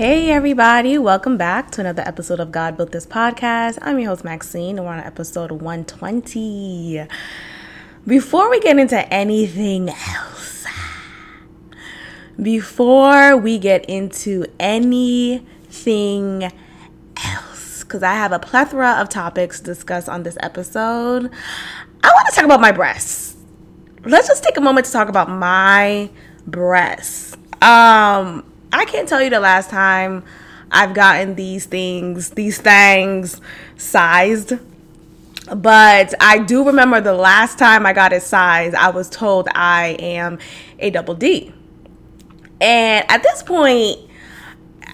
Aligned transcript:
Hey, 0.00 0.30
everybody, 0.30 0.96
welcome 0.96 1.36
back 1.36 1.70
to 1.72 1.82
another 1.82 2.02
episode 2.06 2.40
of 2.40 2.50
God 2.50 2.74
Built 2.74 2.90
This 2.90 3.04
Podcast. 3.04 3.78
I'm 3.82 3.98
your 3.98 4.08
host, 4.08 4.24
Maxine, 4.24 4.78
and 4.78 4.86
we're 4.86 4.94
on 4.94 5.00
episode 5.00 5.50
120. 5.50 7.06
Before 8.06 8.48
we 8.48 8.60
get 8.60 8.78
into 8.78 9.06
anything 9.12 9.90
else, 9.90 10.64
before 12.40 13.36
we 13.36 13.58
get 13.58 13.84
into 13.90 14.46
anything 14.58 16.44
else, 17.22 17.84
because 17.84 18.02
I 18.02 18.14
have 18.14 18.32
a 18.32 18.38
plethora 18.38 18.92
of 18.92 19.10
topics 19.10 19.58
to 19.58 19.66
discuss 19.66 20.08
on 20.08 20.22
this 20.22 20.38
episode, 20.40 21.30
I 22.02 22.08
want 22.08 22.26
to 22.30 22.34
talk 22.34 22.46
about 22.46 22.62
my 22.62 22.72
breasts. 22.72 23.36
Let's 24.06 24.28
just 24.28 24.42
take 24.42 24.56
a 24.56 24.62
moment 24.62 24.86
to 24.86 24.92
talk 24.92 25.10
about 25.10 25.28
my 25.28 26.08
breasts. 26.46 27.36
Um, 27.60 28.49
I 28.72 28.84
can't 28.84 29.08
tell 29.08 29.22
you 29.22 29.30
the 29.30 29.40
last 29.40 29.70
time 29.70 30.24
I've 30.70 30.94
gotten 30.94 31.34
these 31.34 31.66
things, 31.66 32.30
these 32.30 32.58
things 32.58 33.40
sized. 33.76 34.54
But 35.54 36.14
I 36.20 36.38
do 36.38 36.64
remember 36.64 37.00
the 37.00 37.14
last 37.14 37.58
time 37.58 37.84
I 37.84 37.92
got 37.92 38.12
it 38.12 38.22
sized, 38.22 38.76
I 38.76 38.90
was 38.90 39.10
told 39.10 39.48
I 39.52 39.96
am 39.98 40.38
a 40.78 40.90
double 40.90 41.14
D. 41.14 41.52
And 42.60 43.10
at 43.10 43.22
this 43.22 43.42
point, 43.42 43.98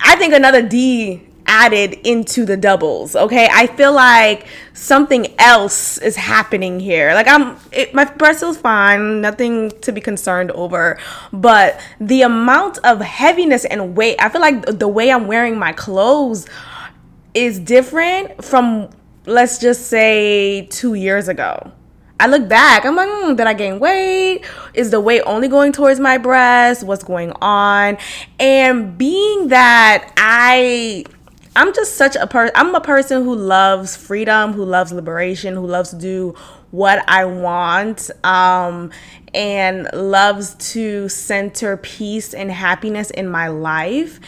I 0.03 0.17
think 0.17 0.33
another 0.33 0.63
D 0.63 1.27
added 1.47 1.95
into 2.07 2.45
the 2.45 2.57
doubles. 2.57 3.17
Okay, 3.17 3.49
I 3.53 3.67
feel 3.67 3.93
like 3.93 4.47
something 4.73 5.35
else 5.39 5.99
is 5.99 6.17
happening 6.17 6.81
here. 6.81 7.15
Like 7.15 7.29
I'm, 7.29 7.57
it, 7.73 7.95
my 7.95 8.05
breast 8.05 8.43
is 8.43 8.57
fine, 8.57 9.21
nothing 9.21 9.71
to 9.83 9.93
be 9.93 10.01
concerned 10.01 10.51
over, 10.53 10.99
but 11.33 11.81
the 12.01 12.23
amount 12.23 12.79
of 12.85 13.01
heaviness 13.01 13.65
and 13.65 13.97
weight. 13.97 14.17
I 14.19 14.29
feel 14.29 14.41
like 14.41 14.79
the 14.79 14.89
way 14.89 15.11
I'm 15.11 15.27
wearing 15.27 15.59
my 15.59 15.73
clothes 15.73 16.47
is 17.35 17.59
different 17.59 18.45
from, 18.45 18.89
let's 19.27 19.59
just 19.59 19.87
say, 19.87 20.67
two 20.71 20.95
years 20.95 21.29
ago. 21.29 21.73
I 22.19 22.29
look 22.29 22.49
back, 22.49 22.87
I'm 22.87 22.97
like, 22.97 23.11
mm, 23.11 23.37
did 23.37 23.47
I 23.47 23.53
gain 23.53 23.79
weight? 23.79 24.43
Is 24.73 24.91
the 24.91 25.01
weight 25.01 25.21
only 25.27 25.49
going 25.49 25.73
towards 25.73 26.01
my 26.01 26.17
breast? 26.17 26.83
What's 26.83 27.05
going 27.05 27.33
on? 27.43 27.99
And 28.41 28.97
being 28.97 29.49
that 29.49 30.15
I 30.17 31.05
I'm 31.57 31.73
just 31.73 31.95
such 31.95 32.17
a 32.17 32.27
person. 32.27 32.53
I'm 32.55 32.75
a 32.75 32.83
person 32.83 33.25
who 33.25 33.35
loves 33.35 33.97
freedom, 33.97 34.53
who 34.53 34.63
loves 34.63 34.93
liberation, 34.93 35.55
who 35.55 35.67
loves 35.67 35.89
to 35.89 35.97
do 35.97 36.35
what 36.71 37.03
I 37.09 37.25
want, 37.25 38.11
um, 38.23 38.91
and 39.33 39.89
loves 39.95 40.55
to 40.73 41.09
center 41.09 41.79
peace 41.79 42.35
and 42.35 42.51
happiness 42.53 43.09
in 43.09 43.27
my 43.29 43.49
life. 43.49 44.21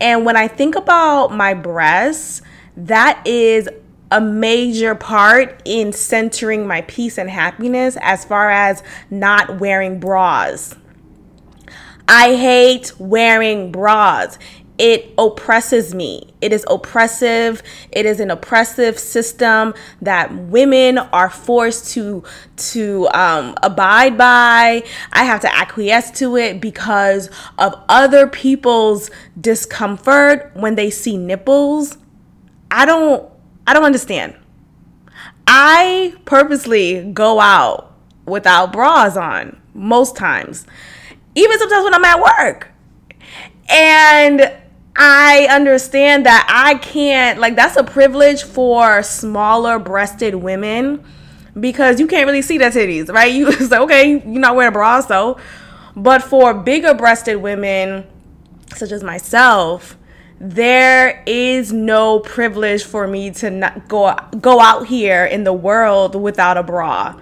And 0.00 0.24
when 0.24 0.36
I 0.36 0.46
think 0.46 0.76
about 0.76 1.32
my 1.32 1.54
breasts, 1.54 2.40
that 2.76 3.20
is 3.26 3.68
a 4.12 4.20
major 4.20 4.94
part 4.94 5.60
in 5.64 5.92
centering 5.92 6.68
my 6.68 6.82
peace 6.82 7.18
and 7.18 7.28
happiness 7.28 7.98
as 8.00 8.24
far 8.24 8.48
as 8.48 8.84
not 9.10 9.58
wearing 9.58 9.98
bras. 9.98 10.76
I 12.08 12.36
hate 12.36 12.92
wearing 13.00 13.72
bras 13.72 14.38
it 14.78 15.14
oppresses 15.16 15.94
me. 15.94 16.34
It 16.40 16.52
is 16.52 16.64
oppressive. 16.68 17.62
It 17.92 18.04
is 18.04 18.20
an 18.20 18.30
oppressive 18.30 18.98
system 18.98 19.74
that 20.02 20.34
women 20.34 20.98
are 20.98 21.30
forced 21.30 21.92
to 21.94 22.22
to 22.56 23.08
um, 23.14 23.54
abide 23.62 24.18
by. 24.18 24.82
I 25.12 25.24
have 25.24 25.40
to 25.42 25.54
acquiesce 25.54 26.10
to 26.18 26.36
it 26.36 26.60
because 26.60 27.30
of 27.58 27.74
other 27.88 28.26
people's 28.26 29.10
discomfort 29.40 30.52
when 30.54 30.74
they 30.74 30.90
see 30.90 31.16
nipples. 31.16 31.96
I 32.70 32.84
don't. 32.84 33.30
I 33.66 33.72
don't 33.72 33.84
understand. 33.84 34.36
I 35.46 36.14
purposely 36.24 37.10
go 37.12 37.40
out 37.40 37.94
without 38.26 38.72
bras 38.72 39.16
on 39.16 39.60
most 39.74 40.16
times, 40.16 40.66
even 41.34 41.58
sometimes 41.58 41.84
when 41.84 41.94
I'm 41.94 42.04
at 42.04 42.20
work. 42.20 42.70
And 43.68 44.52
I 44.98 45.46
understand 45.50 46.26
that 46.26 46.46
I 46.48 46.78
can't, 46.78 47.38
like, 47.38 47.56
that's 47.56 47.76
a 47.76 47.84
privilege 47.84 48.42
for 48.42 49.02
smaller 49.02 49.78
breasted 49.78 50.34
women 50.34 51.04
because 51.58 52.00
you 52.00 52.06
can't 52.06 52.26
really 52.26 52.42
see 52.42 52.58
their 52.58 52.70
titties, 52.70 53.12
right? 53.12 53.32
You 53.34 53.52
say, 53.52 53.78
okay, 53.78 54.10
you're 54.10 54.40
not 54.40 54.56
wearing 54.56 54.70
a 54.70 54.72
bra, 54.72 55.00
so. 55.00 55.38
But 55.94 56.22
for 56.22 56.54
bigger 56.54 56.94
breasted 56.94 57.38
women, 57.38 58.06
such 58.74 58.92
as 58.92 59.02
myself, 59.02 59.96
there 60.38 61.22
is 61.26 61.72
no 61.72 62.20
privilege 62.20 62.84
for 62.84 63.06
me 63.06 63.30
to 63.30 63.50
not 63.50 63.88
go 63.88 64.14
go 64.38 64.60
out 64.60 64.86
here 64.86 65.24
in 65.24 65.44
the 65.44 65.52
world 65.52 66.14
without 66.14 66.58
a 66.58 66.62
bra 66.62 67.18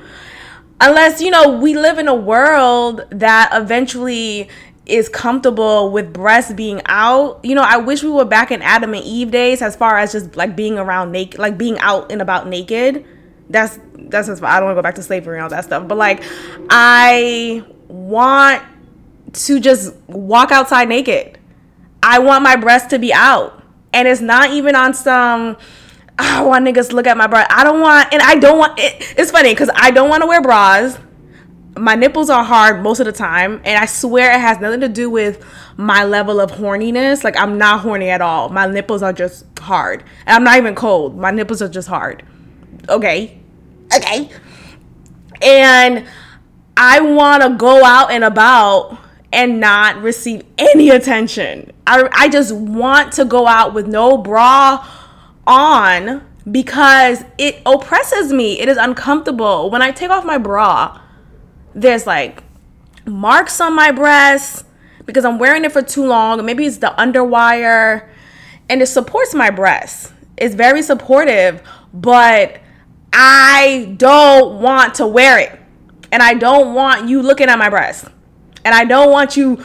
unless 0.80 1.20
you 1.20 1.30
know 1.30 1.48
we 1.48 1.76
live 1.76 1.98
in 1.98 2.08
a 2.08 2.14
world 2.14 3.04
that 3.10 3.48
eventually 3.52 4.48
is 4.86 5.08
comfortable 5.08 5.90
with 5.90 6.12
breasts 6.12 6.52
being 6.52 6.82
out. 6.86 7.40
You 7.42 7.54
know, 7.54 7.62
I 7.62 7.78
wish 7.78 8.02
we 8.02 8.10
were 8.10 8.24
back 8.24 8.50
in 8.50 8.60
Adam 8.62 8.94
and 8.94 9.04
Eve 9.04 9.30
days 9.30 9.62
as 9.62 9.76
far 9.76 9.98
as 9.98 10.12
just 10.12 10.36
like 10.36 10.54
being 10.54 10.78
around 10.78 11.12
naked, 11.12 11.40
like 11.40 11.56
being 11.56 11.78
out 11.78 12.12
and 12.12 12.20
about 12.20 12.48
naked. 12.48 13.04
That's 13.48 13.78
that's 13.96 14.28
just 14.28 14.42
I 14.42 14.58
don't 14.60 14.66
want 14.66 14.76
to 14.76 14.78
go 14.78 14.82
back 14.82 14.94
to 14.96 15.02
slavery 15.02 15.36
and 15.36 15.42
all 15.42 15.50
that 15.50 15.64
stuff. 15.64 15.88
But 15.88 15.96
like 15.96 16.22
I 16.68 17.64
want 17.88 18.62
to 19.32 19.60
just 19.60 19.94
walk 20.06 20.50
outside 20.50 20.88
naked. 20.88 21.38
I 22.02 22.18
want 22.18 22.44
my 22.44 22.56
breasts 22.56 22.88
to 22.88 22.98
be 22.98 23.12
out. 23.12 23.62
And 23.92 24.08
it's 24.08 24.20
not 24.20 24.50
even 24.50 24.74
on 24.74 24.92
some 24.92 25.56
oh, 26.18 26.38
I 26.38 26.42
want 26.42 26.66
niggas 26.66 26.90
to 26.90 26.96
look 26.96 27.06
at 27.06 27.16
my 27.16 27.26
breast. 27.26 27.50
I 27.50 27.64
don't 27.64 27.80
want 27.80 28.12
and 28.12 28.20
I 28.20 28.34
don't 28.34 28.58
want 28.58 28.78
it, 28.78 29.14
it's 29.16 29.30
funny 29.30 29.50
because 29.50 29.70
I 29.74 29.90
don't 29.90 30.10
want 30.10 30.22
to 30.22 30.26
wear 30.26 30.42
bras 30.42 30.98
my 31.76 31.94
nipples 31.94 32.30
are 32.30 32.44
hard 32.44 32.82
most 32.82 33.00
of 33.00 33.06
the 33.06 33.12
time 33.12 33.60
and 33.64 33.76
i 33.78 33.84
swear 33.84 34.32
it 34.32 34.40
has 34.40 34.60
nothing 34.60 34.80
to 34.80 34.88
do 34.88 35.10
with 35.10 35.44
my 35.76 36.04
level 36.04 36.40
of 36.40 36.52
horniness. 36.52 37.24
Like 37.24 37.36
i'm 37.36 37.58
not 37.58 37.80
horny 37.80 38.10
at 38.10 38.20
all. 38.20 38.48
My 38.48 38.66
nipples 38.66 39.02
are 39.02 39.12
just 39.12 39.46
hard. 39.58 40.04
And 40.26 40.36
i'm 40.36 40.44
not 40.44 40.58
even 40.58 40.74
cold. 40.74 41.16
My 41.16 41.30
nipples 41.30 41.62
are 41.62 41.68
just 41.68 41.88
hard. 41.88 42.22
Okay. 42.88 43.38
Okay. 43.94 44.30
And 45.42 46.06
i 46.76 47.00
want 47.00 47.42
to 47.42 47.50
go 47.50 47.84
out 47.84 48.10
and 48.10 48.24
about 48.24 48.98
and 49.32 49.58
not 49.58 50.00
receive 50.00 50.44
any 50.58 50.90
attention. 50.90 51.72
I, 51.86 52.08
I 52.12 52.28
just 52.28 52.54
want 52.54 53.12
to 53.14 53.24
go 53.24 53.48
out 53.48 53.74
with 53.74 53.88
no 53.88 54.16
bra 54.16 54.88
on 55.46 56.24
because 56.50 57.24
it 57.36 57.60
oppresses 57.66 58.32
me. 58.32 58.60
It 58.60 58.68
is 58.68 58.76
uncomfortable. 58.76 59.70
When 59.70 59.82
i 59.82 59.90
take 59.90 60.10
off 60.10 60.24
my 60.24 60.38
bra 60.38 61.00
there's 61.74 62.06
like 62.06 62.42
marks 63.06 63.60
on 63.60 63.74
my 63.74 63.90
breasts 63.90 64.64
because 65.06 65.24
I'm 65.24 65.38
wearing 65.38 65.64
it 65.64 65.72
for 65.72 65.82
too 65.82 66.06
long. 66.06 66.44
Maybe 66.44 66.66
it's 66.66 66.78
the 66.78 66.94
underwire 66.98 68.08
and 68.68 68.80
it 68.80 68.86
supports 68.86 69.34
my 69.34 69.50
breasts. 69.50 70.12
It's 70.36 70.54
very 70.54 70.82
supportive, 70.82 71.62
but 71.92 72.60
I 73.12 73.94
don't 73.96 74.60
want 74.60 74.94
to 74.96 75.06
wear 75.06 75.38
it. 75.38 75.60
And 76.10 76.22
I 76.22 76.34
don't 76.34 76.74
want 76.74 77.08
you 77.08 77.22
looking 77.22 77.48
at 77.48 77.58
my 77.58 77.68
breasts. 77.68 78.08
And 78.64 78.74
I 78.74 78.84
don't 78.84 79.10
want 79.10 79.36
you 79.36 79.56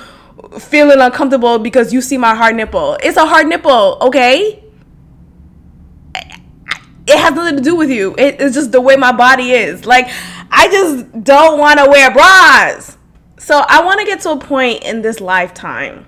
feeling 0.59 0.99
uncomfortable 0.99 1.59
because 1.59 1.93
you 1.93 2.01
see 2.01 2.17
my 2.17 2.35
hard 2.35 2.55
nipple. 2.55 2.97
It's 3.01 3.17
a 3.17 3.25
hard 3.25 3.47
nipple, 3.47 3.97
okay? 4.01 4.63
It 6.15 7.17
has 7.17 7.33
nothing 7.33 7.57
to 7.57 7.63
do 7.63 7.75
with 7.75 7.89
you. 7.89 8.13
it's 8.17 8.53
just 8.53 8.71
the 8.71 8.81
way 8.81 8.95
my 8.95 9.11
body 9.11 9.51
is. 9.51 9.85
Like, 9.85 10.09
I 10.51 10.67
just 10.67 11.23
don't 11.23 11.59
want 11.59 11.79
to 11.79 11.89
wear 11.89 12.11
bras. 12.11 12.97
So 13.37 13.63
I 13.67 13.83
want 13.83 13.99
to 13.99 14.05
get 14.05 14.21
to 14.21 14.31
a 14.31 14.39
point 14.39 14.83
in 14.83 15.01
this 15.01 15.21
lifetime 15.21 16.05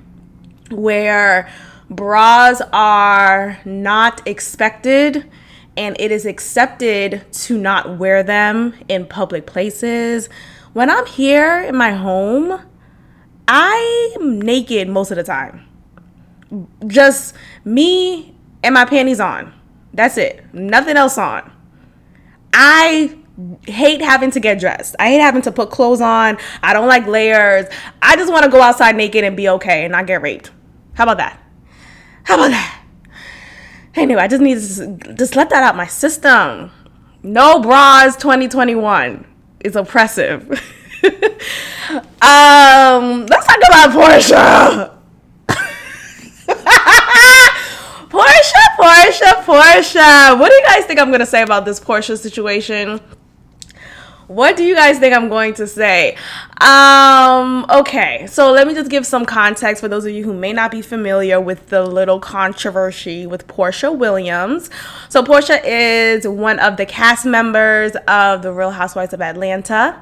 where 0.70 1.50
bras 1.90 2.62
are 2.72 3.60
not 3.66 4.26
expected 4.28 5.30
and 5.78 5.96
it 6.00 6.12
is 6.12 6.26
accepted 6.26 7.26
to 7.32 7.58
not 7.58 7.98
wear 7.98 8.24
them 8.24 8.74
in 8.88 9.06
public 9.06 9.46
places. 9.46 10.30
When 10.74 10.90
I'm 10.90 11.06
here 11.06 11.62
in 11.62 11.76
my 11.76 11.92
home, 11.92 12.62
I'm 13.48 14.42
naked 14.42 14.90
most 14.90 15.12
of 15.12 15.18
the 15.18 15.24
time. 15.24 15.68
Just 16.88 17.36
me 17.64 18.36
and 18.64 18.74
my 18.74 18.86
panties 18.86 19.20
on. 19.20 19.54
That's 19.94 20.18
it. 20.18 20.54
Nothing 20.54 20.98
else 20.98 21.18
on. 21.18 21.52
I 22.54 23.18
hate 23.66 24.02
having 24.02 24.32
to 24.32 24.40
get 24.40 24.60
dressed. 24.60 24.96
I 25.00 25.10
hate 25.10 25.20
having 25.20 25.42
to 25.44 25.52
put 25.52 25.72
clothes 25.72 26.02
on. 26.02 26.38
I 26.62 26.74
don't 26.74 26.88
like 26.88 27.08
layers. 27.08 27.68
I 28.02 28.16
just 28.16 28.32
want 28.32 28.46
to 28.46 28.52
go 28.52 28.62
outside 28.62 28.96
naked 28.96 29.24
and 29.24 29.36
be 29.38 29.50
okay 29.50 29.84
and 29.84 29.92
not 29.92 30.08
get 30.08 30.22
raped. 30.22 30.52
How 30.94 31.04
about 31.04 31.18
that? 31.18 31.42
How 32.24 32.36
about 32.36 32.52
that? 32.52 32.84
Anyway, 33.96 34.22
I 34.22 34.28
just 34.28 34.42
need 34.42 34.60
to 34.60 35.14
just 35.16 35.36
let 35.36 35.50
that 35.50 35.64
out 35.64 35.76
my 35.76 35.88
system. 35.88 36.72
No 37.24 37.60
bras 37.62 38.16
2021 38.18 39.26
is 39.62 39.76
oppressive. 39.76 40.50
um, 42.22 43.26
let's 43.26 43.48
talk 43.48 43.58
about 43.58 43.92
Porsha. 43.92 44.98
Porsha, 48.10 48.64
Porsha, 48.78 49.34
Porsha. 49.44 50.40
What 50.40 50.50
do 50.50 50.56
you 50.56 50.64
guys 50.66 50.86
think 50.86 51.00
I'm 51.00 51.12
gonna 51.12 51.26
say 51.26 51.42
about 51.42 51.66
this 51.66 51.80
Porsha 51.80 52.18
situation? 52.18 53.00
What 54.32 54.56
do 54.56 54.64
you 54.64 54.76
guys 54.76 54.98
think 54.98 55.14
I'm 55.14 55.28
going 55.28 55.56
to 55.56 55.68
say? 55.68 56.16
Um, 56.62 57.66
okay, 57.70 58.26
so 58.28 58.54
let 58.54 58.66
me 58.66 58.74
just 58.74 58.90
give 58.90 59.06
some 59.06 59.26
context 59.26 59.82
for 59.82 59.90
those 59.90 60.06
of 60.06 60.14
you 60.14 60.24
who 60.24 60.34
may 60.34 60.54
not 60.54 60.72
be 60.72 60.82
familiar 60.82 61.42
with 61.42 61.68
the 61.68 61.86
little 61.86 62.18
controversy 62.18 63.28
with 63.28 63.46
Porsha 63.48 63.94
Williams. 63.94 64.70
So, 65.10 65.22
Porsha 65.22 65.62
is 65.66 66.26
one 66.26 66.60
of 66.60 66.78
the 66.78 66.86
cast 66.86 67.26
members 67.26 67.92
of 68.08 68.42
The 68.42 68.54
Real 68.54 68.72
Housewives 68.72 69.14
of 69.14 69.22
Atlanta. 69.22 70.02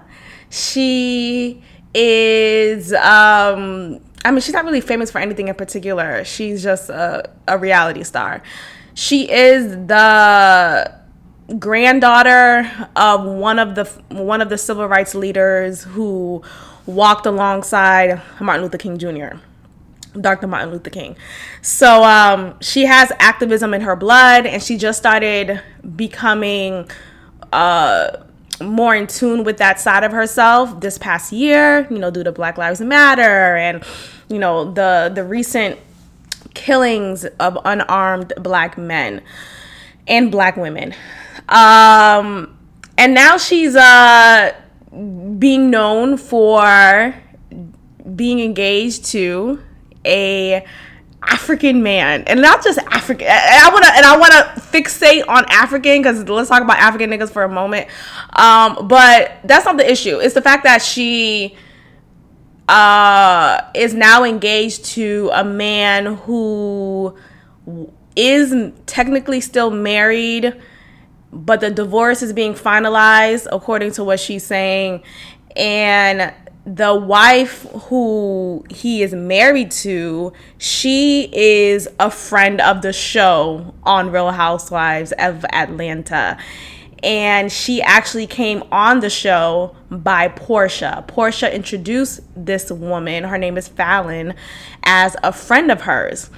She 0.52 1.64
is, 1.96 2.94
um, 2.94 4.00
I 4.24 4.30
mean, 4.30 4.42
she's 4.42 4.54
not 4.54 4.64
really 4.64 4.82
famous 4.82 5.10
for 5.10 5.18
anything 5.18 5.48
in 5.48 5.56
particular. 5.56 6.24
She's 6.24 6.62
just 6.62 6.92
a, 6.92 7.32
a 7.48 7.58
reality 7.58 8.04
star. 8.04 8.44
She 8.94 9.32
is 9.32 9.72
the 9.88 10.99
granddaughter 11.58 12.70
of 12.96 13.24
one 13.24 13.60
of 13.60 13.76
the 13.76 13.86
one 14.10 14.42
of 14.42 14.50
the 14.50 14.58
civil 14.58 14.88
rights 14.88 15.16
leaders 15.16 15.84
who 15.84 16.44
walked 16.86 17.26
alongside 17.26 18.22
Martin 18.40 18.64
Luther 18.64 18.78
King 18.78 18.98
Jr. 18.98 19.38
Dr. 20.20 20.48
Martin 20.48 20.72
Luther 20.72 20.90
King. 20.90 21.16
So 21.62 22.04
um, 22.04 22.60
she 22.62 22.86
has 22.86 23.12
activism 23.20 23.74
in 23.74 23.82
her 23.82 23.96
blood, 23.96 24.46
and 24.46 24.62
she 24.62 24.78
just 24.78 24.98
started 24.98 25.62
becoming 25.96 26.90
uh, 27.54 28.18
more 28.62 28.96
in 28.96 29.08
tune 29.08 29.44
with 29.44 29.58
that 29.58 29.80
side 29.80 30.04
of 30.04 30.12
herself 30.12 30.80
this 30.80 30.98
past 30.98 31.32
year. 31.32 31.88
You 31.90 32.00
know, 32.00 32.12
due 32.12 32.24
to 32.24 32.32
Black 32.32 32.58
Lives 32.58 32.82
Matter 32.82 33.56
and 33.56 33.84
you 34.30 34.40
know 34.40 34.72
the 34.72 35.12
the 35.14 35.24
recent 35.24 35.80
killings 36.54 37.26
of 37.26 37.58
unarmed 37.66 38.34
Black 38.38 38.78
men 38.78 39.22
and 40.08 40.32
Black 40.32 40.58
women. 40.58 40.94
Um, 41.48 42.58
and 42.98 43.14
now 43.14 43.38
she's 43.38 43.76
uh, 43.76 44.54
being 45.38 45.70
known 45.70 46.18
for 46.18 47.16
being 48.16 48.40
engaged 48.40 49.06
to 49.06 49.62
a 50.06 50.66
African 51.22 51.84
man, 51.84 52.24
and 52.28 52.42
not 52.42 52.64
just 52.64 52.80
African. 52.80 53.28
I 53.28 53.70
want 53.72 53.86
to, 53.86 53.92
and 53.96 54.06
I 54.06 54.18
want 54.18 54.32
to 54.32 54.62
fixate 54.62 55.28
on 55.28 55.46
African 55.50 56.02
because 56.02 56.28
let's 56.28 56.50
talk 56.50 56.62
about 56.62 56.78
African 56.78 57.10
niggas 57.10 57.30
for 57.30 57.44
a 57.44 57.50
moment. 57.50 57.88
Um, 58.34 58.88
but 58.88 59.34
that's 59.44 59.66
not 59.66 59.78
the 59.78 59.90
issue. 59.90 60.18
It's 60.20 60.34
the 60.34 60.42
fact 60.42 60.64
that 60.64 60.82
she 60.82 61.58
uh, 62.70 63.62
is 63.74 63.94
now 63.94 64.24
engaged 64.24 64.86
to 64.86 65.30
a 65.34 65.44
man 65.44 66.16
who 66.16 67.18
is 68.16 68.72
technically 68.86 69.42
still 69.42 69.72
married 69.72 70.56
but 71.32 71.62
the 71.62 71.70
divorce 71.70 72.22
is 72.22 72.34
being 72.34 72.54
finalized 72.54 73.48
according 73.52 73.92
to 73.94 74.04
what 74.04 74.20
she's 74.20 74.46
saying. 74.46 75.04
And 75.56 76.34
the 76.66 76.94
wife 76.94 77.64
who 77.88 78.64
he 78.70 79.02
is 79.02 79.14
married 79.14 79.72
to 79.72 80.32
she 80.60 81.30
is 81.34 81.88
a 82.00 82.12
friend 82.12 82.62
of 82.62 82.82
the 82.82 82.94
show 82.94 83.74
on 83.84 84.12
real 84.12 84.32
housewives 84.32 85.12
of 85.14 85.46
atlanta. 85.52 86.38
And 87.02 87.50
she 87.52 87.82
actually 87.82 88.28
came 88.28 88.62
on 88.74 89.00
the 89.00 89.10
show 89.10 89.74
by 89.90 90.28
Porsha. 90.28 91.08
Porsha 91.08 91.52
introduced 91.52 92.20
this 92.36 92.70
woman, 92.70 93.24
her 93.24 93.38
name 93.38 93.58
is 93.58 93.70
Falynn, 93.70 94.36
as 94.84 95.16
a 95.24 95.32
friend 95.32 95.72
of 95.72 95.82
hers 95.82 96.30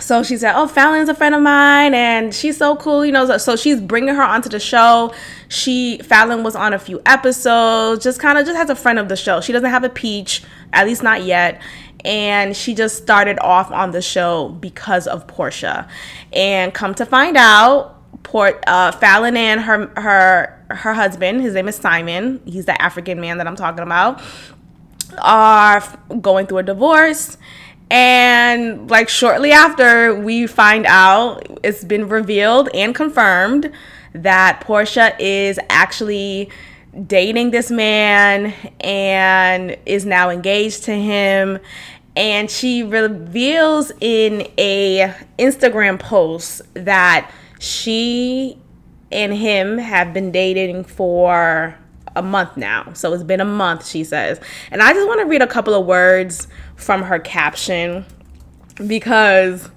so 0.00 0.22
she 0.22 0.36
said, 0.36 0.54
"Oh, 0.54 0.66
Falynn's 0.66 1.08
a 1.08 1.14
friend 1.14 1.34
of 1.34 1.42
mine, 1.42 1.94
and 1.94 2.34
she's 2.34 2.56
so 2.56 2.76
cool, 2.76 3.04
you 3.04 3.12
know." 3.12 3.36
So 3.38 3.56
she's 3.56 3.80
bringing 3.80 4.14
her 4.14 4.22
onto 4.22 4.48
the 4.48 4.60
show. 4.60 5.14
She 5.48 5.98
Falynn 6.02 6.42
was 6.42 6.56
on 6.56 6.72
a 6.72 6.78
few 6.78 7.00
episodes, 7.06 8.02
just 8.02 8.20
kind 8.20 8.38
of 8.38 8.46
just 8.46 8.56
has 8.56 8.70
a 8.70 8.74
friend 8.74 8.98
of 8.98 9.08
the 9.08 9.16
show. 9.16 9.40
She 9.40 9.52
doesn't 9.52 9.70
have 9.70 9.84
a 9.84 9.88
peach, 9.88 10.42
at 10.72 10.86
least 10.86 11.02
not 11.02 11.22
yet, 11.22 11.60
and 12.04 12.56
she 12.56 12.74
just 12.74 12.96
started 12.96 13.38
off 13.40 13.70
on 13.70 13.90
the 13.90 14.02
show 14.02 14.48
because 14.48 15.06
of 15.06 15.26
Porsha, 15.26 15.88
And 16.32 16.72
come 16.72 16.94
to 16.94 17.06
find 17.06 17.36
out, 17.36 17.96
Port 18.22 18.62
uh, 18.66 18.92
Falynn 18.92 19.36
and 19.36 19.60
her 19.60 19.92
her 19.96 20.64
her 20.70 20.94
husband, 20.94 21.42
his 21.42 21.54
name 21.54 21.68
is 21.68 21.76
Simon. 21.76 22.40
He's 22.44 22.66
the 22.66 22.80
African 22.80 23.20
man 23.20 23.38
that 23.38 23.46
I'm 23.46 23.56
talking 23.56 23.82
about, 23.82 24.22
are 25.18 25.82
going 26.20 26.46
through 26.46 26.58
a 26.58 26.62
divorce 26.62 27.36
and 27.90 28.88
like 28.88 29.08
shortly 29.08 29.50
after, 29.50 30.14
we 30.14 30.46
find 30.46 30.86
out 30.86 31.44
it's 31.64 31.84
been 31.84 32.08
revealed 32.08 32.68
and 32.72 32.94
confirmed 32.94 33.72
that 34.12 34.62
Porsha 34.64 35.14
is 35.18 35.58
actually 35.68 36.50
dating 37.06 37.50
this 37.50 37.70
man 37.70 38.52
and 38.80 39.76
is 39.86 40.06
now 40.06 40.30
engaged 40.30 40.84
to 40.84 40.92
him. 40.92 41.58
And 42.16 42.50
she 42.50 42.82
reveals 42.82 43.92
in 44.00 44.48
a 44.58 45.14
Instagram 45.38 45.98
post 45.98 46.62
that 46.74 47.30
she 47.58 48.58
and 49.12 49.32
him 49.32 49.78
have 49.78 50.12
been 50.12 50.30
dating 50.30 50.84
for 50.84 51.76
a 52.16 52.22
month 52.22 52.56
now. 52.56 52.92
So 52.94 53.12
it's 53.12 53.22
been 53.22 53.40
a 53.40 53.44
month, 53.44 53.86
she 53.86 54.04
says. 54.04 54.40
And 54.70 54.82
I 54.82 54.92
just 54.92 55.06
want 55.06 55.20
to 55.20 55.26
read 55.26 55.42
a 55.42 55.46
couple 55.46 55.74
of 55.74 55.86
words 55.86 56.48
from 56.76 57.02
her 57.04 57.18
caption 57.18 58.04
because 58.86 59.68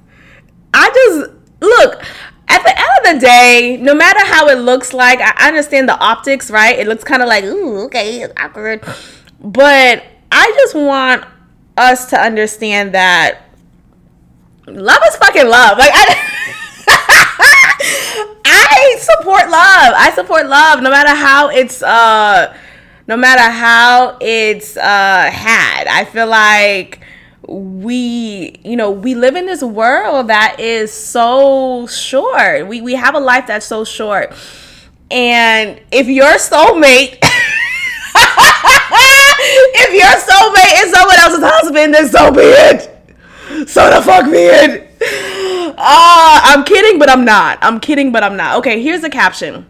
I 0.73 0.89
just 0.89 1.31
look 1.61 2.03
at 2.47 2.63
the 2.63 2.77
end 2.77 3.15
of 3.15 3.21
the 3.21 3.25
day, 3.25 3.77
no 3.81 3.93
matter 3.93 4.25
how 4.25 4.47
it 4.47 4.59
looks 4.59 4.93
like, 4.93 5.19
I 5.21 5.47
understand 5.47 5.87
the 5.87 5.97
optics, 5.97 6.51
right? 6.51 6.77
It 6.77 6.87
looks 6.87 7.03
kind 7.03 7.21
of 7.21 7.27
like, 7.27 7.43
ooh, 7.43 7.85
okay, 7.85 8.21
it's 8.21 8.33
awkward. 8.37 8.83
But 9.39 10.03
I 10.31 10.51
just 10.55 10.75
want 10.75 11.25
us 11.77 12.09
to 12.09 12.19
understand 12.19 12.93
that 12.93 13.41
love 14.67 15.01
is 15.07 15.15
fucking 15.17 15.47
love. 15.47 15.77
Like 15.77 15.91
I 15.93 16.55
I 17.39 18.97
support 18.99 19.49
love. 19.49 19.93
I 19.95 20.11
support 20.15 20.45
love 20.47 20.81
no 20.81 20.89
matter 20.89 21.15
how 21.15 21.49
it's 21.49 21.81
uh 21.81 22.55
no 23.07 23.17
matter 23.17 23.51
how 23.51 24.17
it's 24.21 24.77
uh 24.77 25.29
had. 25.31 25.87
I 25.87 26.05
feel 26.05 26.27
like 26.27 26.99
we 27.47 28.59
you 28.63 28.75
know 28.75 28.91
we 28.91 29.15
live 29.15 29.35
in 29.35 29.45
this 29.45 29.61
world 29.61 30.27
that 30.27 30.59
is 30.59 30.91
so 30.93 31.85
short 31.87 32.67
we 32.67 32.81
we 32.81 32.93
have 32.95 33.15
a 33.15 33.19
life 33.19 33.47
that's 33.47 33.65
so 33.65 33.83
short 33.83 34.33
and 35.11 35.79
if 35.91 36.07
your 36.07 36.31
soulmate 36.35 37.17
if 39.75 39.93
your 39.93 40.07
soulmate 40.23 40.85
is 40.85 40.91
someone 40.93 41.17
else's 41.17 41.43
husband 41.43 41.93
then 41.93 42.07
so 42.09 42.31
be 42.31 42.41
it 42.41 43.69
so 43.69 43.89
the 43.93 44.01
fuck 44.01 44.25
be 44.25 44.37
it 44.37 44.92
uh, 45.77 46.41
i'm 46.43 46.63
kidding 46.63 46.99
but 46.99 47.09
i'm 47.09 47.25
not 47.25 47.57
i'm 47.61 47.79
kidding 47.79 48.11
but 48.11 48.23
i'm 48.23 48.35
not 48.35 48.57
okay 48.57 48.81
here's 48.81 49.01
the 49.01 49.09
caption 49.09 49.69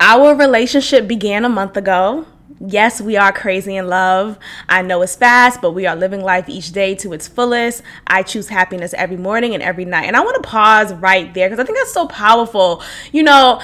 our 0.00 0.34
relationship 0.34 1.06
began 1.06 1.44
a 1.44 1.48
month 1.48 1.76
ago 1.76 2.26
Yes, 2.62 3.00
we 3.00 3.16
are 3.16 3.32
crazy 3.32 3.76
in 3.76 3.88
love. 3.88 4.38
I 4.68 4.82
know 4.82 5.00
it's 5.00 5.16
fast, 5.16 5.62
but 5.62 5.70
we 5.70 5.86
are 5.86 5.96
living 5.96 6.20
life 6.22 6.46
each 6.46 6.72
day 6.72 6.94
to 6.96 7.14
its 7.14 7.26
fullest. 7.26 7.82
I 8.06 8.22
choose 8.22 8.48
happiness 8.48 8.92
every 8.92 9.16
morning 9.16 9.54
and 9.54 9.62
every 9.62 9.86
night. 9.86 10.04
And 10.04 10.14
I 10.14 10.20
want 10.20 10.42
to 10.42 10.46
pause 10.46 10.92
right 10.92 11.32
there 11.32 11.48
because 11.48 11.58
I 11.58 11.64
think 11.64 11.78
that's 11.78 11.94
so 11.94 12.06
powerful. 12.06 12.82
You 13.12 13.22
know, 13.22 13.62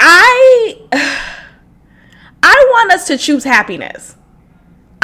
I 0.00 0.80
I 2.42 2.70
want 2.72 2.92
us 2.92 3.06
to 3.06 3.16
choose 3.16 3.44
happiness. 3.44 4.16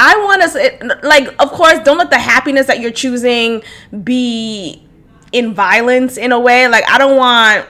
I 0.05 0.17
want 0.25 0.41
us 0.41 0.55
like 1.03 1.27
of 1.41 1.51
course 1.51 1.79
don't 1.85 1.97
let 1.97 2.09
the 2.09 2.19
happiness 2.19 2.67
that 2.67 2.81
you're 2.81 2.91
choosing 2.91 3.63
be 4.03 4.85
in 5.31 5.53
violence 5.53 6.17
in 6.17 6.31
a 6.31 6.39
way. 6.39 6.67
Like 6.67 6.83
I 6.89 6.97
don't 6.97 7.15
want 7.15 7.67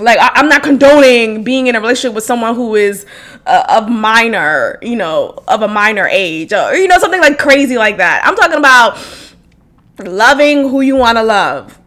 like 0.00 0.18
I, 0.18 0.40
am 0.40 0.48
not 0.48 0.62
condoning 0.62 1.44
being 1.44 1.66
in 1.66 1.76
a 1.76 1.80
relationship 1.80 2.14
with 2.14 2.24
someone 2.24 2.54
who 2.54 2.74
is 2.74 3.06
uh, 3.46 3.64
of 3.68 3.88
minor, 3.88 4.78
you 4.82 4.96
know, 4.96 5.38
of 5.46 5.62
a 5.62 5.68
minor 5.68 6.06
age, 6.06 6.52
or 6.52 6.74
you 6.74 6.88
know, 6.88 6.98
something 6.98 7.20
like 7.20 7.38
crazy 7.38 7.76
like 7.76 7.98
that. 7.98 8.22
I'm 8.24 8.36
talking 8.36 8.58
about 8.58 8.98
loving 10.04 10.68
who 10.68 10.80
you 10.80 10.96
want 10.96 11.18
to 11.18 11.22
love, 11.22 11.78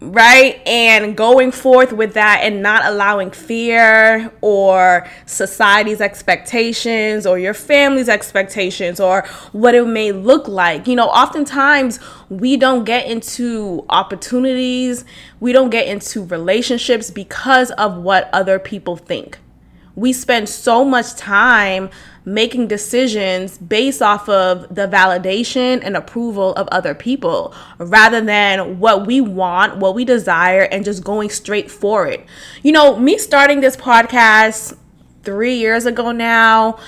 right? 0.00 0.60
And 0.66 1.16
going 1.16 1.52
forth 1.52 1.92
with 1.92 2.14
that 2.14 2.40
and 2.42 2.62
not 2.62 2.84
allowing 2.84 3.30
fear 3.30 4.30
or 4.42 5.08
society's 5.24 6.00
expectations 6.00 7.26
or 7.26 7.38
your 7.38 7.54
family's 7.54 8.08
expectations 8.08 9.00
or 9.00 9.26
what 9.52 9.74
it 9.74 9.86
may 9.86 10.12
look 10.12 10.48
like. 10.48 10.86
You 10.86 10.96
know, 10.96 11.08
oftentimes 11.08 11.98
we 12.28 12.56
don't 12.56 12.84
get 12.84 13.06
into 13.06 13.86
opportunities, 13.88 15.04
we 15.40 15.52
don't 15.52 15.70
get 15.70 15.86
into 15.86 16.24
relationships 16.24 17.10
because 17.10 17.70
of 17.72 17.96
what 17.96 18.28
other 18.32 18.58
people 18.58 18.96
think 18.96 19.38
we 19.96 20.12
spend 20.12 20.48
so 20.48 20.84
much 20.84 21.16
time 21.16 21.90
making 22.26 22.66
decisions 22.66 23.56
based 23.56 24.02
off 24.02 24.28
of 24.28 24.74
the 24.74 24.86
validation 24.88 25.80
and 25.82 25.96
approval 25.96 26.52
of 26.54 26.66
other 26.68 26.92
people 26.92 27.54
rather 27.78 28.20
than 28.20 28.80
what 28.80 29.06
we 29.06 29.20
want, 29.20 29.76
what 29.76 29.94
we 29.94 30.04
desire, 30.04 30.62
and 30.62 30.84
just 30.84 31.04
going 31.04 31.30
straight 31.30 31.70
for 31.70 32.06
it. 32.08 32.26
You 32.64 32.72
know, 32.72 32.98
me 32.98 33.16
starting 33.16 33.60
this 33.60 33.76
podcast 33.76 34.76
three 35.22 35.54
years 35.54 35.86
ago 35.86 36.10
now 36.10 36.78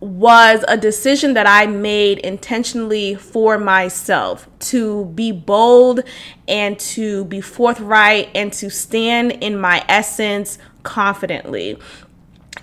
was 0.00 0.64
a 0.66 0.76
decision 0.76 1.34
that 1.34 1.46
I 1.46 1.66
made 1.66 2.18
intentionally 2.18 3.14
for 3.14 3.58
myself 3.58 4.48
to 4.58 5.06
be 5.06 5.30
bold 5.30 6.00
and 6.48 6.78
to 6.80 7.24
be 7.26 7.40
forthright 7.40 8.28
and 8.34 8.52
to 8.54 8.70
stand 8.70 9.32
in 9.32 9.58
my 9.58 9.84
essence 9.88 10.58
confidently. 10.82 11.78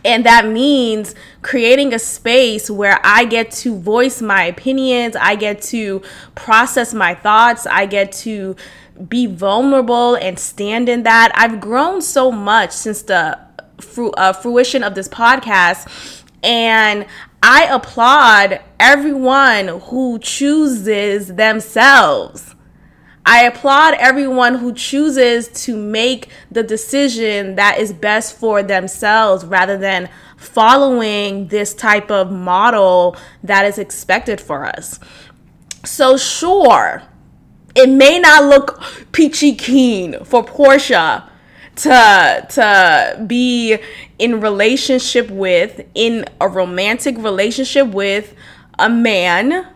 And 0.03 0.25
that 0.25 0.47
means 0.47 1.13
creating 1.41 1.93
a 1.93 1.99
space 1.99 2.69
where 2.69 2.99
I 3.03 3.25
get 3.25 3.51
to 3.51 3.77
voice 3.77 4.21
my 4.21 4.45
opinions, 4.45 5.15
I 5.15 5.35
get 5.35 5.61
to 5.63 6.01
process 6.33 6.93
my 6.93 7.13
thoughts, 7.13 7.67
I 7.67 7.85
get 7.85 8.11
to 8.13 8.55
be 9.07 9.25
vulnerable 9.27 10.15
and 10.15 10.37
stand 10.39 10.89
in 10.89 11.03
that. 11.03 11.31
I've 11.35 11.59
grown 11.59 12.01
so 12.01 12.31
much 12.31 12.71
since 12.71 13.03
the 13.03 13.37
fru- 13.79 14.11
uh, 14.11 14.33
fruition 14.33 14.83
of 14.83 14.95
this 14.95 15.07
podcast. 15.07 16.23
And 16.43 17.05
I 17.43 17.65
applaud 17.65 18.59
everyone 18.79 19.67
who 19.67 20.19
chooses 20.19 21.35
themselves 21.35 22.55
I 23.25 23.43
applaud 23.43 23.93
everyone 23.95 24.55
who 24.55 24.73
chooses 24.73 25.47
to 25.65 25.77
make 25.77 26.29
the 26.49 26.63
decision 26.63 27.55
that 27.55 27.77
is 27.77 27.93
best 27.93 28.35
for 28.35 28.63
themselves 28.63 29.45
rather 29.45 29.77
than 29.77 30.09
following 30.37 31.47
this 31.47 31.73
type 31.73 32.09
of 32.09 32.31
model 32.31 33.15
that 33.43 33.65
is 33.65 33.77
expected 33.77 34.41
for 34.41 34.65
us. 34.65 34.99
So, 35.85 36.17
sure, 36.17 37.03
it 37.75 37.89
may 37.89 38.19
not 38.19 38.45
look 38.45 38.81
peachy 39.11 39.55
keen 39.55 40.23
for 40.23 40.43
Porsha 40.43 41.29
to 41.77 42.45
to 42.49 43.23
be 43.25 43.77
in 44.19 44.41
relationship 44.41 45.29
with 45.29 45.81
in 45.95 46.25
a 46.39 46.47
romantic 46.47 47.17
relationship 47.17 47.87
with 47.87 48.35
a 48.77 48.89
man 48.89 49.67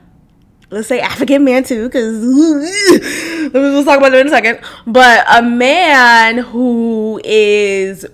let's 0.69 0.88
say 0.88 1.00
African 1.00 1.43
man 1.43 1.63
too, 1.63 1.88
because 1.88 2.22
we'll 3.53 3.86
talk 3.86 3.98
about 3.98 4.13
it 4.13 4.22
in 4.22 4.27
a 4.27 4.29
second. 4.29 4.60
But 4.86 5.25
a 5.29 5.41
man 5.41 6.38
who 6.38 7.19
is 7.24 8.05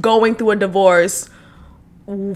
going 0.00 0.34
through 0.34 0.52
a 0.52 0.56
divorce 0.56 1.30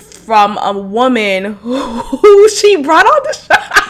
from 0.00 0.58
a 0.58 0.78
woman 0.78 1.54
who 1.54 2.48
she 2.48 2.76
brought 2.76 3.06
on 3.06 3.22
the 3.24 3.32
show. 3.32 3.54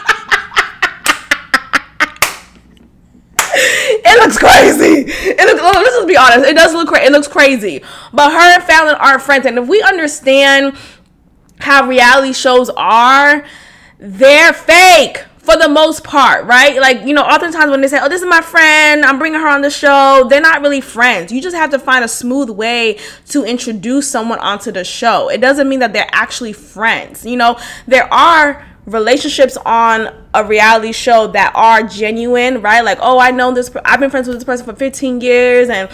it 3.55 4.23
looks 4.23 4.37
crazy. 4.37 5.11
It 5.11 5.45
looks. 5.45 5.61
Let's 5.61 5.95
just 5.95 6.07
be 6.07 6.17
honest. 6.17 6.49
It 6.49 6.55
does 6.55 6.73
look 6.73 6.87
crazy. 6.87 7.05
It 7.05 7.11
looks 7.11 7.27
crazy. 7.27 7.83
But 8.11 8.31
her 8.31 8.37
and 8.37 8.63
Falynn 8.63 8.99
aren't 8.99 9.21
friends, 9.21 9.45
and 9.45 9.57
if 9.57 9.67
we 9.67 9.81
understand 9.81 10.75
how 11.59 11.87
reality 11.87 12.33
shows 12.33 12.69
are, 12.75 13.45
they're 13.99 14.53
fake 14.53 15.23
for 15.43 15.57
the 15.57 15.67
most 15.67 16.05
part, 16.05 16.45
right? 16.45 16.79
Like, 16.79 17.05
you 17.05 17.13
know, 17.13 17.21
oftentimes 17.21 17.69
when 17.69 17.81
they 17.81 17.89
say, 17.89 17.99
oh, 18.01 18.07
this 18.07 18.21
is 18.21 18.27
my 18.27 18.39
friend, 18.39 19.03
I'm 19.03 19.19
bringing 19.19 19.41
her 19.41 19.47
on 19.47 19.61
the 19.61 19.69
show, 19.69 20.25
they're 20.29 20.39
not 20.39 20.61
really 20.61 20.79
friends. 20.79 21.33
You 21.33 21.41
just 21.41 21.55
have 21.55 21.69
to 21.71 21.79
find 21.79 22.03
a 22.03 22.07
smooth 22.07 22.49
way 22.49 22.97
to 23.27 23.43
introduce 23.43 24.09
someone 24.09 24.39
onto 24.39 24.71
the 24.71 24.85
show. 24.85 25.29
It 25.29 25.41
doesn't 25.41 25.67
mean 25.67 25.79
that 25.79 25.91
they're 25.91 26.09
actually 26.13 26.53
friends. 26.53 27.25
You 27.25 27.35
know, 27.35 27.59
there 27.87 28.11
are 28.11 28.65
relationships 28.85 29.57
on 29.65 30.13
a 30.33 30.45
reality 30.45 30.93
show 30.93 31.27
that 31.27 31.51
are 31.55 31.83
genuine, 31.83 32.61
right? 32.61 32.81
Like, 32.81 32.99
oh, 33.01 33.19
I 33.19 33.31
know 33.31 33.53
this, 33.53 33.69
I've 33.83 33.99
been 33.99 34.09
friends 34.09 34.29
with 34.29 34.37
this 34.37 34.45
person 34.45 34.65
for 34.65 34.73
15 34.73 35.19
years 35.19 35.67
and 35.69 35.89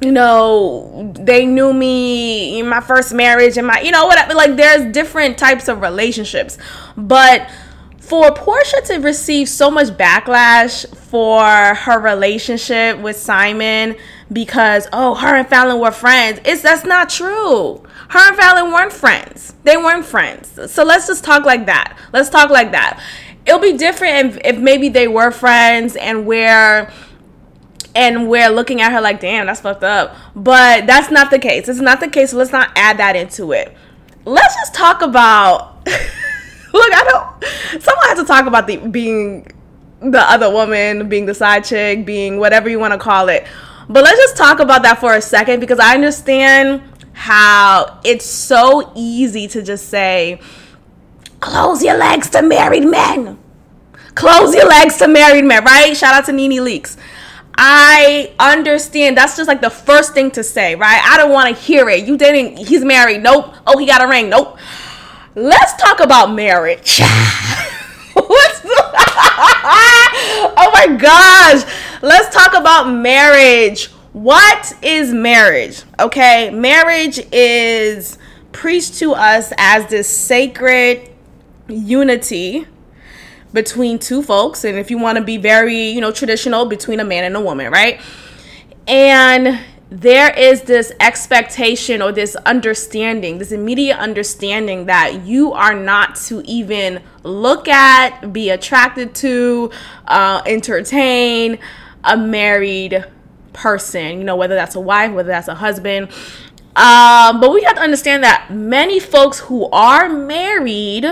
you 0.00 0.12
know, 0.12 1.12
they 1.18 1.44
knew 1.44 1.72
me 1.72 2.60
in 2.60 2.68
my 2.68 2.80
first 2.80 3.12
marriage 3.12 3.56
and 3.56 3.66
my, 3.66 3.80
you 3.80 3.90
know, 3.90 4.06
whatever. 4.06 4.32
Like, 4.32 4.54
there's 4.54 4.92
different 4.92 5.38
types 5.38 5.66
of 5.66 5.80
relationships. 5.80 6.56
But 6.96 7.50
for 8.08 8.30
Porsha 8.30 8.82
to 8.86 8.98
receive 8.98 9.48
so 9.48 9.70
much 9.70 9.88
backlash 9.88 10.86
for 10.96 11.44
her 11.44 11.98
relationship 12.00 12.98
with 12.98 13.18
Simon 13.18 13.96
because 14.32 14.88
oh 14.92 15.14
her 15.14 15.36
and 15.36 15.46
Falynn 15.46 15.80
were 15.80 15.90
friends, 15.90 16.40
it's 16.44 16.62
that's 16.62 16.84
not 16.84 17.10
true. 17.10 17.82
Her 18.08 18.28
and 18.28 18.36
Falynn 18.38 18.72
weren't 18.72 18.92
friends. 18.92 19.54
They 19.64 19.76
weren't 19.76 20.06
friends. 20.06 20.72
So 20.72 20.84
let's 20.84 21.06
just 21.06 21.22
talk 21.22 21.44
like 21.44 21.66
that. 21.66 21.98
Let's 22.12 22.30
talk 22.30 22.48
like 22.48 22.72
that. 22.72 23.02
It'll 23.44 23.60
be 23.60 23.76
different 23.76 24.36
if, 24.36 24.38
if 24.44 24.58
maybe 24.58 24.88
they 24.88 25.08
were 25.08 25.30
friends 25.30 25.94
and 25.94 26.26
we're 26.26 26.90
and 27.94 28.28
we're 28.28 28.48
looking 28.48 28.80
at 28.80 28.92
her 28.92 29.00
like, 29.00 29.20
damn, 29.20 29.46
that's 29.46 29.60
fucked 29.60 29.84
up. 29.84 30.16
But 30.34 30.86
that's 30.86 31.10
not 31.10 31.30
the 31.30 31.38
case. 31.38 31.68
It's 31.68 31.80
not 31.80 32.00
the 32.00 32.08
case. 32.08 32.30
So 32.30 32.38
let's 32.38 32.52
not 32.52 32.70
add 32.74 32.98
that 32.98 33.16
into 33.16 33.52
it. 33.52 33.76
Let's 34.24 34.54
just 34.54 34.74
talk 34.74 35.02
about 35.02 35.86
Look, 36.72 36.92
I 36.92 37.04
don't. 37.04 37.82
Someone 37.82 38.06
has 38.06 38.18
to 38.18 38.24
talk 38.24 38.46
about 38.46 38.66
the 38.66 38.76
being 38.76 39.46
the 40.00 40.20
other 40.20 40.50
woman, 40.50 41.08
being 41.08 41.26
the 41.26 41.34
side 41.34 41.64
chick, 41.64 42.04
being 42.04 42.38
whatever 42.38 42.68
you 42.68 42.78
want 42.78 42.92
to 42.92 42.98
call 42.98 43.28
it. 43.28 43.46
But 43.88 44.04
let's 44.04 44.18
just 44.20 44.36
talk 44.36 44.60
about 44.60 44.82
that 44.82 44.98
for 44.98 45.14
a 45.14 45.22
second 45.22 45.60
because 45.60 45.78
I 45.78 45.94
understand 45.94 46.82
how 47.14 48.00
it's 48.04 48.24
so 48.26 48.92
easy 48.94 49.48
to 49.48 49.62
just 49.62 49.88
say, 49.88 50.40
close 51.40 51.82
your 51.82 51.96
legs 51.96 52.30
to 52.30 52.42
married 52.42 52.84
men. 52.84 53.38
Close 54.14 54.54
your 54.54 54.68
legs 54.68 54.98
to 54.98 55.08
married 55.08 55.44
men, 55.44 55.64
right? 55.64 55.96
Shout 55.96 56.14
out 56.14 56.26
to 56.26 56.32
Nene 56.32 56.60
Leakes. 56.60 56.96
I 57.56 58.34
understand. 58.38 59.16
That's 59.16 59.36
just 59.36 59.48
like 59.48 59.60
the 59.60 59.70
first 59.70 60.12
thing 60.14 60.30
to 60.32 60.44
say, 60.44 60.74
right? 60.74 61.02
I 61.04 61.16
don't 61.16 61.32
want 61.32 61.54
to 61.54 61.60
hear 61.60 61.88
it. 61.88 62.06
You 62.06 62.16
didn't, 62.16 62.56
he's 62.56 62.84
married. 62.84 63.22
Nope. 63.22 63.54
Oh, 63.66 63.78
he 63.78 63.86
got 63.86 64.00
a 64.00 64.08
ring. 64.08 64.28
Nope. 64.28 64.58
Let's 65.34 65.74
talk 65.80 66.00
about 66.00 66.32
marriage. 66.34 67.00
What's 68.14 68.60
the- 68.60 68.68
oh 70.56 70.70
my 70.72 70.96
gosh. 70.96 71.62
Let's 72.02 72.34
talk 72.34 72.54
about 72.54 72.90
marriage. 72.90 73.86
What 74.12 74.72
is 74.82 75.12
marriage? 75.12 75.82
Okay, 76.00 76.50
marriage 76.50 77.20
is 77.30 78.18
preached 78.52 78.94
to 78.98 79.12
us 79.12 79.52
as 79.58 79.86
this 79.86 80.08
sacred 80.08 81.10
unity 81.68 82.66
between 83.52 83.98
two 83.98 84.22
folks 84.22 84.64
and 84.64 84.76
if 84.76 84.90
you 84.90 84.98
want 84.98 85.18
to 85.18 85.24
be 85.24 85.36
very, 85.36 85.88
you 85.88 86.00
know, 86.00 86.10
traditional 86.10 86.66
between 86.66 87.00
a 87.00 87.04
man 87.04 87.24
and 87.24 87.36
a 87.36 87.40
woman, 87.40 87.70
right? 87.70 88.00
And 88.86 89.60
there 89.90 90.30
is 90.36 90.62
this 90.62 90.92
expectation 91.00 92.02
or 92.02 92.12
this 92.12 92.36
understanding, 92.36 93.38
this 93.38 93.52
immediate 93.52 93.96
understanding 93.96 94.86
that 94.86 95.22
you 95.24 95.52
are 95.52 95.74
not 95.74 96.16
to 96.16 96.42
even 96.44 97.02
look 97.22 97.68
at, 97.68 98.32
be 98.32 98.50
attracted 98.50 99.14
to, 99.14 99.70
uh, 100.06 100.42
entertain 100.44 101.58
a 102.04 102.16
married 102.16 103.04
person, 103.54 104.18
you 104.18 104.24
know, 104.24 104.36
whether 104.36 104.54
that's 104.54 104.74
a 104.74 104.80
wife, 104.80 105.12
whether 105.12 105.28
that's 105.28 105.48
a 105.48 105.54
husband. 105.54 106.08
Um, 106.76 107.40
but 107.40 107.52
we 107.52 107.62
have 107.62 107.76
to 107.76 107.82
understand 107.82 108.22
that 108.24 108.50
many 108.50 109.00
folks 109.00 109.40
who 109.40 109.68
are 109.70 110.08
married 110.08 111.06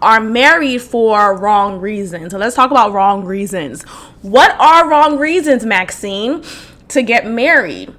are 0.00 0.20
married 0.20 0.80
for 0.80 1.36
wrong 1.36 1.80
reasons. 1.80 2.32
So 2.32 2.38
let's 2.38 2.56
talk 2.56 2.70
about 2.70 2.92
wrong 2.92 3.24
reasons. 3.24 3.82
What 4.22 4.54
are 4.58 4.88
wrong 4.88 5.18
reasons, 5.18 5.66
Maxine? 5.66 6.42
To 6.92 7.02
get 7.02 7.26
married. 7.26 7.94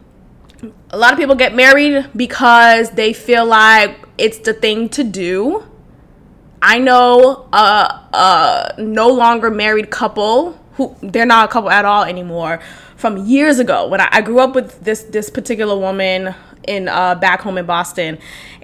A 0.92 0.98
lot 0.98 1.12
of 1.12 1.20
people 1.20 1.36
get 1.36 1.56
married 1.56 2.10
because 2.16 2.92
they 2.92 3.14
feel 3.14 3.46
like 3.46 3.98
it's 4.18 4.40
the 4.40 4.54
thing 4.54 4.90
to 4.90 5.04
do. 5.04 5.64
I 6.62 6.80
know 6.80 7.50
a, 7.52 7.58
a 8.14 8.76
no 8.78 9.10
longer 9.10 9.50
married 9.50 9.90
couple 9.90 10.60
who 10.76 10.96
they're 11.02 11.26
not 11.26 11.50
a 11.50 11.52
couple 11.52 11.70
at 11.70 11.86
all 11.86 12.04
anymore 12.04 12.60
from 12.96 13.18
years 13.18 13.60
ago 13.60 13.88
when 13.88 14.00
I, 14.00 14.10
I 14.12 14.22
grew 14.22 14.40
up 14.40 14.56
with 14.56 14.80
this 14.82 15.04
this 15.04 15.30
particular 15.30 15.78
woman 15.78 16.34
in 16.68 16.88
uh, 16.88 17.16
back 17.16 17.42
home 17.42 17.58
in 17.58 17.66
Boston, 17.66 18.18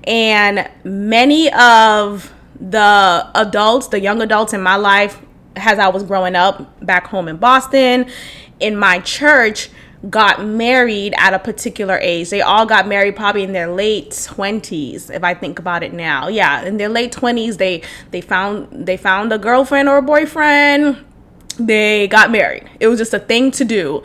and 0.06 0.70
many 0.86 1.52
of 1.52 2.34
the 2.60 3.30
adults, 3.36 3.88
the 3.88 4.00
young 4.00 4.22
adults 4.22 4.54
in 4.54 4.62
my 4.62 4.76
life, 4.76 5.20
as 5.56 5.80
I 5.80 5.90
was 5.90 6.04
growing 6.04 6.36
up 6.36 6.86
back 6.86 7.08
home 7.08 7.28
in 7.28 7.38
Boston, 7.38 8.10
in 8.60 8.76
my 8.76 9.00
church, 9.00 9.70
got 10.10 10.46
married 10.46 11.14
at 11.18 11.34
a 11.34 11.40
particular 11.40 11.98
age. 11.98 12.30
They 12.30 12.42
all 12.42 12.66
got 12.66 12.88
married 12.88 13.16
probably 13.16 13.44
in 13.44 13.52
their 13.52 13.70
late 13.70 14.12
20s 14.12 15.14
if 15.14 15.24
I 15.24 15.34
think 15.34 15.60
about 15.60 15.84
it 15.84 15.94
now. 15.94 16.28
Yeah, 16.28 16.64
in 16.64 16.78
their 16.78 16.90
late 16.90 17.12
20s 17.12 17.58
they 17.58 17.82
they 18.12 18.22
found 18.22 18.88
they 18.88 18.98
found 18.98 19.34
a 19.34 19.38
girlfriend 19.38 19.90
or 19.90 19.98
a 19.98 20.02
boyfriend. 20.02 21.06
They 21.58 22.08
got 22.08 22.32
married. 22.32 22.70
It 22.80 22.88
was 22.88 23.00
just 23.00 23.14
a 23.14 23.20
thing 23.20 23.52
to 23.52 23.66
do. 23.66 24.04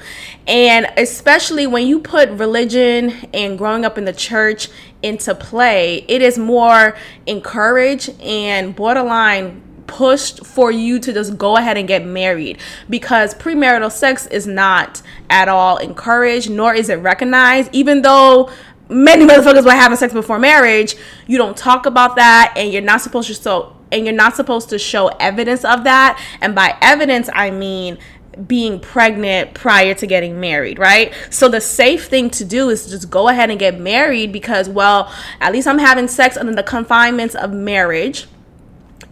And 0.48 0.88
especially 0.96 1.68
when 1.68 1.86
you 1.86 2.00
put 2.00 2.28
religion 2.30 3.10
and 3.32 3.56
growing 3.56 3.84
up 3.84 3.96
in 3.96 4.06
the 4.06 4.12
church 4.12 4.70
into 5.04 5.34
play. 5.34 6.04
It 6.08 6.22
is 6.22 6.38
more 6.38 6.96
encouraged 7.26 8.18
and 8.20 8.74
borderline 8.74 9.62
pushed 9.86 10.44
for 10.44 10.70
you 10.70 10.98
to 10.98 11.12
just 11.12 11.36
go 11.38 11.56
ahead 11.56 11.76
and 11.76 11.88
get 11.88 12.04
married 12.04 12.58
because 12.88 13.34
premarital 13.34 13.90
sex 13.90 14.26
is 14.26 14.46
not 14.46 15.02
at 15.30 15.48
all 15.48 15.76
encouraged 15.78 16.50
nor 16.50 16.74
is 16.74 16.88
it 16.88 16.96
recognized. 16.96 17.70
Even 17.72 18.02
though 18.02 18.50
many 18.88 19.26
motherfuckers 19.28 19.64
were 19.64 19.70
having 19.72 19.96
sex 19.96 20.12
before 20.12 20.38
marriage 20.38 20.94
you 21.26 21.38
don't 21.38 21.56
talk 21.56 21.86
about 21.86 22.16
that 22.16 22.52
and 22.56 22.72
you're 22.72 22.82
not 22.82 23.00
supposed 23.00 23.28
to 23.28 23.34
show 23.34 23.74
and 23.92 24.04
you're 24.04 24.14
not 24.14 24.34
supposed 24.34 24.68
to 24.70 24.78
show 24.78 25.08
evidence 25.20 25.64
of 25.64 25.84
that. 25.84 26.20
And 26.40 26.54
by 26.54 26.76
evidence 26.80 27.28
i 27.32 27.50
mean 27.50 27.98
being 28.46 28.80
pregnant 28.80 29.54
prior 29.54 29.94
to 29.94 30.06
getting 30.06 30.40
married, 30.40 30.78
right? 30.78 31.12
So 31.30 31.48
the 31.48 31.60
safe 31.60 32.08
thing 32.08 32.30
to 32.30 32.44
do 32.44 32.68
is 32.68 32.88
just 32.88 33.10
go 33.10 33.28
ahead 33.28 33.50
and 33.50 33.58
get 33.58 33.78
married 33.78 34.32
because, 34.32 34.68
well, 34.68 35.12
at 35.40 35.52
least 35.52 35.68
I'm 35.68 35.78
having 35.78 36.08
sex 36.08 36.36
under 36.36 36.54
the 36.54 36.62
confinements 36.62 37.34
of 37.34 37.52
marriage 37.52 38.26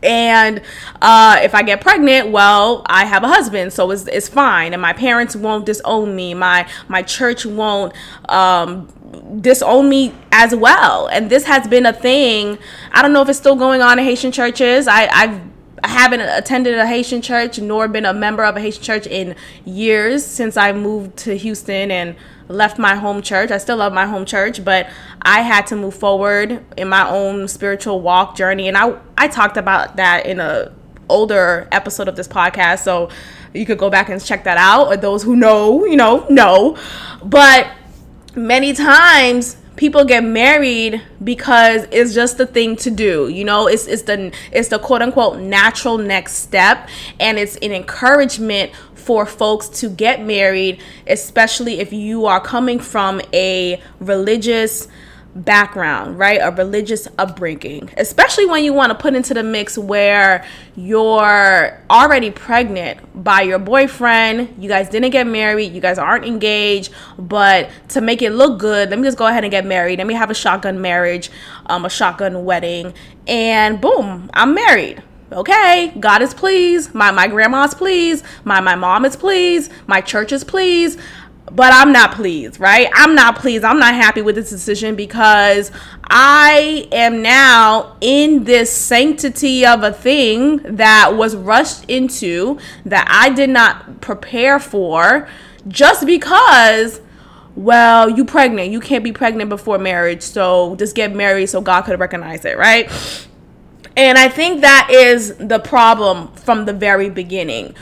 and 0.02 0.60
uh, 1.00 1.38
if 1.42 1.54
I 1.54 1.62
get 1.62 1.80
pregnant, 1.80 2.30
well, 2.30 2.82
I 2.86 3.04
have 3.04 3.22
a 3.22 3.28
husband, 3.28 3.72
so 3.72 3.90
it's, 3.90 4.06
it's 4.06 4.28
fine, 4.28 4.72
and 4.72 4.82
my 4.82 4.92
parents 4.92 5.36
won't 5.36 5.66
disown 5.66 6.14
me. 6.16 6.34
My 6.34 6.68
my 6.88 7.02
church 7.02 7.46
won't 7.46 7.94
um, 8.28 8.88
disown 9.40 9.88
me 9.88 10.14
as 10.32 10.54
well. 10.54 11.06
And 11.08 11.30
this 11.30 11.44
has 11.44 11.68
been 11.68 11.86
a 11.86 11.92
thing. 11.92 12.58
I 12.92 13.02
don't 13.02 13.12
know 13.12 13.22
if 13.22 13.28
it's 13.28 13.38
still 13.38 13.56
going 13.56 13.80
on 13.80 13.98
in 13.98 14.04
Haitian 14.04 14.32
churches. 14.32 14.88
I, 14.88 15.06
I've 15.06 15.40
I 15.84 15.88
haven't 15.88 16.20
attended 16.20 16.78
a 16.78 16.86
Haitian 16.86 17.22
church 17.22 17.58
nor 17.58 17.88
been 17.88 18.04
a 18.06 18.14
member 18.14 18.44
of 18.44 18.56
a 18.56 18.60
Haitian 18.60 18.84
church 18.84 19.06
in 19.06 19.34
years 19.64 20.24
since 20.24 20.56
I 20.56 20.72
moved 20.72 21.16
to 21.18 21.36
Houston 21.36 21.90
and 21.90 22.14
left 22.48 22.78
my 22.78 22.96
home 22.96 23.22
church. 23.22 23.50
I 23.50 23.58
still 23.58 23.76
love 23.76 23.92
my 23.92 24.06
home 24.06 24.24
church, 24.24 24.64
but 24.64 24.88
I 25.22 25.40
had 25.40 25.66
to 25.68 25.76
move 25.76 25.94
forward 25.94 26.64
in 26.76 26.88
my 26.88 27.08
own 27.08 27.48
spiritual 27.48 28.00
walk 28.00 28.36
journey 28.36 28.68
and 28.68 28.76
I 28.76 28.98
I 29.16 29.28
talked 29.28 29.56
about 29.56 29.96
that 29.96 30.26
in 30.26 30.40
a 30.40 30.72
older 31.08 31.68
episode 31.70 32.08
of 32.08 32.16
this 32.16 32.28
podcast. 32.28 32.80
So 32.80 33.10
you 33.52 33.66
could 33.66 33.78
go 33.78 33.90
back 33.90 34.08
and 34.08 34.22
check 34.24 34.44
that 34.44 34.56
out 34.56 34.88
or 34.88 34.96
those 34.96 35.22
who 35.22 35.36
know, 35.36 35.84
you 35.84 35.96
know, 35.96 36.26
know. 36.28 36.76
But 37.22 37.68
many 38.34 38.72
times 38.72 39.56
people 39.76 40.04
get 40.04 40.22
married 40.22 41.02
because 41.22 41.86
it's 41.90 42.14
just 42.14 42.36
the 42.36 42.46
thing 42.46 42.76
to 42.76 42.90
do 42.90 43.28
you 43.28 43.42
know 43.42 43.66
it's, 43.66 43.86
it's 43.86 44.02
the 44.02 44.32
it's 44.52 44.68
the 44.68 44.78
quote 44.78 45.00
unquote 45.00 45.38
natural 45.38 45.96
next 45.96 46.34
step 46.34 46.88
and 47.18 47.38
it's 47.38 47.56
an 47.56 47.72
encouragement 47.72 48.70
for 49.02 49.26
folks 49.26 49.68
to 49.68 49.88
get 49.88 50.22
married 50.24 50.80
especially 51.06 51.80
if 51.80 51.92
you 51.92 52.26
are 52.26 52.40
coming 52.40 52.78
from 52.78 53.20
a 53.32 53.80
religious 54.00 54.88
background, 55.34 56.18
right? 56.18 56.38
A 56.42 56.50
religious 56.50 57.08
upbringing, 57.18 57.90
especially 57.96 58.46
when 58.46 58.64
you 58.64 58.72
want 58.72 58.90
to 58.90 58.98
put 58.98 59.14
into 59.14 59.34
the 59.34 59.42
mix 59.42 59.78
where 59.78 60.44
you're 60.76 61.80
already 61.90 62.30
pregnant 62.30 63.24
by 63.24 63.42
your 63.42 63.58
boyfriend, 63.58 64.54
you 64.62 64.68
guys 64.68 64.88
didn't 64.88 65.10
get 65.10 65.26
married, 65.26 65.72
you 65.72 65.80
guys 65.80 65.98
aren't 65.98 66.24
engaged, 66.24 66.92
but 67.18 67.70
to 67.88 68.00
make 68.00 68.22
it 68.22 68.30
look 68.30 68.58
good, 68.58 68.90
let 68.90 68.98
me 68.98 69.06
just 69.06 69.18
go 69.18 69.26
ahead 69.26 69.44
and 69.44 69.50
get 69.50 69.64
married. 69.64 69.98
Let 69.98 70.06
me 70.06 70.14
have 70.14 70.30
a 70.30 70.34
shotgun 70.34 70.80
marriage, 70.80 71.30
um, 71.66 71.84
a 71.84 71.90
shotgun 71.90 72.44
wedding, 72.44 72.92
and 73.26 73.80
boom, 73.80 74.30
I'm 74.34 74.54
married 74.54 75.02
okay 75.32 75.92
god 76.00 76.22
is 76.22 76.34
pleased 76.34 76.94
my 76.94 77.10
my 77.10 77.26
grandma's 77.26 77.74
pleased 77.74 78.24
my 78.44 78.60
my 78.60 78.74
mom 78.74 79.04
is 79.04 79.16
pleased 79.16 79.70
my 79.86 80.00
church 80.00 80.32
is 80.32 80.44
pleased 80.44 80.98
but 81.50 81.72
I'm 81.72 81.92
not 81.92 82.12
pleased, 82.12 82.60
right? 82.60 82.88
I'm 82.94 83.14
not 83.14 83.36
pleased. 83.36 83.64
I'm 83.64 83.78
not 83.78 83.94
happy 83.94 84.22
with 84.22 84.36
this 84.36 84.48
decision 84.48 84.94
because 84.94 85.70
I 86.04 86.88
am 86.92 87.20
now 87.20 87.96
in 88.00 88.44
this 88.44 88.72
sanctity 88.72 89.66
of 89.66 89.82
a 89.82 89.92
thing 89.92 90.58
that 90.62 91.14
was 91.14 91.36
rushed 91.36 91.84
into 91.90 92.58
that 92.86 93.06
I 93.10 93.30
did 93.30 93.50
not 93.50 94.00
prepare 94.00 94.58
for 94.58 95.28
just 95.68 96.06
because 96.06 97.00
well, 97.54 98.08
you 98.08 98.24
pregnant. 98.24 98.70
You 98.70 98.80
can't 98.80 99.04
be 99.04 99.12
pregnant 99.12 99.50
before 99.50 99.78
marriage, 99.78 100.22
so 100.22 100.74
just 100.76 100.96
get 100.96 101.14
married 101.14 101.46
so 101.50 101.60
God 101.60 101.82
could 101.82 102.00
recognize 102.00 102.46
it, 102.46 102.56
right? 102.56 102.90
And 103.96 104.18
I 104.18 104.28
think 104.28 104.62
that 104.62 104.88
is 104.90 105.36
the 105.36 105.58
problem 105.58 106.32
from 106.34 106.64
the 106.64 106.72
very 106.72 107.10
beginning 107.10 107.74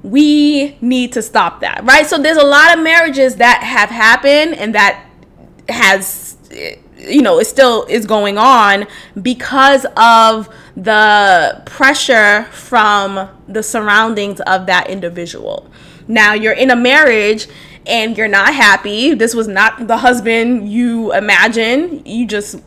we 0.00 0.78
need 0.80 1.12
to 1.12 1.20
stop 1.20 1.60
that, 1.60 1.84
right? 1.84 2.06
So 2.06 2.18
there's 2.18 2.36
a 2.36 2.46
lot 2.46 2.72
of 2.72 2.82
marriages 2.82 3.36
that 3.36 3.64
have 3.64 3.90
happened 3.90 4.54
and 4.54 4.72
that 4.76 5.04
has 5.68 6.36
you 6.98 7.22
know, 7.22 7.38
it 7.38 7.46
still 7.46 7.84
is 7.84 8.06
going 8.06 8.38
on 8.38 8.86
because 9.20 9.86
of 9.96 10.48
the 10.76 11.62
pressure 11.64 12.44
from 12.50 13.28
the 13.46 13.62
surroundings 13.62 14.40
of 14.40 14.66
that 14.66 14.90
individual. 14.90 15.70
Now, 16.06 16.34
you're 16.34 16.54
in 16.54 16.70
a 16.70 16.76
marriage 16.76 17.46
and 17.86 18.16
you're 18.16 18.28
not 18.28 18.54
happy. 18.54 19.14
This 19.14 19.34
was 19.34 19.48
not 19.48 19.86
the 19.86 19.98
husband 19.98 20.68
you 20.68 21.12
imagine. 21.14 22.04
You 22.04 22.26
just 22.26 22.60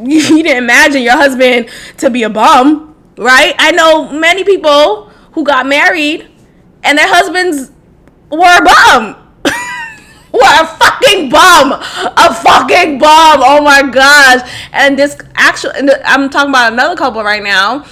you 0.04 0.42
didn't 0.42 0.64
imagine 0.64 1.02
your 1.02 1.16
husband 1.16 1.68
to 1.98 2.10
be 2.10 2.22
a 2.22 2.30
bum, 2.30 2.94
right? 3.18 3.54
I 3.58 3.72
know 3.72 4.10
many 4.10 4.44
people 4.44 5.10
who 5.32 5.44
got 5.44 5.66
married 5.66 6.28
and 6.82 6.96
their 6.96 7.08
husbands 7.08 7.70
were 8.30 8.58
a 8.58 8.64
bum. 8.64 9.16
were 10.32 10.40
a 10.40 10.66
fucking 10.66 11.28
bum. 11.28 11.72
A 11.72 12.34
fucking 12.34 12.98
bum. 12.98 13.40
Oh 13.42 13.60
my 13.62 13.82
gosh. 13.82 14.48
And 14.72 14.98
this 14.98 15.18
actual, 15.34 15.72
I'm 16.04 16.30
talking 16.30 16.50
about 16.50 16.72
another 16.72 16.96
couple 16.96 17.22
right 17.22 17.42
now. 17.42 17.84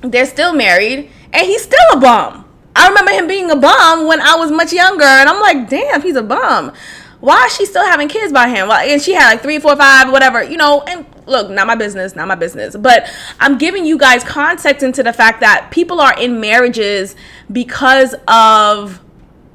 They're 0.00 0.26
still 0.26 0.54
married, 0.54 1.10
and 1.32 1.46
he's 1.46 1.62
still 1.62 1.84
a 1.92 2.00
bum. 2.00 2.44
I 2.76 2.88
remember 2.88 3.10
him 3.10 3.26
being 3.26 3.50
a 3.50 3.56
bum 3.56 4.06
when 4.06 4.20
I 4.20 4.36
was 4.36 4.52
much 4.52 4.72
younger, 4.72 5.04
and 5.04 5.28
I'm 5.28 5.40
like, 5.40 5.68
damn, 5.68 6.00
he's 6.00 6.14
a 6.14 6.22
bum. 6.22 6.72
Why 7.20 7.46
is 7.46 7.56
she 7.56 7.66
still 7.66 7.84
having 7.84 8.08
kids 8.08 8.32
by 8.32 8.48
him? 8.48 8.68
Well, 8.68 8.78
and 8.78 9.02
she 9.02 9.12
had 9.12 9.30
like 9.30 9.42
three, 9.42 9.58
four, 9.58 9.74
five, 9.76 10.10
whatever, 10.12 10.42
you 10.42 10.56
know. 10.56 10.82
And 10.82 11.04
look, 11.26 11.50
not 11.50 11.66
my 11.66 11.74
business, 11.74 12.14
not 12.14 12.28
my 12.28 12.36
business. 12.36 12.76
But 12.76 13.12
I'm 13.40 13.58
giving 13.58 13.84
you 13.84 13.98
guys 13.98 14.22
context 14.22 14.82
into 14.84 15.02
the 15.02 15.12
fact 15.12 15.40
that 15.40 15.70
people 15.70 16.00
are 16.00 16.18
in 16.18 16.40
marriages 16.40 17.16
because 17.50 18.14
of 18.28 19.00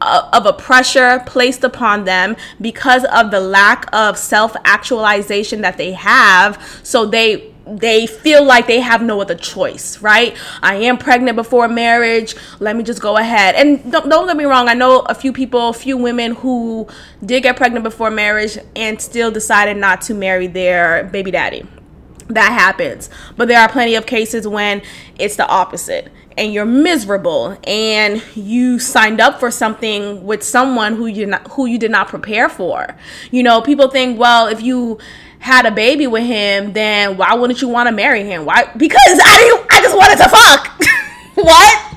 uh, 0.01 0.29
of 0.33 0.45
a 0.45 0.53
pressure 0.53 1.23
placed 1.25 1.63
upon 1.63 2.03
them 2.03 2.35
because 2.59 3.05
of 3.05 3.31
the 3.31 3.39
lack 3.39 3.87
of 3.93 4.17
self-actualization 4.17 5.61
that 5.61 5.77
they 5.77 5.93
have 5.93 6.61
so 6.83 7.05
they 7.05 7.52
they 7.65 8.07
feel 8.07 8.43
like 8.43 8.67
they 8.67 8.79
have 8.79 9.01
no 9.01 9.21
other 9.21 9.35
choice, 9.35 10.01
right? 10.01 10.35
I 10.61 10.75
am 10.75 10.97
pregnant 10.97 11.35
before 11.35 11.67
marriage. 11.67 12.35
Let 12.59 12.75
me 12.75 12.83
just 12.83 13.01
go 13.01 13.17
ahead. 13.17 13.55
And 13.55 13.91
don't, 13.91 14.09
don't 14.09 14.27
get 14.27 14.37
me 14.37 14.45
wrong, 14.45 14.67
I 14.67 14.73
know 14.73 14.99
a 15.01 15.15
few 15.15 15.31
people, 15.31 15.69
a 15.69 15.73
few 15.73 15.97
women 15.97 16.35
who 16.35 16.87
did 17.25 17.43
get 17.43 17.55
pregnant 17.55 17.83
before 17.83 18.11
marriage 18.11 18.57
and 18.75 19.01
still 19.01 19.31
decided 19.31 19.77
not 19.77 20.01
to 20.03 20.13
marry 20.13 20.47
their 20.47 21.05
baby 21.05 21.31
daddy. 21.31 21.65
That 22.27 22.51
happens. 22.51 23.09
But 23.37 23.47
there 23.47 23.59
are 23.59 23.69
plenty 23.69 23.95
of 23.95 24.05
cases 24.05 24.47
when 24.47 24.81
it's 25.19 25.35
the 25.35 25.47
opposite 25.47 26.11
and 26.37 26.53
you're 26.53 26.65
miserable 26.65 27.57
and 27.65 28.23
you 28.35 28.79
signed 28.79 29.21
up 29.21 29.39
for 29.39 29.51
something 29.51 30.23
with 30.25 30.43
someone 30.43 30.95
who 30.95 31.05
you 31.05 31.31
who 31.51 31.65
you 31.65 31.77
did 31.77 31.91
not 31.91 32.07
prepare 32.07 32.49
for. 32.49 32.95
You 33.31 33.43
know, 33.43 33.61
people 33.61 33.89
think, 33.89 34.19
well, 34.19 34.47
if 34.47 34.61
you 34.61 34.99
had 35.43 35.65
a 35.65 35.71
baby 35.71 36.07
with 36.07 36.23
him, 36.23 36.71
then 36.71 37.17
why 37.17 37.33
wouldn't 37.33 37.61
you 37.61 37.67
want 37.67 37.87
to 37.87 37.91
marry 37.91 38.23
him? 38.23 38.45
Why? 38.45 38.63
Because 38.77 39.19
I. 39.21 39.65
I 39.69 39.81
just 39.81 39.97
wanted 39.97 40.17
to 40.23 40.29
fuck. 40.29 40.81
what? 41.35 41.95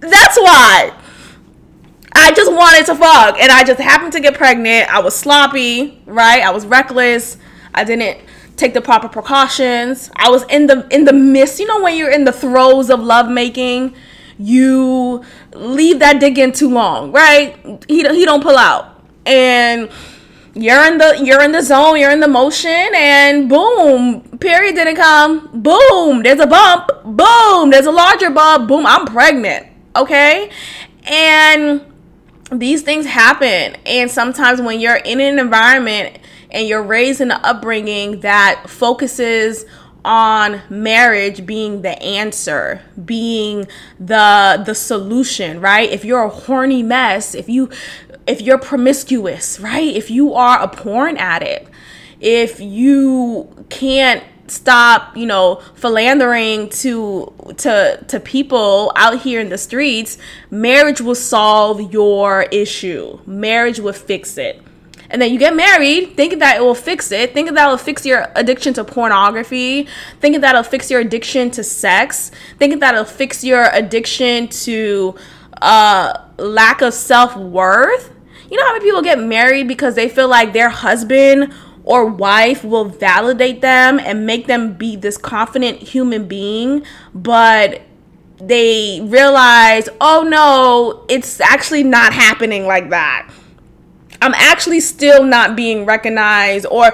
That's 0.00 0.38
why. 0.38 0.94
I 2.14 2.32
just 2.32 2.50
wanted 2.50 2.86
to 2.86 2.94
fuck, 2.94 3.38
and 3.38 3.52
I 3.52 3.62
just 3.62 3.78
happened 3.78 4.14
to 4.14 4.20
get 4.20 4.34
pregnant. 4.34 4.90
I 4.90 5.00
was 5.00 5.14
sloppy, 5.14 6.00
right? 6.06 6.42
I 6.42 6.50
was 6.50 6.64
reckless. 6.64 7.36
I 7.74 7.84
didn't 7.84 8.20
take 8.56 8.72
the 8.72 8.80
proper 8.80 9.06
precautions. 9.06 10.10
I 10.16 10.30
was 10.30 10.44
in 10.44 10.68
the 10.68 10.88
in 10.90 11.04
the 11.04 11.12
midst. 11.12 11.60
You 11.60 11.66
know 11.66 11.82
when 11.82 11.94
you're 11.94 12.10
in 12.10 12.24
the 12.24 12.32
throes 12.32 12.88
of 12.88 13.00
lovemaking, 13.00 13.94
you 14.38 15.22
leave 15.52 15.98
that 15.98 16.20
dick 16.20 16.38
in 16.38 16.52
too 16.52 16.70
long, 16.70 17.12
right? 17.12 17.54
He 17.86 17.98
he 17.98 18.24
don't 18.24 18.42
pull 18.42 18.56
out, 18.56 18.98
and 19.26 19.90
you're 20.56 20.84
in 20.86 20.96
the 20.96 21.20
you're 21.22 21.42
in 21.42 21.52
the 21.52 21.62
zone, 21.62 21.98
you're 21.98 22.10
in 22.10 22.20
the 22.20 22.28
motion, 22.28 22.90
and 22.94 23.48
boom, 23.48 24.22
period 24.38 24.74
didn't 24.74 24.96
come. 24.96 25.50
Boom, 25.52 26.22
there's 26.22 26.40
a 26.40 26.46
bump. 26.46 26.88
Boom, 27.04 27.70
there's 27.70 27.86
a 27.86 27.90
larger 27.90 28.30
bump. 28.30 28.66
Boom, 28.66 28.86
I'm 28.86 29.06
pregnant. 29.06 29.66
Okay, 29.94 30.50
and 31.04 31.82
these 32.50 32.82
things 32.82 33.06
happen, 33.06 33.76
and 33.84 34.10
sometimes 34.10 34.62
when 34.62 34.80
you're 34.80 34.96
in 34.96 35.20
an 35.20 35.38
environment 35.38 36.18
and 36.50 36.66
you're 36.66 36.82
raised 36.82 37.20
in 37.20 37.30
an 37.30 37.40
upbringing 37.42 38.20
that 38.20 38.64
focuses 38.66 39.66
on 40.06 40.62
marriage 40.70 41.44
being 41.44 41.82
the 41.82 42.00
answer 42.00 42.80
being 43.04 43.66
the 43.98 44.62
the 44.64 44.72
solution 44.72 45.60
right 45.60 45.90
if 45.90 46.04
you're 46.04 46.22
a 46.22 46.28
horny 46.28 46.80
mess 46.80 47.34
if 47.34 47.48
you 47.48 47.68
if 48.26 48.40
you're 48.40 48.58
promiscuous, 48.58 49.60
right? 49.60 49.94
If 49.94 50.10
you 50.10 50.34
are 50.34 50.60
a 50.60 50.68
porn 50.68 51.16
addict, 51.16 51.70
if 52.20 52.60
you 52.60 53.66
can't 53.68 54.22
stop 54.48 55.16
you 55.16 55.26
know 55.26 55.56
philandering 55.74 56.68
to 56.68 57.32
to 57.56 58.04
to 58.06 58.20
people 58.20 58.92
out 58.96 59.20
here 59.22 59.40
in 59.40 59.48
the 59.48 59.58
streets 59.58 60.18
marriage 60.50 61.00
will 61.00 61.14
solve 61.14 61.92
your 61.92 62.42
issue. 62.52 63.18
Marriage 63.26 63.80
will 63.80 63.92
fix 63.92 64.38
it. 64.38 64.62
And 65.08 65.22
then 65.22 65.32
you 65.32 65.38
get 65.38 65.54
married 65.54 66.16
thinking 66.16 66.40
that 66.40 66.56
it 66.56 66.60
will 66.60 66.74
fix 66.74 67.12
it. 67.12 67.32
Thinking 67.32 67.54
that 67.54 67.66
it'll 67.66 67.76
fix 67.76 68.04
your 68.04 68.26
addiction 68.34 68.74
to 68.74 68.84
pornography. 68.84 69.86
Thinking 70.20 70.40
that 70.40 70.50
it'll 70.50 70.64
fix 70.64 70.90
your 70.90 71.00
addiction 71.00 71.50
to 71.52 71.62
sex. 71.62 72.32
Thinking 72.58 72.80
that 72.80 72.94
it'll 72.94 73.04
fix 73.04 73.44
your 73.44 73.68
addiction 73.72 74.48
to 74.48 75.14
uh 75.62 76.18
lack 76.38 76.82
of 76.82 76.92
self-worth 76.92 78.12
you 78.50 78.56
know 78.56 78.64
how 78.64 78.72
many 78.72 78.84
people 78.84 79.02
get 79.02 79.18
married 79.18 79.68
because 79.68 79.94
they 79.94 80.08
feel 80.08 80.28
like 80.28 80.52
their 80.52 80.68
husband 80.68 81.52
or 81.84 82.06
wife 82.06 82.64
will 82.64 82.84
validate 82.84 83.60
them 83.60 84.00
and 84.00 84.26
make 84.26 84.46
them 84.46 84.74
be 84.74 84.96
this 84.96 85.16
confident 85.16 85.78
human 85.78 86.26
being, 86.26 86.84
but 87.14 87.80
they 88.38 89.00
realize, 89.02 89.88
oh 90.00 90.26
no, 90.28 91.04
it's 91.08 91.40
actually 91.40 91.84
not 91.84 92.12
happening 92.12 92.66
like 92.66 92.90
that. 92.90 93.30
I'm 94.20 94.34
actually 94.34 94.80
still 94.80 95.22
not 95.22 95.56
being 95.56 95.86
recognized 95.86 96.66
or 96.66 96.92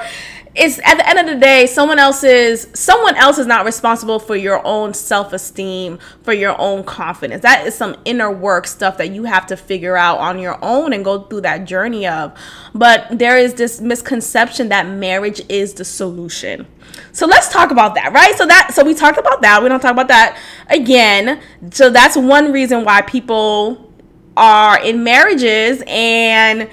it's 0.54 0.78
at 0.84 0.96
the 0.96 1.08
end 1.08 1.18
of 1.18 1.26
the 1.26 1.40
day 1.40 1.64
someone 1.64 1.98
else 1.98 2.22
is 2.22 2.68
someone 2.74 3.16
else 3.16 3.38
is 3.38 3.46
not 3.46 3.64
responsible 3.64 4.18
for 4.18 4.36
your 4.36 4.64
own 4.66 4.92
self-esteem 4.92 5.98
for 6.22 6.34
your 6.34 6.58
own 6.60 6.84
confidence. 6.84 7.42
That 7.42 7.66
is 7.66 7.74
some 7.74 7.96
inner 8.04 8.30
work 8.30 8.66
stuff 8.66 8.98
that 8.98 9.12
you 9.12 9.24
have 9.24 9.46
to 9.46 9.56
figure 9.56 9.96
out 9.96 10.18
on 10.18 10.38
your 10.38 10.62
own 10.62 10.92
and 10.92 11.04
go 11.04 11.22
through 11.22 11.42
that 11.42 11.64
journey 11.64 12.06
of. 12.06 12.36
But 12.74 13.06
there 13.18 13.38
is 13.38 13.54
this 13.54 13.80
misconception 13.80 14.68
that 14.68 14.86
marriage 14.86 15.40
is 15.48 15.72
the 15.74 15.84
solution. 15.84 16.66
So 17.12 17.26
let's 17.26 17.50
talk 17.50 17.70
about 17.70 17.94
that 17.94 18.12
right? 18.12 18.34
So 18.36 18.46
that 18.46 18.72
so 18.74 18.84
we 18.84 18.94
talked 18.94 19.18
about 19.18 19.40
that. 19.42 19.62
We 19.62 19.70
don't 19.70 19.80
talk 19.80 19.92
about 19.92 20.08
that 20.08 20.38
again. 20.68 21.40
So 21.70 21.88
that's 21.88 22.16
one 22.16 22.52
reason 22.52 22.84
why 22.84 23.00
people 23.02 23.90
are 24.36 24.82
in 24.82 25.02
marriages 25.02 25.82
and 25.86 26.68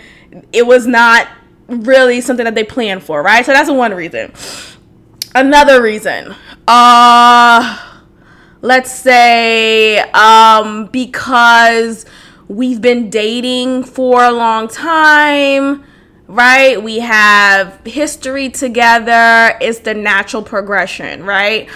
it 0.51 0.65
was 0.65 0.85
not 0.85 1.27
really 1.69 2.21
something 2.21 2.45
that 2.45 2.55
they 2.55 2.63
plan 2.63 2.99
for, 2.99 3.21
right? 3.21 3.45
So 3.45 3.53
that's 3.53 3.69
one 3.69 3.93
reason. 3.93 4.33
Another 5.35 5.81
reason, 5.81 6.35
uh, 6.67 7.99
let's 8.61 8.91
say, 8.91 9.99
um, 9.99 10.87
because 10.87 12.05
we've 12.47 12.81
been 12.81 13.11
dating 13.11 13.83
for 13.83 14.23
a 14.23 14.31
long 14.31 14.67
time, 14.67 15.83
right? 16.27 16.81
We 16.81 16.99
have 16.99 17.79
history 17.85 18.49
together. 18.49 19.55
It's 19.61 19.79
the 19.79 19.93
natural 19.93 20.41
progression, 20.41 21.23
right? 21.23 21.69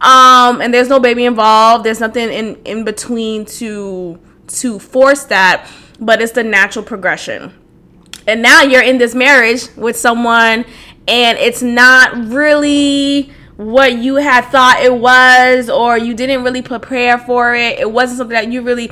Um, 0.00 0.60
and 0.60 0.72
there's 0.72 0.88
no 0.88 1.00
baby 1.00 1.24
involved. 1.24 1.84
There's 1.84 2.00
nothing 2.00 2.30
in 2.30 2.56
in 2.64 2.84
between 2.84 3.44
to 3.46 4.18
to 4.46 4.78
force 4.78 5.24
that, 5.24 5.68
but 5.98 6.22
it's 6.22 6.32
the 6.32 6.44
natural 6.44 6.84
progression 6.84 7.52
and 8.26 8.42
now 8.42 8.62
you're 8.62 8.82
in 8.82 8.98
this 8.98 9.14
marriage 9.14 9.68
with 9.76 9.96
someone 9.96 10.64
and 11.08 11.38
it's 11.38 11.62
not 11.62 12.16
really 12.28 13.32
what 13.56 13.94
you 13.98 14.16
had 14.16 14.42
thought 14.46 14.80
it 14.82 14.94
was 14.94 15.68
or 15.68 15.98
you 15.98 16.14
didn't 16.14 16.42
really 16.44 16.62
prepare 16.62 17.18
for 17.18 17.54
it. 17.54 17.78
It 17.78 17.90
wasn't 17.90 18.18
something 18.18 18.34
that 18.34 18.50
you 18.50 18.62
really 18.62 18.88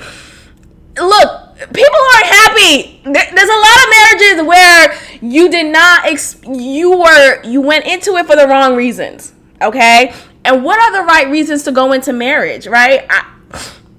look 0.97 1.45
people 1.73 1.99
aren't 2.15 2.27
happy. 2.27 3.01
There's 3.05 3.49
a 3.49 3.61
lot 3.61 3.77
of 3.83 3.91
marriages 3.91 4.47
where 4.47 4.99
you 5.21 5.49
did 5.49 5.73
not 5.73 6.07
ex- 6.07 6.41
you 6.47 6.99
were 6.99 7.43
you 7.45 7.61
went 7.61 7.87
into 7.87 8.17
it 8.17 8.27
for 8.27 8.37
the 8.37 8.47
wrong 8.47 8.77
reasons 8.77 9.33
okay? 9.61 10.13
And 10.45 10.65
what 10.65 10.79
are 10.81 11.03
the 11.03 11.07
right 11.07 11.29
reasons 11.29 11.65
to 11.65 11.73
go 11.73 11.93
into 11.93 12.13
marriage 12.13 12.67
right? 12.67 13.05
I, 13.09 13.27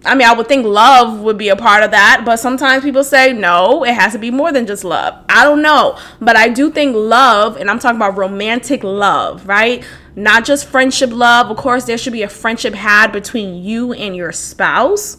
I 0.05 0.15
mean, 0.15 0.27
I 0.27 0.33
would 0.33 0.47
think 0.47 0.65
love 0.65 1.19
would 1.19 1.37
be 1.37 1.49
a 1.49 1.57
part 1.57 1.83
of 1.83 1.91
that, 1.91 2.23
but 2.25 2.37
sometimes 2.37 2.83
people 2.83 3.03
say 3.03 3.33
no, 3.33 3.83
it 3.83 3.93
has 3.93 4.13
to 4.13 4.19
be 4.19 4.31
more 4.31 4.51
than 4.51 4.65
just 4.65 4.85
love. 4.85 5.25
I 5.27 5.43
don't 5.43 5.61
know, 5.61 5.99
but 6.21 6.37
I 6.37 6.47
do 6.47 6.71
think 6.71 6.95
love, 6.95 7.57
and 7.57 7.69
I'm 7.69 7.79
talking 7.79 7.97
about 7.97 8.17
romantic 8.17 8.83
love, 8.83 9.45
right? 9.45 9.83
Not 10.15 10.45
just 10.45 10.67
friendship 10.67 11.11
love. 11.11 11.51
Of 11.51 11.57
course, 11.57 11.85
there 11.85 11.97
should 11.97 12.13
be 12.13 12.23
a 12.23 12.29
friendship 12.29 12.73
had 12.73 13.11
between 13.11 13.61
you 13.61 13.91
and 13.91 14.15
your 14.15 14.31
spouse, 14.31 15.17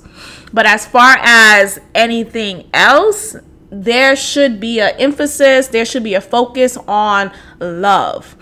but 0.52 0.64
as 0.64 0.86
far 0.86 1.18
as 1.20 1.78
anything 1.94 2.70
else, 2.72 3.36
there 3.70 4.16
should 4.16 4.60
be 4.60 4.80
an 4.80 4.94
emphasis, 4.98 5.68
there 5.68 5.84
should 5.84 6.02
be 6.02 6.14
a 6.14 6.20
focus 6.20 6.78
on 6.88 7.30
love 7.60 8.34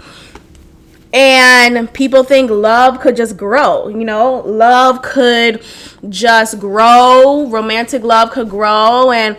and 1.13 1.93
people 1.95 2.23
think 2.23 2.51
love 2.51 3.01
could 3.01 3.17
just 3.17 3.37
grow 3.37 3.89
you 3.89 4.05
know? 4.05 4.37
Love 4.41 5.03
could 5.03 5.63
just 6.09 6.59
grow. 6.59 7.47
Romantic 7.49 8.03
love 8.03 8.31
could 8.31 8.49
grow. 8.49 9.11
And 9.11 9.37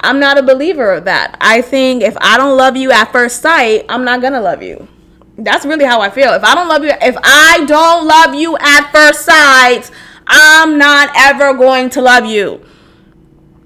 i'm 0.00 0.20
not 0.20 0.38
a 0.38 0.42
believer 0.42 0.92
of 0.92 1.04
that. 1.06 1.36
I 1.40 1.62
think 1.62 2.02
if 2.02 2.16
i 2.20 2.36
don't 2.36 2.56
love 2.56 2.76
you 2.76 2.90
at 2.92 3.10
first 3.10 3.40
sight 3.40 3.84
i'm 3.88 4.04
not 4.04 4.20
gonna 4.20 4.40
love 4.40 4.62
you. 4.62 4.86
That's 5.38 5.64
really 5.64 5.84
how 5.84 6.00
i 6.00 6.10
feel. 6.10 6.32
If 6.32 6.44
i 6.44 6.54
don't 6.54 6.68
love 6.68 6.84
you 6.84 6.92
if 7.00 7.16
i 7.22 7.64
don't 7.66 8.06
love 8.06 8.34
you 8.34 8.56
at 8.60 8.90
first 8.92 9.24
sight 9.24 9.90
i'm 10.26 10.76
not 10.76 11.10
ever 11.16 11.54
going 11.54 11.88
to 11.90 12.02
love 12.02 12.26
you. 12.26 12.60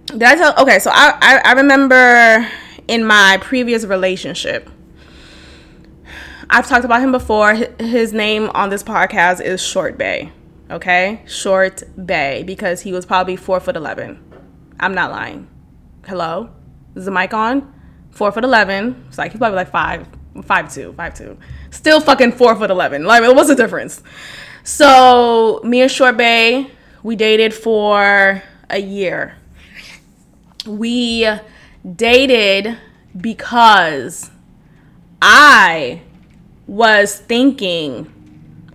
Did 0.07 0.23
i 0.23 0.37
tell 0.37 0.55
okay 0.63 0.79
so 0.79 0.91
i 0.93 1.19
i, 1.21 1.51
I 1.51 1.53
remember 1.55 2.49
in 2.89 3.05
my 3.05 3.39
previous 3.41 3.85
relationship 3.85 4.69
I've 6.55 6.69
talked 6.69 6.85
about 6.85 7.01
him 7.01 7.13
before. 7.13 7.55
His 7.55 8.13
name 8.13 8.51
on 8.51 8.69
this 8.69 8.83
podcast 8.83 9.41
is 9.41 9.59
Short 9.63 9.97
Bay. 9.97 10.31
Okay? 10.71 11.23
Short 11.27 11.83
Bay 12.05 12.43
because 12.43 12.83
he 12.83 12.93
was 12.93 13.07
probably 13.07 13.37
four 13.37 13.59
foot 13.59 13.75
11. 13.75 14.23
I'm 14.79 14.95
not 14.95 15.11
lying. 15.11 15.49
Hello? 16.07 16.51
Is 16.95 17.07
the 17.07 17.11
mic 17.11 17.33
on? 17.33 17.73
Four 18.11 18.33
foot 18.33 18.45
11. 18.45 19.07
It's 19.09 19.17
like 19.17 19.33
he's 19.33 19.39
probably 19.39 19.57
like 19.57 19.71
five, 19.71 20.07
five 20.45 20.71
two, 20.71 20.93
five 20.93 21.15
two. 21.15 21.39
Still 21.71 22.03
fucking 22.03 22.33
four 22.33 22.55
foot 22.55 22.71
11. 22.71 23.05
Like, 23.05 23.23
what's 23.35 23.49
the 23.49 23.55
difference? 23.55 24.03
So, 24.63 25.63
me 25.65 25.81
and 25.81 25.91
Short 25.91 26.19
Bay, 26.19 26.71
we 27.03 27.17
dated 27.17 27.55
for 27.55 28.43
a 28.69 28.79
year. 28.79 29.39
We 30.67 31.27
dated 31.97 32.77
because 33.19 34.31
I 35.23 36.03
was 36.67 37.19
thinking, 37.19 38.13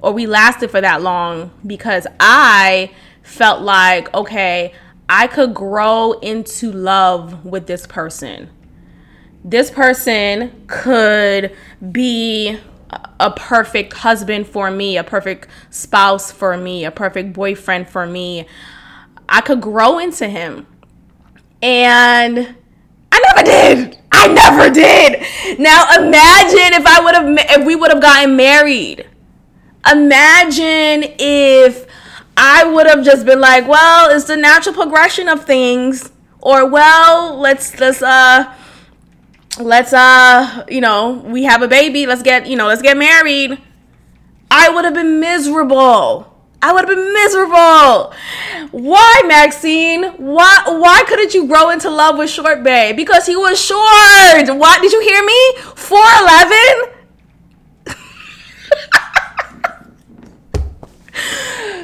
or 0.02 0.12
we 0.12 0.28
lasted 0.28 0.70
for 0.72 0.82
that 0.82 1.02
long 1.02 1.52
because 1.66 2.08
I 2.20 2.92
felt 3.24 3.62
like, 3.62 4.14
okay, 4.14 4.74
I 5.10 5.28
could 5.28 5.54
grow 5.54 6.14
into 6.14 6.72
love 6.72 7.46
with 7.46 7.68
this 7.68 7.88
person. 7.88 8.50
This 9.44 9.72
person 9.72 10.66
could 10.68 11.56
be 11.92 12.60
a 13.20 13.32
perfect 13.32 13.94
husband 13.94 14.48
for 14.48 14.70
me, 14.72 14.98
a 14.98 15.04
perfect 15.04 15.48
spouse 15.70 16.32
for 16.32 16.58
me, 16.58 16.86
a 16.86 16.92
perfect 16.92 17.34
boyfriend 17.34 17.90
for 17.90 18.06
me. 18.06 18.46
I 19.30 19.42
could 19.42 19.62
grow 19.62 20.00
into 20.00 20.28
him. 20.28 20.68
And 21.62 22.56
I 23.12 23.34
never 23.36 23.44
did. 23.44 23.98
Never 24.34 24.70
did. 24.70 25.22
Now 25.60 25.86
imagine 25.98 26.74
if 26.74 26.86
I 26.86 27.00
would 27.04 27.16
have 27.16 27.60
if 27.60 27.66
we 27.66 27.76
would 27.76 27.92
have 27.92 28.02
gotten 28.02 28.36
married. 28.36 29.08
Imagine 29.90 31.14
if 31.20 31.86
I 32.36 32.66
would 32.66 32.88
have 32.88 33.04
just 33.04 33.26
been 33.26 33.40
like, 33.40 33.68
well, 33.68 34.16
it's 34.16 34.26
the 34.26 34.38
natural 34.38 34.76
progression 34.76 35.28
of 35.28 35.46
things 35.46 36.12
or 36.42 36.70
well, 36.70 37.38
let's 37.40 37.80
let's 37.80 38.02
uh 38.02 38.54
let's 39.60 39.94
uh 39.94 40.66
you 40.70 40.82
know, 40.82 41.22
we 41.26 41.44
have 41.44 41.62
a 41.62 41.68
baby, 41.68 42.06
let's 42.06 42.24
get, 42.24 42.48
you 42.48 42.56
know, 42.56 42.68
let's 42.68 42.82
get 42.82 42.98
married. 42.98 43.58
I 44.52 44.70
would 44.70 44.86
have 44.86 44.94
been 44.94 45.20
miserable. 45.20 46.37
I 46.62 46.74
would 46.74 46.88
have 46.88 46.96
been 46.96 47.14
miserable. 47.14 48.14
Why, 48.72 49.22
Maxine? 49.28 50.04
Why 50.18 50.64
why 50.66 51.04
couldn't 51.08 51.34
you 51.34 51.48
grow 51.48 51.70
into 51.70 51.90
love 51.90 52.18
with 52.18 52.30
Short 52.30 52.64
Bay? 52.64 52.94
Because 52.94 53.26
he 53.26 53.36
was 53.36 53.60
short. 53.60 54.58
What 54.58 54.82
did 54.82 54.92
you 54.92 55.02
hear 55.02 55.24
me? 55.24 55.54
4'11? 55.76 56.94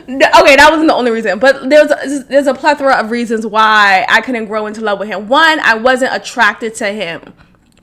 okay, 0.41 0.55
that 0.55 0.67
wasn't 0.69 0.87
the 0.87 0.95
only 0.95 1.11
reason, 1.11 1.39
but 1.39 1.69
there's 1.69 2.25
there's 2.25 2.47
a 2.47 2.53
plethora 2.53 2.95
of 2.95 3.11
reasons 3.11 3.45
why 3.45 4.05
I 4.09 4.21
couldn't 4.21 4.45
grow 4.45 4.65
into 4.65 4.81
love 4.81 4.99
with 4.99 5.07
him. 5.07 5.27
One, 5.27 5.59
I 5.61 5.75
wasn't 5.75 6.13
attracted 6.15 6.73
to 6.75 6.87
him 6.87 7.33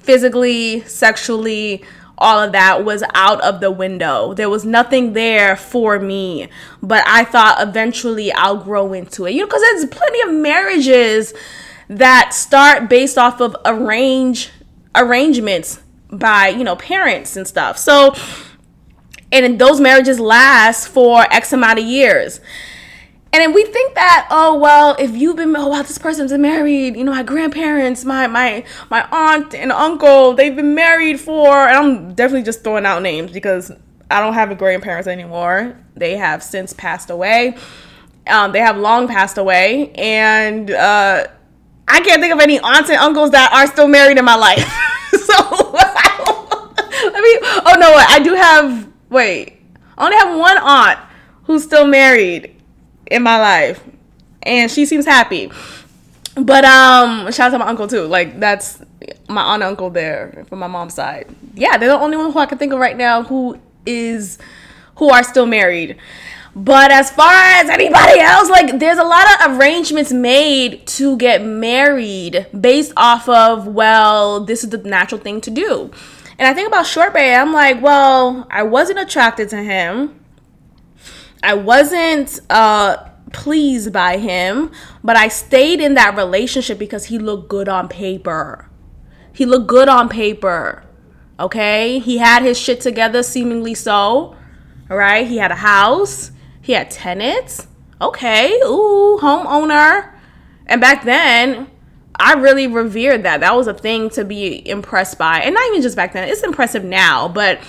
physically, 0.01 0.81
sexually, 0.83 1.85
all 2.21 2.39
of 2.39 2.53
that 2.53 2.85
was 2.85 3.03
out 3.15 3.41
of 3.41 3.61
the 3.61 3.71
window. 3.71 4.35
There 4.35 4.51
was 4.51 4.65
nothing 4.65 5.15
there 5.15 5.57
for 5.57 5.99
me. 5.99 6.49
But 6.83 7.03
I 7.07 7.25
thought 7.25 7.57
eventually 7.61 8.31
I'll 8.33 8.59
grow 8.59 8.93
into 8.93 9.27
it. 9.27 9.33
You 9.33 9.41
know, 9.41 9.47
because 9.47 9.63
there's 9.63 9.87
plenty 9.87 10.21
of 10.23 10.33
marriages 10.33 11.33
that 11.89 12.35
start 12.35 12.89
based 12.89 13.19
off 13.19 13.41
of 13.41 13.57
arrange 13.65 14.51
arrangements 14.95 15.81
by 16.11 16.49
you 16.49 16.65
know 16.65 16.77
parents 16.77 17.37
and 17.37 17.47
stuff. 17.47 17.79
So 17.79 18.15
and 19.33 19.59
those 19.59 19.81
marriages 19.81 20.21
last 20.21 20.89
for 20.89 21.23
X 21.33 21.53
amount 21.53 21.79
of 21.79 21.85
years. 21.85 22.41
And 23.33 23.41
then 23.41 23.53
we 23.53 23.65
think 23.65 23.95
that, 23.95 24.27
oh 24.31 24.59
well, 24.59 24.97
if 24.99 25.13
you've 25.13 25.37
been 25.37 25.55
oh 25.57 25.69
wow, 25.69 25.83
this 25.83 25.99
person's 25.99 26.33
been 26.33 26.43
married, 26.43 26.97
you 26.97 27.05
know, 27.05 27.13
my 27.13 27.23
grandparents, 27.23 28.05
my 28.05 28.27
my 28.27 28.65
my 28.91 29.07
aunt 29.13 29.55
and 29.55 29.71
uncle, 29.71 30.35
they've 30.35 30.55
been 30.55 30.75
married 30.75 31.21
for 31.21 31.49
and 31.57 31.77
I'm 31.77 32.15
definitely 32.15 32.43
just 32.43 32.65
throwing 32.65 32.87
out 32.87 33.03
names 33.03 33.31
because 33.31 33.71
I 34.11 34.21
don't 34.21 34.35
have 34.35 34.57
grandparents 34.59 35.07
anymore. 35.07 35.79
They 35.95 36.17
have 36.17 36.43
since 36.43 36.73
passed 36.73 37.11
away. 37.11 37.57
Um, 38.27 38.51
they 38.51 38.59
have 38.59 38.77
long 38.77 39.07
passed 39.07 39.39
away, 39.39 39.93
and 39.93 40.71
uh, 40.71 41.27
I 41.87 42.01
can't 42.01 42.21
think 42.21 42.35
of 42.35 42.41
any 42.41 42.59
aunts 42.59 42.91
and 42.91 42.99
uncles 42.99 43.31
that 43.31 43.53
are 43.53 43.67
still 43.69 43.89
married 43.89 44.19
in 44.19 44.25
my 44.25 44.35
life. 44.35 44.59
so 45.13 45.71
let 45.73 47.23
me. 47.23 47.39
Oh 47.65 47.77
no, 47.79 47.95
I 47.95 48.21
do 48.23 48.35
have. 48.35 48.89
Wait, 49.09 49.61
I 49.97 50.05
only 50.05 50.17
have 50.17 50.39
one 50.39 50.59
aunt 50.59 50.99
who's 51.45 51.63
still 51.63 51.87
married 51.87 52.60
in 53.11 53.23
my 53.23 53.39
life, 53.39 53.83
and 54.43 54.71
she 54.71 54.87
seems 54.87 55.05
happy. 55.05 55.51
But 56.37 56.65
um, 56.65 57.31
shout 57.33 57.49
out 57.49 57.51
to 57.51 57.59
my 57.59 57.67
uncle 57.67 57.89
too. 57.89 58.05
Like 58.07 58.41
that's 58.41 58.81
my 59.29 59.43
aunt 59.43 59.63
and 59.63 59.71
uncle 59.71 59.91
there 59.91 60.45
from 60.49 60.61
my 60.61 60.69
mom's 60.69 60.95
side. 60.95 61.29
Yeah, 61.55 61.77
they're 61.77 61.89
the 61.89 61.99
only 61.99 62.17
one 62.17 62.33
who 62.33 62.39
I 62.39 62.47
can 62.47 62.59
think 62.59 62.73
of 62.73 62.79
right 62.79 62.97
now 62.97 63.23
who 63.23 63.59
is 63.85 64.39
who 64.97 65.11
are 65.11 65.23
still 65.23 65.47
married. 65.47 65.99
But 66.55 66.91
as 66.91 67.11
far 67.11 67.33
as 67.33 67.69
anybody 67.69 68.19
else, 68.21 68.49
like 68.49 68.79
there's 68.79 68.99
a 68.99 69.05
lot 69.05 69.27
of 69.41 69.59
arrangements 69.59 70.13
made 70.13 70.87
to 70.89 71.17
get 71.17 71.45
married 71.45 72.47
based 72.59 72.93
off 72.97 73.29
of, 73.29 73.69
well, 73.69 74.41
this 74.41 74.65
is 74.65 74.71
the 74.71 74.79
natural 74.79 75.21
thing 75.21 75.41
to 75.43 75.51
do. 75.51 75.91
And 76.39 76.49
I 76.49 76.55
think 76.55 76.67
about 76.67 76.87
Short 76.87 77.13
Bay, 77.13 77.35
I'm 77.35 77.53
like, 77.53 77.81
well, 77.81 78.47
I 78.51 78.63
wasn't 78.65 78.99
attracted 78.99 79.49
to 79.51 79.63
him. 79.63 80.20
I 81.43 81.55
wasn't 81.55 82.41
uh 82.51 83.09
pleased 83.33 83.93
by 83.93 84.19
him, 84.19 84.71
but 85.05 85.17
I 85.17 85.29
stayed 85.29 85.81
in 85.81 85.95
that 85.95 86.17
relationship 86.17 86.79
because 86.79 87.07
he 87.07 87.19
looked 87.19 87.49
good 87.49 87.69
on 87.69 87.89
paper. 87.89 88.69
He 89.33 89.47
looked 89.47 89.69
good 89.69 89.89
on 89.89 90.09
paper. 90.09 90.85
Okay? 91.39 91.99
He 92.01 92.19
had 92.19 92.43
his 92.43 92.59
shit 92.59 92.81
together, 92.81 93.23
seemingly 93.23 93.75
so. 93.75 94.37
All 94.91 94.97
right? 94.97 95.27
He 95.27 95.39
had 95.39 95.51
a 95.51 95.57
house, 95.57 96.33
he 96.61 96.73
had 96.73 96.91
tenants. 96.91 97.67
Okay, 98.01 98.51
ooh, 98.65 99.19
homeowner. 99.21 100.15
And 100.67 100.81
back 100.81 101.05
then, 101.05 101.71
I 102.17 102.35
really 102.35 102.67
revered 102.67 103.25
that. 103.25 103.41
That 103.41 103.55
was 103.55 103.67
a 103.67 103.75
thing 103.75 104.09
to 104.11 104.25
be 104.25 104.67
impressed 104.69 105.19
by. 105.19 105.41
And 105.41 105.55
not 105.55 105.67
even 105.69 105.83
just 105.83 105.97
back 105.97 106.13
then, 106.15 106.29
it's 106.29 106.43
impressive 106.43 106.83
now, 106.85 107.29
but 107.29 107.61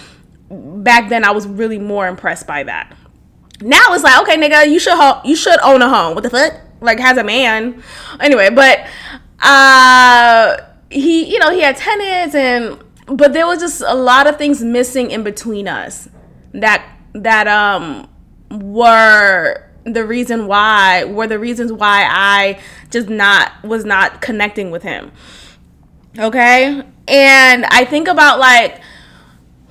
back 0.50 1.10
then 1.10 1.26
I 1.26 1.32
was 1.32 1.48
really 1.48 1.80
more 1.80 2.08
impressed 2.08 2.48
by 2.48 2.64
that. 2.64 2.96
Now 3.62 3.94
it's 3.94 4.04
like, 4.04 4.22
okay, 4.24 4.38
nigga, 4.38 4.70
you 4.70 4.80
should 4.80 4.98
ho- 4.98 5.22
you 5.24 5.36
should 5.36 5.60
own 5.62 5.82
a 5.82 5.90
home. 5.90 6.16
What 6.16 6.24
the 6.24 6.30
fuck? 6.30 6.54
Like 6.82 7.00
has 7.00 7.18
a 7.18 7.24
man. 7.24 7.84
Anyway, 8.20 8.50
but 8.50 8.86
uh 9.40 10.58
he, 10.90 11.32
you 11.32 11.40
know, 11.40 11.52
he 11.52 11.62
had 11.62 11.78
tenants 11.78 12.36
and 12.36 12.84
but 13.06 13.34
there 13.34 13.46
was 13.46 13.60
just 13.60 13.82
a 13.82 13.96
lot 13.96 14.28
of 14.28 14.38
things 14.38 14.64
missing 14.64 15.12
in 15.12 15.24
between 15.24 15.68
us 15.68 16.10
that 16.54 16.86
that 17.14 17.48
um 17.48 18.08
were 18.50 19.68
the 19.84 20.06
reason 20.06 20.48
why 20.48 21.04
were 21.06 21.28
the 21.28 21.40
reasons 21.40 21.72
why 21.72 22.08
I 22.10 22.60
just 22.90 23.10
not 23.10 23.52
was 23.64 23.86
not 23.86 24.22
connecting 24.22 24.72
with 24.72 24.84
him. 24.84 25.12
Okay? 26.18 26.84
And 27.08 27.66
I 27.66 27.86
think 27.86 28.08
about 28.08 28.40
like 28.40 28.82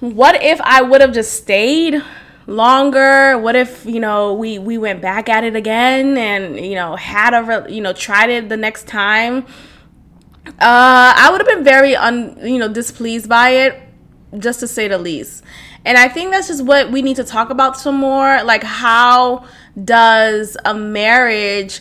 what 0.01 0.43
if 0.43 0.61
I 0.63 0.83
would 0.83 1.01
have 1.01 1.13
just 1.13 1.35
stayed 1.35 2.03
longer? 2.51 3.39
What 3.39 3.57
if, 3.57 3.87
you 3.87 4.01
know, 4.01 4.35
we 4.35 4.59
we 4.59 4.77
went 4.77 5.01
back 5.01 5.29
at 5.29 5.45
it 5.45 5.57
again 5.57 6.19
and, 6.19 6.59
you 6.59 6.75
know, 6.75 6.97
had 6.97 7.33
a 7.33 7.71
you 7.73 7.81
know, 7.81 7.93
tried 7.93 8.31
it 8.31 8.49
the 8.49 8.57
next 8.57 8.87
time? 8.87 9.47
Uh, 10.47 11.15
I 11.17 11.29
would 11.31 11.41
have 11.41 11.49
been 11.49 11.65
very 11.65 11.95
un, 11.95 12.39
you 12.43 12.59
know, 12.59 12.69
displeased 12.69 13.29
by 13.29 13.51
it, 13.51 13.81
just 14.39 14.61
to 14.61 14.69
say 14.69 14.89
the 14.89 14.99
least. 14.99 15.45
And 15.85 15.97
I 15.97 16.09
think 16.09 16.33
that's 16.33 16.49
just 16.49 16.65
what 16.65 16.91
we 16.91 17.03
need 17.03 17.17
to 17.17 17.25
talk 17.25 17.51
about 17.51 17.79
some 17.79 17.97
more. 17.97 18.43
Like, 18.43 18.63
how 18.63 19.45
does 19.83 20.57
a 20.65 20.75
marriage 20.75 21.81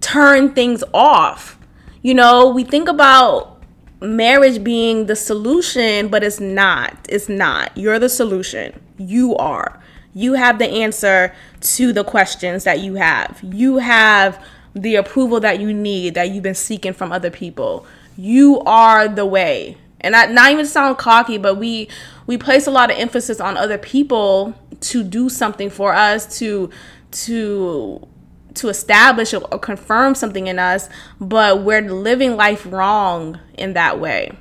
turn 0.00 0.54
things 0.54 0.84
off? 0.92 1.58
You 2.02 2.14
know, 2.14 2.48
we 2.48 2.64
think 2.64 2.88
about 2.88 3.62
marriage 4.00 4.62
being 4.62 5.06
the 5.06 5.16
solution, 5.16 6.08
but 6.08 6.22
it's 6.22 6.40
not. 6.40 6.94
It's 7.08 7.28
not. 7.28 7.76
You're 7.76 7.98
the 7.98 8.08
solution. 8.08 8.78
You 8.98 9.36
are. 9.36 9.80
You 10.14 10.34
have 10.34 10.58
the 10.58 10.68
answer 10.68 11.34
to 11.60 11.92
the 11.92 12.04
questions 12.04 12.64
that 12.64 12.80
you 12.80 12.94
have. 12.94 13.40
You 13.42 13.78
have 13.78 14.44
the 14.74 14.96
approval 14.96 15.40
that 15.40 15.60
you 15.60 15.72
need 15.72 16.14
that 16.14 16.30
you've 16.30 16.42
been 16.42 16.54
seeking 16.54 16.92
from 16.92 17.12
other 17.12 17.30
people. 17.30 17.86
You 18.16 18.60
are 18.60 19.08
the 19.08 19.26
way. 19.26 19.76
And 20.00 20.12
not, 20.12 20.30
not 20.30 20.52
even 20.52 20.66
sound 20.66 20.98
cocky, 20.98 21.38
but 21.38 21.56
we 21.56 21.88
we 22.26 22.36
place 22.36 22.66
a 22.66 22.70
lot 22.70 22.90
of 22.90 22.98
emphasis 22.98 23.40
on 23.40 23.56
other 23.56 23.78
people 23.78 24.54
to 24.80 25.02
do 25.02 25.28
something 25.28 25.70
for 25.70 25.92
us 25.92 26.38
to 26.38 26.70
to 27.10 28.06
to 28.54 28.68
establish 28.68 29.32
or, 29.34 29.42
or 29.52 29.58
confirm 29.58 30.14
something 30.14 30.46
in 30.46 30.58
us, 30.58 30.88
but 31.20 31.62
we're 31.62 31.82
living 31.82 32.36
life 32.36 32.66
wrong 32.66 33.38
in 33.54 33.72
that 33.74 33.98
way. 33.98 34.32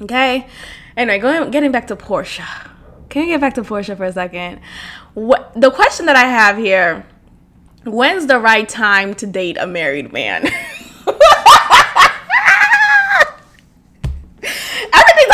Okay? 0.00 0.46
Anyway, 0.96 1.18
going 1.18 1.50
getting 1.50 1.72
back 1.72 1.86
to 1.88 1.96
Porsha. 1.96 2.71
Can 3.12 3.22
we 3.24 3.28
get 3.28 3.42
back 3.42 3.52
to 3.56 3.62
Porsha 3.62 3.94
for 3.94 4.04
a 4.04 4.12
second? 4.12 4.60
What 5.12 5.52
the 5.54 5.70
question 5.70 6.06
that 6.06 6.16
I 6.16 6.24
have 6.24 6.56
here 6.56 7.04
when's 7.84 8.26
the 8.26 8.38
right 8.38 8.66
time 8.66 9.12
to 9.16 9.26
date 9.26 9.58
a 9.60 9.66
married 9.66 10.14
man? 10.14 10.46
everything's 10.46 10.54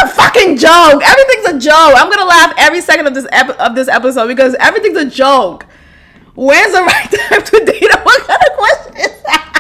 a 0.03 0.09
fucking 0.09 0.57
joke. 0.57 1.03
Everything's 1.07 1.47
a 1.47 1.59
joke. 1.61 1.95
I'm 1.95 2.11
gonna 2.11 2.25
laugh 2.25 2.53
every 2.59 2.81
second 2.81 3.07
of 3.07 3.15
this 3.15 3.29
ep- 3.31 3.57
of 3.61 3.77
this 3.77 3.87
episode 3.87 4.27
because 4.27 4.57
everything's 4.59 4.99
a 4.99 5.09
joke. 5.09 5.65
When's 6.35 6.73
the 6.73 6.81
right 6.83 7.09
time 7.09 7.45
to 7.45 7.65
date? 7.65 7.91
What 8.03 8.27
kind 8.27 8.43
of 8.43 8.57
question 8.57 8.97
is 8.97 9.23
that? 9.23 9.55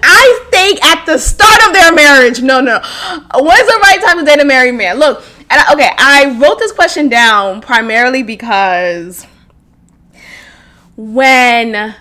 I 0.04 0.46
think 0.50 0.84
at 0.84 1.06
the 1.06 1.16
start 1.16 1.66
of 1.66 1.72
their 1.72 1.94
marriage. 1.94 2.42
No, 2.42 2.60
no. 2.60 2.78
When's 2.78 3.66
the 3.66 3.78
right 3.80 4.02
time 4.04 4.18
to 4.18 4.24
date 4.26 4.42
a 4.42 4.44
married 4.44 4.74
man? 4.74 4.98
Look, 4.98 5.24
and 5.50 5.62
okay, 5.72 5.90
I 5.98 6.38
wrote 6.40 6.58
this 6.58 6.72
question 6.72 7.08
down 7.08 7.60
primarily 7.60 8.22
because 8.22 9.26
when 10.96 11.94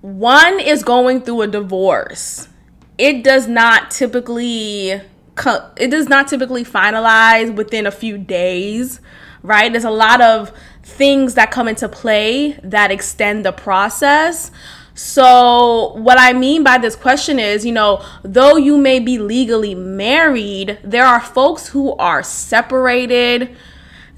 one 0.00 0.60
is 0.60 0.82
going 0.82 1.22
through 1.22 1.42
a 1.42 1.46
divorce, 1.46 2.48
it 2.96 3.22
does 3.24 3.48
not 3.48 3.90
typically 3.90 5.00
it 5.76 5.90
does 5.90 6.08
not 6.08 6.28
typically 6.28 6.64
finalize 6.64 7.54
within 7.54 7.86
a 7.86 7.90
few 7.90 8.18
days, 8.18 9.00
right? 9.42 9.72
There's 9.72 9.84
a 9.84 9.90
lot 9.90 10.20
of 10.20 10.52
things 10.82 11.34
that 11.34 11.50
come 11.50 11.68
into 11.68 11.88
play 11.88 12.58
that 12.62 12.90
extend 12.90 13.44
the 13.44 13.52
process. 13.52 14.50
So, 15.02 15.94
what 15.94 16.20
I 16.20 16.34
mean 16.34 16.62
by 16.62 16.76
this 16.76 16.94
question 16.94 17.38
is, 17.38 17.64
you 17.64 17.72
know, 17.72 18.04
though 18.22 18.56
you 18.58 18.76
may 18.76 19.00
be 19.00 19.18
legally 19.18 19.74
married, 19.74 20.78
there 20.84 21.06
are 21.06 21.22
folks 21.22 21.68
who 21.68 21.96
are 21.96 22.22
separated, 22.22 23.56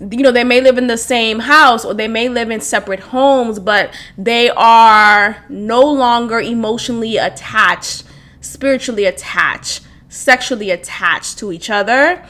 you 0.01 0.18
know 0.25 0.33
they 0.33 0.42
may 0.42 0.61
live 0.61 0.79
in 0.79 0.88
the 0.88 0.97
same 0.99 1.38
house 1.38 1.85
or 1.85 1.95
they 1.95 2.09
may 2.09 2.29
live 2.29 2.51
in 2.51 2.61
separate 2.61 2.99
homes 2.99 3.61
but 3.61 3.97
they 4.18 4.51
are 4.51 5.45
no 5.49 5.83
longer 5.83 6.40
emotionally 6.40 7.16
attached 7.16 8.03
spiritually 8.40 9.05
attached 9.05 9.83
sexually 10.09 10.73
attached 10.73 11.38
to 11.38 11.53
each 11.53 11.71
other. 11.71 12.27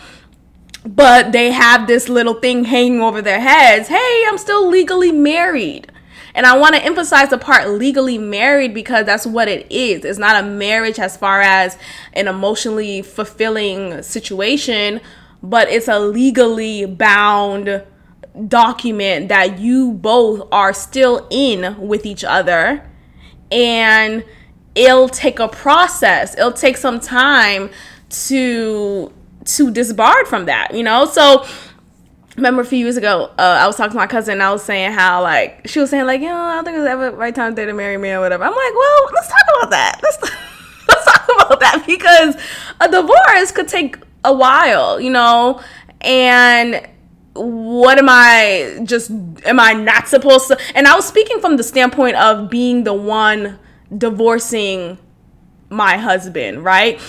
But 0.85 1.33
they 1.33 1.53
have 1.53 1.87
this 1.87 2.11
little 2.11 2.35
thing 2.35 2.65
hanging 2.65 3.01
over 3.01 3.23
their 3.23 3.41
heads. 3.41 3.89
Hey 3.89 4.25
i'm 4.29 4.37
still 4.37 4.69
legally 4.69 5.11
married 5.11 5.91
and 6.35 6.47
I 6.47 6.57
want 6.57 6.75
to 6.75 6.85
emphasize 6.85 7.29
the 7.31 7.39
part 7.39 7.69
legally 7.69 8.19
married 8.19 8.75
because 8.75 9.07
that's 9.07 9.27
what 9.27 9.49
it 9.49 9.71
is. 9.71 10.05
It's 10.05 10.19
not 10.19 10.43
a 10.43 10.47
marriage 10.47 10.99
as 10.99 11.17
far 11.17 11.41
as 11.41 11.77
an 12.15 12.29
emotionally 12.29 13.03
fulfilling 13.03 14.03
situation, 14.03 15.01
but 15.43 15.69
it's 15.69 15.89
a 15.89 15.99
legally 15.99 16.87
bound 16.87 17.83
document 18.49 19.29
that 19.29 19.59
you 19.59 19.93
both 19.93 20.49
are 20.51 20.73
still 20.73 21.27
in 21.31 21.87
with 21.87 22.07
each 22.07 22.25
other. 22.25 22.89
And 23.51 24.25
it'll 24.75 25.11
take 25.11 25.39
a 25.39 25.49
process. 25.49 26.35
It'll 26.35 26.53
take 26.53 26.77
some 26.77 27.01
time 27.01 27.71
to 28.09 29.13
to 29.45 29.73
disbarred 29.73 30.29
from 30.29 30.45
that 30.45 30.73
you 30.73 30.85
know? 30.85 31.05
So 31.05 31.45
remember 32.37 32.63
a 32.63 32.65
few 32.65 32.79
years 32.79 32.97
ago 32.97 33.31
uh, 33.39 33.59
i 33.61 33.67
was 33.67 33.77
talking 33.77 33.93
to 33.93 33.97
my 33.97 34.07
cousin 34.07 34.35
and 34.35 34.43
i 34.43 34.51
was 34.51 34.63
saying 34.63 34.91
how 34.93 35.23
like 35.23 35.61
she 35.67 35.79
was 35.79 35.91
saying 35.91 36.07
like 36.07 36.21
you 36.21 36.29
know 36.29 36.37
i 36.37 36.55
don't 36.55 36.65
think 36.65 36.77
it's 36.77 36.87
ever 36.87 37.11
the 37.11 37.17
right 37.17 37.35
time 37.35 37.55
to 37.55 37.63
date 37.63 37.69
a 37.69 37.75
married 37.75 37.99
man 37.99 38.19
or 38.19 38.21
whatever. 38.21 38.45
I'm 38.45 38.51
like 38.51 38.75
well 38.75 39.11
let's 39.13 39.29
talk 39.29 39.43
about 39.59 39.71
that. 39.71 40.01
Let's 40.03 40.23
let's 40.89 41.05
talk 41.05 41.29
about 41.47 41.61
that 41.61 41.85
because 41.87 42.37
a 42.81 42.91
divorce 42.91 43.53
could 43.53 43.69
take 43.69 43.97
a 44.25 44.33
while, 44.33 45.01
you 45.01 45.11
know, 45.11 45.61
and 46.01 46.89
what 47.35 47.99
am 47.99 48.09
I 48.09 48.81
just 48.85 49.11
am 49.11 49.59
I 49.61 49.73
not 49.73 50.09
supposed 50.09 50.49
to 50.49 50.59
and 50.75 50.87
I 50.87 50.95
was 50.95 51.07
speaking 51.07 51.41
from 51.41 51.57
the 51.57 51.63
standpoint 51.63 52.17
of 52.17 52.51
being 52.51 52.85
the 52.85 52.95
one 52.95 53.59
divorcing 53.97 54.99
my 55.71 55.97
husband, 55.97 56.65
right? 56.65 57.01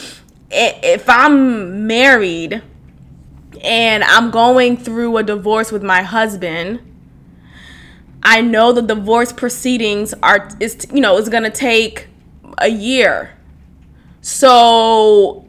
If 0.49 1.09
I'm 1.09 1.87
married 1.87 2.61
and 3.61 4.03
I'm 4.03 4.31
going 4.31 4.77
through 4.77 5.17
a 5.17 5.23
divorce 5.23 5.71
with 5.71 5.83
my 5.83 6.01
husband, 6.01 6.79
I 8.23 8.41
know 8.41 8.71
the 8.71 8.81
divorce 8.81 9.33
proceedings 9.33 10.13
are 10.23 10.49
is 10.59 10.87
you 10.93 11.01
know, 11.01 11.17
is 11.17 11.29
going 11.29 11.43
to 11.43 11.49
take 11.49 12.07
a 12.57 12.69
year. 12.69 13.37
So 14.21 15.45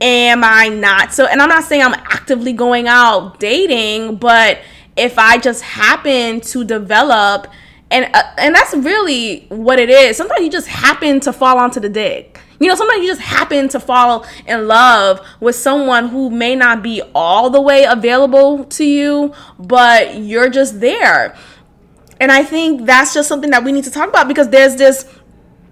am 0.00 0.42
I 0.44 0.68
not? 0.68 1.12
So, 1.12 1.26
and 1.26 1.40
I'm 1.40 1.48
not 1.48 1.64
saying 1.64 1.82
I'm 1.82 1.94
actively 1.94 2.52
going 2.52 2.88
out 2.88 3.38
dating, 3.38 4.16
but 4.16 4.58
if 4.96 5.18
I 5.18 5.38
just 5.38 5.62
happen 5.62 6.40
to 6.40 6.64
develop, 6.64 7.46
and 7.90 8.10
uh, 8.14 8.22
and 8.38 8.54
that's 8.54 8.74
really 8.74 9.46
what 9.48 9.78
it 9.78 9.90
is. 9.90 10.16
Sometimes 10.16 10.44
you 10.44 10.50
just 10.50 10.68
happen 10.68 11.20
to 11.20 11.32
fall 11.32 11.58
onto 11.58 11.78
the 11.78 11.88
dick. 11.88 12.40
You 12.62 12.68
know, 12.68 12.76
sometimes 12.76 13.02
you 13.02 13.08
just 13.08 13.20
happen 13.20 13.68
to 13.70 13.80
fall 13.80 14.24
in 14.46 14.68
love 14.68 15.20
with 15.40 15.56
someone 15.56 16.08
who 16.08 16.30
may 16.30 16.54
not 16.54 16.80
be 16.80 17.02
all 17.12 17.50
the 17.50 17.60
way 17.60 17.82
available 17.82 18.64
to 18.66 18.84
you, 18.84 19.34
but 19.58 20.16
you're 20.18 20.48
just 20.48 20.78
there. 20.78 21.36
And 22.20 22.30
I 22.30 22.44
think 22.44 22.86
that's 22.86 23.14
just 23.14 23.28
something 23.28 23.50
that 23.50 23.64
we 23.64 23.72
need 23.72 23.82
to 23.82 23.90
talk 23.90 24.08
about 24.08 24.28
because 24.28 24.48
there's 24.50 24.76
this 24.76 25.04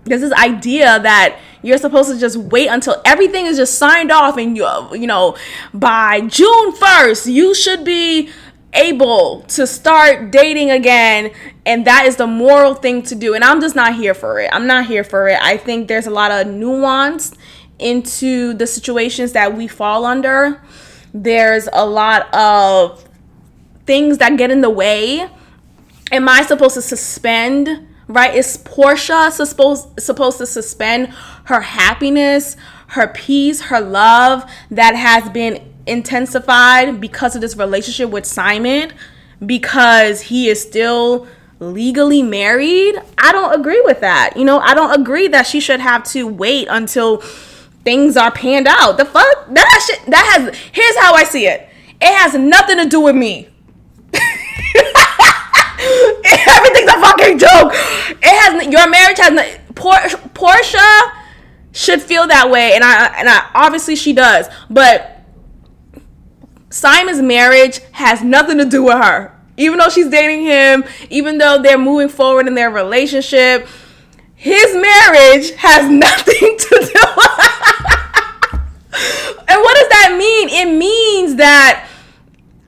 there's 0.05 0.22
this 0.22 0.33
idea 0.33 0.98
that 0.98 1.38
you're 1.62 1.79
supposed 1.79 2.11
to 2.11 2.18
just 2.18 2.37
wait 2.37 2.66
until 2.66 3.00
everything 3.05 3.46
is 3.46 3.57
just 3.57 3.79
signed 3.79 4.11
off 4.11 4.37
and 4.37 4.57
you 4.57 4.66
you 4.92 5.07
know 5.07 5.37
by 5.72 6.22
June 6.22 6.72
1st 6.72 7.33
you 7.33 7.55
should 7.55 7.85
be 7.85 8.31
able 8.72 9.42
to 9.42 9.66
start 9.66 10.30
dating 10.30 10.70
again 10.70 11.33
and 11.66 11.87
that 11.87 12.06
is 12.06 12.16
the 12.16 12.26
moral 12.26 12.74
thing 12.74 13.02
to 13.02 13.14
do 13.14 13.35
and 13.35 13.42
I'm 13.42 13.61
just 13.61 13.74
not 13.74 13.94
here 13.94 14.14
for 14.14 14.38
it. 14.38 14.50
I'm 14.52 14.66
not 14.66 14.87
here 14.87 15.04
for 15.04 15.28
it. 15.28 15.38
I 15.40 15.56
think 15.56 15.88
there's 15.88 16.06
a 16.06 16.11
lot 16.11 16.30
of 16.30 16.52
nuance 16.52 17.33
into 17.78 18.54
the 18.54 18.66
situations 18.66 19.33
that 19.33 19.56
we 19.56 19.66
fall 19.66 20.04
under. 20.04 20.62
There's 21.12 21.68
a 21.72 21.85
lot 21.85 22.33
of 22.35 23.04
things 23.87 24.18
that 24.18 24.37
get 24.37 24.50
in 24.50 24.61
the 24.61 24.70
way. 24.70 25.28
Am 26.12 26.28
I 26.28 26.42
supposed 26.42 26.74
to 26.74 26.83
suspend 26.83 27.88
right? 28.11 28.35
Is 28.35 28.59
Porsha 28.59 29.30
supposed 29.30 30.00
supposed 30.00 30.38
to 30.38 30.46
suspend 30.46 31.09
her 31.44 31.61
happiness, 31.61 32.56
her 32.88 33.09
peace, 33.09 33.62
her 33.62 33.80
love 33.80 34.50
that 34.70 34.94
has 34.94 35.30
been 35.30 35.69
intensified 35.86 37.00
because 37.00 37.34
of 37.34 37.40
this 37.40 37.56
relationship 37.56 38.10
with 38.10 38.26
Simon 38.26 38.92
because 39.44 40.22
he 40.22 40.48
is 40.48 40.60
still 40.60 41.26
legally 41.58 42.22
married? 42.22 43.00
I 43.18 43.32
don't 43.32 43.58
agree 43.58 43.80
with 43.84 44.00
that. 44.00 44.36
You 44.36 44.44
know, 44.44 44.58
I 44.60 44.74
don't 44.74 44.98
agree 45.00 45.28
that 45.28 45.46
she 45.46 45.60
should 45.60 45.80
have 45.80 46.04
to 46.12 46.26
wait 46.26 46.68
until 46.70 47.18
things 47.84 48.16
are 48.16 48.30
panned 48.30 48.68
out. 48.68 48.98
The 48.98 49.04
fuck 49.04 49.46
that 49.48 49.86
shit 49.86 50.06
that 50.10 50.38
has 50.38 50.54
here's 50.72 50.96
how 50.98 51.14
I 51.14 51.24
see 51.24 51.46
it. 51.46 51.68
It 52.00 52.14
has 52.14 52.34
nothing 52.34 52.78
to 52.78 52.86
do 52.86 53.00
with 53.00 53.16
me. 53.16 53.48
Everything's 55.82 56.90
a 56.90 57.00
fucking 57.00 57.38
joke. 57.38 57.72
It 58.22 58.24
has 58.24 58.66
your 58.72 58.88
marriage 58.88 59.18
has 59.18 59.58
Por- 59.74 59.92
Porsha 60.34 61.12
should 61.72 62.02
feel 62.02 62.26
that 62.26 62.50
way, 62.50 62.74
and 62.74 62.84
I 62.84 63.06
and 63.18 63.28
I 63.28 63.48
obviously 63.54 63.96
she 63.96 64.12
does, 64.12 64.48
but 64.68 65.19
Simon's 66.70 67.20
marriage 67.20 67.80
has 67.92 68.22
nothing 68.22 68.59
to 68.59 68.64
do 68.64 68.85
with 68.85 68.94
her. 68.94 69.37
Even 69.56 69.78
though 69.78 69.88
she's 69.88 70.09
dating 70.09 70.42
him, 70.42 70.85
even 71.11 71.38
though 71.38 71.61
they're 71.61 71.76
moving 71.76 72.09
forward 72.09 72.46
in 72.46 72.54
their 72.54 72.70
relationship, 72.70 73.66
his 74.37 74.74
marriage 74.74 75.50
has 75.56 75.90
nothing 75.90 76.56
to 76.56 76.68
do 76.68 77.00
with 77.16 77.40
And 79.48 79.61
what 79.61 79.76
does 79.76 79.88
that 79.88 80.16
mean? 80.16 80.48
It 80.48 80.78
means 80.78 81.35
that 81.37 81.88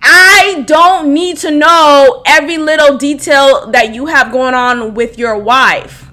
I 0.03 0.65
don't 0.67 1.15
need 1.15 1.37
to 1.39 1.53
know 1.53 2.23
every 2.27 2.59
little 2.59 2.99
detail 2.99 3.71
that 3.71 3.95
you 3.95 4.07
have 4.07 4.33
going 4.33 4.55
on 4.55 4.95
with 4.95 5.17
your 5.17 5.39
wife, 5.39 6.11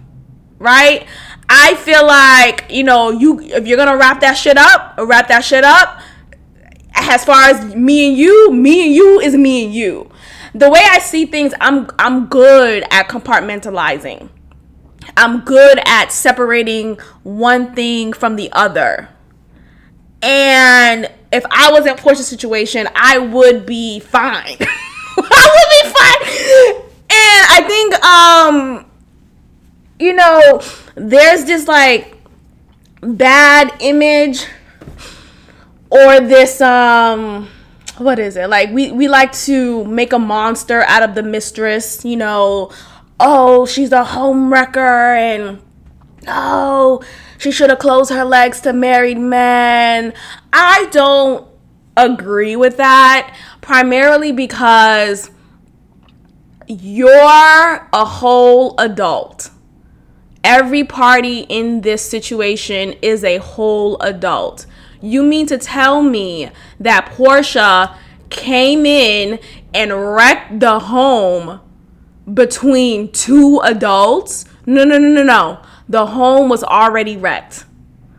right? 0.59 1.07
I 1.49 1.73
feel 1.73 2.05
like, 2.05 2.67
you 2.69 2.83
know, 2.83 3.09
you 3.09 3.39
if 3.39 3.65
you're 3.65 3.77
going 3.77 3.89
to 3.89 3.97
wrap 3.97 4.21
that 4.21 4.35
shit 4.35 4.57
up, 4.57 4.93
wrap 4.99 5.27
that 5.29 5.43
shit 5.43 5.63
up. 5.63 5.99
As 6.99 7.25
far 7.25 7.49
as 7.49 7.75
me 7.75 8.09
and 8.09 8.17
you, 8.17 8.51
me 8.51 8.85
and 8.85 8.93
you 8.93 9.19
is 9.19 9.35
me 9.35 9.65
and 9.65 9.73
you. 9.73 10.09
The 10.53 10.69
way 10.69 10.81
I 10.83 10.99
see 10.99 11.25
things, 11.25 11.53
I'm 11.61 11.87
I'm 11.97 12.27
good 12.27 12.83
at 12.91 13.07
compartmentalizing. 13.07 14.29
I'm 15.15 15.41
good 15.41 15.79
at 15.85 16.11
separating 16.11 16.97
one 17.23 17.73
thing 17.73 18.13
from 18.13 18.35
the 18.35 18.51
other. 18.51 19.09
And 20.21 21.09
if 21.31 21.45
I 21.49 21.71
was 21.71 21.85
in 21.85 21.95
Porsha's 21.95 22.27
situation, 22.27 22.87
I 22.95 23.17
would 23.17 23.65
be 23.65 23.99
fine. 23.99 24.57
I 25.17 25.49
would 25.55 25.69
be 25.71 25.89
fine. 25.97 26.85
And 27.11 27.45
I 27.49 27.63
think 27.67 28.03
um 28.03 28.85
you 29.99 30.13
know, 30.13 30.61
there's 30.95 31.45
this 31.45 31.67
like 31.67 32.17
bad 33.01 33.73
image 33.79 34.47
or 35.89 36.19
this 36.19 36.61
um 36.61 37.49
what 37.97 38.17
is 38.17 38.37
it? 38.37 38.49
Like 38.49 38.71
we 38.71 38.91
we 38.91 39.07
like 39.07 39.33
to 39.43 39.83
make 39.85 40.13
a 40.13 40.19
monster 40.19 40.83
out 40.83 41.03
of 41.03 41.15
the 41.15 41.23
mistress, 41.23 42.05
you 42.05 42.15
know, 42.15 42.71
oh, 43.19 43.65
she's 43.65 43.91
a 43.91 44.03
home 44.03 44.51
wrecker 44.51 44.79
and 45.15 45.61
oh, 46.27 47.01
she 47.37 47.51
should 47.51 47.69
have 47.69 47.79
closed 47.79 48.11
her 48.11 48.23
legs 48.23 48.61
to 48.61 48.73
married 48.73 49.17
men. 49.17 50.13
I 50.53 50.87
don't 50.91 51.47
agree 51.97 52.55
with 52.55 52.77
that 52.77 53.35
primarily 53.61 54.31
because 54.31 55.31
you're 56.67 57.87
a 57.91 58.05
whole 58.05 58.75
adult. 58.79 59.51
Every 60.43 60.85
party 60.85 61.41
in 61.41 61.81
this 61.81 62.07
situation 62.07 62.93
is 63.01 63.23
a 63.25 63.37
whole 63.37 63.99
adult. 64.01 64.65
You 65.01 65.23
mean 65.23 65.45
to 65.47 65.57
tell 65.57 66.01
me 66.01 66.51
that 66.79 67.13
Porsha 67.15 67.95
came 68.29 68.85
in 68.85 69.39
and 69.73 70.13
wrecked 70.15 70.59
the 70.59 70.79
home 70.79 71.61
between 72.31 73.11
two 73.11 73.59
adults? 73.63 74.45
No, 74.65 74.83
no, 74.83 74.97
no, 74.97 75.07
no, 75.07 75.23
no. 75.23 75.61
The 75.87 76.07
home 76.07 76.49
was 76.49 76.63
already 76.63 77.17
wrecked. 77.17 77.65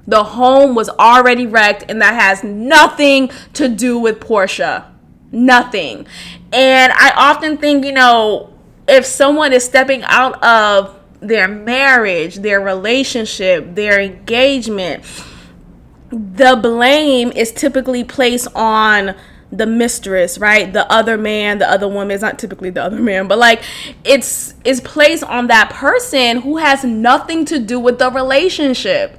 The 0.06 0.24
home 0.24 0.74
was 0.74 0.88
already 0.88 1.46
wrecked, 1.46 1.84
and 1.88 2.02
that 2.02 2.14
has 2.14 2.42
nothing 2.42 3.30
to 3.52 3.68
do 3.68 3.98
with 3.98 4.18
Porsha. 4.18 4.86
Nothing. 5.30 6.06
And 6.52 6.92
I 6.92 7.12
often 7.14 7.58
think, 7.58 7.84
you 7.84 7.92
know, 7.92 8.52
if 8.88 9.06
someone 9.06 9.52
is 9.52 9.64
stepping 9.64 10.02
out 10.04 10.42
of 10.42 10.98
their 11.20 11.46
marriage, 11.46 12.36
their 12.36 12.60
relationship, 12.60 13.76
their 13.76 14.00
engagement, 14.00 15.04
the 16.10 16.58
blame 16.60 17.30
is 17.32 17.52
typically 17.52 18.04
placed 18.04 18.48
on 18.54 19.14
the 19.52 19.66
mistress, 19.66 20.38
right? 20.38 20.72
The 20.72 20.90
other 20.90 21.18
man, 21.18 21.58
the 21.58 21.70
other 21.70 21.88
woman 21.88 22.12
is 22.12 22.22
not 22.22 22.38
typically 22.38 22.70
the 22.70 22.82
other 22.82 23.00
man, 23.00 23.26
but 23.28 23.38
like 23.38 23.62
it's 24.04 24.54
it's 24.64 24.80
placed 24.80 25.24
on 25.24 25.48
that 25.48 25.70
person 25.70 26.40
who 26.42 26.58
has 26.58 26.84
nothing 26.84 27.44
to 27.46 27.58
do 27.58 27.78
with 27.80 27.98
the 27.98 28.10
relationship. 28.10 29.18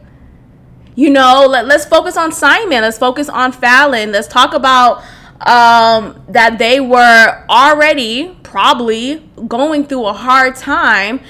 You 0.96 1.10
know, 1.10 1.46
let, 1.48 1.66
let's 1.66 1.86
focus 1.86 2.18
on 2.18 2.32
Simon. 2.32 2.82
Let's 2.82 2.98
focus 2.98 3.30
on 3.30 3.54
Falynn. 3.54 4.12
Let's 4.12 4.28
talk 4.28 4.54
about 4.54 5.04
um, 5.42 6.22
that 6.30 6.58
they 6.60 6.80
were 6.80 7.46
already 7.50 8.38
probably 8.44 9.30
going 9.48 9.86
through 9.86 10.06
a 10.06 10.14
hard 10.14 10.56
time. 10.56 11.22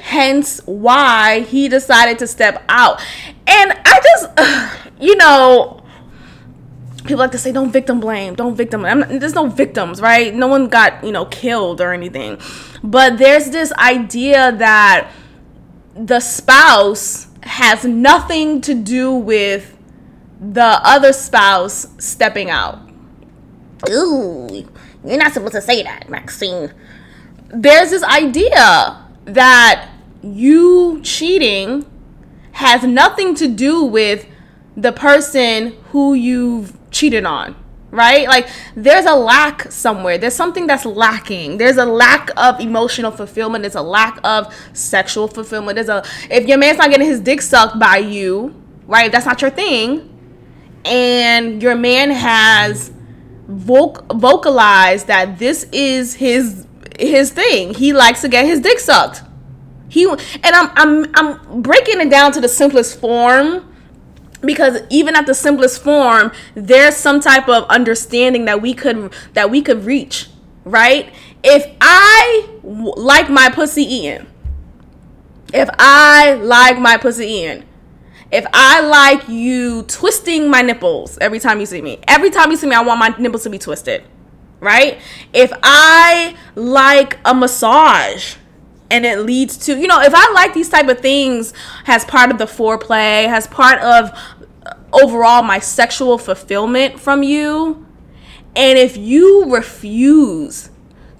Hence, 0.00 0.60
why 0.66 1.40
he 1.40 1.68
decided 1.68 2.18
to 2.18 2.26
step 2.26 2.62
out. 2.68 3.00
And 3.46 3.72
I 3.84 4.00
just, 4.02 4.90
you 5.00 5.16
know, 5.16 5.82
people 7.04 7.18
like 7.18 7.30
to 7.32 7.38
say 7.38 7.50
don't 7.50 7.72
victim 7.72 7.98
blame 7.98 8.34
don't 8.34 8.54
victim 8.54 8.82
not, 8.82 9.08
there's 9.08 9.34
no 9.34 9.46
victims 9.46 10.02
right 10.02 10.34
no 10.34 10.46
one 10.46 10.68
got 10.68 11.02
you 11.02 11.10
know 11.10 11.24
killed 11.24 11.80
or 11.80 11.94
anything 11.94 12.38
but 12.84 13.16
there's 13.16 13.48
this 13.50 13.72
idea 13.72 14.52
that 14.52 15.10
the 15.94 16.20
spouse 16.20 17.26
has 17.42 17.84
nothing 17.84 18.60
to 18.62 18.74
do 18.74 19.12
with 19.12 19.76
the 20.40 20.62
other 20.62 21.12
spouse 21.12 21.86
stepping 21.98 22.50
out. 22.50 22.78
Ooh, 23.88 24.66
you're 25.04 25.18
not 25.18 25.32
supposed 25.32 25.52
to 25.52 25.60
say 25.60 25.82
that, 25.82 26.08
Maxine. 26.08 26.72
There's 27.48 27.90
this 27.90 28.02
idea 28.02 28.99
that 29.24 29.90
you 30.22 31.00
cheating 31.02 31.86
has 32.52 32.82
nothing 32.82 33.34
to 33.36 33.48
do 33.48 33.84
with 33.84 34.26
the 34.76 34.92
person 34.92 35.76
who 35.90 36.14
you've 36.14 36.76
cheated 36.90 37.24
on 37.24 37.56
right? 37.90 38.26
Like 38.28 38.48
there's 38.74 39.06
a 39.06 39.14
lack 39.14 39.70
somewhere. 39.70 40.18
There's 40.18 40.34
something 40.34 40.66
that's 40.66 40.84
lacking. 40.84 41.58
There's 41.58 41.76
a 41.76 41.84
lack 41.84 42.30
of 42.36 42.60
emotional 42.60 43.10
fulfillment. 43.10 43.62
There's 43.62 43.74
a 43.74 43.82
lack 43.82 44.20
of 44.24 44.54
sexual 44.72 45.28
fulfillment. 45.28 45.76
There's 45.76 45.88
a 45.88 46.04
if 46.30 46.46
your 46.46 46.58
man's 46.58 46.78
not 46.78 46.90
getting 46.90 47.06
his 47.06 47.20
dick 47.20 47.42
sucked 47.42 47.78
by 47.78 47.98
you, 47.98 48.54
right? 48.86 49.06
If 49.06 49.12
that's 49.12 49.26
not 49.26 49.42
your 49.42 49.50
thing, 49.50 50.06
and 50.84 51.62
your 51.62 51.74
man 51.74 52.10
has 52.10 52.92
voc- 53.48 54.18
vocalized 54.18 55.06
that 55.08 55.38
this 55.38 55.64
is 55.72 56.14
his 56.14 56.66
his 57.08 57.30
thing. 57.30 57.74
He 57.74 57.92
likes 57.92 58.20
to 58.22 58.28
get 58.28 58.46
his 58.46 58.60
dick 58.60 58.78
sucked. 58.78 59.22
He 59.88 60.04
and 60.08 60.18
I'm 60.44 60.70
I'm 60.76 61.10
I'm 61.14 61.62
breaking 61.62 62.00
it 62.00 62.10
down 62.10 62.32
to 62.32 62.40
the 62.40 62.48
simplest 62.48 63.00
form 63.00 63.70
because 64.40 64.80
even 64.90 65.14
at 65.16 65.26
the 65.26 65.34
simplest 65.34 65.82
form 65.82 66.32
there's 66.54 66.96
some 66.96 67.20
type 67.20 67.48
of 67.48 67.64
understanding 67.64 68.44
that 68.46 68.62
we 68.62 68.74
could 68.74 69.12
that 69.34 69.50
we 69.50 69.62
could 69.62 69.84
reach 69.84 70.28
right 70.64 71.12
if 71.42 71.66
i 71.80 72.48
w- 72.62 72.94
like 72.96 73.28
my 73.28 73.50
pussy 73.50 73.82
eaten 73.82 74.26
if 75.52 75.68
i 75.78 76.34
like 76.34 76.78
my 76.78 76.96
pussy 76.96 77.26
eaten 77.26 77.64
if 78.32 78.46
i 78.52 78.80
like 78.80 79.28
you 79.28 79.82
twisting 79.82 80.50
my 80.50 80.62
nipples 80.62 81.18
every 81.20 81.38
time 81.38 81.60
you 81.60 81.66
see 81.66 81.82
me 81.82 81.98
every 82.08 82.30
time 82.30 82.50
you 82.50 82.56
see 82.56 82.66
me 82.66 82.74
i 82.74 82.80
want 82.82 82.98
my 82.98 83.08
nipples 83.18 83.42
to 83.42 83.50
be 83.50 83.58
twisted 83.58 84.02
right? 84.60 84.98
If 85.32 85.52
i 85.62 86.36
like 86.54 87.18
a 87.24 87.34
massage 87.34 88.36
and 88.90 89.06
it 89.06 89.20
leads 89.20 89.56
to 89.56 89.78
you 89.78 89.86
know 89.86 90.00
if 90.00 90.12
i 90.14 90.32
like 90.32 90.52
these 90.52 90.68
type 90.68 90.88
of 90.88 90.98
things 91.00 91.54
as 91.86 92.04
part 92.04 92.30
of 92.30 92.38
the 92.38 92.44
foreplay 92.44 93.26
as 93.28 93.46
part 93.46 93.80
of 93.80 94.10
uh, 94.66 94.74
overall 94.92 95.42
my 95.42 95.58
sexual 95.58 96.18
fulfillment 96.18 96.98
from 96.98 97.22
you 97.22 97.86
and 98.56 98.78
if 98.78 98.96
you 98.96 99.54
refuse 99.54 100.70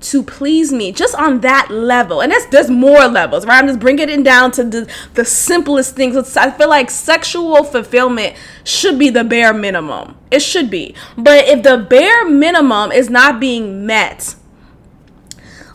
to 0.00 0.22
please 0.22 0.72
me 0.72 0.92
just 0.92 1.14
on 1.14 1.40
that 1.40 1.68
level 1.70 2.22
and 2.22 2.32
that's 2.32 2.46
there's 2.46 2.70
more 2.70 3.06
levels 3.06 3.44
right 3.44 3.58
i'm 3.58 3.66
just 3.66 3.78
bringing 3.78 4.08
it 4.08 4.22
down 4.24 4.50
to 4.50 4.64
the, 4.64 4.90
the 5.14 5.24
simplest 5.24 5.94
things 5.94 6.36
i 6.36 6.50
feel 6.50 6.68
like 6.68 6.90
sexual 6.90 7.62
fulfillment 7.64 8.34
should 8.64 8.98
be 8.98 9.10
the 9.10 9.22
bare 9.22 9.52
minimum 9.52 10.16
it 10.30 10.40
should 10.40 10.70
be 10.70 10.94
but 11.18 11.44
if 11.46 11.62
the 11.62 11.76
bare 11.76 12.24
minimum 12.24 12.90
is 12.90 13.10
not 13.10 13.38
being 13.38 13.84
met 13.84 14.36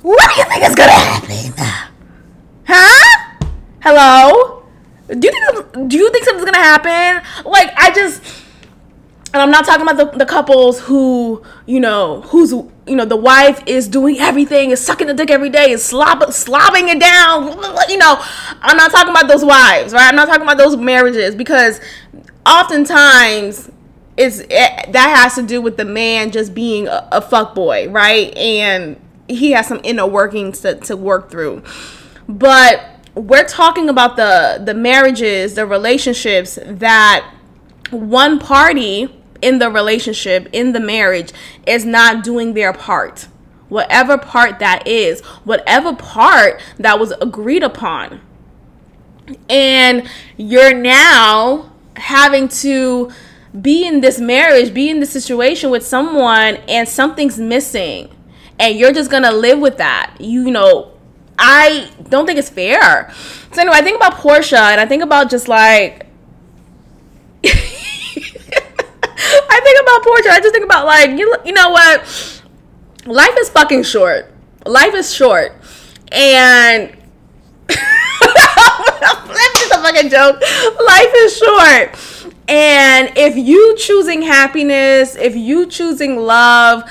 what 0.06 0.32
do 0.32 0.40
you 0.40 0.48
think 0.48 0.64
is 0.64 0.76
gonna 0.76 0.92
happen? 0.92 1.54
Huh? 2.68 3.36
Hello? 3.82 4.64
Do 5.08 5.28
you 5.28 5.32
think 5.32 5.90
do 5.90 5.98
you 5.98 6.12
think 6.12 6.26
something's 6.26 6.46
gonna 6.46 6.60
happen? 6.60 7.24
Like 7.44 7.74
I 7.76 7.90
just 7.90 8.22
and 9.34 9.42
I'm 9.42 9.50
not 9.50 9.66
talking 9.66 9.82
about 9.82 9.98
the, 9.98 10.16
the 10.16 10.26
couples 10.28 10.80
who, 10.82 11.42
you 11.66 11.80
know, 11.80 12.22
who's 12.22 12.54
you 12.88 12.96
know, 12.96 13.06
the 13.06 13.16
wife 13.16 13.64
is 13.66 13.88
doing 13.88 14.20
everything, 14.20 14.72
is 14.72 14.80
sucking 14.84 15.08
the 15.08 15.14
dick 15.14 15.32
every 15.32 15.50
day, 15.50 15.72
is 15.72 15.84
slob 15.84 16.20
slobbing 16.26 16.88
it 16.88 17.00
down. 17.00 17.48
You 17.90 17.98
know, 17.98 18.22
I'm 18.62 18.78
not 18.78 18.92
talking 18.92 19.10
about 19.10 19.28
those 19.28 19.44
wives, 19.44 19.94
right? 19.94 20.08
I'm 20.08 20.16
not 20.16 20.28
talking 20.28 20.44
about 20.44 20.58
those 20.58 20.78
marriages 20.78 21.36
because 21.36 21.80
oftentimes 22.46 23.72
it's 24.18 24.40
it, 24.40 24.50
that 24.50 25.16
has 25.18 25.36
to 25.36 25.44
do 25.44 25.62
with 25.62 25.78
the 25.78 25.86
man 25.86 26.32
just 26.32 26.54
being 26.54 26.88
a, 26.88 27.08
a 27.12 27.22
fuck 27.22 27.56
boy, 27.56 27.90
right? 27.90 28.36
And 28.38 29.00
he 29.28 29.52
has 29.52 29.68
some 29.68 29.82
inner 29.84 30.06
workings 30.06 30.60
to, 30.62 30.76
to 30.76 30.96
work 30.96 31.32
through. 31.32 31.64
But 32.30 32.82
we're 33.16 33.48
talking 33.48 33.90
about 33.90 34.16
the 34.16 34.62
the 34.64 34.74
marriages, 34.74 35.56
the 35.56 35.66
relationships 35.66 36.60
that 36.64 37.32
one 37.90 38.40
party 38.40 39.10
in 39.42 39.60
the 39.60 39.70
relationship, 39.70 40.50
in 40.52 40.74
the 40.74 40.80
marriage 40.80 41.32
is 41.66 41.86
not 41.86 42.24
doing 42.24 42.54
their 42.54 42.74
part. 42.74 43.28
Whatever 43.70 44.18
part 44.18 44.60
that 44.60 44.88
is, 44.88 45.22
whatever 45.44 45.96
part 45.96 46.62
that 46.78 47.00
was 47.00 47.12
agreed 47.22 47.64
upon. 47.64 48.22
And 49.50 50.08
you're 50.38 50.74
now 50.74 51.72
having 51.96 52.48
to 52.48 53.12
be 53.60 53.88
in 53.88 54.02
this 54.02 54.20
marriage, 54.20 54.74
be 54.74 54.90
in 54.90 55.00
this 55.00 55.12
situation 55.12 55.72
with 55.72 55.86
someone 55.86 56.58
and 56.68 56.88
something's 56.88 57.40
missing 57.40 58.16
and 58.60 58.78
you're 58.78 58.92
just 58.92 59.10
gonna 59.12 59.32
live 59.32 59.60
with 59.60 59.78
that. 59.78 60.16
You 60.20 60.52
know, 60.52 60.92
I 61.38 61.90
don't 62.10 62.26
think 62.26 62.40
it's 62.40 62.50
fair. 62.50 63.12
So 63.52 63.62
anyway, 63.62 63.78
I 63.78 63.82
think 63.82 63.98
about 63.98 64.16
Porsha 64.16 64.58
and 64.58 64.80
I 64.80 64.86
think 64.86 65.04
about 65.04 65.30
just 65.30 65.48
like 65.48 66.06
I 67.44 67.52
think 69.64 69.82
about 69.82 70.04
Porsha. 70.04 70.30
I 70.30 70.40
just 70.42 70.54
think 70.54 70.66
about 70.66 70.86
like 70.86 71.12
you 71.12 71.36
you 71.46 71.54
know 71.54 71.70
what? 71.70 72.42
Life 73.06 73.36
is 73.40 73.50
fucking 73.50 73.84
short. 73.84 74.32
Life 74.66 74.94
is 74.96 75.14
short. 75.14 75.54
And 76.12 76.96
this 77.68 77.78
is 79.64 79.72
a 79.72 79.78
fucking 79.82 80.10
joke. 80.10 80.42
Life 80.42 81.14
is 81.16 81.38
short. 81.38 82.36
And 82.48 83.12
if 83.16 83.36
you 83.36 83.76
choosing 83.78 84.22
happiness, 84.22 85.16
if 85.16 85.36
you 85.36 85.68
choosing 85.68 86.18
love, 86.18 86.84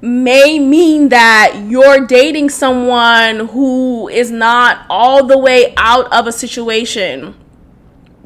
may 0.00 0.58
mean 0.58 1.08
that 1.10 1.64
you're 1.68 2.06
dating 2.06 2.50
someone 2.50 3.48
who 3.48 4.08
is 4.08 4.30
not 4.30 4.86
all 4.88 5.26
the 5.26 5.38
way 5.38 5.74
out 5.76 6.10
of 6.12 6.26
a 6.26 6.32
situation. 6.32 7.34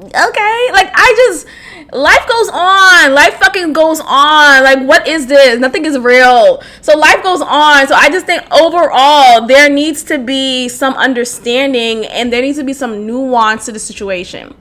Okay? 0.02 0.68
Like, 0.72 0.90
I 0.94 1.14
just. 1.28 1.46
Life 1.92 2.26
goes 2.26 2.48
on. 2.48 3.12
Life 3.12 3.34
fucking 3.34 3.74
goes 3.74 4.00
on. 4.00 4.64
Like, 4.64 4.80
what 4.86 5.06
is 5.06 5.26
this? 5.26 5.58
Nothing 5.58 5.84
is 5.84 5.98
real. 5.98 6.62
So, 6.80 6.96
life 6.96 7.22
goes 7.22 7.42
on. 7.42 7.86
So, 7.86 7.94
I 7.94 8.08
just 8.10 8.24
think 8.24 8.42
overall, 8.50 9.46
there 9.46 9.68
needs 9.68 10.02
to 10.04 10.18
be 10.18 10.68
some 10.68 10.94
understanding 10.94 12.06
and 12.06 12.32
there 12.32 12.40
needs 12.40 12.58
to 12.58 12.64
be 12.64 12.72
some 12.72 13.06
nuance 13.06 13.66
to 13.66 13.72
the 13.72 13.78
situation. 13.78 14.54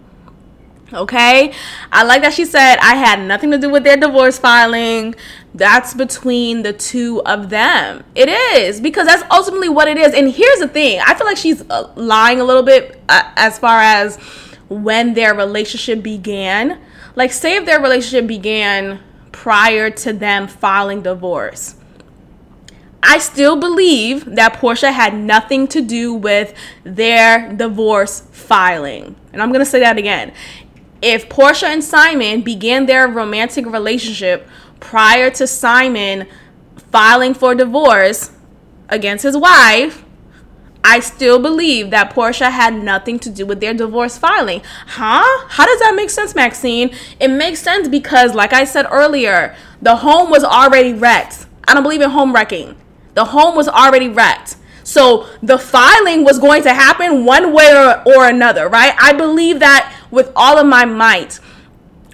Okay? 0.93 1.53
I 1.91 2.03
like 2.03 2.21
that 2.21 2.33
she 2.33 2.45
said 2.45 2.77
I 2.77 2.95
had 2.95 3.21
nothing 3.21 3.51
to 3.51 3.57
do 3.57 3.69
with 3.69 3.83
their 3.83 3.97
divorce 3.97 4.37
filing. 4.37 5.15
That's 5.53 5.93
between 5.93 6.63
the 6.63 6.73
two 6.73 7.21
of 7.25 7.49
them. 7.49 8.03
It 8.15 8.29
is 8.29 8.81
because 8.81 9.07
that's 9.07 9.23
ultimately 9.31 9.69
what 9.69 9.87
it 9.87 9.97
is. 9.97 10.13
And 10.13 10.31
here's 10.31 10.59
the 10.59 10.67
thing 10.67 10.99
I 11.05 11.13
feel 11.15 11.27
like 11.27 11.37
she's 11.37 11.63
uh, 11.69 11.91
lying 11.95 12.39
a 12.39 12.43
little 12.43 12.63
bit 12.63 13.01
uh, 13.09 13.31
as 13.35 13.59
far 13.59 13.79
as 13.79 14.17
when 14.71 15.13
their 15.13 15.35
relationship 15.35 16.01
began. 16.01 16.79
Like, 17.15 17.33
say 17.33 17.57
if 17.57 17.65
their 17.65 17.81
relationship 17.81 18.25
began 18.25 19.01
prior 19.33 19.89
to 19.89 20.13
them 20.13 20.47
filing 20.47 21.01
divorce. 21.01 21.75
I 23.03 23.17
still 23.17 23.57
believe 23.57 24.23
that 24.35 24.53
Porsha 24.53 24.93
had 24.93 25.13
nothing 25.13 25.67
to 25.69 25.81
do 25.81 26.13
with 26.13 26.53
their 26.83 27.51
divorce 27.51 28.21
filing. 28.31 29.15
And 29.33 29.41
I'm 29.41 29.49
going 29.49 29.65
to 29.65 29.69
say 29.69 29.79
that 29.79 29.97
again. 29.97 30.33
If 31.01 31.27
Porsha 31.27 31.63
and 31.63 31.83
Simon 31.83 32.41
began 32.41 32.85
their 32.85 33.07
romantic 33.07 33.65
relationship 33.65 34.47
prior 34.79 35.29
to 35.31 35.47
Simon 35.47 36.27
filing 36.91 37.33
for 37.33 37.55
divorce 37.55 38.31
against 38.87 39.23
his 39.23 39.35
wife, 39.35 40.05
I 40.83 40.99
still 40.99 41.39
believe 41.39 41.91
that 41.91 42.13
Porsha 42.13 42.49
had 42.49 42.73
nothing 42.73 43.19
to 43.19 43.29
do 43.29 43.45
with 43.45 43.59
their 43.59 43.73
divorce 43.73 44.17
filing. 44.17 44.61
Huh? 44.87 45.45
How 45.47 45.65
does 45.65 45.79
that 45.79 45.93
make 45.95 46.09
sense, 46.09 46.33
Maxine? 46.33 46.95
It 47.19 47.27
makes 47.27 47.59
sense 47.59 47.87
because, 47.87 48.33
like 48.33 48.51
I 48.51 48.63
said 48.63 48.87
earlier, 48.89 49.55
the 49.81 49.97
home 49.97 50.31
was 50.31 50.43
already 50.43 50.93
wrecked. 50.93 51.45
I 51.67 51.73
don't 51.73 51.83
believe 51.83 52.01
in 52.01 52.09
home 52.09 52.33
wrecking. 52.33 52.75
The 53.13 53.25
home 53.25 53.55
was 53.55 53.67
already 53.67 54.09
wrecked. 54.09 54.55
So 54.83 55.27
the 55.43 55.57
filing 55.57 56.23
was 56.23 56.39
going 56.39 56.63
to 56.63 56.73
happen 56.73 57.25
one 57.25 57.53
way 57.53 57.71
or, 57.71 58.01
or 58.13 58.27
another, 58.27 58.67
right? 58.67 58.93
I 58.99 59.13
believe 59.13 59.59
that 59.59 59.95
with 60.09 60.31
all 60.35 60.57
of 60.57 60.65
my 60.65 60.85
might. 60.85 61.39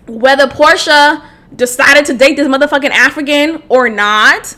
Whether 0.07 0.47
Porsha 0.47 1.25
decided 1.55 2.05
to 2.05 2.13
date 2.13 2.35
this 2.35 2.47
motherfucking 2.47 2.89
African 2.89 3.63
or 3.69 3.89
not, 3.89 4.55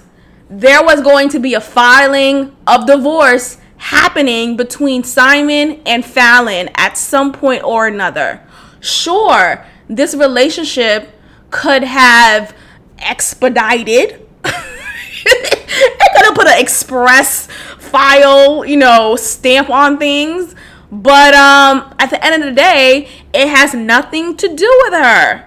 there 0.49 0.83
was 0.83 1.01
going 1.01 1.29
to 1.29 1.39
be 1.39 1.53
a 1.53 1.61
filing 1.61 2.55
of 2.65 2.87
divorce 2.87 3.57
happening 3.79 4.55
between 4.55 5.03
Simon 5.03 5.81
and 5.85 6.03
Falynn 6.03 6.69
at 6.75 6.97
some 6.97 7.31
point 7.31 7.63
or 7.63 7.87
another. 7.87 8.41
Sure, 8.79 9.65
this 9.87 10.13
relationship 10.13 11.09
could 11.49 11.83
have 11.83 12.55
expedited. 12.99 14.27
it 14.45 16.15
could 16.15 16.25
have 16.25 16.35
put 16.35 16.47
an 16.47 16.59
express 16.59 17.47
file, 17.77 18.65
you 18.65 18.77
know, 18.77 19.15
stamp 19.15 19.69
on 19.69 19.97
things. 19.97 20.55
But 20.91 21.33
um, 21.33 21.93
at 21.99 22.09
the 22.09 22.23
end 22.23 22.43
of 22.43 22.49
the 22.49 22.55
day, 22.55 23.09
it 23.33 23.47
has 23.47 23.73
nothing 23.73 24.35
to 24.37 24.47
do 24.47 24.81
with 24.83 24.93
her. 24.93 25.45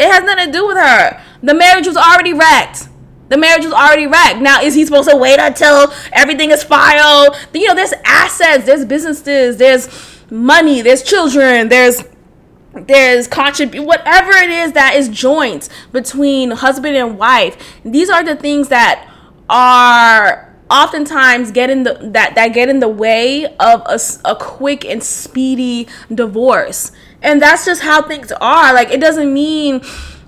It 0.00 0.10
has 0.10 0.24
nothing 0.24 0.46
to 0.46 0.52
do 0.52 0.66
with 0.66 0.76
her. 0.76 1.22
The 1.42 1.54
marriage 1.54 1.86
was 1.86 1.96
already 1.96 2.32
wrecked. 2.32 2.88
The 3.28 3.36
marriage 3.36 3.64
was 3.64 3.72
already 3.72 4.06
wrecked. 4.06 4.40
Now, 4.40 4.60
is 4.60 4.74
he 4.74 4.84
supposed 4.84 5.08
to 5.08 5.16
wait 5.16 5.38
until 5.38 5.92
everything 6.12 6.50
is 6.50 6.62
filed? 6.62 7.36
You 7.52 7.68
know, 7.68 7.74
there's 7.74 7.94
assets, 8.04 8.66
there's 8.66 8.84
businesses, 8.84 9.56
there's 9.56 9.88
money, 10.30 10.82
there's 10.82 11.02
children, 11.02 11.68
there's 11.68 12.02
there's 12.74 13.28
contribute 13.28 13.84
whatever 13.84 14.32
it 14.32 14.50
is 14.50 14.72
that 14.72 14.94
is 14.96 15.08
joint 15.08 15.68
between 15.92 16.50
husband 16.50 16.96
and 16.96 17.16
wife 17.16 17.56
these 17.84 18.10
are 18.10 18.24
the 18.24 18.34
things 18.34 18.68
that 18.68 19.08
are 19.48 20.52
oftentimes 20.70 21.50
get 21.52 21.70
in 21.70 21.84
the 21.84 21.94
that 22.02 22.34
that 22.34 22.48
get 22.48 22.68
in 22.68 22.80
the 22.80 22.88
way 22.88 23.44
of 23.58 23.82
a, 23.86 23.98
a 24.24 24.34
quick 24.34 24.84
and 24.84 25.02
speedy 25.04 25.86
divorce 26.12 26.90
and 27.22 27.40
that's 27.40 27.64
just 27.64 27.82
how 27.82 28.02
things 28.02 28.32
are 28.40 28.74
like 28.74 28.90
it 28.90 29.00
doesn't 29.00 29.32
mean 29.32 29.80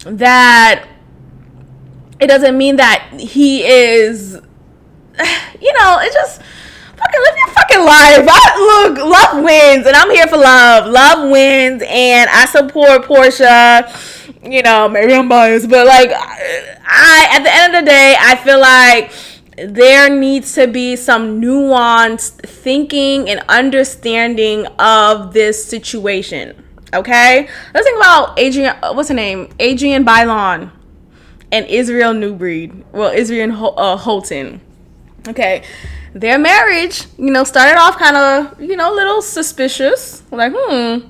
that 0.05 0.87
it 2.21 2.27
doesn't 2.27 2.57
mean 2.57 2.77
that 2.77 3.09
he 3.19 3.65
is 3.65 4.35
you 5.61 5.73
know 5.79 5.99
it 6.01 6.13
just 6.13 6.43
fucking 6.97 7.21
live 7.21 7.37
your 7.37 7.49
fucking 7.49 7.85
life. 7.85 8.27
I, 8.29 8.89
look, 8.89 8.99
love 8.99 9.45
wins, 9.45 9.87
and 9.87 9.97
I'm 9.97 10.11
here 10.11 10.27
for 10.27 10.37
love. 10.37 10.91
Love 10.91 11.31
wins, 11.31 11.83
and 11.87 12.31
I 12.31 12.47
support 12.47 13.03
Porsha. 13.03 13.87
You 14.43 14.63
know, 14.63 14.89
maybe 14.89 15.13
I'm 15.13 15.29
biased, 15.29 15.69
but 15.69 15.87
like, 15.87 16.11
I 16.11 17.29
at 17.33 17.43
the 17.43 17.55
end 17.55 17.75
of 17.75 17.85
the 17.85 17.91
day, 17.91 18.17
I 18.19 18.37
feel 18.37 18.61
like 18.61 19.13
there 19.57 20.11
needs 20.11 20.55
to 20.55 20.67
be 20.67 20.97
some 20.97 21.41
nuanced 21.41 22.47
thinking 22.47 23.29
and 23.29 23.41
understanding 23.49 24.67
of 24.79 25.33
this 25.33 25.65
situation. 25.65 26.63
Okay, 26.95 27.49
let's 27.75 27.87
think 27.87 27.97
about 27.97 28.39
Adrienne. 28.39 28.77
What's 28.95 29.09
her 29.09 29.15
name? 29.15 29.49
Adrienne 29.61 30.05
Bailon 30.05 30.71
and 31.53 31.67
Israel 31.67 32.15
New 32.15 32.35
Breed. 32.35 32.85
Well, 32.93 33.13
Israel 33.13 33.75
uh, 33.79 33.97
Houghton. 33.97 34.61
Okay, 35.29 35.65
their 36.15 36.39
marriage, 36.39 37.07
you 37.19 37.31
know, 37.31 37.45
started 37.45 37.79
off 37.79 37.99
kind 37.99 38.17
of, 38.17 38.61
you 38.61 38.77
know, 38.77 38.93
a 38.93 38.95
little 38.95 39.21
suspicious. 39.21 40.23
Like, 40.31 40.53
hmm, 40.55 41.01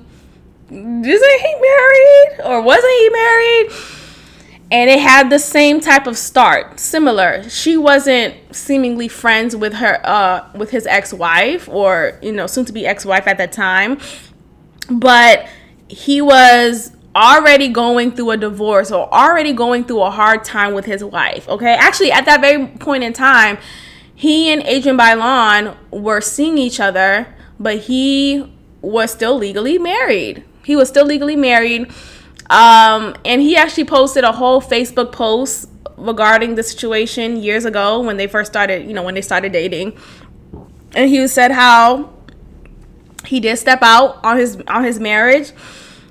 isn't 0.69 1.41
he 1.41 1.55
married 1.61 2.41
or 2.43 2.61
wasn't 2.61 2.93
he 2.99 3.09
married? 3.09 3.71
And 4.69 4.89
it 4.89 4.99
had 4.99 5.29
the 5.29 5.39
same 5.39 5.79
type 5.79 6.07
of 6.07 6.17
start, 6.17 6.77
similar. 6.77 7.47
She 7.49 7.77
wasn't 7.77 8.35
seemingly 8.53 9.07
friends 9.07 9.55
with 9.55 9.75
her, 9.75 10.01
uh, 10.05 10.49
with 10.55 10.71
his 10.71 10.85
ex-wife 10.85 11.69
or 11.69 12.19
you 12.21 12.33
know, 12.33 12.47
soon 12.47 12.65
to 12.65 12.73
be 12.73 12.85
ex-wife 12.85 13.27
at 13.27 13.37
that 13.37 13.53
time, 13.53 13.97
but 14.89 15.47
he 15.87 16.21
was 16.21 16.96
already 17.17 17.67
going 17.67 18.11
through 18.11 18.31
a 18.31 18.37
divorce 18.37 18.91
or 18.91 19.11
already 19.13 19.51
going 19.51 19.83
through 19.83 20.03
a 20.03 20.11
hard 20.11 20.43
time 20.43 20.73
with 20.73 20.85
his 20.85 21.03
wife. 21.03 21.49
Okay, 21.49 21.73
actually, 21.73 22.11
at 22.11 22.25
that 22.25 22.41
very 22.41 22.67
point 22.67 23.03
in 23.03 23.13
time 23.13 23.57
he 24.17 24.49
and 24.51 24.63
Adrienne 24.63 24.97
Bailon 24.97 25.77
were 25.91 26.21
seeing 26.21 26.57
each 26.57 26.79
other, 26.79 27.27
but 27.59 27.81
he 27.81 28.51
was 28.81 29.11
still 29.11 29.37
legally 29.37 29.77
married. 29.77 30.43
He 30.65 30.75
was 30.75 30.89
still 30.89 31.05
legally 31.05 31.35
married. 31.35 31.91
Um, 32.49 33.15
and 33.23 33.43
he 33.43 33.55
actually 33.55 33.85
posted 33.85 34.23
a 34.23 34.31
whole 34.31 34.59
Facebook 34.59 35.11
post 35.11 35.69
regarding 35.97 36.55
the 36.55 36.63
situation 36.63 37.37
years 37.37 37.63
ago 37.63 38.01
when 38.01 38.17
they 38.17 38.25
first 38.25 38.51
started, 38.51 38.87
you 38.87 38.93
know, 38.93 39.03
when 39.03 39.13
they 39.13 39.21
started 39.21 39.51
dating. 39.51 39.95
And 40.95 41.11
he 41.11 41.27
said 41.27 41.51
how 41.51 42.11
he 43.23 43.39
did 43.39 43.57
step 43.57 43.83
out 43.83 44.19
on 44.23 44.37
his 44.37 44.57
on 44.67 44.83
his 44.83 44.99
marriage. 44.99 45.51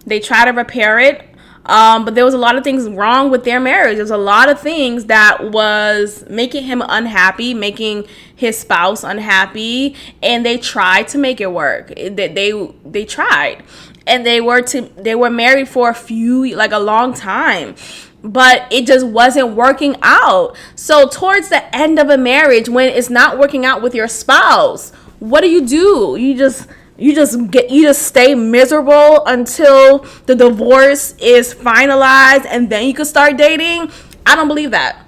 They 0.06 0.20
try 0.20 0.44
to 0.44 0.52
repair 0.52 0.98
it. 0.98 1.28
Um, 1.66 2.04
but 2.04 2.14
there 2.14 2.24
was 2.24 2.34
a 2.34 2.38
lot 2.38 2.56
of 2.56 2.62
things 2.62 2.88
wrong 2.88 3.28
with 3.28 3.42
their 3.44 3.58
marriage. 3.58 3.96
There's 3.96 4.10
a 4.10 4.16
lot 4.16 4.48
of 4.48 4.60
things 4.60 5.06
that 5.06 5.50
was 5.50 6.24
making 6.30 6.64
him 6.64 6.82
unhappy, 6.86 7.54
making 7.54 8.06
his 8.36 8.56
spouse 8.56 9.02
unhappy, 9.02 9.96
and 10.22 10.46
they 10.46 10.58
tried 10.58 11.08
to 11.08 11.18
make 11.18 11.40
it 11.40 11.50
work. 11.50 11.88
They 11.88 12.08
they, 12.08 12.72
they 12.84 13.04
tried, 13.04 13.64
and 14.06 14.24
they 14.24 14.40
were 14.40 14.62
to 14.62 14.82
they 14.96 15.16
were 15.16 15.30
married 15.30 15.68
for 15.68 15.90
a 15.90 15.94
few 15.94 16.54
like 16.54 16.72
a 16.72 16.78
long 16.78 17.12
time 17.12 17.74
but 18.22 18.66
it 18.72 18.86
just 18.86 19.06
wasn't 19.06 19.54
working 19.54 19.94
out. 20.02 20.56
So, 20.74 21.08
towards 21.08 21.48
the 21.48 21.74
end 21.74 21.98
of 21.98 22.10
a 22.10 22.18
marriage, 22.18 22.68
when 22.68 22.88
it's 22.88 23.08
not 23.10 23.38
working 23.38 23.64
out 23.64 23.82
with 23.82 23.94
your 23.94 24.08
spouse, 24.08 24.90
what 25.20 25.42
do 25.42 25.48
you 25.48 25.64
do? 25.64 26.16
You 26.18 26.36
just 26.36 26.66
you 26.98 27.14
just 27.14 27.50
get 27.50 27.70
you 27.70 27.82
just 27.82 28.02
stay 28.02 28.34
miserable 28.34 29.24
until 29.26 29.98
the 30.26 30.34
divorce 30.34 31.14
is 31.18 31.54
finalized 31.54 32.46
and 32.46 32.70
then 32.70 32.86
you 32.86 32.94
can 32.94 33.04
start 33.04 33.36
dating. 33.36 33.90
I 34.24 34.34
don't 34.34 34.48
believe 34.48 34.70
that. 34.70 35.06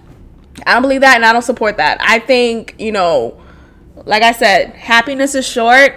I 0.67 0.75
don't 0.75 0.83
believe 0.83 1.01
that 1.03 1.17
and 1.17 1.25
i 1.25 1.33
don't 1.33 1.43
support 1.43 1.77
that. 1.79 1.99
I 2.01 2.19
think 2.19 2.75
you 2.79 2.93
know 2.93 3.41
like 4.05 4.23
i 4.23 4.33
said 4.33 4.71
happiness 4.75 5.35
is 5.35 5.47
short 5.47 5.95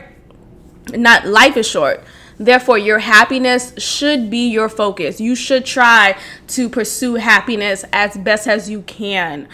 not 0.93 1.27
life 1.27 1.57
is 1.57 1.67
short. 1.67 2.03
Therefore 2.37 2.77
your 2.77 2.99
happiness 2.99 3.73
should 3.77 4.29
be 4.29 4.49
your 4.49 4.69
focus. 4.69 5.19
You 5.19 5.35
should 5.35 5.65
try 5.65 6.17
to 6.47 6.69
pursue 6.69 7.15
happiness 7.15 7.85
as 7.93 8.17
best 8.17 8.47
as 8.47 8.69
you 8.69 8.81
can. 8.83 9.47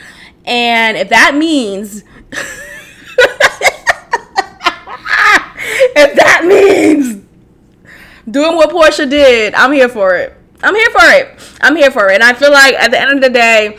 And 0.45 0.95
if 0.97 1.09
that 1.09 1.35
means 1.35 2.03
if 5.95 6.15
that 6.15 6.45
means 6.45 7.24
doing 8.30 8.55
what 8.55 8.70
Porsha 8.70 9.09
did, 9.09 9.53
I'm 9.53 9.72
here 9.72 9.89
for 9.89 10.15
it. 10.15 10.34
I'm 10.63 10.76
here 10.76 10.89
for 10.89 11.03
it. 11.03 11.57
I'm 11.61 11.76
here 11.76 11.91
for 11.91 12.09
it. 12.09 12.15
And 12.15 12.24
I 12.24 12.34
feel 12.34 12.51
like 12.51 12.74
at 12.76 12.91
the 12.91 12.99
end 12.99 13.13
of 13.13 13.22
the 13.22 13.30
day, 13.30 13.78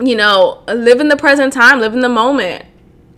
you 0.00 0.16
know, 0.16 0.62
live 0.68 1.00
in 1.00 1.08
the 1.08 1.16
present 1.16 1.52
time, 1.52 1.80
live 1.80 1.94
in 1.94 2.00
the 2.00 2.08
moment. 2.08 2.64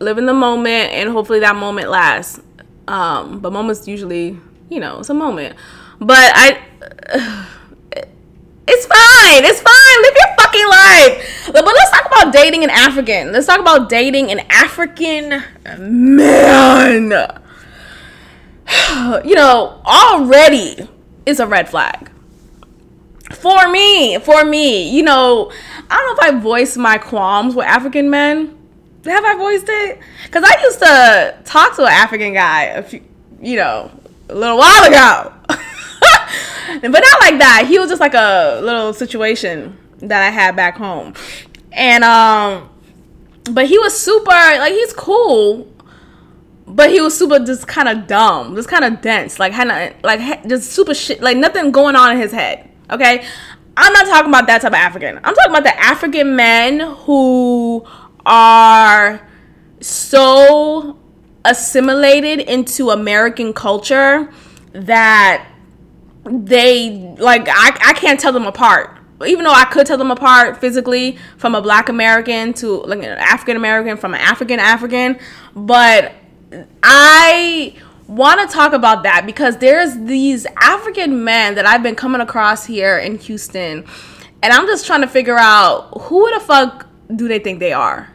Live 0.00 0.18
in 0.18 0.26
the 0.26 0.34
moment 0.34 0.92
and 0.92 1.10
hopefully 1.10 1.40
that 1.40 1.56
moment 1.56 1.88
lasts. 1.90 2.40
Um, 2.86 3.40
but 3.40 3.52
moments 3.52 3.86
usually, 3.86 4.38
you 4.68 4.80
know, 4.80 5.00
it's 5.00 5.10
a 5.10 5.14
moment. 5.14 5.56
But 5.98 6.32
I 6.34 6.60
it's 8.66 8.86
fine. 8.86 9.44
It's 9.44 9.60
fine. 9.60 10.02
Live 10.02 10.14
your 10.14 10.34
fucking 10.36 10.68
life. 10.68 11.52
But 11.52 11.64
let's 11.64 11.90
talk 11.90 12.06
about 12.06 12.32
dating 12.32 12.64
an 12.64 12.70
African. 12.70 13.32
Let's 13.32 13.46
talk 13.46 13.60
about 13.60 13.88
dating 13.88 14.30
an 14.30 14.40
African 14.50 15.42
man. 15.78 17.10
you 19.24 19.34
know, 19.34 19.80
already 19.86 20.88
is 21.26 21.40
a 21.40 21.46
red 21.46 21.68
flag. 21.68 22.10
For 23.32 23.68
me, 23.70 24.18
for 24.18 24.44
me, 24.44 24.90
you 24.90 25.02
know, 25.02 25.52
I 25.90 25.96
don't 25.96 26.16
know 26.16 26.28
if 26.28 26.34
I 26.34 26.40
voiced 26.40 26.76
my 26.76 26.98
qualms 26.98 27.54
with 27.54 27.66
African 27.66 28.10
men. 28.10 28.56
Have 29.04 29.24
I 29.24 29.36
voiced 29.36 29.66
it? 29.68 29.98
Because 30.24 30.44
I 30.44 30.60
used 30.62 30.78
to 30.80 31.38
talk 31.44 31.76
to 31.76 31.82
an 31.82 31.92
African 31.92 32.34
guy 32.34 32.64
a 32.64 32.82
few, 32.82 33.02
you 33.40 33.56
know, 33.56 33.90
a 34.28 34.34
little 34.34 34.58
while 34.58 34.84
ago. 34.84 35.32
but 36.80 36.90
not 36.90 37.20
like 37.20 37.38
that. 37.38 37.66
He 37.68 37.78
was 37.78 37.88
just 37.88 38.00
like 38.00 38.14
a 38.14 38.60
little 38.62 38.92
situation 38.92 39.76
that 39.98 40.22
I 40.22 40.30
had 40.30 40.56
back 40.56 40.76
home. 40.76 41.14
And 41.72 42.04
um 42.04 42.68
but 43.50 43.66
he 43.66 43.78
was 43.78 43.98
super 43.98 44.30
like 44.30 44.72
he's 44.72 44.92
cool 44.92 45.66
but 46.68 46.90
he 46.90 47.00
was 47.00 47.16
super 47.18 47.38
just 47.38 47.66
kind 47.66 47.88
of 47.88 48.06
dumb, 48.06 48.54
just 48.54 48.68
kind 48.68 48.84
of 48.84 49.00
dense, 49.00 49.38
like 49.38 49.52
kind 49.52 49.70
of 49.70 50.02
like 50.02 50.46
just 50.46 50.72
super 50.72 50.94
shit, 50.94 51.20
like 51.20 51.36
nothing 51.36 51.70
going 51.70 51.96
on 51.96 52.12
in 52.12 52.18
his 52.18 52.32
head. 52.32 52.68
Okay, 52.90 53.24
I'm 53.76 53.92
not 53.92 54.06
talking 54.06 54.28
about 54.30 54.46
that 54.46 54.62
type 54.62 54.72
of 54.72 54.74
African. 54.74 55.18
I'm 55.22 55.34
talking 55.34 55.50
about 55.50 55.64
the 55.64 55.78
African 55.78 56.36
men 56.36 56.80
who 56.80 57.86
are 58.26 59.26
so 59.80 60.98
assimilated 61.44 62.40
into 62.40 62.90
American 62.90 63.52
culture 63.52 64.30
that 64.72 65.48
they 66.24 67.14
like 67.18 67.48
I, 67.48 67.78
I 67.80 67.92
can't 67.94 68.20
tell 68.20 68.32
them 68.32 68.46
apart 68.46 68.98
even 69.26 69.44
though 69.44 69.52
I 69.52 69.64
could 69.64 69.86
tell 69.86 69.98
them 69.98 70.10
apart 70.10 70.58
physically 70.58 71.18
from 71.36 71.54
a 71.54 71.62
black 71.62 71.88
American 71.88 72.52
to 72.54 72.82
like 72.82 72.98
an 73.00 73.18
African 73.18 73.56
American 73.56 73.96
from 73.96 74.14
an 74.14 74.20
African 74.20 74.60
African, 74.60 75.18
but 75.56 76.12
I 76.82 77.74
want 78.06 78.48
to 78.48 78.54
talk 78.54 78.72
about 78.72 79.02
that 79.02 79.26
because 79.26 79.58
there's 79.58 79.96
these 79.98 80.46
African 80.60 81.24
men 81.24 81.54
that 81.56 81.66
I've 81.66 81.82
been 81.82 81.94
coming 81.94 82.20
across 82.20 82.64
here 82.66 82.98
in 82.98 83.18
Houston, 83.18 83.84
and 84.42 84.52
I'm 84.52 84.66
just 84.66 84.86
trying 84.86 85.02
to 85.02 85.08
figure 85.08 85.38
out 85.38 85.90
who 86.02 86.32
the 86.32 86.40
fuck 86.40 86.86
do 87.14 87.28
they 87.28 87.38
think 87.38 87.60
they 87.60 87.72
are? 87.72 88.10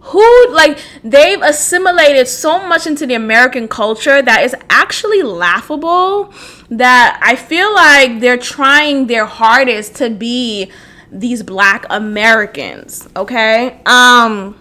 Who, 0.00 0.52
like, 0.52 0.78
they've 1.02 1.42
assimilated 1.42 2.28
so 2.28 2.64
much 2.66 2.86
into 2.86 3.06
the 3.06 3.14
American 3.14 3.66
culture 3.66 4.22
that 4.22 4.44
is 4.44 4.54
actually 4.70 5.22
laughable 5.22 6.32
that 6.70 7.18
I 7.22 7.34
feel 7.34 7.74
like 7.74 8.20
they're 8.20 8.36
trying 8.36 9.08
their 9.08 9.26
hardest 9.26 9.96
to 9.96 10.10
be 10.10 10.70
these 11.10 11.42
black 11.42 11.86
Americans, 11.90 13.08
okay? 13.16 13.80
Um, 13.84 14.56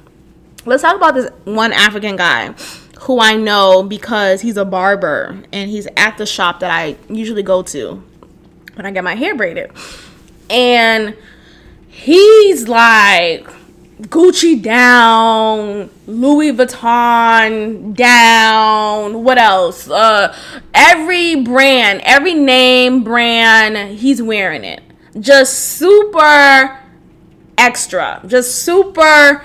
let's 0.65 0.81
talk 0.81 0.95
about 0.95 1.13
this 1.13 1.29
one 1.45 1.71
African 1.73 2.15
guy 2.15 2.53
who 3.01 3.19
I 3.19 3.35
know 3.35 3.83
because 3.83 4.41
he's 4.41 4.57
a 4.57 4.65
barber 4.65 5.43
and 5.53 5.69
he's 5.69 5.87
at 5.95 6.17
the 6.17 6.25
shop 6.25 6.59
that 6.61 6.71
I 6.71 6.97
usually 7.07 7.43
go 7.43 7.61
to 7.63 8.03
when 8.73 8.85
I 8.85 8.91
get 8.91 9.03
my 9.03 9.15
hair 9.15 9.35
braided. 9.35 9.71
And 10.49 11.15
he's 11.87 12.67
like 12.67 13.47
Gucci 14.01 14.61
down, 14.61 15.89
Louis 16.07 16.51
Vuitton 16.51 17.95
down. 17.95 19.23
What 19.23 19.37
else? 19.37 19.89
Uh, 19.89 20.35
every 20.73 21.35
brand, 21.35 22.01
every 22.03 22.33
name 22.33 23.03
brand, 23.03 23.97
he's 23.99 24.21
wearing 24.21 24.63
it. 24.63 24.81
Just 25.19 25.77
super 25.77 26.79
extra, 27.57 28.21
just 28.27 28.63
super 28.63 29.41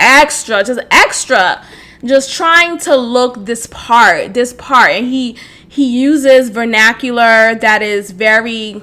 extra, 0.00 0.64
just 0.64 0.80
extra, 0.90 1.64
just 2.04 2.32
trying 2.34 2.78
to 2.78 2.96
look 2.96 3.44
this 3.44 3.68
part, 3.68 4.34
this 4.34 4.52
part, 4.54 4.90
and 4.90 5.06
he 5.06 5.38
he 5.68 6.00
uses 6.00 6.50
vernacular 6.50 7.54
that 7.54 7.80
is 7.80 8.10
very 8.10 8.82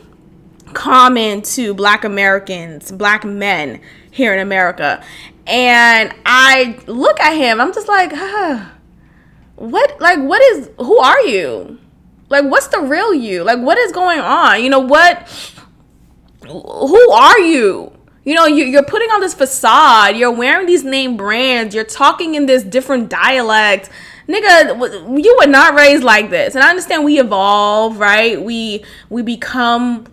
common 0.74 1.41
to 1.41 1.74
Black 1.74 2.05
Americans, 2.05 2.91
Black 2.91 3.26
men 3.26 3.82
here 4.09 4.34
in 4.34 4.39
America. 4.39 5.03
And 5.45 6.13
I 6.26 6.80
look 6.88 7.20
at 7.20 7.36
him, 7.36 7.59
I'm 7.59 7.74
just 7.74 7.88
like, 7.88 8.11
huh, 8.13 8.70
what, 9.55 9.99
like, 9.99 10.20
what 10.20 10.41
is, 10.53 10.70
who 10.78 10.97
are 10.99 11.22
you? 11.22 11.80
Like, 12.30 12.45
what's 12.45 12.68
the 12.68 12.82
real 12.82 13.13
you? 13.13 13.43
Like, 13.43 13.59
what 13.59 13.78
is 13.78 13.91
going 13.91 14.20
on? 14.20 14.63
You 14.63 14.70
know, 14.70 14.80
what, 14.80 15.30
who 16.47 17.11
are 17.11 17.39
you? 17.39 17.97
You 18.28 18.34
know, 18.34 18.45
you, 18.45 18.78
are 18.78 18.84
putting 18.84 19.09
on 19.11 19.21
this 19.21 19.34
facade, 19.34 20.17
you're 20.17 20.34
wearing 20.34 20.67
these 20.67 20.84
name 20.84 21.15
brands, 21.15 21.73
you're 21.73 21.86
talking 21.86 22.36
in 22.36 22.45
this 22.45 22.61
different 22.61 23.09
dialect. 23.09 23.89
Nigga, 24.28 25.23
you 25.23 25.38
were 25.39 25.47
not 25.47 25.75
raised 25.75 26.03
like 26.03 26.30
this. 26.30 26.53
And 26.53 26.61
I 26.61 26.69
understand 26.69 27.05
we 27.05 27.21
evolve, 27.21 27.99
right? 27.99 28.41
We 28.41 28.84
we 29.09 29.21
become 29.21 30.07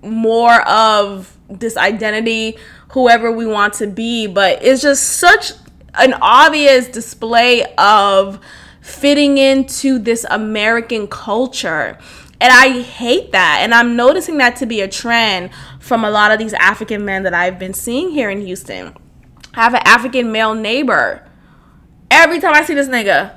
more 0.00 0.62
of 0.68 1.36
this 1.48 1.76
identity 1.76 2.56
whoever 2.90 3.32
we 3.32 3.46
want 3.46 3.74
to 3.74 3.88
be, 3.88 4.28
but 4.28 4.64
it's 4.64 4.82
just 4.82 5.02
such 5.02 5.50
an 5.94 6.14
obvious 6.22 6.86
display 6.86 7.64
of 7.78 8.38
fitting 8.80 9.38
into 9.38 9.98
this 9.98 10.24
American 10.30 11.08
culture. 11.08 11.98
And 12.40 12.52
I 12.52 12.82
hate 12.82 13.32
that. 13.32 13.60
And 13.62 13.72
I'm 13.72 13.96
noticing 13.96 14.36
that 14.38 14.56
to 14.56 14.66
be 14.66 14.80
a 14.80 14.88
trend 14.88 15.50
from 15.80 16.04
a 16.04 16.10
lot 16.10 16.32
of 16.32 16.38
these 16.38 16.52
African 16.54 17.04
men 17.04 17.22
that 17.22 17.34
I've 17.34 17.58
been 17.58 17.74
seeing 17.74 18.10
here 18.10 18.28
in 18.28 18.44
Houston. 18.44 18.94
I 19.54 19.62
have 19.62 19.74
an 19.74 19.82
African 19.84 20.32
male 20.32 20.54
neighbor. 20.54 21.26
Every 22.10 22.40
time 22.40 22.54
I 22.54 22.62
see 22.62 22.74
this 22.74 22.88
nigga, 22.88 23.34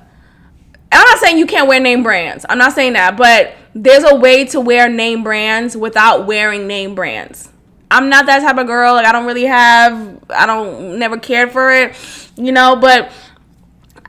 I'm 0.91 1.07
not 1.07 1.19
saying 1.19 1.37
you 1.37 1.45
can't 1.45 1.67
wear 1.67 1.79
name 1.79 2.03
brands. 2.03 2.45
I'm 2.49 2.57
not 2.57 2.73
saying 2.73 2.93
that, 2.93 3.15
but 3.15 3.53
there's 3.73 4.03
a 4.03 4.15
way 4.15 4.45
to 4.45 4.59
wear 4.59 4.89
name 4.89 5.23
brands 5.23 5.77
without 5.77 6.25
wearing 6.25 6.67
name 6.67 6.95
brands. 6.95 7.49
I'm 7.91 8.09
not 8.09 8.25
that 8.25 8.41
type 8.41 8.57
of 8.57 8.67
girl. 8.67 8.93
Like 8.93 9.05
I 9.05 9.11
don't 9.11 9.25
really 9.25 9.45
have 9.45 10.19
I 10.29 10.45
don't 10.45 10.99
never 10.99 11.17
cared 11.17 11.51
for 11.51 11.71
it, 11.71 11.95
you 12.35 12.51
know, 12.51 12.75
but 12.75 13.11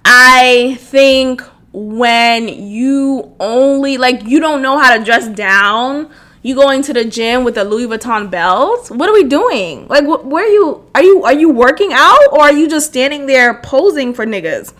I 0.04 0.76
think 0.80 1.42
when 1.72 2.48
you 2.48 3.34
only 3.38 3.96
like 3.96 4.24
you 4.24 4.40
don't 4.40 4.62
know 4.62 4.78
how 4.78 4.96
to 4.96 5.04
dress 5.04 5.28
down, 5.28 6.10
you 6.42 6.54
going 6.54 6.82
to 6.82 6.92
the 6.92 7.04
gym 7.04 7.44
with 7.44 7.56
a 7.58 7.64
Louis 7.64 7.86
Vuitton 7.86 8.30
belt? 8.30 8.90
What 8.90 9.08
are 9.08 9.12
we 9.12 9.24
doing? 9.24 9.86
Like 9.88 10.04
wh- 10.04 10.24
where 10.26 10.44
are 10.44 10.48
you 10.48 10.90
are 10.94 11.02
you 11.02 11.22
are 11.24 11.34
you 11.34 11.50
working 11.50 11.90
out 11.92 12.32
or 12.32 12.40
are 12.42 12.52
you 12.52 12.68
just 12.68 12.86
standing 12.86 13.26
there 13.26 13.54
posing 13.62 14.14
for 14.14 14.26
niggas? 14.26 14.72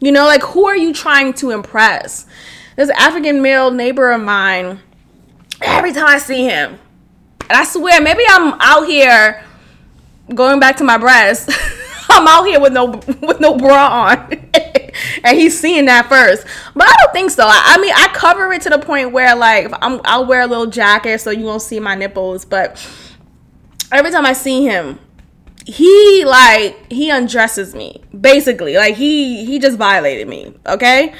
You 0.00 0.12
know, 0.12 0.26
like 0.26 0.42
who 0.42 0.66
are 0.66 0.76
you 0.76 0.92
trying 0.92 1.32
to 1.34 1.50
impress? 1.50 2.26
This 2.76 2.90
African 2.90 3.40
male 3.40 3.70
neighbor 3.70 4.10
of 4.10 4.20
mine, 4.20 4.80
every 5.62 5.92
time 5.92 6.06
I 6.06 6.18
see 6.18 6.44
him, 6.44 6.78
and 7.42 7.52
I 7.52 7.64
swear, 7.64 8.00
maybe 8.02 8.24
I'm 8.28 8.54
out 8.60 8.86
here 8.86 9.44
going 10.34 10.58
back 10.58 10.76
to 10.78 10.84
my 10.84 10.98
breast. 10.98 11.50
I'm 12.10 12.26
out 12.26 12.44
here 12.44 12.60
with 12.60 12.72
no 12.72 12.86
with 13.22 13.40
no 13.40 13.56
bra 13.56 13.88
on. 14.10 14.50
and 15.24 15.38
he's 15.38 15.58
seeing 15.58 15.86
that 15.86 16.08
first. 16.08 16.46
But 16.74 16.86
I 16.86 16.94
don't 17.02 17.12
think 17.12 17.30
so. 17.30 17.44
I, 17.44 17.74
I, 17.74 17.78
mean, 17.80 17.92
I 17.96 18.08
cover 18.08 18.52
it 18.52 18.62
to 18.62 18.70
the 18.70 18.78
point 18.78 19.12
where 19.12 19.34
like 19.34 19.72
I'm 19.82 20.00
I'll 20.04 20.26
wear 20.26 20.42
a 20.42 20.46
little 20.46 20.66
jacket 20.66 21.20
so 21.20 21.30
you 21.30 21.44
won't 21.44 21.62
see 21.62 21.80
my 21.80 21.94
nipples, 21.94 22.44
but 22.44 22.76
every 23.90 24.10
time 24.10 24.26
I 24.26 24.34
see 24.34 24.64
him, 24.64 25.00
he 25.66 26.24
like 26.26 26.92
he 26.92 27.10
undresses 27.10 27.74
me. 27.74 28.02
Basically. 28.18 28.74
Like 28.74 28.94
he 28.94 29.44
he 29.44 29.58
just 29.58 29.78
violated 29.78 30.28
me, 30.28 30.54
okay? 30.66 31.14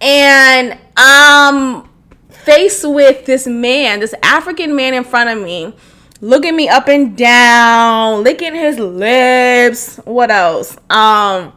And 0.00 0.78
um 0.96 1.88
faced 2.30 2.88
with 2.88 3.24
this 3.26 3.46
man, 3.46 4.00
this 4.00 4.14
African 4.22 4.74
man 4.74 4.94
in 4.94 5.04
front 5.04 5.30
of 5.30 5.42
me, 5.42 5.74
looking 6.20 6.56
me 6.56 6.68
up 6.68 6.88
and 6.88 7.16
down, 7.16 8.22
licking 8.22 8.54
his 8.54 8.78
lips. 8.78 9.98
What 9.98 10.30
else? 10.30 10.76
Um, 10.90 11.52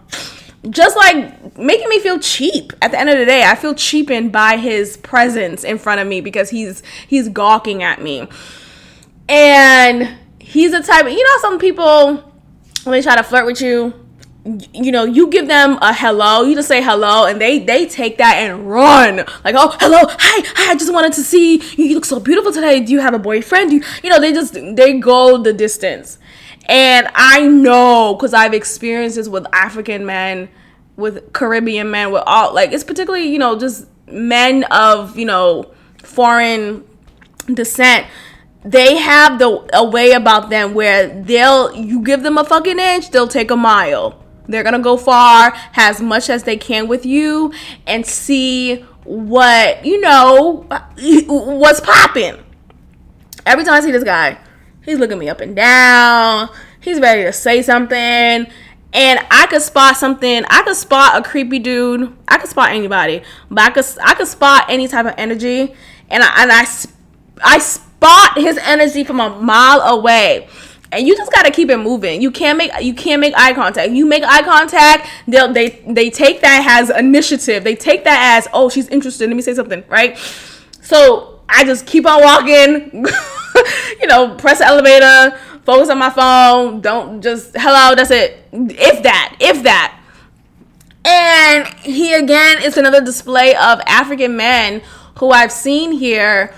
just 0.69 0.95
like 0.97 1.57
making 1.57 1.89
me 1.89 1.99
feel 1.99 2.19
cheap. 2.19 2.73
At 2.81 2.91
the 2.91 2.99
end 2.99 3.09
of 3.09 3.17
the 3.17 3.25
day, 3.25 3.43
I 3.43 3.55
feel 3.55 3.73
cheapened 3.73 4.31
by 4.31 4.57
his 4.57 4.97
presence 4.97 5.63
in 5.63 5.77
front 5.77 6.01
of 6.01 6.07
me 6.07 6.21
because 6.21 6.49
he's 6.49 6.83
he's 7.07 7.29
gawking 7.29 7.83
at 7.83 8.01
me. 8.01 8.27
And 9.27 10.17
he's 10.39 10.73
a 10.73 10.83
type, 10.83 11.05
of 11.05 11.11
you 11.11 11.23
know, 11.23 11.41
some 11.41 11.59
people 11.59 12.17
when 12.83 12.91
they 12.91 13.01
try 13.01 13.15
to 13.15 13.23
flirt 13.23 13.45
with 13.45 13.61
you, 13.61 13.93
you 14.73 14.91
know 14.91 15.05
you 15.05 15.27
give 15.27 15.47
them 15.47 15.79
a 15.81 15.91
hello 15.91 16.43
you 16.43 16.53
just 16.53 16.67
say 16.67 16.79
hello 16.79 17.25
and 17.25 17.41
they 17.41 17.57
they 17.57 17.87
take 17.87 18.19
that 18.19 18.35
and 18.35 18.69
run 18.69 19.17
like 19.43 19.55
oh 19.57 19.75
hello 19.79 19.97
hi 20.07 20.43
hi 20.55 20.71
i 20.71 20.75
just 20.75 20.93
wanted 20.93 21.11
to 21.11 21.23
see 21.23 21.55
you, 21.77 21.85
you 21.85 21.95
look 21.95 22.05
so 22.05 22.19
beautiful 22.19 22.51
today 22.51 22.79
do 22.79 22.91
you 22.91 22.99
have 22.99 23.15
a 23.15 23.19
boyfriend 23.19 23.71
do 23.71 23.77
you, 23.77 23.83
you 24.03 24.09
know 24.09 24.19
they 24.19 24.31
just 24.31 24.53
they 24.75 24.99
go 24.99 25.41
the 25.41 25.51
distance 25.51 26.19
and 26.67 27.07
i 27.15 27.45
know 27.47 28.15
because 28.15 28.33
i've 28.33 28.53
experienced 28.53 29.15
this 29.15 29.27
with 29.27 29.45
african 29.53 30.05
men 30.05 30.49
with 30.95 31.31
caribbean 31.33 31.89
men 31.91 32.11
with 32.11 32.23
all 32.25 32.53
like 32.53 32.71
it's 32.71 32.83
particularly 32.83 33.27
you 33.27 33.39
know 33.39 33.57
just 33.57 33.87
men 34.07 34.63
of 34.65 35.17
you 35.17 35.25
know 35.25 35.71
foreign 36.03 36.83
descent 37.53 38.05
they 38.63 38.97
have 38.97 39.37
the 39.37 39.69
a 39.73 39.83
way 39.87 40.11
about 40.11 40.49
them 40.49 40.73
where 40.73 41.07
they'll 41.23 41.75
you 41.75 42.01
give 42.01 42.23
them 42.23 42.37
a 42.37 42.43
fucking 42.43 42.79
inch 42.79 43.11
they'll 43.11 43.27
take 43.27 43.51
a 43.51 43.55
mile 43.55 44.19
they're 44.47 44.63
gonna 44.63 44.79
go 44.79 44.97
far, 44.97 45.53
as 45.75 46.01
much 46.01 46.29
as 46.29 46.43
they 46.43 46.57
can 46.57 46.87
with 46.87 47.05
you, 47.05 47.53
and 47.87 48.05
see 48.05 48.77
what 49.03 49.85
you 49.85 49.99
know 50.01 50.65
what's 51.27 51.79
popping. 51.79 52.37
Every 53.45 53.63
time 53.63 53.75
I 53.75 53.81
see 53.81 53.91
this 53.91 54.03
guy, 54.03 54.37
he's 54.85 54.99
looking 54.99 55.17
me 55.17 55.29
up 55.29 55.41
and 55.41 55.55
down. 55.55 56.49
He's 56.79 56.99
ready 56.99 57.23
to 57.23 57.33
say 57.33 57.61
something, 57.61 57.97
and 57.97 58.47
I 58.93 59.47
could 59.49 59.61
spot 59.61 59.97
something. 59.97 60.43
I 60.49 60.61
could 60.63 60.75
spot 60.75 61.17
a 61.17 61.27
creepy 61.27 61.59
dude. 61.59 62.15
I 62.27 62.37
could 62.37 62.49
spot 62.49 62.69
anybody, 62.69 63.23
but 63.49 63.63
I 63.63 63.69
could 63.71 63.85
I 64.03 64.13
could 64.15 64.27
spot 64.27 64.65
any 64.69 64.87
type 64.87 65.05
of 65.05 65.15
energy, 65.17 65.73
and 66.09 66.23
I 66.23 66.43
and 66.43 66.51
I 66.51 66.65
I 67.43 67.59
spot 67.59 68.37
his 68.37 68.57
energy 68.59 69.03
from 69.03 69.19
a 69.19 69.29
mile 69.41 69.81
away 69.81 70.47
and 70.95 71.07
you 71.07 71.15
just 71.15 71.31
got 71.31 71.43
to 71.43 71.51
keep 71.51 71.69
it 71.69 71.77
moving. 71.77 72.21
You 72.21 72.31
can't 72.31 72.57
make 72.57 72.71
you 72.81 72.93
can't 72.93 73.19
make 73.19 73.33
eye 73.35 73.53
contact. 73.53 73.91
You 73.91 74.05
make 74.05 74.23
eye 74.23 74.43
contact, 74.43 75.07
they'll 75.27 75.51
they 75.51 75.83
they 75.87 76.09
take 76.09 76.41
that 76.41 76.65
as 76.67 76.89
initiative. 76.89 77.63
They 77.63 77.75
take 77.75 78.03
that 78.05 78.37
as 78.37 78.47
oh 78.53 78.69
she's 78.69 78.87
interested. 78.87 79.27
Let 79.27 79.35
me 79.35 79.41
say 79.41 79.53
something, 79.53 79.83
right? 79.89 80.17
So 80.81 81.34
I 81.49 81.63
just 81.63 81.85
keep 81.85 82.05
on 82.05 82.21
walking. 82.21 83.05
you 84.01 84.07
know, 84.07 84.35
press 84.35 84.59
the 84.59 84.65
elevator, 84.65 85.37
focus 85.63 85.89
on 85.89 85.97
my 85.99 86.09
phone. 86.09 86.81
Don't 86.81 87.21
just 87.21 87.55
hello. 87.55 87.95
That's 87.95 88.11
it. 88.11 88.47
If 88.51 89.03
that, 89.03 89.37
if 89.39 89.63
that. 89.63 89.99
And 91.05 91.67
he 91.79 92.13
again 92.13 92.63
is 92.63 92.77
another 92.77 93.03
display 93.03 93.55
of 93.55 93.79
African 93.85 94.35
men 94.35 94.81
who 95.17 95.31
I've 95.31 95.51
seen 95.51 95.91
here 95.91 96.53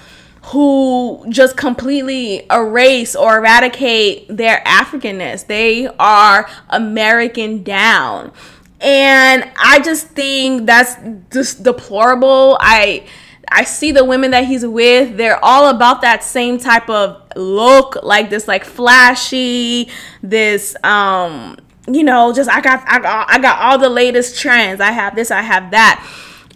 who 0.52 1.26
just 1.28 1.58
completely 1.58 2.46
erase 2.50 3.18
or 3.18 3.38
eradicate 3.40 4.26
their 4.30 4.62
Africanness. 4.66 5.46
They 5.46 5.88
are 6.00 6.50
American 6.70 7.64
down. 7.64 8.32
And 8.80 9.50
I 9.58 9.80
just 9.80 10.08
think 10.10 10.66
that's 10.66 10.96
just 11.32 11.64
deplorable. 11.64 12.58
I 12.62 13.06
I 13.50 13.64
see 13.64 13.92
the 13.92 14.04
women 14.04 14.32
that 14.32 14.46
he's 14.46 14.66
with, 14.66 15.18
they're 15.18 15.44
all 15.44 15.70
about 15.70 16.02
that 16.02 16.24
same 16.24 16.58
type 16.60 16.90
of 16.90 17.22
look, 17.36 17.98
like 18.04 18.30
this 18.30 18.48
like 18.48 18.66
flashy, 18.66 19.90
this 20.22 20.76
um 20.84 21.58
you 21.90 22.04
know, 22.04 22.34
just 22.34 22.50
I 22.50 22.62
got 22.62 22.84
I 22.88 23.00
got 23.00 23.30
I 23.30 23.40
got 23.40 23.60
all 23.62 23.78
the 23.78 23.90
latest 23.90 24.40
trends. 24.40 24.82
I 24.82 24.92
have 24.92 25.16
this, 25.16 25.32
I 25.32 25.42
have 25.42 25.72
that. 25.72 26.06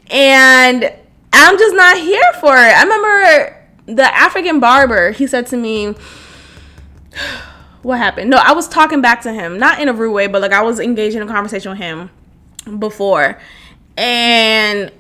And 0.10 0.94
I'm 1.32 1.58
just 1.58 1.76
not 1.76 1.98
here 1.98 2.34
for 2.40 2.54
it. 2.54 2.76
I 2.76 2.84
remember 2.84 3.58
the 3.86 4.16
African 4.16 4.60
barber, 4.60 5.12
he 5.12 5.28
said 5.28 5.48
to 5.48 5.58
me, 5.58 5.96
what 7.82 7.98
happened? 7.98 8.30
No, 8.30 8.38
I 8.38 8.52
was 8.52 8.68
talking 8.68 9.02
back 9.02 9.22
to 9.22 9.32
him, 9.32 9.58
not 9.58 9.80
in 9.80 9.88
a 9.88 9.94
rude 9.94 10.12
way, 10.12 10.28
but 10.28 10.42
like 10.42 10.52
I 10.52 10.62
was 10.62 10.80
engaging 10.80 11.22
in 11.22 11.30
a 11.30 11.32
conversation 11.32 11.72
with 11.72 11.80
him 11.80 12.10
before. 12.80 13.40
And 13.98 14.92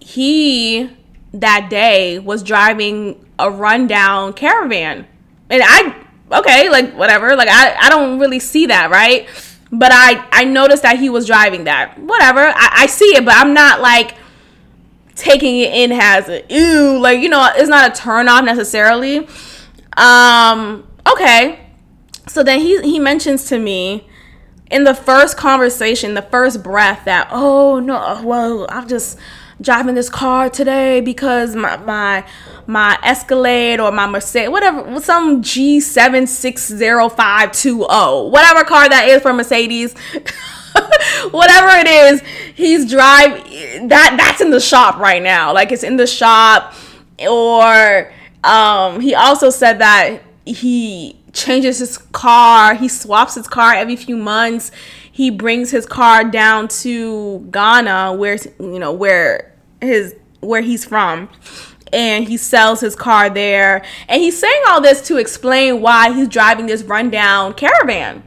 he 0.00 0.90
that 1.32 1.68
day 1.70 2.18
was 2.18 2.42
driving 2.42 3.24
a 3.38 3.50
rundown 3.50 4.32
caravan. 4.32 5.06
And 5.50 5.62
I 5.64 5.94
okay, 6.32 6.68
like 6.68 6.94
whatever. 6.94 7.36
Like 7.36 7.48
I 7.50 7.76
I 7.80 7.88
don't 7.88 8.18
really 8.18 8.40
see 8.40 8.66
that, 8.66 8.90
right? 8.90 9.28
but 9.70 9.90
I 9.92 10.26
I 10.32 10.44
noticed 10.44 10.82
that 10.82 10.98
he 10.98 11.10
was 11.10 11.26
driving 11.26 11.64
that. 11.64 11.98
Whatever, 11.98 12.40
I, 12.40 12.70
I 12.72 12.86
see 12.86 13.16
it, 13.16 13.24
but 13.24 13.34
I'm 13.36 13.54
not 13.54 13.80
like 13.80 14.14
taking 15.14 15.58
it 15.58 15.72
in 15.72 15.92
as 15.92 16.28
a 16.28 16.44
ew, 16.48 16.98
like 16.98 17.20
you 17.20 17.28
know, 17.28 17.48
it's 17.54 17.68
not 17.68 17.90
a 17.90 18.00
turn 18.00 18.28
off 18.28 18.44
necessarily. 18.44 19.28
Um, 19.96 20.86
okay. 21.06 21.66
So 22.26 22.42
then 22.42 22.60
he 22.60 22.80
he 22.82 22.98
mentions 22.98 23.44
to 23.46 23.58
me 23.58 24.06
in 24.70 24.84
the 24.84 24.94
first 24.94 25.36
conversation, 25.36 26.14
the 26.14 26.22
first 26.22 26.62
breath 26.62 27.04
that, 27.04 27.28
oh 27.30 27.80
no, 27.80 28.22
well, 28.24 28.66
I'm 28.68 28.88
just 28.88 29.18
driving 29.60 29.94
this 29.94 30.08
car 30.08 30.48
today 30.48 31.00
because 31.00 31.56
my 31.56 31.76
my 31.78 32.24
my 32.66 32.96
Escalade 33.02 33.80
or 33.80 33.90
my 33.90 34.06
Mercedes, 34.06 34.50
whatever, 34.50 35.00
some 35.00 35.42
G76050, 35.42 38.30
whatever 38.30 38.62
car 38.64 38.88
that 38.88 39.08
is 39.08 39.20
for 39.22 39.32
Mercedes, 39.32 39.92
whatever 41.30 41.68
it 41.70 41.86
is, 41.86 42.20
he's 42.54 42.90
drive 42.90 43.42
that 43.88 44.16
that's 44.18 44.42
in 44.42 44.50
the 44.50 44.60
shop 44.60 44.98
right 44.98 45.22
now. 45.22 45.54
Like 45.54 45.72
it's 45.72 45.82
in 45.82 45.96
the 45.96 46.06
shop 46.06 46.74
or 47.26 48.12
um 48.44 49.00
he 49.00 49.14
also 49.14 49.48
said 49.50 49.80
that 49.80 50.20
he 50.44 51.18
changes 51.32 51.78
his 51.78 51.98
car, 51.98 52.74
he 52.74 52.88
swaps 52.88 53.34
his 53.34 53.48
car 53.48 53.74
every 53.74 53.96
few 53.96 54.16
months. 54.16 54.70
He 55.10 55.30
brings 55.30 55.70
his 55.70 55.86
car 55.86 56.24
down 56.24 56.68
to 56.68 57.40
Ghana 57.50 58.14
where 58.14 58.38
you 58.60 58.78
know 58.78 58.92
where 58.92 59.47
his 59.80 60.14
where 60.40 60.60
he's 60.60 60.84
from 60.84 61.28
and 61.92 62.26
he 62.26 62.36
sells 62.36 62.80
his 62.80 62.94
car 62.94 63.30
there. 63.30 63.84
And 64.08 64.20
he's 64.20 64.38
saying 64.38 64.62
all 64.68 64.80
this 64.80 65.06
to 65.08 65.16
explain 65.16 65.80
why 65.80 66.12
he's 66.12 66.28
driving 66.28 66.66
this 66.66 66.82
rundown 66.82 67.54
caravan. 67.54 68.22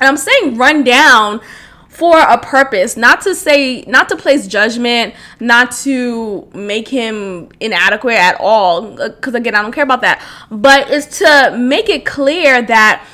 And 0.00 0.08
I'm 0.08 0.16
saying 0.16 0.56
rundown 0.56 1.40
for 1.88 2.18
a 2.18 2.36
purpose, 2.36 2.96
not 2.96 3.22
to 3.22 3.34
say, 3.34 3.82
not 3.86 4.10
to 4.10 4.16
place 4.16 4.46
judgment, 4.46 5.14
not 5.40 5.72
to 5.72 6.46
make 6.52 6.88
him 6.88 7.48
inadequate 7.58 8.16
at 8.16 8.36
all, 8.38 8.96
because 8.96 9.34
again, 9.34 9.54
I 9.54 9.62
don't 9.62 9.72
care 9.72 9.84
about 9.84 10.02
that, 10.02 10.22
but 10.50 10.90
it's 10.90 11.18
to 11.20 11.56
make 11.58 11.88
it 11.88 12.04
clear 12.04 12.60
that 12.60 13.06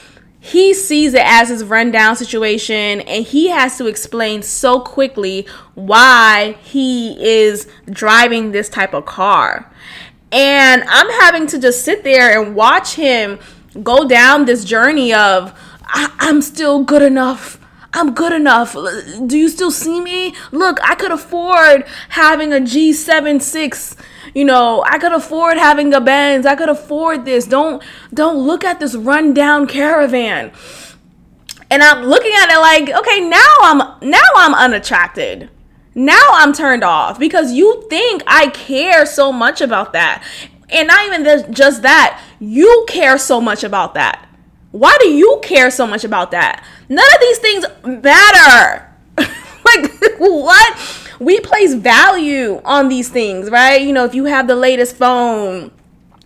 he 0.44 0.74
sees 0.74 1.14
it 1.14 1.22
as 1.24 1.50
his 1.50 1.62
rundown 1.62 2.16
situation 2.16 3.00
and 3.02 3.24
he 3.24 3.48
has 3.50 3.78
to 3.78 3.86
explain 3.86 4.42
so 4.42 4.80
quickly 4.80 5.46
why 5.74 6.56
he 6.64 7.12
is 7.24 7.68
driving 7.88 8.50
this 8.50 8.68
type 8.68 8.92
of 8.92 9.06
car. 9.06 9.72
And 10.32 10.82
I'm 10.88 11.08
having 11.20 11.46
to 11.46 11.60
just 11.60 11.84
sit 11.84 12.02
there 12.02 12.36
and 12.42 12.56
watch 12.56 12.94
him 12.94 13.38
go 13.84 14.08
down 14.08 14.46
this 14.46 14.64
journey 14.64 15.14
of, 15.14 15.56
I- 15.84 16.10
am 16.18 16.42
still 16.42 16.82
good 16.82 17.02
enough. 17.02 17.60
I'm 17.94 18.12
good 18.12 18.32
enough. 18.32 18.72
Do 18.74 19.38
you 19.38 19.48
still 19.48 19.70
see 19.70 20.00
me? 20.00 20.34
Look, 20.50 20.78
I 20.82 20.96
could 20.96 21.12
afford 21.12 21.84
having 22.08 22.52
a 22.52 22.56
G76 22.56 23.96
you 24.34 24.44
know, 24.44 24.82
I 24.86 24.98
could 24.98 25.12
afford 25.12 25.58
having 25.58 25.92
a 25.92 26.00
Benz. 26.00 26.46
I 26.46 26.54
could 26.54 26.68
afford 26.68 27.24
this. 27.24 27.46
Don't 27.46 27.82
don't 28.12 28.38
look 28.38 28.64
at 28.64 28.80
this 28.80 28.94
rundown 28.94 29.66
caravan. 29.66 30.52
And 31.70 31.82
I'm 31.82 32.04
looking 32.04 32.32
at 32.36 32.50
it 32.50 32.58
like, 32.58 32.98
okay, 32.98 33.20
now 33.20 33.54
I'm 33.62 33.78
now 34.08 34.28
I'm 34.36 34.54
unattracted. 34.54 35.50
Now 35.94 36.22
I'm 36.32 36.52
turned 36.52 36.84
off 36.84 37.18
because 37.18 37.52
you 37.52 37.86
think 37.90 38.22
I 38.26 38.48
care 38.48 39.04
so 39.04 39.32
much 39.32 39.60
about 39.60 39.92
that. 39.92 40.24
And 40.70 40.88
not 40.88 41.06
even 41.06 41.52
just 41.52 41.82
that, 41.82 42.22
you 42.40 42.86
care 42.88 43.18
so 43.18 43.40
much 43.40 43.62
about 43.62 43.94
that. 43.94 44.26
Why 44.70 44.96
do 45.00 45.08
you 45.08 45.38
care 45.42 45.70
so 45.70 45.86
much 45.86 46.02
about 46.02 46.30
that? 46.30 46.64
None 46.88 47.04
of 47.14 47.20
these 47.20 47.38
things 47.38 47.64
matter. 47.84 48.88
like, 49.18 50.00
what? 50.18 51.01
We 51.22 51.38
place 51.40 51.74
value 51.74 52.60
on 52.64 52.88
these 52.88 53.08
things, 53.08 53.48
right? 53.48 53.80
You 53.80 53.92
know, 53.92 54.04
if 54.04 54.14
you 54.14 54.24
have 54.24 54.46
the 54.48 54.56
latest 54.56 54.96
phone, 54.96 55.70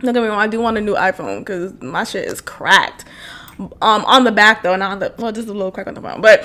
don't 0.01 0.15
get 0.15 0.23
me 0.23 0.29
I 0.29 0.47
do 0.47 0.61
want 0.61 0.79
a 0.79 0.81
new 0.81 0.95
iPhone 0.95 1.41
because 1.41 1.81
my 1.83 2.05
shit 2.05 2.27
is 2.27 2.41
cracked. 2.41 3.05
Um, 3.59 4.05
on 4.05 4.25
the 4.25 4.33
back 4.33 4.63
though, 4.63 4.77
not 4.77 4.93
on 4.93 4.99
the 4.99 5.15
well, 5.19 5.33
just 5.33 5.49
a 5.49 5.53
little 5.53 5.71
crack 5.71 5.87
on 5.87 5.95
the 5.95 6.01
phone. 6.01 6.21
But 6.21 6.45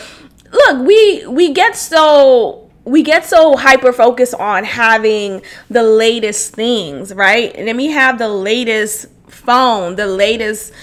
look, 0.52 0.86
we 0.86 1.26
we 1.28 1.54
get 1.54 1.76
so 1.76 2.70
we 2.86 3.04
get 3.04 3.26
so 3.26 3.56
hyper 3.58 3.92
focused 3.92 4.34
on 4.36 4.64
having 4.64 5.42
the 5.70 5.84
latest 5.84 6.54
things, 6.54 7.14
right? 7.14 7.54
And 7.56 7.68
then 7.68 7.78
we 7.78 7.88
have 7.88 8.18
the 8.18 8.30
latest 8.30 9.08
phone, 9.28 9.96
the 9.96 10.08
latest 10.08 10.74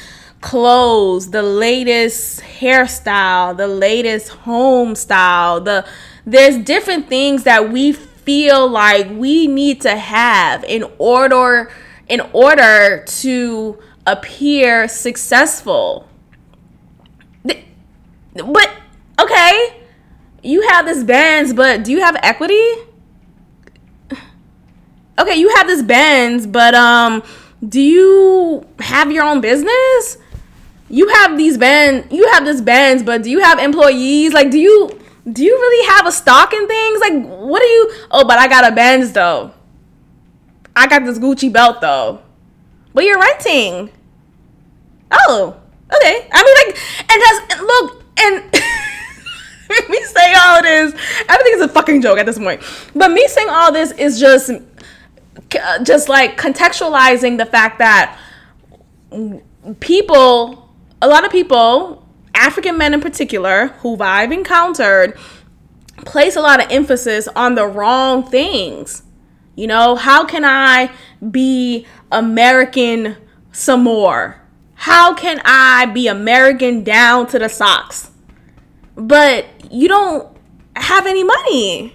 clothes, 0.40 1.30
the 1.30 1.42
latest 1.42 2.40
hairstyle, 2.40 3.56
the 3.56 3.66
latest 3.66 4.28
home 4.28 4.94
style, 4.94 5.60
the 5.60 5.86
there's 6.30 6.58
different 6.58 7.08
things 7.08 7.44
that 7.44 7.70
we 7.70 7.92
feel 7.92 8.68
like 8.68 9.08
we 9.10 9.46
need 9.46 9.80
to 9.80 9.96
have 9.96 10.62
in 10.64 10.84
order 10.98 11.70
in 12.08 12.20
order 12.32 13.02
to 13.06 13.78
appear 14.06 14.88
successful. 14.88 16.06
But 18.34 18.70
okay, 19.20 19.82
you 20.42 20.68
have 20.68 20.86
this 20.86 21.02
Benz, 21.02 21.52
but 21.52 21.84
do 21.84 21.92
you 21.92 22.00
have 22.00 22.16
equity? 22.22 22.62
Okay, 25.18 25.34
you 25.34 25.48
have 25.56 25.66
this 25.66 25.82
Benz, 25.82 26.46
but 26.46 26.74
um 26.74 27.22
do 27.66 27.80
you 27.80 28.66
have 28.80 29.10
your 29.10 29.24
own 29.24 29.40
business? 29.40 30.18
You 30.90 31.08
have 31.08 31.36
these 31.36 31.58
Benz, 31.58 32.06
you 32.12 32.28
have 32.28 32.44
this 32.44 32.60
Benz, 32.60 33.02
but 33.02 33.22
do 33.22 33.30
you 33.30 33.40
have 33.40 33.58
employees? 33.58 34.32
Like 34.32 34.50
do 34.50 34.58
you 34.58 34.97
do 35.32 35.44
you 35.44 35.54
really 35.54 35.86
have 35.88 36.06
a 36.06 36.12
stock 36.12 36.52
in 36.52 36.66
things? 36.66 37.00
Like, 37.00 37.26
what 37.26 37.62
are 37.62 37.66
you? 37.66 37.92
Oh, 38.10 38.24
but 38.26 38.38
I 38.38 38.48
got 38.48 38.70
a 38.70 38.74
Benz 38.74 39.12
though. 39.12 39.52
I 40.74 40.86
got 40.86 41.04
this 41.04 41.18
Gucci 41.18 41.52
belt 41.52 41.80
though. 41.80 42.20
But 42.94 43.04
you're 43.04 43.18
renting. 43.18 43.90
Oh, 45.10 45.56
okay. 45.94 46.28
I 46.32 46.44
mean, 46.44 46.54
like, 46.66 46.78
and 47.10 47.22
that's 47.22 47.60
look 47.60 48.04
and 48.18 49.88
me 49.88 50.04
saying 50.04 50.34
all 50.38 50.62
this. 50.62 50.94
Everything 51.28 51.54
is 51.54 51.60
a 51.62 51.68
fucking 51.68 52.02
joke 52.02 52.18
at 52.18 52.26
this 52.26 52.38
point. 52.38 52.62
But 52.94 53.10
me 53.10 53.26
saying 53.28 53.48
all 53.50 53.72
this 53.72 53.92
is 53.92 54.18
just, 54.18 54.50
uh, 54.50 55.84
just 55.84 56.08
like 56.08 56.36
contextualizing 56.36 57.38
the 57.38 57.46
fact 57.46 57.78
that 57.78 58.18
people, 59.80 60.70
a 61.02 61.08
lot 61.08 61.24
of 61.24 61.32
people 61.32 62.07
African 62.38 62.78
men 62.78 62.94
in 62.94 63.00
particular, 63.00 63.68
who 63.80 64.00
I've 64.00 64.32
encountered, 64.32 65.18
place 66.06 66.36
a 66.36 66.40
lot 66.40 66.64
of 66.64 66.70
emphasis 66.70 67.28
on 67.28 67.54
the 67.54 67.66
wrong 67.66 68.22
things. 68.22 69.02
You 69.56 69.66
know, 69.66 69.96
how 69.96 70.24
can 70.24 70.44
I 70.44 70.92
be 71.30 71.86
American 72.12 73.16
some 73.50 73.82
more? 73.82 74.40
How 74.74 75.14
can 75.14 75.40
I 75.44 75.86
be 75.86 76.06
American 76.06 76.84
down 76.84 77.26
to 77.28 77.38
the 77.40 77.48
socks? 77.48 78.12
But 78.94 79.46
you 79.72 79.88
don't 79.88 80.36
have 80.76 81.06
any 81.06 81.24
money. 81.24 81.92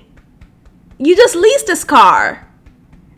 You 0.98 1.16
just 1.16 1.36
leased 1.36 1.68
this 1.68 1.86
car. 1.86 2.46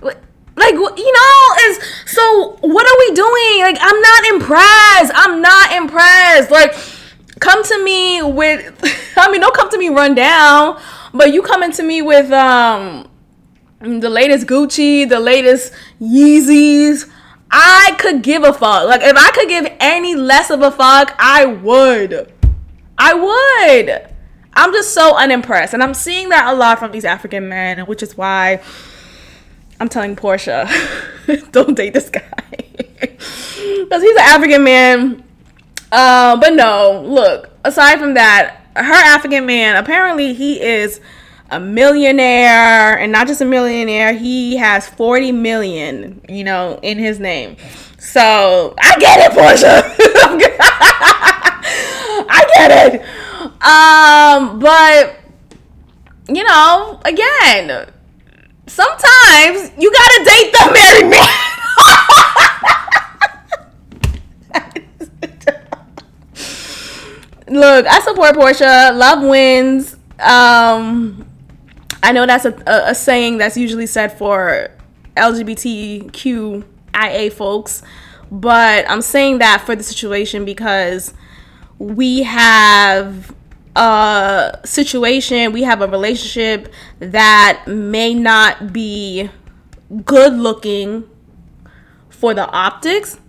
Like, 0.01 0.73
you 0.73 1.13
know, 1.13 1.55
is 1.67 1.79
so 2.05 2.57
what 2.61 2.85
are 2.87 2.99
we 2.99 3.15
doing? 3.15 3.59
Like, 3.59 3.77
I'm 3.81 3.99
not 3.99 4.25
impressed. 4.25 5.11
I'm 5.15 5.41
not 5.41 5.71
impressed. 5.73 6.49
Like, 6.49 6.73
come 7.45 7.63
to 7.63 7.83
me 7.83 8.23
with 8.23 9.13
I 9.17 9.31
mean, 9.31 9.41
don't 9.41 9.55
come 9.55 9.69
to 9.69 9.77
me 9.77 9.89
run 9.89 10.15
down, 10.15 10.81
but 11.13 11.31
you 11.31 11.41
coming 11.43 11.71
to 11.73 11.83
me 11.83 12.01
with 12.01 12.31
um 12.31 13.07
the 13.79 14.09
latest 14.09 14.47
Gucci, 14.47 15.07
the 15.07 15.19
latest 15.19 15.71
Yeezys. 16.01 17.09
I 17.51 17.95
could 17.99 18.23
give 18.23 18.43
a 18.43 18.51
fuck. 18.51 18.87
Like 18.87 19.01
if 19.03 19.15
I 19.15 19.31
could 19.31 19.47
give 19.47 19.67
any 19.79 20.15
less 20.15 20.49
of 20.49 20.61
a 20.61 20.71
fuck, 20.71 21.15
I 21.19 21.45
would. 21.45 22.33
I 22.97 23.13
would. 23.13 24.09
I'm 24.53 24.73
just 24.73 24.93
so 24.93 25.15
unimpressed. 25.15 25.73
And 25.73 25.83
I'm 25.83 25.93
seeing 25.93 26.29
that 26.29 26.51
a 26.51 26.57
lot 26.57 26.79
from 26.79 26.91
these 26.91 27.05
African 27.05 27.47
men, 27.47 27.79
which 27.81 28.01
is 28.01 28.17
why 28.17 28.61
I'm 29.79 29.89
telling 29.89 30.15
Porsha, 30.15 30.65
don't 31.51 31.75
date 31.75 31.93
this 31.93 32.09
guy. 32.09 32.21
Because 33.85 34.01
he's 34.01 34.15
an 34.15 34.23
African 34.23 34.63
man 34.63 35.23
uh, 35.91 36.37
but 36.37 36.53
no, 36.53 37.03
look, 37.05 37.49
aside 37.63 37.99
from 37.99 38.13
that, 38.15 38.61
her 38.75 38.93
African 38.93 39.45
man, 39.45 39.75
apparently 39.75 40.33
he 40.33 40.61
is 40.61 40.99
a 41.49 41.59
millionaire 41.59 42.97
and 42.97 43.11
not 43.11 43.27
just 43.27 43.41
a 43.41 43.45
millionaire, 43.45 44.13
he 44.13 44.57
has 44.57 44.87
40 44.87 45.31
million, 45.31 46.21
you 46.27 46.43
know, 46.43 46.79
in 46.81 46.97
his 46.97 47.19
name. 47.19 47.57
So 47.99 48.75
I 48.79 48.97
get 48.99 49.19
it, 49.19 49.31
Porsha. 49.31 49.83
I 52.27 52.45
get 52.55 52.93
it. 52.93 53.01
Um, 53.61 54.59
but 54.59 55.17
you 56.27 56.43
know, 56.43 56.99
again, 57.05 57.91
sometimes 58.67 59.71
you 59.77 59.91
gotta 59.91 60.23
date 60.25 60.51
the 60.51 60.71
married 60.73 61.09
man. 61.09 61.29
look, 67.47 67.85
I 67.85 67.99
support 68.01 68.35
Porsha. 68.35 68.95
Love 68.95 69.23
wins. 69.23 69.95
Um, 70.19 71.27
I 72.01 72.11
know 72.11 72.25
that's 72.25 72.45
a, 72.45 72.53
a, 72.67 72.91
a 72.91 72.95
saying 72.95 73.37
that's 73.39 73.57
usually 73.57 73.87
said 73.87 74.17
for 74.17 74.69
LGBTQIA 75.17 76.63
folks, 77.33 77.81
but 78.31 78.89
I'm 78.89 79.01
saying 79.01 79.39
that 79.39 79.63
for 79.65 79.75
the 79.75 79.83
situation 79.83 80.45
because 80.45 81.13
we 81.77 82.23
have 82.23 83.35
a 83.75 84.59
situation, 84.63 85.51
we 85.51 85.63
have 85.63 85.81
a 85.81 85.87
relationship 85.87 86.71
that 86.99 87.63
may 87.67 88.13
not 88.13 88.71
be 88.71 89.29
good 90.05 90.33
looking 90.33 91.09
for 92.09 92.33
the 92.33 92.47
optics, 92.49 93.19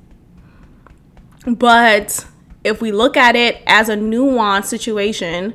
but 1.47 2.25
if 2.67 2.81
we 2.83 2.93
look 2.93 3.17
at 3.17 3.37
it 3.37 3.62
as 3.67 3.89
a 3.89 3.97
nuanced 3.97 4.67
situation, 4.67 5.55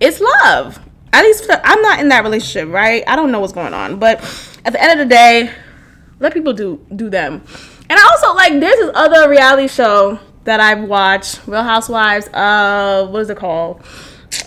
it's 0.00 0.20
love. 0.20 0.78
At 1.12 1.22
least 1.22 1.48
I'm 1.50 1.80
not 1.82 2.00
in 2.00 2.08
that 2.08 2.22
relationship, 2.24 2.68
right? 2.72 3.02
I 3.06 3.16
don't 3.16 3.32
know 3.32 3.40
what's 3.40 3.52
going 3.52 3.72
on, 3.72 3.98
but 3.98 4.18
at 4.64 4.72
the 4.72 4.82
end 4.82 5.00
of 5.00 5.08
the 5.08 5.14
day, 5.14 5.50
let 6.20 6.34
people 6.34 6.52
do 6.52 6.84
do 6.94 7.08
them. 7.08 7.42
And 7.88 7.98
I 7.98 8.02
also 8.10 8.34
like 8.34 8.52
there's 8.60 8.76
this 8.76 8.90
other 8.94 9.28
reality 9.28 9.68
show 9.68 10.18
that 10.44 10.60
I've 10.60 10.82
watched, 10.82 11.40
Real 11.46 11.62
Housewives 11.62 12.28
of 12.34 13.10
what 13.10 13.22
is 13.22 13.30
it 13.30 13.36
called? 13.36 13.82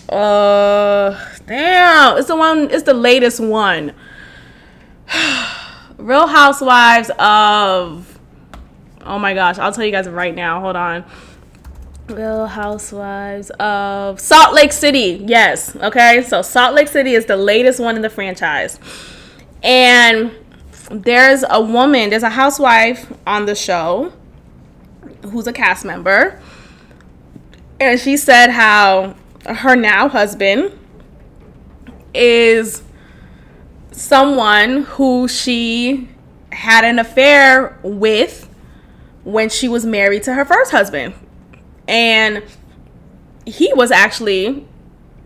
Uh, 0.08 1.18
damn, 1.46 2.18
it's 2.18 2.28
the 2.28 2.36
one. 2.36 2.70
It's 2.70 2.84
the 2.84 2.94
latest 2.94 3.40
one. 3.40 3.94
Real 5.96 6.26
Housewives 6.26 7.10
of. 7.18 8.18
Oh 9.04 9.18
my 9.18 9.34
gosh, 9.34 9.58
I'll 9.58 9.72
tell 9.72 9.84
you 9.84 9.90
guys 9.90 10.08
right 10.08 10.34
now. 10.34 10.60
Hold 10.60 10.76
on. 10.76 11.04
Real 12.10 12.46
Housewives 12.46 13.50
of 13.58 14.18
Salt 14.20 14.54
Lake 14.54 14.72
City. 14.72 15.22
Yes. 15.26 15.76
Okay. 15.76 16.22
So 16.22 16.42
Salt 16.42 16.74
Lake 16.74 16.88
City 16.88 17.14
is 17.14 17.26
the 17.26 17.36
latest 17.36 17.80
one 17.80 17.96
in 17.96 18.02
the 18.02 18.10
franchise. 18.10 18.78
And 19.62 20.32
there's 20.90 21.44
a 21.48 21.60
woman, 21.60 22.10
there's 22.10 22.22
a 22.22 22.30
housewife 22.30 23.12
on 23.26 23.46
the 23.46 23.54
show 23.54 24.12
who's 25.26 25.46
a 25.46 25.52
cast 25.52 25.84
member. 25.84 26.40
And 27.80 28.00
she 28.00 28.16
said 28.16 28.50
how 28.50 29.14
her 29.46 29.76
now 29.76 30.08
husband 30.08 30.78
is 32.14 32.82
someone 33.92 34.84
who 34.84 35.28
she 35.28 36.08
had 36.52 36.84
an 36.84 36.98
affair 36.98 37.78
with 37.82 38.48
when 39.24 39.48
she 39.48 39.68
was 39.68 39.84
married 39.84 40.22
to 40.22 40.34
her 40.34 40.44
first 40.44 40.70
husband. 40.70 41.14
And 41.88 42.44
he 43.44 43.72
was 43.72 43.90
actually 43.90 44.66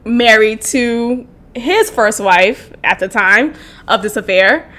married 0.04 0.62
to 0.62 1.26
his 1.54 1.90
first 1.90 2.20
wife 2.20 2.72
at 2.82 2.98
the 2.98 3.08
time 3.08 3.54
of 3.88 4.02
this 4.02 4.16
affair. 4.16 4.72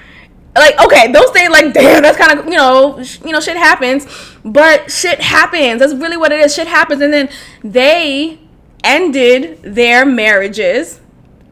Like 0.56 0.80
okay 0.80 1.10
those 1.10 1.30
things 1.30 1.50
like 1.50 1.72
damn 1.72 2.02
that's 2.02 2.16
kind 2.16 2.38
of 2.38 2.44
you 2.46 2.52
know 2.52 3.02
sh- 3.02 3.18
you 3.24 3.32
know 3.32 3.40
shit 3.40 3.56
happens. 3.56 4.06
But 4.44 4.90
shit 4.90 5.20
happens. 5.20 5.80
That's 5.80 5.94
really 5.94 6.16
what 6.16 6.32
it 6.32 6.40
is. 6.40 6.54
Shit 6.54 6.68
happens. 6.68 7.00
And 7.00 7.12
then 7.12 7.28
they 7.62 8.38
ended 8.84 9.62
their 9.62 10.06
marriages 10.06 11.00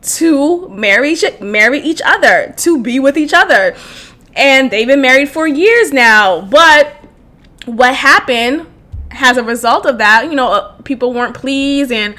to 0.03 0.69
marry 0.69 1.17
marry 1.41 1.81
each 1.81 2.03
other 2.05 2.55
to 2.59 2.83
be 2.83 3.01
with 3.01 3.17
each 3.17 3.33
other. 3.33 3.77
And 4.35 4.71
they've 4.71 4.87
been 4.87 5.03
married 5.03 5.29
for 5.29 5.47
years 5.47 5.93
now. 5.93 6.41
But 6.41 6.95
what 7.67 7.95
happened 7.95 8.72
as 9.23 9.37
a 9.37 9.43
result 9.43 9.87
of 9.87 9.99
that 9.99 10.25
you 10.25 10.35
know 10.35 10.53
uh, 10.53 10.73
people 10.83 11.13
weren't 11.13 11.35
pleased 11.35 11.93
and 11.93 12.15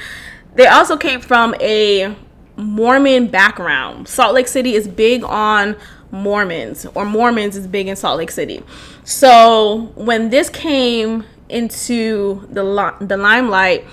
they 0.56 0.68
also 0.68 0.98
came 0.98 1.20
from 1.22 1.56
a 1.60 2.16
mormon 2.56 3.28
background 3.28 4.08
salt 4.08 4.34
lake 4.34 4.48
city 4.48 4.74
is 4.74 4.88
big 4.88 5.24
on 5.24 5.76
Mormons 6.14 6.86
or 6.94 7.06
Mormons 7.06 7.58
is 7.58 7.66
big 7.66 7.88
in 7.88 7.96
Salt 7.96 8.20
Lake 8.20 8.30
City. 8.30 8.62
So 9.04 9.92
when 9.96 10.30
this 10.30 10.48
came 10.48 11.26
into 11.50 12.48
the 12.52 12.64
li- 12.64 12.96
the 13.02 13.18
limelight, 13.18 13.86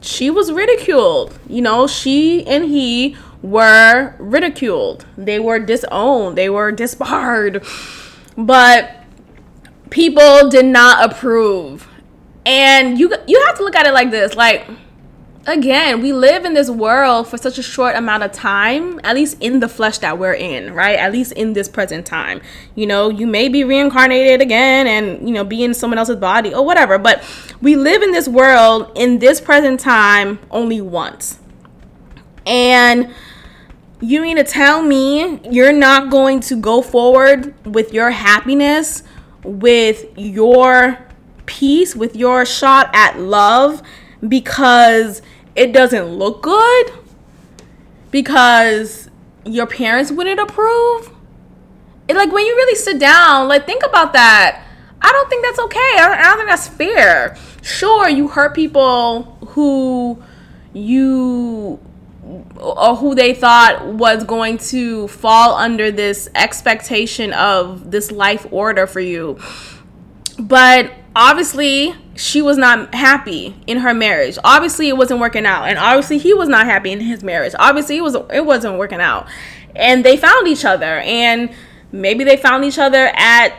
she 0.00 0.30
was 0.30 0.50
ridiculed. 0.50 1.38
You 1.48 1.60
know, 1.60 1.86
she 1.86 2.46
and 2.46 2.64
he 2.64 3.16
were 3.42 4.14
ridiculed. 4.18 5.04
They 5.18 5.38
were 5.38 5.58
disowned. 5.58 6.38
They 6.38 6.48
were 6.48 6.72
disbarred. 6.72 7.62
But 8.38 9.04
people 9.90 10.48
did 10.48 10.64
not 10.64 11.10
approve. 11.10 11.86
And 12.46 12.98
you 12.98 13.12
you 13.26 13.42
have 13.46 13.58
to 13.58 13.64
look 13.64 13.74
at 13.74 13.86
it 13.86 13.92
like 13.92 14.10
this, 14.10 14.34
like 14.36 14.66
again, 15.46 16.00
we 16.00 16.12
live 16.12 16.44
in 16.44 16.54
this 16.54 16.70
world 16.70 17.28
for 17.28 17.38
such 17.38 17.58
a 17.58 17.62
short 17.62 17.94
amount 17.96 18.22
of 18.22 18.32
time, 18.32 19.00
at 19.04 19.14
least 19.14 19.36
in 19.40 19.60
the 19.60 19.68
flesh 19.68 19.98
that 19.98 20.18
we're 20.18 20.34
in, 20.34 20.74
right? 20.74 20.98
At 20.98 21.12
least 21.12 21.32
in 21.32 21.52
this 21.52 21.68
present 21.68 22.06
time. 22.06 22.40
You 22.74 22.86
know, 22.86 23.08
you 23.08 23.26
may 23.26 23.48
be 23.48 23.64
reincarnated 23.64 24.40
again 24.40 24.86
and, 24.86 25.26
you 25.26 25.34
know, 25.34 25.44
be 25.44 25.62
in 25.62 25.74
someone 25.74 25.98
else's 25.98 26.16
body 26.16 26.54
or 26.54 26.64
whatever, 26.64 26.98
but 26.98 27.22
we 27.60 27.76
live 27.76 28.02
in 28.02 28.12
this 28.12 28.28
world 28.28 28.92
in 28.94 29.18
this 29.18 29.40
present 29.40 29.80
time 29.80 30.38
only 30.50 30.80
once. 30.80 31.38
And 32.44 33.12
you 34.00 34.20
mean 34.20 34.36
to 34.36 34.44
tell 34.44 34.82
me 34.82 35.40
you're 35.50 35.72
not 35.72 36.10
going 36.10 36.40
to 36.40 36.56
go 36.56 36.82
forward 36.82 37.54
with 37.66 37.92
your 37.92 38.10
happiness, 38.10 39.02
with 39.42 40.06
your 40.16 41.05
peace, 41.46 41.96
with 41.96 42.16
your 42.16 42.44
shot 42.44 42.90
at 42.94 43.18
love 43.18 43.82
because 44.26 45.22
it 45.54 45.72
doesn't 45.72 46.06
look 46.06 46.42
good 46.42 46.92
because 48.10 49.10
your 49.44 49.66
parents 49.66 50.10
wouldn't 50.10 50.40
approve. 50.40 51.10
It, 52.08 52.16
like 52.16 52.32
when 52.32 52.44
you 52.44 52.54
really 52.54 52.76
sit 52.76 52.98
down, 52.98 53.48
like 53.48 53.66
think 53.66 53.82
about 53.84 54.12
that. 54.12 54.62
I 55.00 55.12
don't 55.12 55.28
think 55.28 55.44
that's 55.44 55.58
okay. 55.60 55.78
I 55.78 56.08
don't, 56.08 56.18
I 56.18 56.22
don't 56.22 56.36
think 56.38 56.48
that's 56.48 56.68
fair. 56.68 57.36
Sure, 57.62 58.08
you 58.08 58.28
hurt 58.28 58.54
people 58.54 59.22
who 59.48 60.22
you 60.72 61.80
or 62.56 62.96
who 62.96 63.14
they 63.14 63.34
thought 63.34 63.86
was 63.86 64.24
going 64.24 64.58
to 64.58 65.06
fall 65.08 65.54
under 65.54 65.90
this 65.90 66.28
expectation 66.34 67.32
of 67.32 67.90
this 67.90 68.10
life 68.10 68.46
order 68.50 68.86
for 68.86 69.00
you. 69.00 69.38
But 70.38 70.92
obviously 71.14 71.94
she 72.14 72.42
was 72.42 72.58
not 72.58 72.94
happy 72.94 73.56
in 73.66 73.78
her 73.78 73.94
marriage. 73.94 74.38
Obviously 74.44 74.88
it 74.88 74.96
wasn't 74.96 75.20
working 75.20 75.46
out. 75.46 75.64
And 75.64 75.78
obviously 75.78 76.18
he 76.18 76.34
was 76.34 76.48
not 76.48 76.66
happy 76.66 76.92
in 76.92 77.00
his 77.00 77.22
marriage. 77.22 77.54
Obviously 77.58 77.96
it 77.96 78.02
was 78.02 78.16
it 78.32 78.44
wasn't 78.44 78.78
working 78.78 79.00
out. 79.00 79.26
And 79.74 80.04
they 80.04 80.16
found 80.16 80.46
each 80.48 80.64
other 80.64 80.98
and 81.00 81.50
maybe 81.92 82.24
they 82.24 82.36
found 82.36 82.64
each 82.64 82.78
other 82.78 83.10
at 83.14 83.54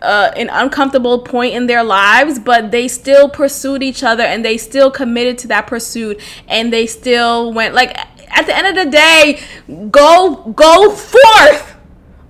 uh, 0.00 0.32
an 0.36 0.48
uncomfortable 0.50 1.18
point 1.20 1.54
in 1.54 1.66
their 1.66 1.84
lives, 1.84 2.38
but 2.38 2.70
they 2.70 2.88
still 2.88 3.28
pursued 3.28 3.82
each 3.82 4.02
other 4.02 4.22
and 4.22 4.44
they 4.44 4.56
still 4.56 4.90
committed 4.90 5.36
to 5.38 5.48
that 5.48 5.66
pursuit 5.66 6.20
and 6.48 6.72
they 6.72 6.86
still 6.86 7.52
went 7.52 7.74
like 7.74 7.96
at 8.30 8.46
the 8.46 8.56
end 8.56 8.66
of 8.66 8.84
the 8.84 8.90
day, 8.90 9.40
go 9.90 10.52
go 10.54 10.90
forth 10.90 11.75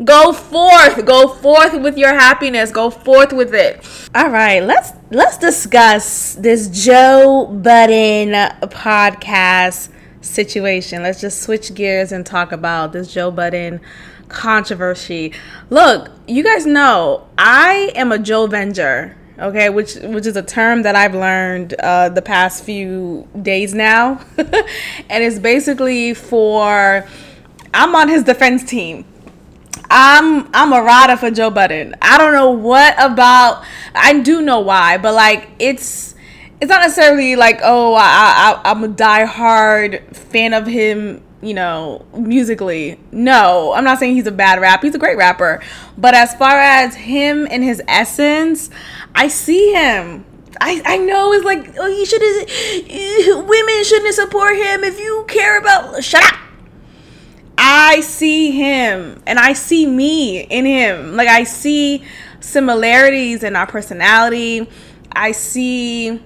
Go 0.05 0.33
forth. 0.33 1.05
Go 1.07 1.29
forth 1.29 1.81
with 1.81 1.97
your 1.97 2.13
happiness. 2.13 2.71
Go 2.71 2.91
forth 2.91 3.33
with 3.33 3.55
it. 3.55 3.83
All 4.15 4.29
right, 4.29 4.63
let's 4.63 4.93
let's 5.11 5.39
discuss 5.39 6.35
this 6.35 6.69
Joe 6.69 7.47
Budden 7.47 8.33
podcast 8.69 9.89
situation. 10.21 11.03
Let's 11.03 11.21
just 11.21 11.43
switch 11.43 11.75
gears 11.75 12.13
and 12.13 12.27
talk 12.27 12.53
about 12.53 12.93
this 12.93 13.13
Joe 13.13 13.31
Budden 13.31 13.81
controversy. 14.29 15.33
Look, 15.71 16.11
you 16.27 16.45
guys 16.45 16.67
know 16.67 17.27
I 17.39 17.91
am 17.95 18.13
a 18.13 18.19
Joe 18.19 18.47
Venger, 18.49 19.15
okay, 19.39 19.71
which 19.71 19.95
which 19.95 20.27
is 20.27 20.37
a 20.37 20.43
term 20.43 20.83
that 20.83 20.95
I've 20.95 21.15
learned 21.15 21.73
uh, 21.81 22.11
the 22.11 22.23
past 22.23 22.65
few 22.65 23.27
days 23.41 23.73
now, 23.73 24.21
and 24.37 25.25
it's 25.25 25.39
basically 25.39 26.13
for 26.13 27.07
I'm 27.73 27.95
on 27.95 28.09
his 28.09 28.25
defense 28.25 28.63
team. 28.63 29.07
I'm 29.91 30.49
I'm 30.55 30.73
a 30.73 30.83
rider 30.83 31.17
for 31.17 31.31
Joe 31.31 31.51
Budden. 31.51 31.95
I 32.03 32.19
don't 32.19 32.33
know 32.33 32.51
what 32.51 32.95
about. 32.99 33.65
I 33.95 34.21
do 34.21 34.43
know 34.43 34.61
why, 34.61 34.99
but 34.99 35.15
like 35.15 35.49
it's 35.59 36.15
it's 36.61 36.69
not 36.69 36.81
necessarily 36.81 37.37
like 37.37 37.61
oh 37.63 37.95
I, 37.95 38.61
I 38.65 38.71
I'm 38.71 38.85
a 38.85 38.89
diehard 38.89 40.15
fan 40.15 40.55
of 40.55 40.67
him. 40.67 41.23
You 41.43 41.55
know, 41.55 42.05
musically. 42.15 42.99
No, 43.13 43.73
I'm 43.75 43.85
not 43.85 43.99
saying 43.99 44.17
he's 44.17 44.27
a 44.27 44.33
bad 44.33 44.61
rap. 44.61 44.83
He's 44.83 44.95
a 44.95 44.99
great 44.99 45.17
rapper. 45.17 45.63
But 45.97 46.15
as 46.15 46.35
far 46.35 46.59
as 46.59 46.95
him 46.95 47.47
and 47.51 47.63
his 47.63 47.81
essence, 47.87 48.71
I 49.15 49.29
see 49.29 49.73
him. 49.73 50.25
I, 50.61 50.83
I 50.85 50.97
know 50.97 51.33
it's 51.35 51.45
like 51.45 51.75
oh 51.79 51.87
you 51.87 52.07
should 52.07 52.23
women 53.47 53.85
shouldn't 53.85 54.15
support 54.15 54.57
him 54.57 54.85
if 54.85 54.99
you 54.99 55.25
care 55.29 55.59
about 55.59 56.03
shut 56.03 56.25
up 56.25 56.46
I 57.59 58.01
see 58.01 58.51
him 58.51 59.23
and 59.27 59.39
I 59.39 59.53
see 59.53 59.87
me 59.87 60.41
in 60.41 60.65
him. 60.65 61.17
Like 61.17 61.29
I 61.29 61.45
see 61.45 62.05
similarities 62.41 63.43
in 63.43 63.57
our 63.57 63.67
personality. 63.67 64.69
I 65.13 65.33
see 65.33 66.23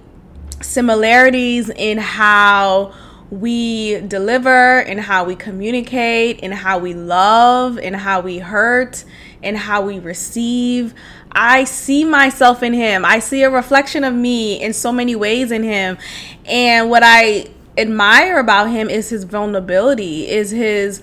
similarities 0.61 1.71
in 1.71 1.99
how 1.99 2.93
we 3.31 4.01
deliver, 4.01 4.81
in 4.81 4.99
how 4.99 5.25
we 5.25 5.37
communicate, 5.37 6.41
in 6.41 6.51
how 6.51 6.79
we 6.79 6.95
love, 6.95 7.79
in 7.79 7.95
how 7.95 8.21
we 8.21 8.39
hurt, 8.39 9.05
in 9.43 9.55
how 9.55 9.83
we 9.83 10.01
receive. 10.01 10.95
I 11.31 11.63
see 11.65 12.05
myself 12.05 12.63
in 12.63 12.73
him. 12.73 13.05
I 13.05 13.21
see 13.21 13.45
a 13.45 13.51
reflection 13.51 14.03
of 14.03 14.15
me 14.15 14.61
in 14.61 14.73
so 14.73 14.91
many 14.93 15.15
ways 15.15 15.53
in 15.53 15.63
him. 15.63 15.97
And 16.45 16.91
what 16.91 17.03
I 17.05 17.51
admire 17.79 18.39
about 18.39 18.69
him 18.69 18.91
is 18.91 19.11
his 19.11 19.23
vulnerability, 19.23 20.29
is 20.29 20.51
his 20.51 21.01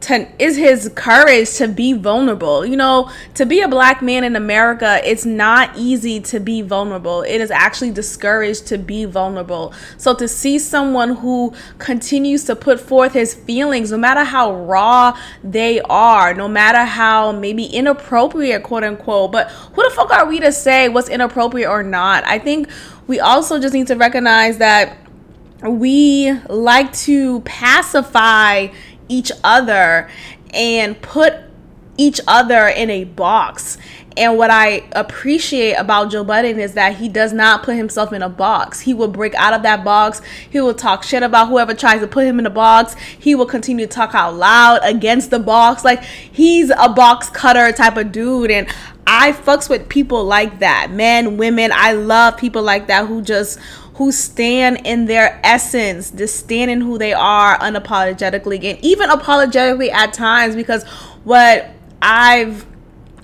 to, 0.00 0.28
is 0.42 0.56
his 0.56 0.90
courage 0.94 1.54
to 1.54 1.68
be 1.68 1.92
vulnerable. 1.92 2.64
You 2.64 2.76
know, 2.76 3.10
to 3.34 3.44
be 3.44 3.60
a 3.60 3.68
black 3.68 4.00
man 4.02 4.24
in 4.24 4.36
America, 4.36 5.00
it's 5.04 5.24
not 5.24 5.76
easy 5.76 6.20
to 6.20 6.38
be 6.38 6.62
vulnerable. 6.62 7.22
It 7.22 7.40
is 7.40 7.50
actually 7.50 7.90
discouraged 7.90 8.66
to 8.68 8.78
be 8.78 9.04
vulnerable. 9.04 9.72
So 9.96 10.14
to 10.14 10.28
see 10.28 10.58
someone 10.58 11.16
who 11.16 11.52
continues 11.78 12.44
to 12.44 12.56
put 12.56 12.80
forth 12.80 13.12
his 13.12 13.34
feelings, 13.34 13.90
no 13.90 13.98
matter 13.98 14.24
how 14.24 14.54
raw 14.54 15.18
they 15.42 15.80
are, 15.82 16.32
no 16.32 16.48
matter 16.48 16.84
how 16.84 17.32
maybe 17.32 17.64
inappropriate, 17.64 18.62
quote 18.62 18.84
unquote, 18.84 19.32
but 19.32 19.50
who 19.50 19.82
the 19.82 19.90
fuck 19.90 20.12
are 20.12 20.26
we 20.26 20.38
to 20.40 20.52
say 20.52 20.88
what's 20.88 21.08
inappropriate 21.08 21.68
or 21.68 21.82
not? 21.82 22.24
I 22.24 22.38
think 22.38 22.68
we 23.06 23.20
also 23.20 23.58
just 23.58 23.74
need 23.74 23.88
to 23.88 23.96
recognize 23.96 24.58
that 24.58 24.96
we 25.62 26.32
like 26.48 26.92
to 26.92 27.40
pacify 27.40 28.68
each 29.08 29.32
other 29.42 30.08
and 30.52 31.00
put 31.00 31.34
each 31.96 32.20
other 32.26 32.68
in 32.68 32.90
a 32.90 33.04
box. 33.04 33.76
And 34.16 34.36
what 34.36 34.50
I 34.50 34.82
appreciate 34.92 35.74
about 35.74 36.10
Joe 36.10 36.24
Budden 36.24 36.58
is 36.58 36.74
that 36.74 36.96
he 36.96 37.08
does 37.08 37.32
not 37.32 37.62
put 37.62 37.76
himself 37.76 38.12
in 38.12 38.20
a 38.20 38.28
box. 38.28 38.80
He 38.80 38.92
will 38.92 39.08
break 39.08 39.32
out 39.36 39.52
of 39.52 39.62
that 39.62 39.84
box. 39.84 40.20
He 40.50 40.60
will 40.60 40.74
talk 40.74 41.04
shit 41.04 41.22
about 41.22 41.48
whoever 41.48 41.72
tries 41.72 42.00
to 42.00 42.08
put 42.08 42.26
him 42.26 42.40
in 42.40 42.46
a 42.46 42.50
box. 42.50 42.94
He 43.16 43.36
will 43.36 43.46
continue 43.46 43.86
to 43.86 43.92
talk 43.92 44.16
out 44.16 44.34
loud 44.34 44.80
against 44.82 45.30
the 45.30 45.38
box. 45.38 45.84
Like 45.84 46.02
he's 46.02 46.70
a 46.70 46.88
box 46.88 47.30
cutter 47.30 47.70
type 47.70 47.96
of 47.96 48.10
dude. 48.10 48.50
And 48.50 48.66
I 49.06 49.32
fucks 49.32 49.70
with 49.70 49.88
people 49.88 50.24
like 50.24 50.58
that. 50.58 50.90
Men, 50.90 51.36
women. 51.36 51.70
I 51.72 51.92
love 51.92 52.36
people 52.36 52.62
like 52.62 52.88
that 52.88 53.06
who 53.06 53.22
just 53.22 53.60
who 53.98 54.12
stand 54.12 54.80
in 54.84 55.06
their 55.06 55.40
essence, 55.42 56.12
just 56.12 56.38
stand 56.38 56.70
in 56.70 56.80
who 56.80 56.98
they 56.98 57.12
are 57.12 57.58
unapologetically 57.58 58.64
and 58.64 58.78
even 58.84 59.10
apologetically 59.10 59.90
at 59.90 60.12
times 60.12 60.54
because 60.54 60.84
what 61.24 61.68
I've 62.00 62.64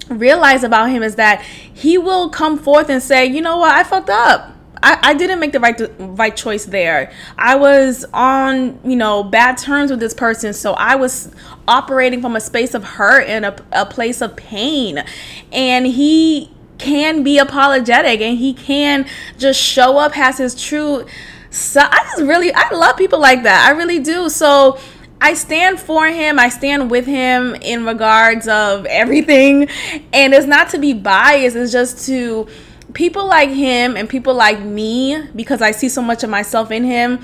realized 0.09 0.65
about 0.65 0.91
him 0.91 1.05
is 1.05 1.15
that 1.15 1.43
he 1.43 1.97
will 1.97 2.29
come 2.29 2.59
forth 2.59 2.91
and 2.91 3.01
say, 3.01 3.25
you 3.25 3.41
know 3.41 3.59
what, 3.59 3.73
I 3.73 3.85
fucked 3.85 4.11
up. 4.11 4.51
I, 4.83 4.99
I 5.01 5.15
didn't 5.15 5.39
make 5.39 5.53
the 5.53 5.61
right 5.61 5.81
right 5.99 6.37
choice 6.37 6.65
there. 6.65 7.13
I 7.39 7.55
was 7.55 8.05
on, 8.13 8.81
you 8.85 8.97
know, 8.97 9.23
bad 9.23 9.57
terms 9.57 9.93
with 9.93 10.01
this 10.01 10.13
person, 10.13 10.53
so 10.53 10.73
I 10.73 10.97
was 10.97 11.33
operating 11.69 12.21
from 12.21 12.35
a 12.35 12.41
space 12.41 12.75
of 12.75 12.83
hurt 12.83 13.29
and 13.29 13.45
a, 13.45 13.57
a 13.71 13.87
place 13.87 14.21
of 14.21 14.35
pain. 14.35 15.05
And 15.53 15.87
he 15.87 16.51
can 16.79 17.23
be 17.23 17.39
apologetic 17.39 18.21
and 18.21 18.39
he 18.39 18.53
can 18.53 19.07
just 19.39 19.61
show 19.61 19.99
up 19.99 20.17
as 20.19 20.39
his 20.39 20.61
true 20.61 21.07
so 21.55 21.81
I 21.81 22.03
just 22.11 22.23
really 22.23 22.53
I 22.53 22.69
love 22.71 22.97
people 22.97 23.21
like 23.21 23.45
that. 23.45 23.69
I 23.69 23.77
really 23.77 24.01
do. 24.01 24.29
So 24.29 24.77
I 25.21 25.35
stand 25.35 25.79
for 25.79 26.07
him. 26.09 26.39
I 26.39 26.49
stand 26.49 26.91
with 26.91 27.07
him 27.07 27.55
in 27.55 27.87
regards 27.87 28.49
of 28.49 28.87
everything. 28.87 29.69
And 30.13 30.35
it's 30.35 30.47
not 30.47 30.71
to 30.71 30.79
be 30.79 30.93
biased, 30.93 31.57
it's 31.57 31.71
just 31.73 32.07
to 32.07 32.49
people 32.93 33.27
like 33.27 33.51
him 33.51 33.97
and 33.97 34.09
people 34.09 34.35
like 34.35 34.61
me 34.61 35.29
because 35.35 35.63
I 35.63 35.71
see 35.71 35.89
so 35.89 36.03
much 36.03 36.23
of 36.25 36.31
myself 36.31 36.71
in 36.71 36.85
him 36.85 37.21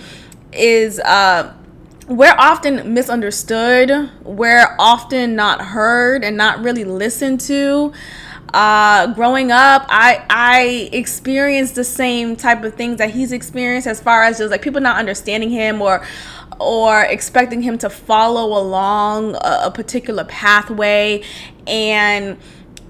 is 0.53 0.98
uh 1.01 1.53
we're 2.07 2.34
often 2.38 2.92
misunderstood. 2.94 4.11
We're 4.24 4.74
often 4.78 5.36
not 5.36 5.61
heard 5.61 6.24
and 6.24 6.36
not 6.36 6.61
really 6.61 6.84
listened 6.84 7.40
to 7.42 7.92
uh, 8.53 9.12
growing 9.14 9.53
up, 9.53 9.86
I 9.88 10.24
I 10.28 10.88
experienced 10.92 11.74
the 11.74 11.84
same 11.84 12.36
type 12.36 12.64
of 12.64 12.74
things 12.74 12.98
that 12.98 13.11
he's 13.11 13.32
experienced 13.32 13.86
as 13.86 14.01
far 14.01 14.24
as 14.24 14.38
just 14.38 14.51
like 14.51 14.62
people 14.62 14.80
not 14.80 14.96
understanding 14.96 15.51
him 15.51 15.80
or 15.80 16.05
or 16.59 17.03
expecting 17.03 17.62
him 17.62 17.78
to 17.78 17.88
follow 17.88 18.59
along 18.61 19.34
a, 19.36 19.62
a 19.64 19.70
particular 19.70 20.24
pathway. 20.24 21.22
And 21.66 22.38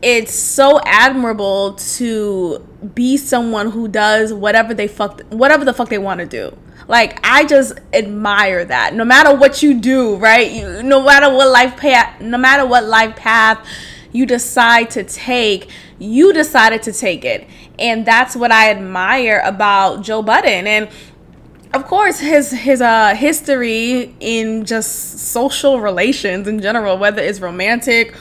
it's 0.03 0.33
so 0.35 0.81
admirable 0.87 1.75
to 1.75 2.67
be 2.95 3.17
someone 3.17 3.71
who 3.71 3.87
does 3.87 4.33
whatever 4.33 4.73
they 4.73 4.89
fuck 4.89 5.21
whatever 5.29 5.65
the 5.65 5.75
fuck 5.75 5.89
they 5.89 5.99
want 5.99 6.21
to 6.21 6.27
do. 6.27 6.57
Like 6.89 7.21
i 7.23 7.45
just 7.45 7.75
admire 7.93 8.65
that. 8.65 8.95
No 8.95 9.05
matter 9.05 9.35
what 9.37 9.63
you 9.63 9.79
do 9.79 10.17
right? 10.17 10.51
You, 10.51 10.83
no 10.83 11.05
matter 11.05 11.33
what 11.33 11.49
life 11.49 11.77
path 11.77 12.21
no 12.21 12.39
matter 12.39 12.67
what 12.67 12.85
life 12.85 13.15
path 13.15 13.67
you 14.13 14.27
decide 14.27 14.91
to 14.91 15.05
take, 15.05 15.69
you 15.99 16.33
decided 16.33 16.83
to 16.85 16.93
take 16.93 17.25
it. 17.25 17.47
And 17.79 18.07
that's 18.07 18.35
what 18.37 18.51
I 18.51 18.71
admire 18.71 19.43
about 19.45 20.03
Joe 20.03 20.23
Budden. 20.23 20.67
And 20.67 20.89
of 21.73 21.85
course 21.87 22.19
his 22.19 22.51
his 22.51 22.81
uh 22.81 23.15
history 23.15 24.15
in 24.19 24.65
just 24.65 25.19
social 25.21 25.81
relations 25.81 26.49
in 26.49 26.61
general 26.61 26.99
whether 26.99 27.23
it's 27.23 27.39
romantic 27.41 28.15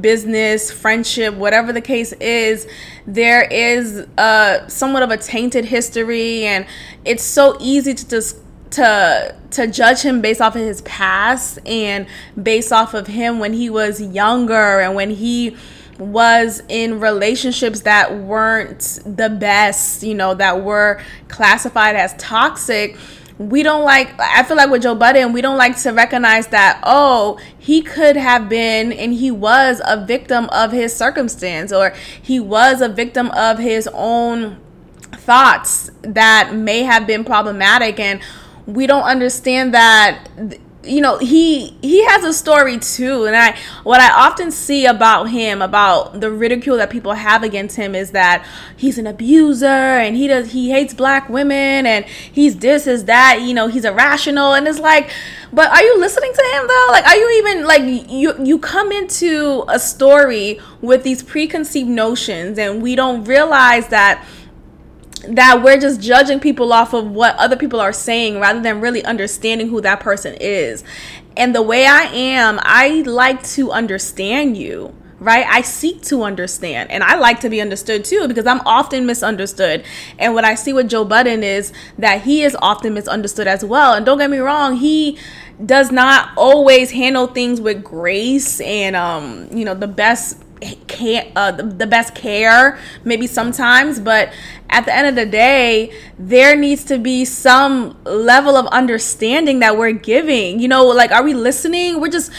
business 0.00 0.72
friendship 0.72 1.32
whatever 1.34 1.72
the 1.72 1.80
case 1.80 2.12
is 2.14 2.66
there 3.06 3.44
is 3.44 4.00
uh 4.18 4.66
somewhat 4.66 5.04
of 5.04 5.10
a 5.10 5.16
tainted 5.16 5.64
history 5.64 6.44
and 6.46 6.66
it's 7.04 7.22
so 7.22 7.56
easy 7.60 7.94
to 7.94 8.08
just 8.08 8.38
to 8.76 9.34
to 9.50 9.66
judge 9.66 10.02
him 10.02 10.20
based 10.20 10.40
off 10.40 10.54
of 10.54 10.62
his 10.62 10.82
past 10.82 11.58
and 11.66 12.06
based 12.40 12.72
off 12.72 12.94
of 12.94 13.06
him 13.06 13.38
when 13.38 13.52
he 13.52 13.70
was 13.70 14.00
younger 14.00 14.80
and 14.80 14.94
when 14.94 15.10
he 15.10 15.56
was 15.98 16.62
in 16.68 17.00
relationships 17.00 17.80
that 17.80 18.14
weren't 18.14 18.98
the 19.04 19.30
best, 19.30 20.02
you 20.02 20.14
know, 20.14 20.34
that 20.34 20.62
were 20.62 21.00
classified 21.28 21.96
as 21.96 22.14
toxic. 22.18 22.96
We 23.38 23.62
don't 23.62 23.84
like, 23.84 24.18
I 24.18 24.42
feel 24.44 24.56
like 24.56 24.70
with 24.70 24.82
Joe 24.82 24.94
Budden, 24.94 25.32
we 25.32 25.40
don't 25.42 25.58
like 25.58 25.78
to 25.82 25.90
recognize 25.90 26.48
that, 26.48 26.80
oh, 26.82 27.38
he 27.58 27.82
could 27.82 28.16
have 28.16 28.48
been 28.48 28.92
and 28.92 29.12
he 29.14 29.30
was 29.30 29.80
a 29.86 30.04
victim 30.04 30.48
of 30.50 30.72
his 30.72 30.94
circumstance 30.94 31.72
or 31.72 31.94
he 32.20 32.40
was 32.40 32.80
a 32.80 32.88
victim 32.88 33.30
of 33.32 33.58
his 33.58 33.88
own 33.92 34.58
thoughts 35.12 35.90
that 36.02 36.54
may 36.54 36.82
have 36.82 37.06
been 37.06 37.24
problematic. 37.24 38.00
And 38.00 38.20
we 38.66 38.86
don't 38.86 39.04
understand 39.04 39.74
that 39.74 40.28
you 40.86 41.00
know 41.00 41.18
he 41.18 41.76
he 41.82 42.04
has 42.06 42.24
a 42.24 42.32
story 42.32 42.78
too. 42.78 43.24
And 43.26 43.36
i 43.36 43.56
what 43.82 44.00
i 44.00 44.10
often 44.10 44.50
see 44.50 44.86
about 44.86 45.24
him 45.24 45.60
about 45.62 46.20
the 46.20 46.30
ridicule 46.30 46.76
that 46.76 46.90
people 46.90 47.12
have 47.12 47.42
against 47.42 47.76
him 47.76 47.94
is 47.94 48.12
that 48.12 48.46
he's 48.76 48.98
an 48.98 49.06
abuser 49.06 49.66
and 49.66 50.16
he 50.16 50.26
does 50.26 50.52
he 50.52 50.70
hates 50.70 50.94
black 50.94 51.28
women 51.28 51.86
and 51.86 52.04
he's 52.04 52.58
this 52.58 52.86
is 52.86 53.04
that 53.06 53.40
you 53.42 53.54
know 53.54 53.68
he's 53.68 53.84
irrational. 53.84 54.54
And 54.54 54.66
it's 54.68 54.78
like 54.78 55.10
but 55.52 55.70
are 55.70 55.82
you 55.82 55.98
listening 55.98 56.32
to 56.32 56.42
him 56.52 56.66
though? 56.66 56.86
Like 56.90 57.06
are 57.06 57.16
you 57.16 57.30
even 57.38 57.64
like 57.66 57.82
you 58.10 58.34
you 58.44 58.58
come 58.58 58.92
into 58.92 59.64
a 59.68 59.78
story 59.78 60.60
with 60.80 61.02
these 61.02 61.22
preconceived 61.22 61.88
notions 61.88 62.58
and 62.58 62.82
we 62.82 62.94
don't 62.94 63.24
realize 63.24 63.88
that 63.88 64.24
that 65.28 65.62
we're 65.62 65.78
just 65.78 66.00
judging 66.00 66.40
people 66.40 66.72
off 66.72 66.92
of 66.92 67.10
what 67.10 67.36
other 67.36 67.56
people 67.56 67.80
are 67.80 67.92
saying 67.92 68.40
rather 68.40 68.60
than 68.60 68.80
really 68.80 69.04
understanding 69.04 69.68
who 69.68 69.80
that 69.80 70.00
person 70.00 70.36
is. 70.40 70.84
And 71.36 71.54
the 71.54 71.62
way 71.62 71.86
I 71.86 72.04
am, 72.04 72.58
I 72.62 73.02
like 73.06 73.42
to 73.48 73.70
understand 73.72 74.56
you 74.56 74.94
right? 75.18 75.46
I 75.46 75.62
seek 75.62 76.02
to 76.02 76.22
understand 76.22 76.90
and 76.90 77.02
I 77.02 77.16
like 77.16 77.40
to 77.40 77.48
be 77.48 77.60
understood 77.60 78.04
too 78.04 78.28
because 78.28 78.46
I'm 78.46 78.60
often 78.66 79.06
misunderstood. 79.06 79.84
And 80.18 80.34
what 80.34 80.44
I 80.44 80.54
see 80.54 80.72
with 80.72 80.88
Joe 80.88 81.04
Budden 81.04 81.42
is 81.42 81.72
that 81.98 82.22
he 82.22 82.42
is 82.42 82.56
often 82.60 82.94
misunderstood 82.94 83.46
as 83.46 83.64
well. 83.64 83.94
And 83.94 84.04
don't 84.04 84.18
get 84.18 84.30
me 84.30 84.38
wrong, 84.38 84.76
he 84.76 85.18
does 85.64 85.90
not 85.90 86.36
always 86.36 86.90
handle 86.90 87.28
things 87.28 87.60
with 87.60 87.82
grace 87.82 88.60
and 88.60 88.94
um, 88.94 89.48
you 89.52 89.64
know, 89.64 89.74
the 89.74 89.88
best 89.88 90.42
care, 90.86 91.30
uh, 91.36 91.52
the 91.52 91.86
best 91.86 92.14
care 92.14 92.78
maybe 93.04 93.26
sometimes 93.26 94.00
but 94.00 94.32
at 94.70 94.84
the 94.84 94.94
end 94.94 95.06
of 95.06 95.14
the 95.14 95.26
day 95.26 95.92
there 96.18 96.56
needs 96.56 96.84
to 96.84 96.98
be 96.98 97.24
some 97.24 97.96
level 98.04 98.56
of 98.56 98.66
understanding 98.68 99.60
that 99.60 99.76
we're 99.76 99.92
giving 99.92 100.60
you 100.60 100.68
know 100.68 100.84
like 100.86 101.10
are 101.12 101.22
we 101.22 101.34
listening 101.34 102.00
we're 102.00 102.08
just 102.08 102.30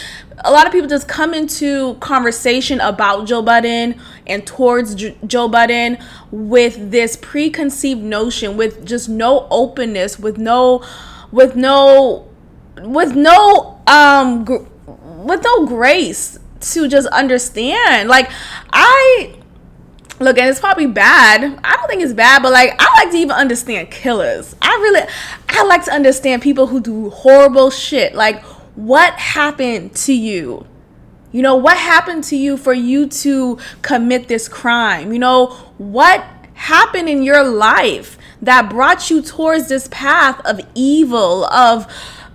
a 0.45 0.51
lot 0.51 0.65
of 0.65 0.71
people 0.71 0.87
just 0.87 1.07
come 1.07 1.33
into 1.33 1.95
conversation 1.95 2.79
about 2.79 3.25
Joe 3.25 3.41
Budden 3.41 3.99
and 4.27 4.45
towards 4.45 4.93
J- 4.93 5.17
Joe 5.25 5.47
Budden 5.47 5.97
with 6.31 6.91
this 6.91 7.17
preconceived 7.19 8.01
notion 8.03 8.55
with 8.55 8.85
just 8.85 9.09
no 9.09 9.47
openness 9.49 10.19
with 10.19 10.37
no 10.37 10.83
with 11.31 11.55
no 11.55 12.27
with 12.81 13.15
no 13.15 13.81
um 13.87 14.45
gr- 14.45 14.65
with 14.85 15.43
no 15.43 15.65
grace 15.65 16.39
to 16.59 16.87
just 16.87 17.07
understand. 17.07 18.09
Like 18.09 18.29
I 18.71 19.36
look 20.19 20.37
and 20.37 20.49
it's 20.49 20.59
probably 20.59 20.87
bad. 20.87 21.59
I 21.63 21.75
don't 21.75 21.87
think 21.87 22.01
it's 22.01 22.13
bad 22.13 22.41
but 22.41 22.51
like 22.51 22.73
i 22.79 23.03
like 23.03 23.11
to 23.11 23.17
even 23.17 23.31
understand 23.31 23.91
killers. 23.91 24.55
I 24.61 24.69
really 24.69 25.07
i 25.49 25.63
like 25.63 25.85
to 25.85 25.91
understand 25.91 26.41
people 26.41 26.67
who 26.67 26.79
do 26.79 27.09
horrible 27.09 27.69
shit. 27.69 28.15
Like 28.15 28.43
what 28.75 29.13
happened 29.13 29.95
to 29.95 30.13
you? 30.13 30.65
You 31.31 31.41
know 31.41 31.55
what 31.55 31.77
happened 31.77 32.23
to 32.25 32.37
you 32.37 32.57
for 32.57 32.73
you 32.73 33.07
to 33.07 33.59
commit 33.81 34.27
this 34.27 34.47
crime? 34.47 35.11
You 35.11 35.19
know 35.19 35.47
what 35.77 36.25
happened 36.53 37.07
in 37.07 37.21
your 37.21 37.43
life 37.43 38.17
that 38.41 38.69
brought 38.69 39.09
you 39.09 39.21
towards 39.21 39.67
this 39.67 39.87
path 39.89 40.39
of 40.45 40.59
evil 40.73 41.45
of 41.45 41.91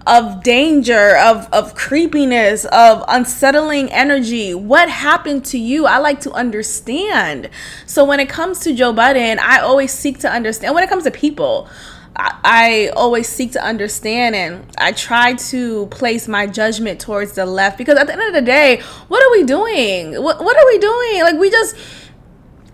of 0.07 0.43
danger, 0.43 1.17
of, 1.17 1.49
of 1.53 1.75
creepiness, 1.75 2.65
of 2.67 3.05
unsettling 3.09 3.91
energy. 3.93 4.55
What 4.55 4.89
happened 4.89 5.45
to 5.47 5.59
you? 5.59 5.87
I 5.87 5.99
like 5.99 6.21
to 6.23 6.33
understand. 6.33 7.51
So 7.87 8.05
when 8.05 8.21
it 8.21 8.29
comes 8.29 8.61
to 8.61 8.75
Joe 8.75 8.93
Budden, 8.93 9.39
I 9.39 9.61
always 9.61 9.93
seek 9.93 10.19
to 10.21 10.31
understand. 10.31 10.75
When 10.75 10.83
it 10.83 10.91
comes 10.91 11.05
to 11.05 11.11
people, 11.11 11.69
I, 12.17 12.39
I 12.45 12.93
always 12.97 13.29
seek 13.29 13.53
to 13.53 13.65
understand 13.65 14.35
and 14.35 14.67
I 14.77 14.93
try 14.93 15.35
to 15.35 15.87
place 15.87 16.29
my 16.29 16.47
judgment 16.47 17.01
towards 17.01 17.33
the 17.33 17.47
left 17.47 17.79
because 17.79 17.97
at 17.97 18.07
the 18.07 18.13
end 18.13 18.23
of 18.23 18.35
the 18.35 18.43
day, 18.43 18.83
what 19.09 19.23
are 19.23 19.31
we 19.31 19.45
doing? 19.45 20.23
What, 20.23 20.43
what 20.43 20.57
are 20.57 20.67
we 20.67 20.79
doing? 20.79 21.23
Like, 21.23 21.39
we 21.39 21.51
just 21.51 21.77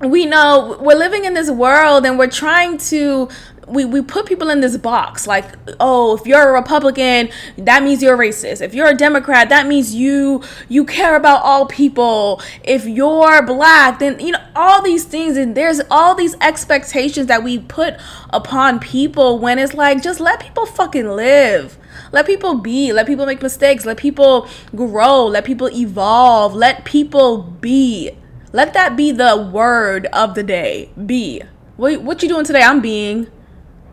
we 0.01 0.27
know 0.27 0.79
we're 0.81 0.97
living 0.97 1.25
in 1.25 1.35
this 1.35 1.51
world 1.51 2.07
and 2.07 2.19
we're 2.19 2.31
trying 2.31 2.79
to 2.79 3.29
we, 3.69 3.85
we 3.85 4.03
put 4.03 4.27
people 4.27 4.51
in 4.51 4.61
this 4.61 4.77
box. 4.77 5.27
Like 5.27 5.55
oh 5.81 6.17
if 6.17 6.27
you're 6.27 6.49
a 6.49 6.53
republican 6.53 7.31
that 7.57 7.83
means 7.83 8.03
you're 8.03 8.17
racist. 8.17 8.61
If 8.61 8.75
you're 8.75 8.89
a 8.89 8.95
democrat 8.95 9.49
that 9.51 9.67
means 9.67 9.95
you 9.95 10.43
you 10.69 10.85
care 10.85 11.17
about 11.17 11.43
all 11.43 11.67
people. 11.67 12.43
If 12.65 12.87
you're 12.87 13.43
black 13.43 13.99
then 13.99 14.19
you 14.21 14.33
know 14.33 14.45
all 14.57 14.83
these 14.83 15.05
things 15.05 15.37
and 15.37 15.55
there's 15.55 15.81
all 15.91 16.15
these 16.15 16.35
expectations 16.41 17.27
that 17.27 17.43
we 17.43 17.59
put 17.59 17.95
upon 18.31 18.79
people 18.81 19.39
when 19.39 19.59
it's 19.59 19.75
like 19.75 20.03
just 20.03 20.21
let 20.21 20.41
people 20.41 20.67
fucking 20.67 21.09
live. 21.09 21.79
Let 22.13 22.27
people 22.27 22.55
be. 22.55 22.93
Let 22.93 23.07
people 23.07 23.27
make 23.27 23.43
mistakes. 23.43 23.85
Let 23.85 23.97
people 23.97 24.49
grow. 24.75 25.27
Let 25.27 25.45
people 25.45 25.69
evolve. 25.71 26.55
Let 26.55 26.85
people 26.85 27.43
be. 27.43 28.13
Let 28.53 28.73
that 28.75 28.97
be 28.97 29.13
the 29.13 29.51
word 29.53 30.07
of 30.07 30.35
the 30.35 30.43
day. 30.43 30.91
Be. 31.05 31.43
What, 31.77 32.03
what 32.03 32.23
you 32.23 32.29
doing 32.29 32.45
today? 32.45 32.63
I'm 32.63 32.81
being 32.81 33.29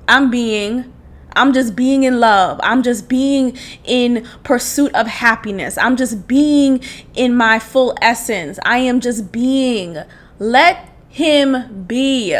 I'm 0.08 0.30
being 0.30 0.94
I'm 1.36 1.52
just 1.54 1.76
being 1.76 2.04
in 2.04 2.20
love. 2.20 2.60
I'm 2.64 2.82
just 2.82 3.10
being 3.10 3.58
in 3.84 4.26
pursuit 4.44 4.94
of 4.96 5.08
happiness. 5.08 5.78
I'm 5.78 5.98
just 5.98 6.28
being 6.28 6.82
in 7.14 7.36
my 7.36 7.60
full 7.60 7.96
essence. 8.02 8.58
I 8.64 8.78
am 8.78 9.02
just 9.02 9.32
being. 9.32 9.98
Let 10.40 10.90
him 11.10 11.86
be. 11.86 12.38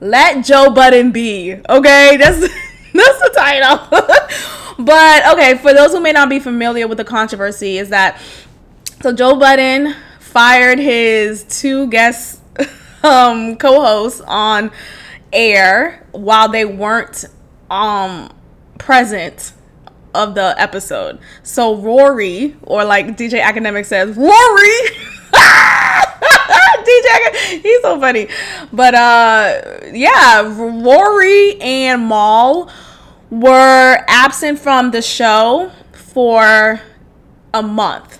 Let 0.00 0.44
Joe 0.44 0.70
Budden 0.70 1.12
be. 1.12 1.60
Okay? 1.68 2.16
That's 2.18 2.48
that's 2.92 3.20
the 3.20 3.30
title. 3.36 4.84
but 4.84 5.32
okay, 5.32 5.56
for 5.58 5.72
those 5.72 5.92
who 5.92 6.00
may 6.00 6.10
not 6.10 6.28
be 6.28 6.40
familiar 6.40 6.88
with 6.88 6.98
the 6.98 7.04
controversy 7.04 7.78
is 7.78 7.90
that 7.90 8.20
so 9.00 9.12
Joe 9.12 9.36
Budden 9.36 9.94
fired 10.18 10.80
his 10.80 11.44
two 11.44 11.86
guest 11.86 12.40
um 13.04 13.54
co-hosts 13.56 14.20
on 14.26 14.72
air 15.32 16.06
while 16.12 16.48
they 16.48 16.64
weren't 16.64 17.24
um 17.70 18.32
present 18.78 19.52
of 20.14 20.34
the 20.34 20.54
episode. 20.58 21.18
So 21.42 21.76
Rory, 21.76 22.56
or 22.62 22.84
like 22.84 23.06
DJ 23.16 23.40
Akademiks 23.40 23.86
says, 23.86 24.16
Rory. 24.16 24.80
DJ, 26.80 27.62
he's 27.62 27.82
so 27.82 28.00
funny. 28.00 28.28
But 28.72 28.94
uh, 28.94 29.62
yeah, 29.92 30.42
Rory 30.56 31.60
and 31.60 32.08
Mal 32.08 32.70
were 33.30 34.04
absent 34.08 34.58
from 34.58 34.90
the 34.90 35.02
show 35.02 35.70
for 35.92 36.80
a 37.54 37.62
month, 37.62 38.18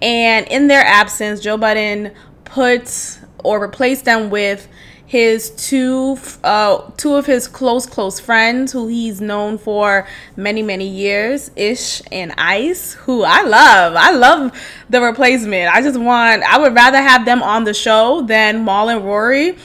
and 0.00 0.46
in 0.48 0.68
their 0.68 0.84
absence, 0.84 1.40
Joe 1.40 1.58
Budden 1.58 2.12
put 2.44 3.18
or 3.44 3.60
replaced 3.60 4.04
them 4.04 4.30
with 4.30 4.68
his 5.12 5.50
two 5.50 6.16
uh, 6.42 6.90
two 6.96 7.16
of 7.16 7.26
his 7.26 7.46
close 7.46 7.84
close 7.84 8.18
friends 8.18 8.72
who 8.72 8.86
he's 8.88 9.20
known 9.20 9.58
for 9.58 10.08
many 10.36 10.62
many 10.62 10.88
years 10.88 11.50
ish 11.54 12.00
and 12.10 12.32
ice 12.38 12.94
who 12.94 13.22
i 13.22 13.42
love. 13.42 13.94
I 13.94 14.12
love 14.12 14.58
the 14.88 15.02
replacement. 15.02 15.68
I 15.68 15.82
just 15.82 16.00
want 16.00 16.42
i 16.44 16.56
would 16.58 16.74
rather 16.74 16.96
have 16.96 17.26
them 17.26 17.42
on 17.42 17.64
the 17.64 17.74
show 17.74 18.22
than 18.22 18.64
Mal 18.64 18.88
and 18.88 19.04
rory. 19.04 19.58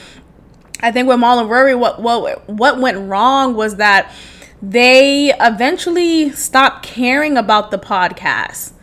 I 0.81 0.91
think 0.91 1.07
with 1.07 1.17
Mal 1.17 1.39
and 1.39 1.49
rory 1.49 1.75
what 1.75 2.01
what 2.01 2.49
what 2.49 2.81
went 2.81 3.09
wrong 3.09 3.55
was 3.55 3.77
that 3.77 4.13
they 4.61 5.31
eventually 5.39 6.29
stopped 6.31 6.85
caring 6.85 7.37
about 7.37 7.71
the 7.71 7.79
podcast. 7.79 8.73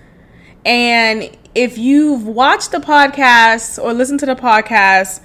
And 0.64 1.36
if 1.54 1.76
you've 1.76 2.26
watched 2.26 2.72
the 2.72 2.78
podcast 2.78 3.78
or 3.82 3.92
listened 3.92 4.20
to 4.20 4.26
the 4.26 4.34
podcast 4.34 5.20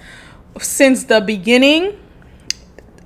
since 0.59 1.05
the 1.05 1.21
beginning 1.21 1.99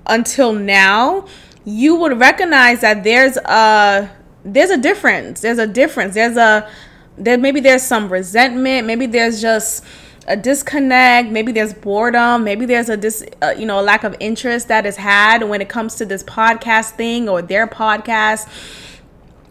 until 0.06 0.54
now, 0.54 1.26
you 1.66 1.96
would 1.96 2.20
recognize 2.20 2.82
that 2.82 3.04
there's 3.04 3.38
a 3.38 4.10
there's 4.44 4.70
a 4.70 4.78
difference. 4.78 5.42
There's 5.42 5.58
a 5.60 5.68
difference. 5.68 6.14
There's 6.16 6.38
a 6.38 6.70
there 7.18 7.38
maybe 7.38 7.60
there's 7.60 7.84
some 7.84 8.12
resentment. 8.12 8.88
Maybe 8.88 9.06
there's 9.06 9.42
just 9.42 9.84
a 10.28 10.36
disconnect. 10.36 11.30
Maybe 11.30 11.52
there's 11.52 11.74
boredom. 11.74 12.44
Maybe 12.44 12.66
there's 12.66 12.90
a 12.90 12.98
dis 12.98 13.26
uh, 13.42 13.54
you 13.58 13.66
know 13.66 13.80
a 13.80 13.84
lack 13.84 14.04
of 14.04 14.16
interest 14.20 14.68
that 14.68 14.86
is 14.86 14.98
had 14.98 15.44
when 15.44 15.62
it 15.62 15.70
comes 15.70 15.96
to 15.96 16.06
this 16.06 16.24
podcast 16.24 16.92
thing 16.92 17.30
or 17.30 17.42
their 17.42 17.68
podcast 17.68 18.48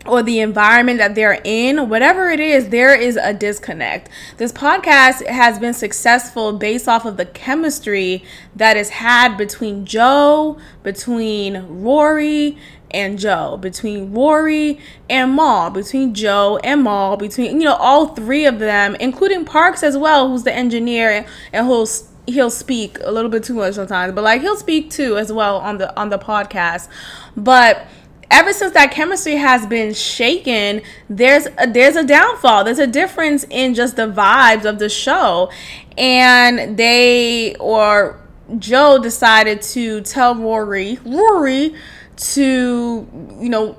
or 0.06 0.22
the 0.22 0.40
environment 0.40 0.98
that 0.98 1.14
they're 1.14 1.40
in, 1.44 1.88
whatever 1.88 2.30
it 2.30 2.40
is, 2.40 2.70
there 2.70 2.94
is 2.94 3.16
a 3.16 3.32
disconnect. 3.32 4.08
This 4.36 4.52
podcast 4.52 5.26
has 5.26 5.58
been 5.58 5.74
successful 5.74 6.52
based 6.52 6.88
off 6.88 7.04
of 7.04 7.16
the 7.16 7.26
chemistry 7.26 8.24
that 8.56 8.76
is 8.76 8.90
had 8.90 9.36
between 9.36 9.84
Joe, 9.84 10.58
between 10.82 11.82
Rory, 11.82 12.58
and 12.90 13.18
Joe, 13.18 13.56
between 13.56 14.12
Rory 14.12 14.78
and 15.08 15.34
Mal, 15.34 15.70
between 15.70 16.14
Joe 16.14 16.58
and 16.62 16.84
Mal, 16.84 17.16
between 17.16 17.60
you 17.60 17.64
know 17.64 17.76
all 17.76 18.08
three 18.08 18.44
of 18.44 18.58
them, 18.58 18.96
including 18.96 19.44
Parks 19.44 19.82
as 19.82 19.96
well, 19.96 20.28
who's 20.28 20.42
the 20.42 20.52
engineer 20.52 21.26
and 21.52 21.66
who'll 21.66 21.88
he'll 22.26 22.50
speak 22.50 22.98
a 23.02 23.10
little 23.10 23.30
bit 23.30 23.42
too 23.42 23.54
much 23.54 23.74
sometimes, 23.74 24.12
but 24.14 24.22
like 24.22 24.40
he'll 24.42 24.56
speak 24.56 24.90
too 24.90 25.16
as 25.16 25.32
well 25.32 25.58
on 25.58 25.78
the 25.78 25.98
on 25.98 26.10
the 26.10 26.18
podcast. 26.18 26.88
But 27.36 27.86
ever 28.32 28.52
since 28.52 28.72
that 28.72 28.90
chemistry 28.90 29.36
has 29.36 29.66
been 29.66 29.92
shaken, 29.92 30.82
there's 31.08 31.46
a, 31.58 31.66
there's 31.68 31.94
a 31.94 32.04
downfall. 32.04 32.64
There's 32.64 32.78
a 32.78 32.86
difference 32.86 33.44
in 33.50 33.74
just 33.74 33.94
the 33.94 34.08
vibes 34.08 34.64
of 34.64 34.78
the 34.78 34.88
show, 34.88 35.52
and 35.96 36.76
they 36.76 37.54
or 37.56 38.18
Joe 38.58 38.98
decided 38.98 39.62
to 39.62 40.00
tell 40.00 40.34
Rory, 40.34 40.98
Rory, 41.04 41.74
to 42.16 43.06
you 43.38 43.48
know 43.48 43.76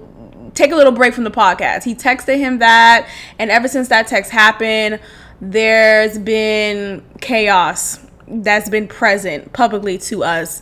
take 0.53 0.71
a 0.71 0.75
little 0.75 0.93
break 0.93 1.15
from 1.15 1.23
the 1.23 1.31
podcast. 1.31 1.83
He 1.83 1.95
texted 1.95 2.37
him 2.37 2.59
that, 2.59 3.09
and 3.39 3.49
ever 3.49 3.67
since 3.67 3.89
that 3.89 4.07
text 4.07 4.31
happened, 4.31 4.99
there's 5.41 6.17
been 6.19 7.03
chaos 7.19 7.99
that's 8.27 8.69
been 8.69 8.87
present 8.87 9.53
publicly 9.53 9.97
to 9.97 10.23
us 10.23 10.61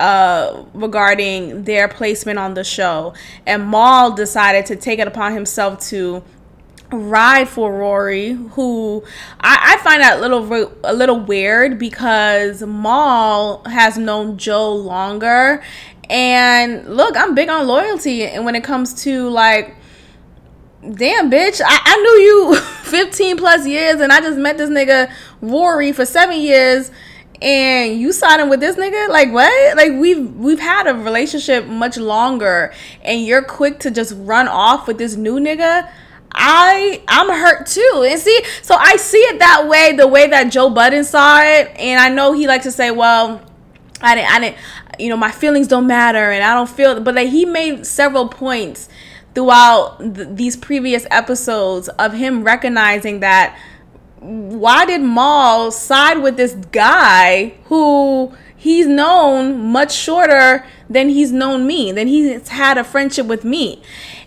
uh, 0.00 0.64
regarding 0.74 1.64
their 1.64 1.88
placement 1.88 2.38
on 2.38 2.54
the 2.54 2.64
show. 2.64 3.14
And 3.46 3.68
Mal 3.70 4.12
decided 4.12 4.66
to 4.66 4.76
take 4.76 4.98
it 4.98 5.06
upon 5.06 5.32
himself 5.32 5.80
to 5.88 6.22
ride 6.92 7.48
for 7.48 7.72
Rory, 7.72 8.32
who 8.32 9.04
I, 9.40 9.76
I 9.76 9.82
find 9.82 10.02
that 10.02 10.18
a 10.18 10.20
little 10.20 10.72
a 10.84 10.94
little 10.94 11.20
weird 11.20 11.78
because 11.78 12.62
Mal 12.62 13.62
has 13.66 13.98
known 13.98 14.38
Joe 14.38 14.74
longer. 14.74 15.62
And 16.08 16.86
look, 16.86 17.16
I'm 17.16 17.34
big 17.34 17.48
on 17.48 17.66
loyalty, 17.66 18.24
and 18.24 18.44
when 18.44 18.54
it 18.54 18.62
comes 18.62 19.02
to 19.04 19.28
like 19.28 19.74
damn 20.94 21.30
bitch 21.30 21.60
I, 21.64 21.80
I 21.84 21.96
knew 21.96 22.10
you 22.22 22.56
15 22.84 23.36
plus 23.38 23.66
years 23.66 24.00
and 24.00 24.12
i 24.12 24.20
just 24.20 24.38
met 24.38 24.56
this 24.56 24.70
nigga 24.70 25.12
rory 25.40 25.92
for 25.92 26.04
seven 26.04 26.40
years 26.40 26.90
and 27.42 28.00
you 28.00 28.12
signing 28.12 28.48
with 28.48 28.60
this 28.60 28.76
nigga 28.76 29.08
like 29.08 29.30
what 29.30 29.76
like 29.76 29.92
we've 29.92 30.34
we've 30.36 30.60
had 30.60 30.86
a 30.86 30.94
relationship 30.94 31.66
much 31.66 31.98
longer 31.98 32.72
and 33.02 33.24
you're 33.24 33.42
quick 33.42 33.78
to 33.78 33.90
just 33.90 34.14
run 34.16 34.48
off 34.48 34.86
with 34.86 34.96
this 34.96 35.16
new 35.16 35.38
nigga 35.38 35.88
I 36.36 37.02
I'm 37.08 37.28
hurt 37.28 37.66
too. 37.66 38.04
And 38.06 38.20
see, 38.20 38.42
so 38.60 38.74
I 38.74 38.96
see 38.96 39.18
it 39.18 39.38
that 39.38 39.66
way, 39.68 39.96
the 39.96 40.06
way 40.06 40.28
that 40.28 40.52
Joe 40.52 40.68
Budden 40.68 41.04
saw 41.04 41.40
it, 41.40 41.68
and 41.78 41.98
I 41.98 42.10
know 42.10 42.34
he 42.34 42.46
likes 42.46 42.64
to 42.64 42.72
say, 42.72 42.90
"Well, 42.90 43.40
I 44.02 44.14
didn't, 44.14 44.30
I 44.30 44.38
didn't, 44.40 44.56
you 44.98 45.08
know, 45.08 45.16
my 45.16 45.30
feelings 45.30 45.66
don't 45.66 45.86
matter, 45.86 46.30
and 46.30 46.44
I 46.44 46.52
don't 46.52 46.68
feel." 46.68 47.00
But 47.00 47.14
like 47.14 47.28
he 47.28 47.46
made 47.46 47.86
several 47.86 48.28
points 48.28 48.90
throughout 49.34 49.98
th- 49.98 50.28
these 50.32 50.56
previous 50.56 51.06
episodes 51.10 51.88
of 51.88 52.12
him 52.12 52.44
recognizing 52.44 53.20
that 53.20 53.58
why 54.20 54.86
did 54.86 55.02
Mal 55.02 55.70
side 55.70 56.22
with 56.22 56.36
this 56.36 56.54
guy 56.72 57.54
who 57.64 58.34
he's 58.56 58.86
known 58.86 59.66
much 59.66 59.94
shorter 59.94 60.64
than 60.88 61.08
he's 61.08 61.32
known 61.32 61.66
me, 61.66 61.92
than 61.92 62.06
he's 62.08 62.48
had 62.48 62.78
a 62.78 62.84
friendship 62.84 63.26
with 63.26 63.44
me. 63.44 63.82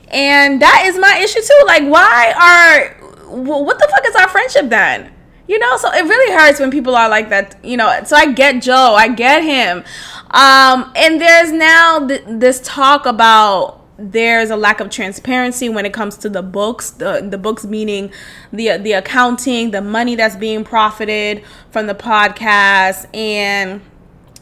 And 0.10 0.62
that 0.62 0.84
is 0.86 0.98
my 0.98 1.20
issue 1.22 1.42
too. 1.42 1.64
Like, 1.66 1.84
why 1.84 2.34
are, 2.38 3.36
what 3.36 3.80
the 3.80 3.88
fuck 3.90 4.06
is 4.06 4.16
our 4.16 4.30
friendship 4.30 4.70
then? 4.70 5.12
You 5.48 5.58
know, 5.58 5.78
so 5.78 5.92
it 5.92 6.04
really 6.04 6.34
hurts 6.38 6.60
when 6.60 6.70
people 6.70 6.96
are 6.96 7.10
like 7.10 7.30
that, 7.30 7.58
you 7.64 7.76
know. 7.76 8.02
So 8.06 8.16
I 8.16 8.32
get 8.32 8.62
Joe, 8.62 8.94
I 8.96 9.08
get 9.08 9.44
him. 9.44 9.84
Um, 10.30 10.92
and 10.96 11.20
there's 11.20 11.52
now 11.52 12.08
th- 12.08 12.24
this 12.28 12.62
talk 12.64 13.08
about 13.08 13.79
there's 14.00 14.50
a 14.50 14.56
lack 14.56 14.80
of 14.80 14.90
transparency 14.90 15.70
when 15.70 15.86
it 15.86 15.94
comes 15.94 16.18
to 16.18 16.30
the 16.30 16.42
books 16.42 16.92
the, 16.92 17.28
the 17.30 17.38
books 17.38 17.66
meaning 17.66 18.12
the 18.52 18.78
the 18.78 18.94
accounting 18.94 19.72
the 19.72 19.82
money 19.82 20.16
that's 20.16 20.36
being 20.36 20.64
profited 20.64 21.44
from 21.72 21.88
the 21.88 21.96
podcast 21.96 23.06
and 23.16 23.82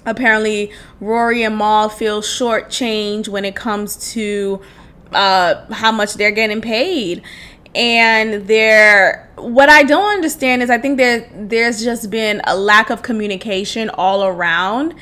apparently 0.06 0.72
rory 1.00 1.44
and 1.44 1.58
mal 1.58 1.90
feel 1.90 2.22
shortchanged 2.22 3.28
when 3.28 3.44
it 3.44 3.56
comes 3.56 4.12
to 4.12 4.62
uh, 5.14 5.66
how 5.74 5.92
much 5.92 6.16
they're 6.16 6.32
getting 6.32 6.62
paid. 6.62 7.22
And 7.76 8.48
there 8.48 9.30
what 9.36 9.70
i 9.70 9.84
don't 9.84 10.12
understand 10.16 10.64
is 10.64 10.70
i 10.72 10.80
think 10.80 10.98
that 10.98 11.50
there's 11.50 11.84
just 11.84 12.10
been 12.10 12.42
a 12.46 12.58
lack 12.58 12.90
of 12.90 13.04
communication 13.04 13.88
all 13.92 14.24
around 14.24 14.96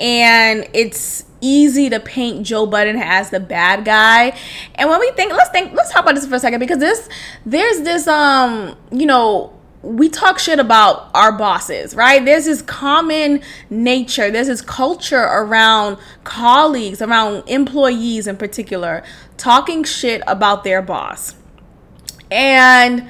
and 0.00 0.66
it's 0.72 1.26
easy 1.44 1.90
to 1.90 2.00
paint 2.00 2.46
Joe 2.46 2.66
Budden 2.66 2.96
as 2.96 3.30
the 3.30 3.40
bad 3.40 3.84
guy. 3.84 4.36
And 4.76 4.88
when 4.88 4.98
we 4.98 5.10
think, 5.12 5.32
let's 5.32 5.50
think, 5.50 5.74
let's 5.74 5.92
talk 5.92 6.02
about 6.02 6.14
this 6.14 6.26
for 6.26 6.36
a 6.36 6.40
second 6.40 6.60
because 6.60 6.78
this, 6.78 7.08
there's 7.44 7.82
this, 7.82 8.08
um, 8.08 8.76
you 8.90 9.06
know, 9.06 9.52
we 9.82 10.08
talk 10.08 10.38
shit 10.38 10.58
about 10.58 11.10
our 11.12 11.36
bosses, 11.36 11.94
right? 11.94 12.24
There's 12.24 12.46
this 12.46 12.62
common 12.62 13.42
nature, 13.68 14.30
there's 14.30 14.46
this 14.46 14.62
culture 14.62 15.20
around 15.20 15.98
colleagues, 16.24 17.02
around 17.02 17.46
employees 17.46 18.26
in 18.26 18.38
particular, 18.38 19.02
talking 19.36 19.84
shit 19.84 20.22
about 20.26 20.64
their 20.64 20.80
boss. 20.80 21.34
And 22.30 23.06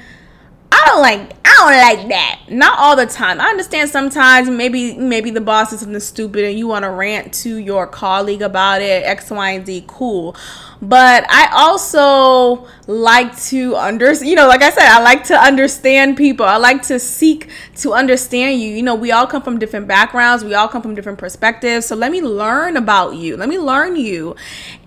I 0.75 0.85
don't 0.87 1.01
like 1.01 1.35
I 1.45 1.53
don't 1.57 1.99
like 1.99 2.09
that. 2.09 2.41
Not 2.49 2.77
all 2.77 2.97
the 2.97 3.05
time. 3.05 3.39
I 3.39 3.45
understand 3.45 3.89
sometimes 3.89 4.49
maybe 4.49 4.97
maybe 4.97 5.29
the 5.29 5.39
boss 5.39 5.71
is 5.71 5.79
something 5.79 5.99
stupid 6.01 6.43
and 6.43 6.59
you 6.59 6.67
want 6.67 6.83
to 6.83 6.89
rant 6.89 7.33
to 7.35 7.55
your 7.55 7.87
colleague 7.87 8.41
about 8.41 8.81
it, 8.81 9.03
X, 9.05 9.31
Y, 9.31 9.51
and 9.51 9.65
Z, 9.65 9.85
cool. 9.87 10.35
But 10.81 11.25
I 11.29 11.47
also 11.53 12.67
like 12.87 13.39
to 13.45 13.75
understand, 13.75 14.29
you 14.29 14.35
know, 14.35 14.47
like 14.47 14.61
I 14.61 14.69
said, 14.69 14.83
I 14.83 15.01
like 15.01 15.23
to 15.25 15.35
understand 15.35 16.17
people. 16.17 16.45
I 16.45 16.57
like 16.57 16.81
to 16.83 16.99
seek 16.99 17.49
to 17.77 17.93
understand 17.93 18.59
you. 18.59 18.71
You 18.71 18.83
know, 18.83 18.95
we 18.95 19.13
all 19.13 19.25
come 19.27 19.41
from 19.41 19.57
different 19.57 19.87
backgrounds, 19.87 20.43
we 20.43 20.55
all 20.55 20.67
come 20.67 20.81
from 20.81 20.93
different 20.93 21.19
perspectives. 21.19 21.85
So 21.85 21.95
let 21.95 22.11
me 22.11 22.21
learn 22.21 22.75
about 22.75 23.15
you. 23.15 23.37
Let 23.37 23.47
me 23.47 23.59
learn 23.59 23.95
you. 23.95 24.35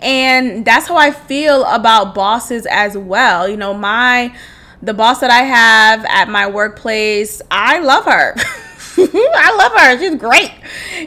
And 0.01 0.67
that's 0.67 0.87
how 0.87 0.97
I 0.97 1.13
feel 1.13 1.65
about 1.65 2.15
bosses 2.15 2.67
as 2.71 2.99
well. 2.99 3.49
You 3.49 3.57
know, 3.57 3.73
my 3.73 4.35
the 4.83 4.95
boss 4.95 5.21
that 5.21 5.31
I 5.31 5.43
have 5.43 6.05
at 6.07 6.29
my 6.29 6.49
workplace, 6.49 7.43
I 7.51 7.81
love 7.81 8.05
her. 8.05 8.35
I 8.99 9.55
love 9.57 9.73
her. 9.73 9.99
She's 9.99 10.17
great. 10.17 10.53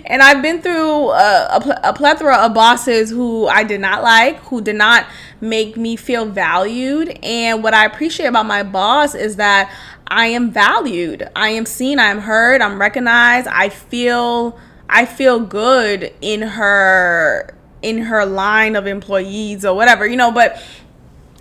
And 0.06 0.22
I've 0.22 0.42
been 0.42 0.62
through 0.62 1.10
a, 1.12 1.48
a, 1.48 1.90
a, 1.90 1.94
plethora 1.94 2.38
of 2.38 2.54
bosses 2.54 3.10
who 3.10 3.48
I 3.48 3.64
did 3.64 3.82
not 3.82 4.02
like, 4.02 4.38
who 4.44 4.62
did 4.62 4.78
not 4.78 5.08
make 5.42 5.76
me 5.76 5.98
feel 5.98 6.26
valued. 6.26 7.10
And 7.22 7.64
what 7.64 7.74
I 7.74 7.86
appreciate 7.86 8.28
about 8.28 8.46
my 8.46 8.64
boss 8.64 9.14
is 9.14 9.36
that 9.38 9.74
I 10.08 10.28
am 10.28 10.52
valued. 10.52 11.30
I 11.36 11.50
am 11.50 11.66
seen, 11.66 12.00
I 12.00 12.08
am 12.08 12.20
heard, 12.20 12.62
I'm 12.62 12.80
recognized. 12.80 13.48
I 13.48 13.70
feel 13.70 14.58
I 14.90 15.06
feel 15.06 15.40
good 15.40 16.14
in 16.22 16.42
her 16.42 17.56
in 17.82 18.00
her 18.00 18.26
line 18.26 18.76
of 18.76 18.86
employees 18.86 19.66
or 19.66 19.76
whatever, 19.76 20.06
you 20.06 20.18
know, 20.18 20.32
but 20.32 20.62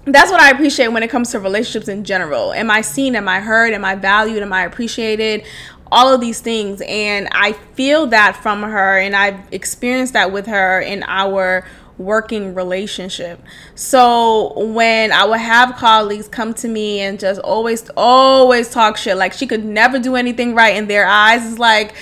that's 0.07 0.31
what 0.31 0.41
I 0.41 0.51
appreciate 0.51 0.89
when 0.89 1.03
it 1.03 1.11
comes 1.11 1.31
to 1.33 1.41
relationships 1.41 1.89
in 1.89 2.05
general. 2.05 2.53
Am 2.53 2.71
I 2.71 2.81
seen? 2.81 3.15
Am 3.15 3.29
I 3.29 3.41
heard? 3.41 3.73
Am 3.73 3.85
I 3.85 3.95
valued? 3.95 4.43
Am 4.43 4.53
I 4.53 4.65
appreciated? 4.65 5.45
All 5.93 6.13
of 6.13 6.21
these 6.21 6.41
things. 6.41 6.83
And 6.87 7.29
I 7.33 7.53
feel 7.53 8.07
that 8.09 8.37
from 8.37 8.63
her, 8.63 8.99
and 8.99 9.15
I've 9.15 9.41
experienced 9.53 10.15
that 10.15 10.33
with 10.33 10.47
her 10.47 10.81
in 10.81 11.03
our 11.07 11.67
working 11.99 12.55
relationship. 12.55 13.43
So 13.75 14.59
when 14.59 15.13
I 15.13 15.27
would 15.27 15.41
have 15.41 15.77
colleagues 15.77 16.29
come 16.29 16.55
to 16.55 16.69
me 16.69 17.01
and 17.01 17.21
just 17.21 17.41
always, 17.43 17.91
always 17.95 18.71
talk 18.71 18.97
shit, 18.97 19.19
like 19.19 19.35
she 19.35 19.47
could 19.47 19.65
never 19.65 19.99
do 19.99 20.17
anything 20.17 20.55
right 20.55 20.77
in 20.77 20.89
their 20.89 21.07
eyes, 21.07 21.45
is 21.45 21.59
like, 21.59 21.95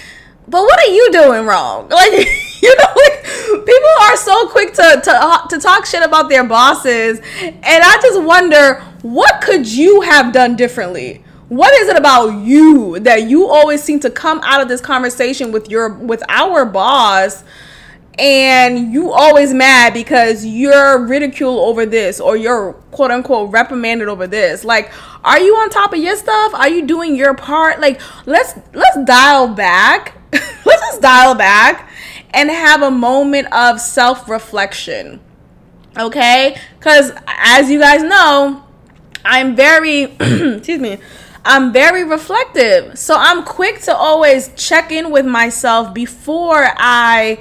but 0.49 0.63
what 0.63 0.79
are 0.81 0.93
you 0.93 1.11
doing 1.13 1.47
wrong? 1.47 1.89
Like, 1.99 2.13
you 2.63 2.77
know, 2.77 2.95
like 2.97 3.67
people 3.67 3.91
are 4.03 4.17
so 4.17 4.49
quick 4.49 4.73
to, 4.75 5.01
to 5.05 5.43
to 5.51 5.59
talk 5.59 5.87
shit 5.87 6.03
about 6.03 6.29
their 6.29 6.45
bosses, 6.45 7.21
and 7.41 7.63
I 7.65 7.99
just 8.03 8.21
wonder 8.23 8.83
what 9.03 9.41
could 9.43 9.67
you 9.67 10.01
have 10.01 10.33
done 10.33 10.57
differently? 10.57 11.23
What 11.49 11.73
is 11.81 11.89
it 11.89 11.97
about 11.97 12.45
you 12.45 12.99
that 13.01 13.29
you 13.29 13.49
always 13.49 13.83
seem 13.83 14.01
to 14.01 14.11
come 14.11 14.41
out 14.43 14.61
of 14.61 14.69
this 14.69 14.81
conversation 14.81 15.53
with 15.53 15.71
your 15.71 15.95
with 15.95 16.23
our 16.29 16.65
boss? 16.65 17.45
and 18.19 18.93
you 18.93 19.13
always 19.13 19.55
mad 19.55 19.95
because 19.95 20.45
you're 20.45 21.07
ridiculed 21.07 21.61
over 21.61 21.87
this 21.87 22.19
or 22.19 22.37
you're 22.37 22.73
quote 22.91 23.13
unquote 23.13 23.53
reprimanded 23.53 24.09
over 24.09 24.27
this 24.27 24.65
like 24.65 24.91
are 25.25 25.39
you 25.39 25.55
on 25.55 25.71
top 25.71 25.93
of 25.93 26.01
your 26.01 26.17
stuff 26.17 26.53
are 26.55 26.69
you 26.69 26.85
doing 26.85 27.15
your 27.15 27.33
part 27.33 27.81
like 27.81 28.01
let's 28.27 28.55
let's 28.75 28.99
dial 29.05 29.47
back 29.47 30.18
let's 30.33 30.83
just 30.83 31.03
dial 31.03 31.35
back 31.35 31.91
and 32.31 32.51
have 32.51 32.83
a 32.83 32.91
moment 32.91 33.53
of 33.53 33.81
self-reflection 33.81 35.21
okay? 35.99 36.57
Because 36.79 37.13
as 37.27 37.71
you 37.71 37.79
guys 37.79 38.03
know 38.03 38.65
i'm 39.25 39.57
very 39.57 40.03
excuse 40.21 40.81
me 40.81 40.99
i'm 41.45 41.73
very 41.73 42.05
reflective. 42.05 42.99
So 42.99 43.15
i'm 43.19 43.45
quick 43.45 43.81
to 43.83 43.95
always 43.95 44.51
check 44.55 44.93
in 44.93 45.11
with 45.11 45.27
myself 45.27 45.93
before 45.93 46.69
i 46.77 47.39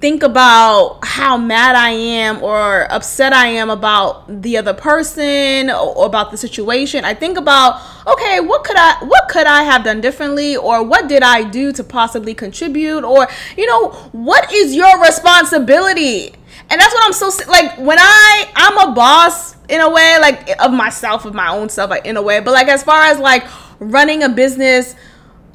think 0.00 0.22
about 0.22 0.98
how 1.02 1.36
mad 1.36 1.76
I 1.76 1.90
am 1.90 2.42
or 2.42 2.90
upset 2.90 3.34
I 3.34 3.48
am 3.48 3.68
about 3.68 4.42
the 4.42 4.56
other 4.56 4.72
person 4.72 5.68
or, 5.70 6.06
about 6.06 6.30
the 6.30 6.38
situation. 6.38 7.04
I 7.04 7.12
think 7.12 7.36
about, 7.36 7.80
okay, 8.06 8.40
what 8.40 8.64
could 8.64 8.76
I 8.78 9.04
what 9.04 9.28
could 9.28 9.46
I 9.46 9.62
have 9.62 9.84
done 9.84 10.00
differently 10.00 10.56
or 10.56 10.82
what 10.82 11.08
did 11.08 11.22
I 11.22 11.44
do 11.44 11.70
to 11.72 11.84
possibly 11.84 12.34
contribute 12.34 13.04
or 13.04 13.28
you 13.56 13.66
know, 13.66 13.90
what 14.12 14.50
is 14.52 14.74
your 14.74 15.00
responsibility? 15.02 16.34
And 16.70 16.80
that's 16.80 16.94
what 16.94 17.04
I'm 17.04 17.12
so 17.12 17.30
like 17.50 17.78
when 17.78 17.98
I 18.00 18.50
I'm 18.56 18.90
a 18.90 18.94
boss 18.94 19.56
in 19.68 19.80
a 19.80 19.90
way 19.90 20.16
like 20.20 20.48
of 20.60 20.72
myself 20.72 21.26
of 21.26 21.34
my 21.34 21.48
own 21.48 21.68
self 21.68 21.90
like, 21.90 22.06
in 22.06 22.16
a 22.16 22.22
way, 22.22 22.40
but 22.40 22.52
like 22.52 22.68
as 22.68 22.82
far 22.82 23.02
as 23.02 23.18
like 23.18 23.44
running 23.78 24.22
a 24.22 24.28
business 24.30 24.94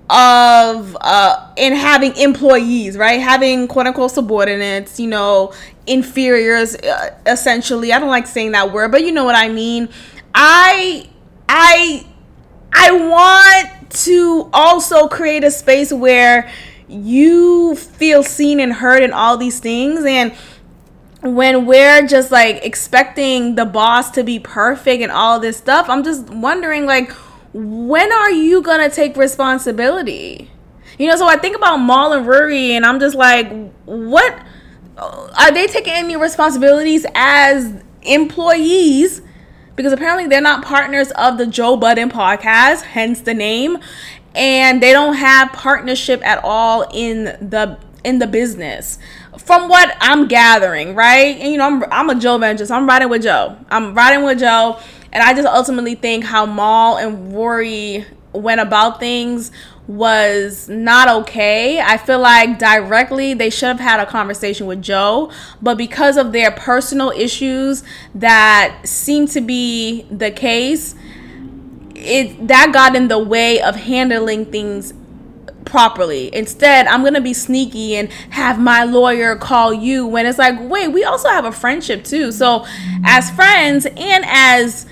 of 0.08 0.96
uh 1.02 1.52
in 1.58 1.74
having 1.74 2.16
employees 2.18 2.98
right? 2.98 3.20
Having 3.20 3.68
quote 3.68 3.88
unquote 3.88 4.12
subordinates 4.12 5.00
you 5.00 5.08
know 5.08 5.54
inferiors 5.88 6.76
uh, 6.76 7.18
essentially. 7.26 7.92
I 7.92 8.00
don't 8.00 8.10
like 8.10 8.28
saying 8.28 8.52
that 8.52 8.72
word 8.72 8.92
but 8.92 9.04
you 9.04 9.12
know 9.12 9.26
what 9.26 9.36
i 9.36 9.50
mean. 9.50 9.90
I 10.34 11.10
i 11.50 12.06
i 12.74 12.92
want 12.92 13.92
to 13.92 14.50
also 14.54 15.08
create 15.08 15.44
a 15.44 15.52
space 15.52 15.92
where 15.92 16.52
you 16.88 17.76
feel 17.76 18.22
seen 18.22 18.60
and 18.60 18.74
heard 18.74 19.02
and 19.02 19.14
all 19.14 19.38
these 19.38 19.60
things. 19.60 20.06
And 20.06 20.36
when 21.26 21.66
we're 21.66 22.06
just 22.06 22.32
like 22.32 22.64
expecting 22.64 23.56
the 23.56 23.66
boss 23.66 24.12
to 24.12 24.24
be 24.24 24.40
perfect 24.40 25.02
and 25.02 25.12
all 25.12 25.40
this 25.40 25.58
stuff 25.58 25.90
i'm 25.90 26.04
just 26.04 26.30
wondering 26.30 26.86
like 26.86 27.12
when 27.58 28.12
are 28.12 28.32
you 28.32 28.62
gonna 28.62 28.90
take 28.90 29.16
responsibility? 29.16 30.52
You 31.00 31.08
know, 31.08 31.16
so 31.16 31.26
I 31.26 31.38
think 31.38 31.56
about 31.56 31.78
Mal 31.78 32.12
and 32.12 32.28
Rory, 32.28 32.76
and 32.76 32.86
I'm 32.86 33.00
just 33.00 33.16
like, 33.16 33.50
what 33.86 34.38
are 34.98 35.52
they 35.54 35.66
taking 35.68 35.94
any 35.94 36.18
responsibilities 36.18 37.06
as 37.16 37.82
employees? 38.02 39.22
Because 39.78 39.94
apparently 39.94 40.28
they're 40.28 40.42
not 40.42 40.66
partners 40.66 41.12
of 41.12 41.38
the 41.38 41.48
Joe 41.48 41.78
Budden 41.78 42.10
podcast, 42.10 42.82
hence 42.82 43.22
the 43.22 43.34
name, 43.34 43.78
and 44.34 44.84
they 44.84 44.92
don't 44.92 45.16
have 45.16 45.54
partnership 45.54 46.26
at 46.28 46.42
all 46.44 46.86
in 46.94 47.24
the 47.24 47.80
in 48.04 48.20
the 48.20 48.28
business. 48.28 49.00
From 49.38 49.70
what 49.70 49.96
I'm 50.02 50.28
gathering, 50.28 50.94
right? 50.94 51.38
And 51.38 51.54
you 51.54 51.58
know, 51.58 51.68
I'm 51.68 51.84
I'm 51.90 52.10
a 52.10 52.16
Joe 52.20 52.38
so 52.58 52.76
I'm 52.76 52.86
riding 52.86 53.08
with 53.08 53.24
Joe. 53.24 53.58
I'm 53.70 53.94
riding 53.94 54.26
with 54.26 54.40
Joe 54.40 54.78
and 55.16 55.24
I 55.24 55.34
just 55.34 55.48
ultimately 55.48 55.96
think 55.96 56.26
how 56.26 56.46
Mal 56.46 56.98
and 56.98 57.34
Rory 57.34 58.06
went 58.34 58.60
about 58.60 59.00
things 59.00 59.50
was 59.88 60.68
not 60.68 61.08
okay. 61.08 61.80
I 61.80 61.96
feel 61.96 62.20
like 62.20 62.60
directly 62.60 63.34
they 63.34 63.50
should 63.50 63.68
have 63.68 63.80
had 63.80 64.02
a 64.02 64.06
conversation 64.06 64.68
with 64.68 64.82
Joe, 64.82 65.32
but 65.62 65.78
because 65.78 66.18
of 66.18 66.34
their 66.34 66.52
personal 66.52 67.12
issues 67.12 67.82
that 68.14 68.82
seem 68.84 69.26
to 69.28 69.40
be 69.40 70.06
the 70.12 70.32
case, 70.32 70.96
it 71.96 72.50
that 72.50 72.72
got 72.74 72.94
in 72.94 73.08
the 73.08 73.20
way 73.20 73.62
of 73.62 73.78
handling 73.78 74.46
things 74.48 74.94
properly. 75.64 76.36
Instead, 76.36 76.88
I'm 76.88 77.06
gonna 77.06 77.22
be 77.22 77.34
sneaky 77.34 77.96
and 77.96 78.12
have 78.32 78.60
my 78.60 78.84
lawyer 78.84 79.38
call 79.38 79.74
you 79.74 80.06
when 80.06 80.26
it's 80.26 80.38
like, 80.38 80.56
wait, 80.60 80.90
we 80.90 81.06
also 81.06 81.30
have 81.30 81.46
a 81.46 81.54
friendship 81.54 82.04
too. 82.04 82.34
So, 82.34 82.66
as 83.06 83.32
friends 83.32 83.86
and 83.86 84.26
as 84.28 84.86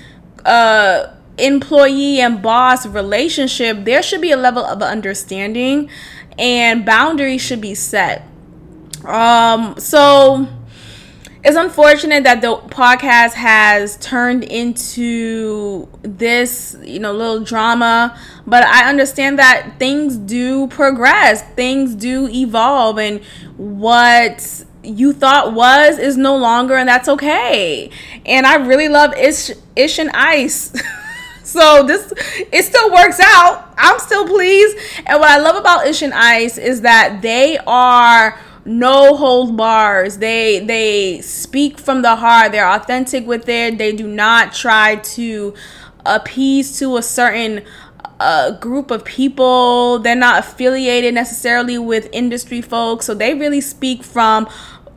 uh 0.44 1.14
employee 1.38 2.20
and 2.20 2.42
boss 2.42 2.86
relationship, 2.86 3.84
there 3.84 4.02
should 4.02 4.20
be 4.20 4.30
a 4.30 4.36
level 4.36 4.64
of 4.64 4.82
understanding 4.82 5.90
and 6.38 6.84
boundaries 6.84 7.42
should 7.42 7.60
be 7.60 7.74
set. 7.74 8.26
Um, 9.04 9.74
so 9.78 10.46
it's 11.42 11.56
unfortunate 11.56 12.24
that 12.24 12.40
the 12.40 12.56
podcast 12.56 13.34
has 13.34 13.96
turned 13.98 14.44
into 14.44 15.88
this, 16.02 16.76
you 16.82 17.00
know, 17.00 17.12
little 17.12 17.44
drama, 17.44 18.18
but 18.46 18.64
I 18.64 18.88
understand 18.88 19.38
that 19.38 19.74
things 19.78 20.16
do 20.16 20.68
progress, 20.68 21.42
things 21.54 21.94
do 21.94 22.28
evolve, 22.28 22.98
and 22.98 23.22
what 23.56 24.64
you 24.84 25.12
thought 25.12 25.54
was 25.54 25.98
is 25.98 26.16
no 26.16 26.36
longer, 26.36 26.76
and 26.76 26.88
that's 26.88 27.08
okay. 27.08 27.90
And 28.26 28.46
I 28.46 28.56
really 28.56 28.88
love 28.88 29.14
Ish, 29.16 29.50
Ish 29.76 29.98
and 29.98 30.10
Ice. 30.10 30.72
so 31.42 31.82
this 31.84 32.12
it 32.52 32.64
still 32.64 32.92
works 32.92 33.20
out. 33.20 33.74
I'm 33.76 33.98
still 33.98 34.26
pleased. 34.26 34.76
And 35.06 35.20
what 35.20 35.30
I 35.30 35.38
love 35.38 35.56
about 35.56 35.86
Ish 35.86 36.02
and 36.02 36.14
Ice 36.14 36.58
is 36.58 36.82
that 36.82 37.20
they 37.22 37.58
are 37.66 38.38
no 38.64 39.16
hold 39.16 39.56
bars. 39.56 40.18
They 40.18 40.60
they 40.60 41.20
speak 41.20 41.78
from 41.78 42.02
the 42.02 42.16
heart. 42.16 42.52
They're 42.52 42.68
authentic 42.68 43.26
with 43.26 43.48
it. 43.48 43.78
They 43.78 43.92
do 43.92 44.06
not 44.06 44.52
try 44.52 44.96
to 44.96 45.54
appease 46.06 46.78
to 46.78 46.96
a 46.96 47.02
certain 47.02 47.62
uh, 48.20 48.52
group 48.52 48.90
of 48.90 49.04
people. 49.04 49.98
They're 49.98 50.16
not 50.16 50.38
affiliated 50.40 51.14
necessarily 51.14 51.78
with 51.78 52.08
industry 52.12 52.60
folks, 52.60 53.06
so 53.06 53.14
they 53.14 53.34
really 53.34 53.60
speak 53.60 54.02
from 54.02 54.48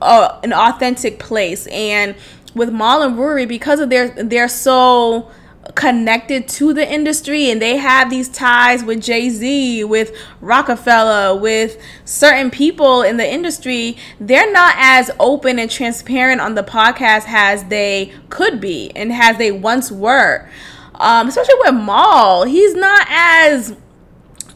uh, 0.02 0.40
an 0.44 0.54
authentic 0.54 1.20
place. 1.20 1.68
And 1.68 2.16
with 2.54 2.72
Mal 2.72 3.02
and 3.02 3.18
Rory, 3.18 3.46
because 3.46 3.80
of 3.80 3.90
their 3.90 4.10
they're 4.10 4.48
so 4.48 5.32
connected 5.76 6.48
to 6.48 6.74
the 6.74 6.92
industry 6.92 7.50
and 7.50 7.62
they 7.62 7.78
have 7.78 8.10
these 8.10 8.30
ties 8.30 8.84
with 8.84 9.02
Jay-Z, 9.02 9.84
with 9.84 10.16
Rockefeller, 10.42 11.40
with 11.40 11.82
certain 12.06 12.50
people 12.50 13.02
in 13.02 13.18
the 13.18 13.30
industry, 13.30 13.98
they're 14.20 14.52
not 14.52 14.74
as 14.78 15.12
open 15.20 15.60
and 15.60 15.70
transparent 15.70 16.42
on 16.42 16.56
the 16.56 16.64
podcast 16.64 17.26
as 17.28 17.66
they 17.66 18.14
could 18.30 18.60
be 18.60 18.92
and 18.96 19.12
as 19.12 19.38
they 19.38 19.52
once 19.52 19.92
were. 19.92 20.50
Um, 20.96 21.28
especially 21.28 21.56
with 21.60 21.76
Mal, 21.76 22.46
he's 22.46 22.74
not 22.74 23.06
as 23.10 23.76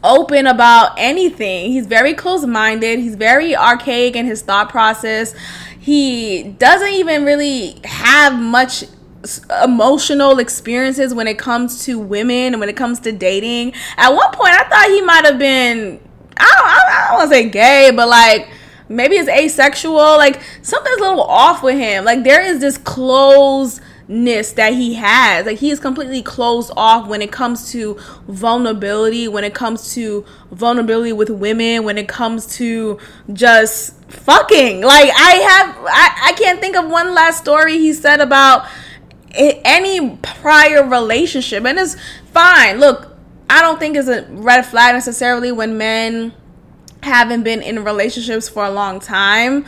open 0.04 0.48
about 0.48 0.94
anything. 0.98 1.72
He's 1.72 1.86
very 1.86 2.14
close 2.14 2.46
minded. 2.46 3.00
He's 3.00 3.16
very 3.16 3.56
archaic 3.56 4.16
in 4.16 4.26
his 4.26 4.42
thought 4.42 4.70
process. 4.70 5.36
He 5.80 6.44
doesn't 6.44 6.94
even 6.94 7.26
really 7.26 7.80
have 7.84 8.40
much 8.40 8.84
emotional 9.64 10.40
experiences 10.40 11.14
when 11.14 11.28
it 11.28 11.38
comes 11.38 11.86
to 11.86 12.00
women 12.00 12.54
and 12.54 12.60
when 12.60 12.70
it 12.70 12.78
comes 12.78 13.00
to 13.02 13.12
dating. 13.12 13.74
At 13.98 14.10
one 14.10 14.32
point, 14.32 14.54
I 14.54 14.64
thought 14.64 14.90
he 14.90 15.02
might 15.02 15.26
have 15.26 15.38
been, 15.38 16.00
I 16.38 16.44
don't, 16.44 16.66
I 16.66 17.08
don't 17.10 17.18
want 17.20 17.30
to 17.30 17.36
say 17.36 17.50
gay, 17.50 17.92
but 17.96 18.08
like 18.08 18.50
maybe 18.90 19.16
it's 19.16 19.30
asexual. 19.30 19.96
Like 19.96 20.42
something's 20.62 20.98
a 20.98 21.02
little 21.02 21.24
off 21.24 21.64
with 21.64 21.78
him. 21.78 22.06
Like 22.06 22.24
there 22.24 22.42
is 22.42 22.60
this 22.60 22.78
closeness 24.12 24.52
that 24.54 24.74
he 24.74 24.96
has. 24.96 25.46
Like 25.46 25.60
he 25.60 25.72
is 25.72 25.80
completely 25.80 26.22
closed 26.22 26.72
off 26.76 27.08
when 27.08 27.22
it 27.22 27.32
comes 27.32 27.72
to 27.72 27.98
vulnerability, 28.28 29.28
when 29.28 29.44
it 29.44 29.54
comes 29.54 29.94
to 29.94 30.26
vulnerability 30.52 31.14
with 31.14 31.30
women, 31.30 31.84
when 31.84 31.98
it 31.98 32.08
comes 32.08 32.46
to 32.58 33.00
just 33.32 33.96
fucking. 34.12 34.82
Like 34.82 35.12
I 35.16 35.32
have, 35.32 35.78
I, 35.78 36.30
I 36.30 36.34
can't 36.34 36.60
think 36.60 36.76
of 36.76 36.90
one 36.90 37.14
last 37.14 37.42
story 37.42 37.78
he 37.78 37.94
said 37.94 38.20
about 38.20 38.68
any 39.34 40.18
prior 40.18 40.86
relationship 40.86 41.64
and 41.64 41.80
it's 41.80 41.96
fine 42.34 42.82
look 42.82 43.16
i 43.50 43.62
don't 43.62 43.80
think 43.80 43.96
it's 43.96 44.10
a 44.10 44.26
red 44.30 44.66
flag 44.66 44.94
necessarily 44.94 45.54
when 45.54 45.78
men 45.78 46.34
haven't 47.02 47.42
been 47.44 47.62
in 47.62 47.82
relationships 47.86 48.50
for 48.50 48.66
a 48.66 48.70
long 48.70 49.00
time 49.00 49.66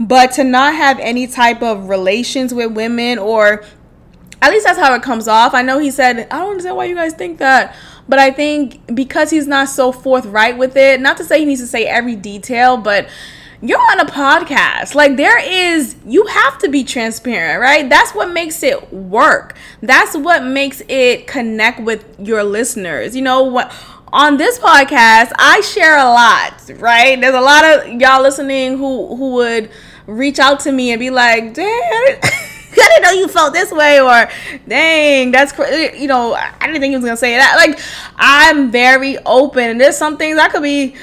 but 0.00 0.32
to 0.32 0.42
not 0.42 0.74
have 0.74 0.98
any 0.98 1.26
type 1.26 1.62
of 1.62 1.90
relations 1.90 2.54
with 2.54 2.72
women 2.72 3.18
or 3.18 3.62
at 4.42 4.50
least 4.50 4.66
that's 4.66 4.78
how 4.78 4.94
it 4.94 5.02
comes 5.02 5.26
off 5.26 5.54
i 5.54 5.62
know 5.62 5.78
he 5.78 5.90
said 5.90 6.26
i 6.30 6.38
don't 6.38 6.50
understand 6.50 6.76
why 6.76 6.84
you 6.84 6.94
guys 6.94 7.14
think 7.14 7.38
that 7.38 7.74
but 8.08 8.18
i 8.18 8.30
think 8.30 8.94
because 8.94 9.30
he's 9.30 9.46
not 9.46 9.68
so 9.68 9.90
forthright 9.90 10.58
with 10.58 10.76
it 10.76 11.00
not 11.00 11.16
to 11.16 11.24
say 11.24 11.38
he 11.38 11.46
needs 11.46 11.60
to 11.60 11.66
say 11.66 11.86
every 11.86 12.16
detail 12.16 12.76
but 12.76 13.08
you're 13.62 13.78
on 13.78 14.00
a 14.00 14.04
podcast. 14.04 14.94
Like 14.94 15.16
there 15.16 15.38
is 15.38 15.94
you 16.04 16.26
have 16.26 16.58
to 16.58 16.68
be 16.68 16.82
transparent, 16.82 17.60
right? 17.60 17.88
That's 17.88 18.12
what 18.12 18.32
makes 18.32 18.62
it 18.62 18.92
work. 18.92 19.56
That's 19.80 20.16
what 20.16 20.44
makes 20.44 20.82
it 20.88 21.28
connect 21.28 21.80
with 21.80 22.04
your 22.18 22.42
listeners. 22.42 23.14
You 23.14 23.22
know 23.22 23.44
what 23.44 23.72
on 24.12 24.36
this 24.36 24.58
podcast, 24.58 25.32
I 25.38 25.60
share 25.62 25.96
a 25.96 26.04
lot, 26.04 26.70
right? 26.80 27.18
There's 27.20 27.34
a 27.34 27.40
lot 27.40 27.64
of 27.64 28.00
y'all 28.00 28.20
listening 28.20 28.76
who 28.76 29.14
who 29.16 29.34
would 29.34 29.70
reach 30.06 30.38
out 30.38 30.60
to 30.60 30.72
me 30.72 30.90
and 30.90 30.98
be 30.98 31.10
like, 31.10 31.54
"Dang, 31.54 32.20
I 32.80 32.88
didn't 32.88 33.02
know 33.02 33.10
you 33.12 33.28
felt 33.28 33.52
this 33.52 33.70
way," 33.70 34.00
or 34.00 34.28
"Dang, 34.66 35.30
that's 35.30 35.52
crazy." 35.52 35.98
You 35.98 36.08
know, 36.08 36.34
I 36.34 36.66
didn't 36.66 36.80
think 36.80 36.90
he 36.92 36.96
was 36.96 37.04
gonna 37.04 37.16
say 37.16 37.36
that. 37.36 37.56
Like, 37.56 37.78
I'm 38.16 38.70
very 38.70 39.18
open, 39.26 39.70
and 39.70 39.80
there's 39.80 39.96
some 39.96 40.16
things 40.16 40.38
I 40.38 40.48
could 40.48 40.62
be 40.62 40.96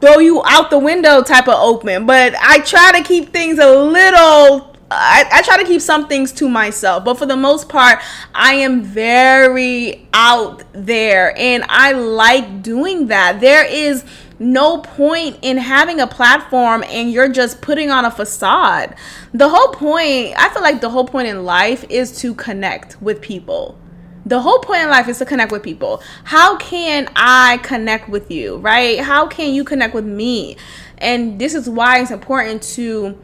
throw 0.00 0.18
you 0.18 0.42
out 0.44 0.70
the 0.70 0.78
window 0.78 1.22
type 1.22 1.48
of 1.48 1.54
open. 1.54 2.06
But 2.06 2.34
I 2.40 2.58
try 2.60 2.92
to 2.92 3.02
keep 3.02 3.32
things 3.32 3.58
a 3.58 3.70
little 3.70 4.76
I, 4.88 5.28
I, 5.32 5.42
try 5.42 5.56
to 5.56 5.64
keep 5.64 5.80
some 5.80 6.06
things 6.06 6.30
to 6.32 6.48
myself, 6.48 7.04
but 7.04 7.18
for 7.18 7.26
the 7.26 7.36
most 7.36 7.68
part, 7.68 7.98
I 8.32 8.54
am 8.54 8.84
very 8.84 10.06
out 10.12 10.62
there 10.72 11.36
and 11.36 11.64
I 11.68 11.90
like 11.90 12.62
doing 12.62 13.08
that. 13.08 13.40
There 13.40 13.64
is 13.64 14.04
no 14.38 14.78
point 14.78 15.38
in 15.42 15.56
having 15.56 16.00
a 16.00 16.06
platform 16.06 16.84
and 16.88 17.10
you're 17.10 17.28
just 17.28 17.60
putting 17.60 17.90
on 17.90 18.04
a 18.04 18.10
facade. 18.10 18.94
The 19.32 19.48
whole 19.48 19.68
point, 19.68 20.34
I 20.36 20.50
feel 20.50 20.62
like 20.62 20.80
the 20.80 20.90
whole 20.90 21.06
point 21.06 21.28
in 21.28 21.44
life 21.44 21.84
is 21.88 22.18
to 22.20 22.34
connect 22.34 23.00
with 23.00 23.20
people 23.20 23.78
the 24.26 24.40
whole 24.40 24.58
point 24.58 24.82
in 24.82 24.90
life 24.90 25.06
is 25.06 25.18
to 25.18 25.24
connect 25.24 25.52
with 25.52 25.62
people. 25.62 26.02
How 26.24 26.56
can 26.56 27.08
I 27.14 27.58
connect 27.58 28.08
with 28.08 28.28
you, 28.28 28.56
right? 28.56 28.98
How 28.98 29.28
can 29.28 29.54
you 29.54 29.62
connect 29.62 29.94
with 29.94 30.04
me? 30.04 30.56
And 30.98 31.40
this 31.40 31.54
is 31.54 31.70
why 31.70 32.00
it's 32.00 32.10
important 32.10 32.62
to 32.74 33.16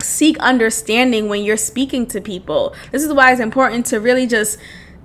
seek 0.00 0.38
understanding 0.38 1.28
when 1.28 1.44
you're 1.44 1.58
speaking 1.58 2.06
to 2.06 2.20
people. 2.20 2.74
This 2.92 3.04
is 3.04 3.12
why 3.12 3.30
it's 3.32 3.42
important 3.42 3.84
to 3.86 4.00
really 4.00 4.26
just 4.26 4.58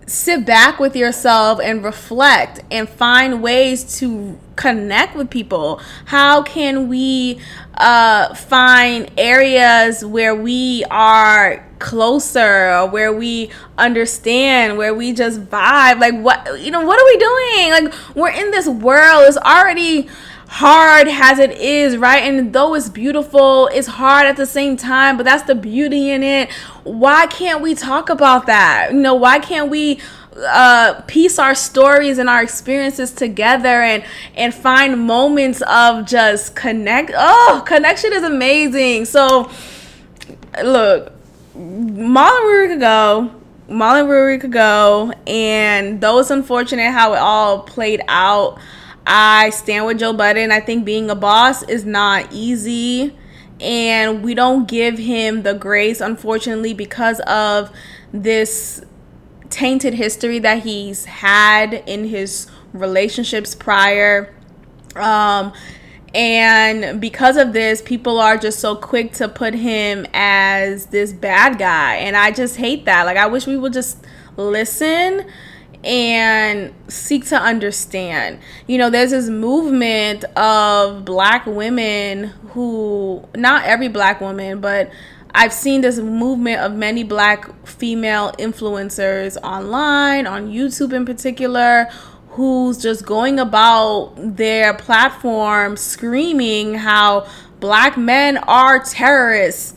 sit 0.07 0.45
back 0.45 0.79
with 0.79 0.95
yourself 0.95 1.59
and 1.61 1.83
reflect 1.83 2.61
and 2.71 2.87
find 2.87 3.43
ways 3.43 3.99
to 3.99 4.39
connect 4.55 5.15
with 5.15 5.29
people. 5.29 5.81
How 6.05 6.41
can 6.41 6.87
we 6.87 7.39
uh, 7.73 8.33
find 8.33 9.11
areas 9.17 10.03
where 10.05 10.33
we 10.33 10.85
are 10.89 11.63
closer 11.79 12.71
or 12.71 12.89
where 12.89 13.13
we 13.13 13.51
understand 13.77 14.77
where 14.77 14.95
we 14.95 15.11
just 15.11 15.41
vibe? 15.45 15.99
Like 15.99 16.15
what 16.15 16.59
you 16.59 16.71
know 16.71 16.81
what 16.81 16.99
are 16.99 17.05
we 17.05 17.17
doing? 17.17 17.71
Like 17.71 18.15
we're 18.15 18.31
in 18.31 18.51
this 18.51 18.67
world. 18.67 19.25
It's 19.27 19.37
already 19.37 20.07
hard 20.47 21.07
as 21.07 21.39
it 21.39 21.51
is, 21.51 21.97
right? 21.97 22.23
And 22.23 22.53
though 22.53 22.73
it's 22.73 22.89
beautiful, 22.89 23.67
it's 23.67 23.87
hard 23.87 24.25
at 24.25 24.37
the 24.37 24.45
same 24.45 24.77
time, 24.77 25.17
but 25.17 25.23
that's 25.23 25.43
the 25.43 25.55
beauty 25.55 26.09
in 26.09 26.23
it. 26.23 26.51
Why 26.83 27.27
can't 27.27 27.61
we 27.61 27.75
talk 27.75 28.09
about 28.09 28.45
that? 28.47 28.89
You 28.91 28.99
know, 28.99 29.15
why 29.15 29.39
can't 29.39 29.69
we 29.69 29.99
uh, 30.37 31.01
piece 31.07 31.39
our 31.39 31.55
stories 31.55 32.17
and 32.17 32.29
our 32.29 32.43
experiences 32.43 33.11
together 33.11 33.81
and 33.81 34.03
and 34.35 34.53
find 34.53 34.99
moments 34.99 35.61
of 35.67 36.05
just 36.05 36.55
connect 36.55 37.11
oh 37.15 37.63
connection 37.65 38.13
is 38.13 38.21
amazing 38.23 39.05
so 39.05 39.49
look 40.63 41.11
Mal 41.55 42.31
and 42.31 42.45
Rory 42.45 42.67
could 42.67 42.79
go 42.79 43.31
Mal 43.67 43.95
and 43.95 44.09
Rory 44.09 44.37
could 44.37 44.51
go 44.51 45.11
and 45.25 45.99
though 46.01 46.19
it's 46.19 46.29
unfortunate 46.29 46.91
how 46.91 47.13
it 47.13 47.19
all 47.19 47.63
played 47.63 48.01
out 48.07 48.59
I 49.07 49.51
stand 49.51 49.85
with 49.85 49.99
Joe 49.99 50.11
Budden. 50.11 50.51
I 50.51 50.59
think 50.59 50.83
being 50.83 51.09
a 51.09 51.15
boss 51.15 51.63
is 51.63 51.85
not 51.85 52.27
easy. 52.31 53.17
And 53.61 54.21
we 54.21 54.35
don't 54.35 54.67
give 54.67 54.97
him 54.97 55.43
the 55.43 55.53
grace, 55.53 56.01
unfortunately, 56.01 56.73
because 56.73 57.21
of 57.21 57.71
this 58.11 58.83
tainted 59.49 59.93
history 59.93 60.39
that 60.39 60.63
he's 60.63 61.05
had 61.05 61.73
in 61.73 62.09
his 62.09 62.47
relationships 62.73 63.55
prior. 63.55 64.35
Um, 64.95 65.53
and 66.13 66.99
because 66.99 67.37
of 67.37 67.53
this, 67.53 67.81
people 67.81 68.19
are 68.19 68.37
just 68.37 68.59
so 68.59 68.75
quick 68.75 69.13
to 69.13 69.29
put 69.29 69.53
him 69.53 70.05
as 70.13 70.87
this 70.87 71.13
bad 71.13 71.57
guy. 71.57 71.95
And 71.95 72.17
I 72.17 72.31
just 72.31 72.57
hate 72.57 72.85
that. 72.85 73.03
Like, 73.05 73.17
I 73.17 73.27
wish 73.27 73.47
we 73.47 73.55
would 73.55 73.73
just 73.73 74.05
listen 74.35 75.25
and 75.87 76.73
seek 76.89 77.25
to 77.27 77.37
understand. 77.37 78.39
You 78.67 78.77
know, 78.77 78.89
there's 78.89 79.11
this 79.11 79.29
movement 79.29 80.25
of 80.35 81.05
black 81.05 81.45
women 81.45 82.25
who, 82.49 83.23
not 83.35 83.63
every 83.63 83.87
black 83.87 84.19
woman, 84.19 84.59
but 84.59 84.91
I've 85.33 85.53
seen 85.53 85.81
this 85.81 85.97
movement 85.97 86.59
of 86.59 86.73
many 86.73 87.03
black 87.03 87.65
female 87.65 88.33
influencers 88.33 89.37
online, 89.41 90.27
on 90.27 90.47
YouTube 90.49 90.91
in 90.91 91.05
particular, 91.05 91.87
who's 92.31 92.77
just 92.77 93.05
going 93.05 93.39
about 93.39 94.13
their 94.17 94.73
platform 94.73 95.77
screaming 95.77 96.75
how 96.75 97.25
black 97.61 97.97
men 97.97 98.37
are 98.39 98.83
terrorists. 98.83 99.73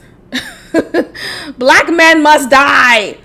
black 1.57 1.89
men 1.89 2.23
must 2.23 2.51
die. 2.51 3.19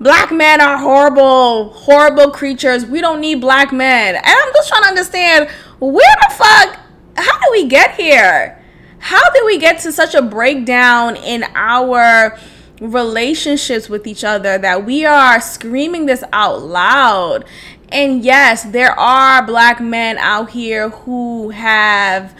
Black 0.00 0.32
men 0.32 0.60
are 0.60 0.78
horrible, 0.78 1.70
horrible 1.70 2.30
creatures. 2.30 2.84
We 2.84 3.00
don't 3.00 3.20
need 3.20 3.40
black 3.40 3.72
men. 3.72 4.16
And 4.16 4.24
I'm 4.26 4.52
just 4.54 4.68
trying 4.68 4.82
to 4.82 4.88
understand 4.88 5.48
where 5.78 6.16
the 6.28 6.34
fuck, 6.34 6.80
how 7.16 7.38
did 7.40 7.50
we 7.52 7.66
get 7.66 7.94
here? 7.94 8.60
How 8.98 9.30
did 9.30 9.44
we 9.44 9.58
get 9.58 9.80
to 9.80 9.92
such 9.92 10.14
a 10.14 10.22
breakdown 10.22 11.16
in 11.16 11.44
our 11.54 12.38
relationships 12.80 13.88
with 13.88 14.06
each 14.06 14.24
other 14.24 14.58
that 14.58 14.84
we 14.84 15.04
are 15.04 15.40
screaming 15.40 16.06
this 16.06 16.24
out 16.32 16.62
loud? 16.62 17.44
And 17.90 18.24
yes, 18.24 18.64
there 18.64 18.98
are 18.98 19.46
black 19.46 19.80
men 19.80 20.18
out 20.18 20.50
here 20.50 20.88
who 20.88 21.50
have 21.50 22.36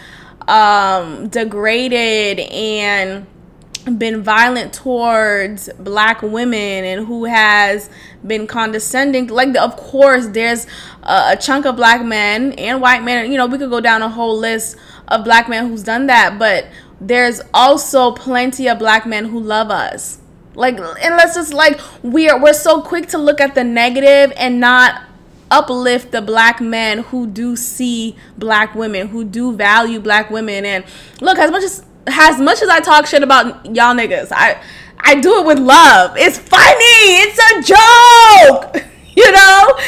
um, 0.48 1.28
degraded 1.28 2.40
and 2.40 3.26
been 3.98 4.23
violent 4.23 4.73
towards 4.73 5.69
black 5.78 6.23
women 6.23 6.85
and 6.85 7.06
who 7.06 7.27
has 7.27 7.90
been 8.27 8.47
condescending 8.47 9.27
like 9.27 9.55
of 9.56 9.77
course 9.77 10.27
there's 10.28 10.66
a, 11.02 11.32
a, 11.32 11.36
chunk 11.39 11.66
of 11.66 11.77
black 11.77 12.02
men 12.02 12.52
and 12.52 12.81
white 12.81 13.02
men 13.02 13.31
you 13.31 13.36
know 13.36 13.44
we 13.44 13.59
could 13.59 13.69
go 13.69 13.81
down 13.81 14.01
a 14.01 14.09
whole 14.09 14.39
list 14.39 14.77
of 15.09 15.23
black 15.23 15.51
men 15.51 15.69
who's 15.69 15.82
done 15.82 16.06
that 16.06 16.39
but 16.39 16.66
there's 17.01 17.40
also 17.52 18.12
plenty 18.12 18.69
of 18.69 18.78
black 18.78 19.06
men 19.06 19.27
who 19.27 19.40
love 19.40 19.70
us. 19.70 20.19
Like 20.55 20.78
and 20.78 21.16
let's 21.16 21.35
just 21.35 21.52
like 21.52 21.81
we're 22.02 22.40
we're 22.40 22.52
so 22.52 22.81
quick 22.81 23.09
to 23.09 23.19
look 23.19 23.40
at 23.40 23.55
the 23.55 23.65
negative 23.65 24.32
and 24.36 24.61
not 24.61 25.02
uplift 25.51 26.12
the 26.12 26.23
black 26.23 26.61
men 26.61 26.98
who 26.98 27.27
do 27.27 27.56
see 27.56 28.16
black 28.39 28.74
women 28.74 29.09
who 29.09 29.24
do 29.24 29.52
value 29.55 29.98
black 29.98 30.31
women. 30.31 30.65
And 30.65 30.85
look 31.20 31.39
as 31.39 31.51
much 31.51 31.65
as 31.65 31.85
as 32.06 32.40
much 32.40 32.62
as 32.62 32.68
I 32.68 32.81
talk 32.81 33.06
shit 33.06 33.22
about 33.22 33.66
y'all 33.66 33.94
niggas, 33.94 34.28
I 34.31 34.60
I 34.98 35.20
do 35.20 35.40
it 35.40 35.47
with 35.47 35.59
love. 35.59 36.16
It's 36.16 36.39
funny. 36.39 36.74
It's 36.81 37.39
a 37.39 38.72
joke. 38.72 38.85
You 39.16 39.31
know? 39.31 39.78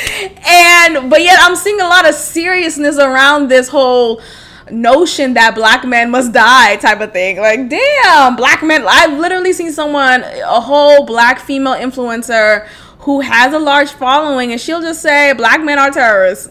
And 0.46 1.10
but 1.10 1.20
yet 1.20 1.40
I'm 1.40 1.56
seeing 1.56 1.80
a 1.80 1.88
lot 1.88 2.08
of 2.08 2.14
seriousness 2.14 2.96
around 2.96 3.48
this 3.48 3.66
whole 3.66 4.22
notion 4.70 5.34
that 5.34 5.56
black 5.56 5.84
men 5.84 6.12
must 6.12 6.32
die 6.32 6.76
type 6.76 7.00
of 7.00 7.12
thing. 7.12 7.38
Like, 7.38 7.68
damn, 7.68 8.36
black 8.36 8.62
men 8.62 8.84
I've 8.86 9.18
literally 9.18 9.52
seen 9.52 9.72
someone, 9.72 10.22
a 10.22 10.60
whole 10.60 11.06
black 11.06 11.40
female 11.40 11.74
influencer 11.74 12.68
who 13.00 13.20
has 13.20 13.52
a 13.52 13.58
large 13.58 13.90
following 13.90 14.52
and 14.52 14.60
she'll 14.60 14.80
just 14.80 15.02
say 15.02 15.32
black 15.32 15.60
men 15.60 15.80
are 15.80 15.90
terrorists. 15.90 16.48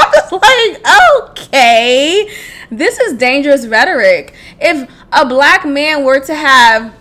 I'm 0.00 0.12
just 0.12 0.32
like, 0.32 0.82
okay 1.22 2.28
this 2.72 2.98
is 2.98 3.14
dangerous 3.14 3.66
rhetoric. 3.66 4.34
If 4.60 4.90
a 5.12 5.26
black 5.26 5.66
man 5.66 6.04
were 6.04 6.20
to 6.20 6.34
have 6.34 6.94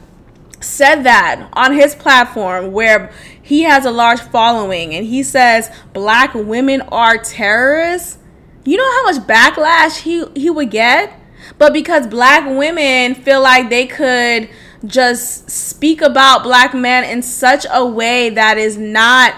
said 0.59 1.03
that 1.03 1.49
on 1.53 1.73
his 1.73 1.95
platform 1.95 2.72
where 2.72 3.11
he 3.41 3.63
has 3.63 3.85
a 3.85 3.91
large 3.91 4.19
following 4.19 4.93
and 4.93 5.05
he 5.05 5.23
says 5.23 5.72
black 5.93 6.34
women 6.34 6.81
are 6.81 7.18
terrorists, 7.18 8.18
you 8.65 8.77
know 8.77 8.91
how 8.91 9.03
much 9.11 9.27
backlash 9.27 10.01
he, 10.01 10.26
he 10.35 10.49
would 10.49 10.69
get? 10.69 11.18
But 11.57 11.73
because 11.73 12.05
black 12.05 12.45
women 12.45 13.15
feel 13.15 13.41
like 13.41 13.69
they 13.69 13.88
could 13.88 14.49
just 14.85 15.49
speak 15.49 16.01
about 16.01 16.43
black 16.43 16.73
men 16.73 17.03
in 17.03 17.22
such 17.22 17.65
a 17.72 17.85
way 17.85 18.30
that 18.31 18.57
is 18.57 18.77
not 18.77 19.34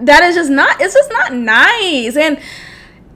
that 0.00 0.22
is 0.22 0.36
just 0.36 0.50
not 0.50 0.80
it's 0.80 0.94
just 0.94 1.10
not 1.10 1.34
nice 1.34 2.16
and 2.16 2.38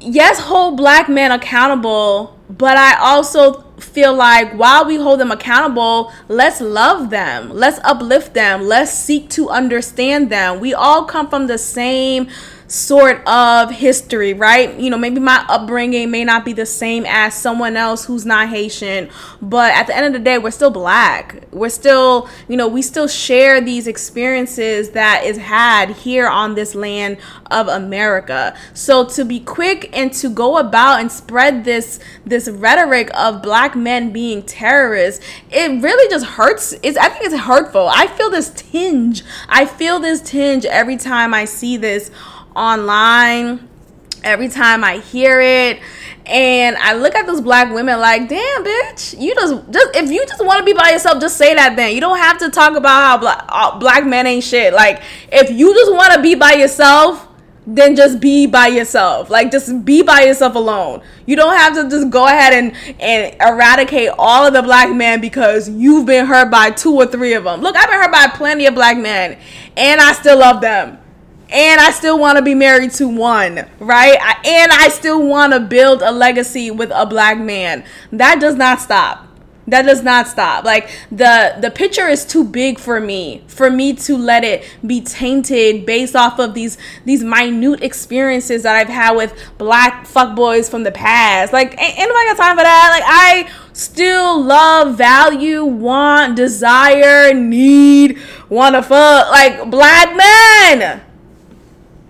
yes 0.02 0.38
hold 0.38 0.76
black 0.76 1.08
men 1.08 1.30
accountable 1.32 2.38
but 2.58 2.76
I 2.76 2.98
also 2.98 3.62
feel 3.80 4.14
like 4.14 4.52
while 4.52 4.84
we 4.84 4.96
hold 4.96 5.20
them 5.20 5.30
accountable, 5.30 6.12
let's 6.28 6.60
love 6.60 7.10
them, 7.10 7.50
let's 7.50 7.78
uplift 7.82 8.34
them, 8.34 8.62
let's 8.62 8.92
seek 8.92 9.30
to 9.30 9.48
understand 9.48 10.30
them. 10.30 10.60
We 10.60 10.74
all 10.74 11.04
come 11.04 11.28
from 11.28 11.46
the 11.46 11.58
same 11.58 12.28
sort 12.72 13.22
of 13.26 13.70
history, 13.70 14.32
right? 14.32 14.78
You 14.80 14.88
know, 14.88 14.96
maybe 14.96 15.20
my 15.20 15.44
upbringing 15.46 16.10
may 16.10 16.24
not 16.24 16.42
be 16.42 16.54
the 16.54 16.64
same 16.64 17.04
as 17.06 17.34
someone 17.34 17.76
else 17.76 18.06
who's 18.06 18.24
not 18.24 18.48
Haitian, 18.48 19.10
but 19.42 19.74
at 19.74 19.88
the 19.88 19.94
end 19.94 20.06
of 20.06 20.14
the 20.14 20.18
day, 20.18 20.38
we're 20.38 20.50
still 20.52 20.70
black. 20.70 21.44
We're 21.52 21.68
still, 21.68 22.30
you 22.48 22.56
know, 22.56 22.66
we 22.66 22.80
still 22.80 23.08
share 23.08 23.60
these 23.60 23.86
experiences 23.86 24.90
that 24.92 25.22
is 25.24 25.36
had 25.36 25.90
here 25.90 26.26
on 26.26 26.54
this 26.54 26.74
land 26.74 27.18
of 27.50 27.68
America. 27.68 28.56
So 28.72 29.04
to 29.10 29.24
be 29.26 29.40
quick 29.40 29.90
and 29.92 30.10
to 30.14 30.30
go 30.30 30.56
about 30.56 31.00
and 31.00 31.12
spread 31.12 31.64
this 31.64 32.00
this 32.24 32.48
rhetoric 32.48 33.10
of 33.14 33.42
black 33.42 33.76
men 33.76 34.12
being 34.12 34.42
terrorists, 34.44 35.22
it 35.50 35.82
really 35.82 36.08
just 36.08 36.24
hurts. 36.24 36.72
It's 36.82 36.96
I 36.96 37.10
think 37.10 37.26
it's 37.26 37.42
hurtful. 37.42 37.88
I 37.88 38.06
feel 38.06 38.30
this 38.30 38.50
tinge. 38.56 39.24
I 39.50 39.66
feel 39.66 40.00
this 40.00 40.22
tinge 40.22 40.64
every 40.64 40.96
time 40.96 41.34
I 41.34 41.44
see 41.44 41.76
this 41.76 42.10
online 42.54 43.68
every 44.24 44.48
time 44.48 44.84
I 44.84 44.98
hear 44.98 45.40
it. 45.40 45.80
And 46.24 46.76
I 46.76 46.94
look 46.94 47.14
at 47.16 47.26
those 47.26 47.40
black 47.40 47.72
women 47.72 47.98
like, 47.98 48.28
damn, 48.28 48.64
bitch, 48.64 49.20
you 49.20 49.34
just, 49.34 49.54
just 49.70 49.96
if 49.96 50.10
you 50.10 50.24
just 50.26 50.44
want 50.44 50.60
to 50.60 50.64
be 50.64 50.72
by 50.72 50.90
yourself, 50.90 51.20
just 51.20 51.36
say 51.36 51.54
that 51.54 51.74
then. 51.74 51.94
You 51.94 52.00
don't 52.00 52.18
have 52.18 52.38
to 52.38 52.50
talk 52.50 52.76
about 52.76 53.02
how 53.02 53.18
black, 53.18 53.80
black 53.80 54.06
men 54.06 54.26
ain't 54.26 54.44
shit. 54.44 54.72
Like, 54.72 55.02
if 55.32 55.50
you 55.50 55.74
just 55.74 55.92
want 55.92 56.14
to 56.14 56.22
be 56.22 56.36
by 56.36 56.52
yourself, 56.52 57.28
then 57.66 57.96
just 57.96 58.20
be 58.20 58.46
by 58.46 58.68
yourself. 58.68 59.30
Like, 59.30 59.50
just 59.50 59.84
be 59.84 60.02
by 60.02 60.22
yourself 60.22 60.54
alone. 60.54 61.02
You 61.26 61.34
don't 61.36 61.56
have 61.56 61.74
to 61.74 61.88
just 61.88 62.10
go 62.10 62.26
ahead 62.26 62.52
and, 62.52 63.00
and 63.00 63.36
eradicate 63.40 64.10
all 64.16 64.46
of 64.46 64.52
the 64.52 64.62
black 64.62 64.94
men 64.94 65.20
because 65.20 65.68
you've 65.68 66.06
been 66.06 66.26
hurt 66.26 66.50
by 66.50 66.70
two 66.70 66.94
or 66.94 67.06
three 67.06 67.34
of 67.34 67.44
them. 67.44 67.60
Look, 67.60 67.76
I've 67.76 67.88
been 67.88 68.00
hurt 68.00 68.12
by 68.12 68.28
plenty 68.36 68.66
of 68.66 68.74
black 68.74 68.96
men, 68.96 69.38
and 69.76 70.00
I 70.00 70.12
still 70.12 70.38
love 70.38 70.60
them 70.60 71.01
and 71.52 71.80
I 71.80 71.90
still 71.90 72.18
want 72.18 72.38
to 72.38 72.42
be 72.42 72.54
married 72.54 72.92
to 72.92 73.08
one, 73.08 73.66
right? 73.78 74.18
I, 74.20 74.36
and 74.44 74.72
I 74.72 74.88
still 74.88 75.26
want 75.26 75.52
to 75.52 75.60
build 75.60 76.02
a 76.02 76.10
legacy 76.10 76.70
with 76.70 76.90
a 76.94 77.04
black 77.06 77.38
man. 77.38 77.84
That 78.10 78.40
does 78.40 78.56
not 78.56 78.80
stop. 78.80 79.28
That 79.68 79.82
does 79.82 80.02
not 80.02 80.26
stop. 80.26 80.64
Like 80.64 80.90
the 81.10 81.56
the 81.60 81.70
picture 81.70 82.08
is 82.08 82.24
too 82.24 82.42
big 82.42 82.80
for 82.80 82.98
me 82.98 83.44
for 83.46 83.70
me 83.70 83.94
to 83.94 84.16
let 84.16 84.42
it 84.42 84.64
be 84.84 85.00
tainted 85.00 85.86
based 85.86 86.16
off 86.16 86.40
of 86.40 86.54
these 86.54 86.78
these 87.04 87.22
minute 87.22 87.80
experiences 87.80 88.64
that 88.64 88.74
I've 88.74 88.88
had 88.88 89.12
with 89.12 89.32
black 89.58 90.04
fuckboys 90.06 90.68
from 90.68 90.82
the 90.82 90.90
past. 90.90 91.52
Like 91.52 91.80
ain't, 91.80 91.96
nobody 91.96 92.26
got 92.26 92.36
time 92.38 92.56
for 92.56 92.64
that. 92.64 92.88
Like 92.90 93.04
I 93.06 93.52
still 93.72 94.42
love, 94.42 94.98
value, 94.98 95.64
want, 95.64 96.34
desire, 96.34 97.32
need, 97.32 98.18
wanna 98.48 98.82
fuck 98.82 99.30
like 99.30 99.70
black 99.70 100.16
men 100.16 101.02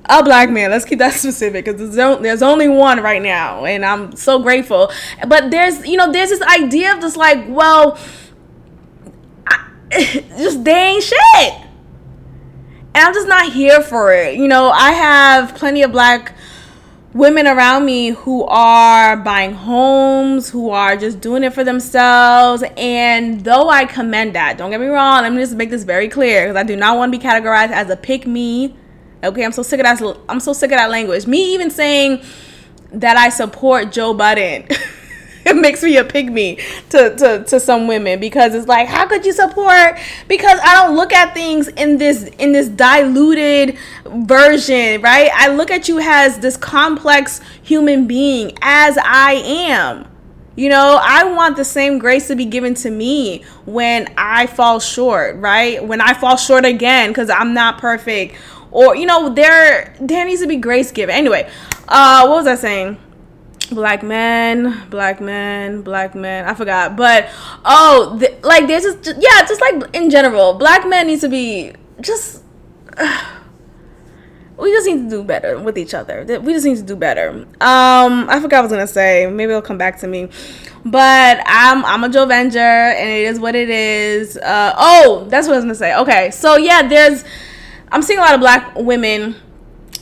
a 0.07 0.23
black 0.23 0.51
man. 0.51 0.71
Let's 0.71 0.85
keep 0.85 0.99
that 0.99 1.13
specific 1.15 1.65
because 1.65 1.95
there's 1.95 2.43
only 2.43 2.69
one 2.69 3.01
right 3.01 3.23
now, 3.23 3.65
and 3.65 3.85
I'm 3.85 4.17
so 4.17 4.41
grateful. 4.41 4.91
But 5.27 5.51
there's, 5.51 5.87
you 5.87 5.97
know, 5.97 6.11
there's 6.11 6.31
this 6.31 6.43
idea 6.43 6.95
of 6.95 7.01
just 7.01 7.17
like, 7.17 7.45
well, 7.49 7.99
I, 9.47 9.69
just 10.37 10.67
ain't 10.67 11.03
shit, 11.03 11.55
and 12.95 12.97
I'm 12.97 13.15
just 13.15 13.29
not 13.29 13.53
here 13.53 13.81
for 13.83 14.13
it. 14.13 14.37
You 14.37 14.49
know, 14.49 14.71
I 14.71 14.93
have 14.93 15.55
plenty 15.55 15.83
of 15.83 15.93
black 15.93 16.35
women 17.15 17.47
around 17.47 17.85
me 17.85 18.09
who 18.09 18.45
are 18.45 19.17
buying 19.19 19.53
homes, 19.53 20.49
who 20.49 20.71
are 20.71 20.97
just 20.97 21.21
doing 21.21 21.45
it 21.45 21.53
for 21.53 21.63
themselves. 21.63 22.65
And 22.77 23.45
though 23.45 23.69
I 23.69 23.85
commend 23.85 24.35
that, 24.35 24.57
don't 24.57 24.71
get 24.71 24.81
me 24.81 24.87
wrong, 24.87 25.23
let 25.23 25.33
me 25.33 25.39
just 25.39 25.55
make 25.55 25.71
this 25.71 25.85
very 25.85 26.09
clear 26.09 26.47
because 26.47 26.57
I 26.57 26.63
do 26.63 26.75
not 26.75 26.97
want 26.97 27.13
to 27.13 27.19
be 27.19 27.23
categorized 27.23 27.71
as 27.71 27.91
a 27.91 27.97
pick 27.97 28.27
me 28.27 28.75
Okay, 29.23 29.45
I'm 29.45 29.53
so 29.53 29.63
sick 29.63 29.81
of 29.81 29.85
that. 29.85 30.19
I'm 30.29 30.41
so 30.41 30.53
sick 30.53 30.73
of 30.73 30.79
that 30.79 30.91
language. 30.91 31.27
Me 31.27 31.55
even 31.55 31.71
saying 31.71 32.23
that 32.93 33.17
I 33.17 33.29
support 33.29 33.93
Joe 33.93 34.15
Budden. 34.15 34.67
it 35.45 35.57
makes 35.57 35.83
me 35.83 35.97
a 35.97 36.05
pick 36.05 36.27
me 36.27 36.57
to, 36.91 37.15
to, 37.17 37.45
to 37.45 37.59
some 37.59 37.87
women 37.87 38.21
because 38.21 38.55
it's 38.55 38.69
like 38.69 38.87
how 38.87 39.07
could 39.07 39.27
you 39.27 39.33
support 39.33 39.99
because 40.29 40.61
i 40.63 40.75
don't 40.75 40.95
look 40.95 41.13
at 41.13 41.35
things 41.35 41.67
in 41.67 41.99
this 41.99 42.25
in 42.39 42.53
this 42.53 42.69
diluted 42.69 43.77
version 44.07 45.03
right 45.03 45.31
i 45.35 45.49
look 45.49 45.73
at 45.73 45.89
you 45.89 45.99
as 45.99 46.39
this 46.39 46.57
complex 46.57 47.41
human 47.63 48.07
being 48.07 48.57
as 48.63 48.97
i 49.03 49.33
am 49.33 50.07
you 50.55 50.69
know, 50.69 51.01
I 51.03 51.25
want 51.25 51.57
the 51.57 51.65
same 51.65 51.99
grace 51.99 52.27
to 52.29 52.37
be 52.37 52.45
given 52.45 52.75
to 52.75 52.91
me 52.91 53.43
when 53.65 54.13
I 54.19 54.47
fall 54.47 54.81
short, 54.81 55.37
right? 55.37 55.83
When 55.83 56.03
I 56.03 56.13
fall 56.13 56.37
short 56.37 56.67
again 56.67 57.09
because 57.09 57.31
I'm 57.31 57.55
not 57.55 57.79
perfect 57.79 58.35
or 58.73 58.97
you 58.97 59.07
know 59.07 59.33
there 59.33 59.95
there 60.01 60.25
needs 60.25 60.41
to 60.41 60.49
be 60.49 60.57
grace 60.57 60.91
given. 60.91 61.15
Anyway 61.15 61.49
uh 61.89 62.27
what 62.27 62.45
was 62.45 62.47
i 62.47 62.55
saying? 62.55 62.99
Black 63.71 64.03
men 64.03 64.83
black 64.91 65.21
men 65.21 65.83
black 65.83 66.15
men. 66.15 66.47
I 66.47 66.55
forgot. 66.55 66.97
But 66.97 67.29
oh 67.65 68.21
like 68.43 68.67
there's 68.67 68.83
just 68.83 69.07
yeah 69.19 69.45
just 69.47 69.61
like 69.61 69.95
in 69.95 70.11
general 70.11 70.55
black 70.55 70.87
men 70.89 71.07
needs 71.07 71.21
to 71.21 71.29
be 71.29 71.73
just 72.01 72.43
uh, 72.97 73.31
we 74.59 74.71
just 74.71 74.87
need 74.87 75.05
to 75.05 75.11
do 75.11 75.25
better 75.25 75.59
with 75.59 75.79
each 75.79 75.95
other. 75.95 76.25
We 76.41 76.53
just 76.53 76.67
need 76.67 76.77
to 76.77 76.83
do 76.83 76.97
better. 76.97 77.31
Um 77.61 78.29
i 78.29 78.41
forgot 78.41 78.59
i 78.59 78.63
was 78.63 78.73
gonna 78.73 78.87
say. 78.87 79.27
Maybe 79.27 79.51
it'll 79.51 79.63
come 79.63 79.79
back 79.79 79.99
to 80.01 80.09
me. 80.09 80.29
But 80.85 81.43
i'm 81.47 81.85
i'm 81.85 82.05
a 82.05 82.09
joe 82.09 82.27
venger 82.27 82.57
and 82.57 83.09
it 83.09 83.25
is 83.25 83.39
what 83.39 83.55
it 83.55 83.71
is. 83.71 84.37
Uh 84.37 84.75
oh 84.77 85.27
that's 85.29 85.47
what 85.47 85.55
i 85.55 85.57
was 85.57 85.65
gonna 85.65 85.75
say. 85.75 85.95
Okay 85.97 86.31
so 86.31 86.57
yeah 86.57 86.87
there's 86.87 87.25
i'm 87.93 88.03
seeing 88.03 88.19
a 88.19 88.23
lot 88.23 88.35
of 88.35 88.41
black 88.41 88.75
women 88.77 89.37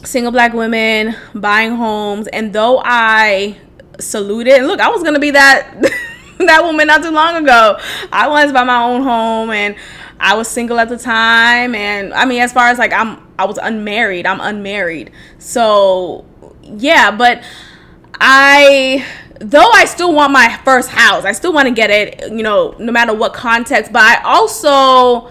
single 0.05 0.33
black 0.33 0.53
women 0.53 1.15
buying 1.35 1.77
homes. 1.77 2.27
And 2.29 2.53
though 2.53 2.81
i 2.85 3.57
salute 3.99 4.47
it 4.47 4.59
and 4.59 4.67
look 4.67 4.81
i 4.81 4.89
was 4.89 5.03
gonna 5.03 5.19
be 5.19 5.31
that 5.31 5.75
that 6.39 6.63
woman 6.65 6.87
not 6.87 7.03
too 7.03 7.11
long 7.11 7.37
ago. 7.37 7.79
I 8.13 8.29
wanted 8.29 8.49
to 8.49 8.55
buy 8.55 8.65
my 8.65 8.83
own 8.83 9.03
home 9.03 9.51
and 9.51 9.77
i 10.19 10.35
was 10.35 10.49
single 10.49 10.79
at 10.79 10.89
the 10.89 10.97
time. 10.99 11.75
And 11.75 12.15
i 12.15 12.25
mean 12.25 12.41
as 12.41 12.53
far 12.53 12.69
as 12.69 12.79
like 12.79 12.93
i'm 12.93 13.27
i 13.39 13.45
was 13.45 13.59
unmarried. 13.59 14.27
I'm 14.27 14.41
unmarried. 14.41 15.13
So 15.39 16.25
yeah 16.63 17.11
but 17.11 17.43
i 18.21 19.05
though 19.41 19.71
i 19.75 19.87
still 19.87 20.13
want 20.15 20.31
my 20.31 20.55
first 20.65 20.91
house 20.91 21.25
i 21.25 21.33
still 21.33 21.53
want 21.53 21.67
to 21.67 21.73
get 21.73 21.89
it 21.89 22.31
you 22.31 22.43
know 22.43 22.75
no 22.79 22.93
matter 22.93 23.15
what 23.15 23.35
context. 23.35 23.93
But 23.93 24.03
i 24.03 24.23
also 24.23 25.31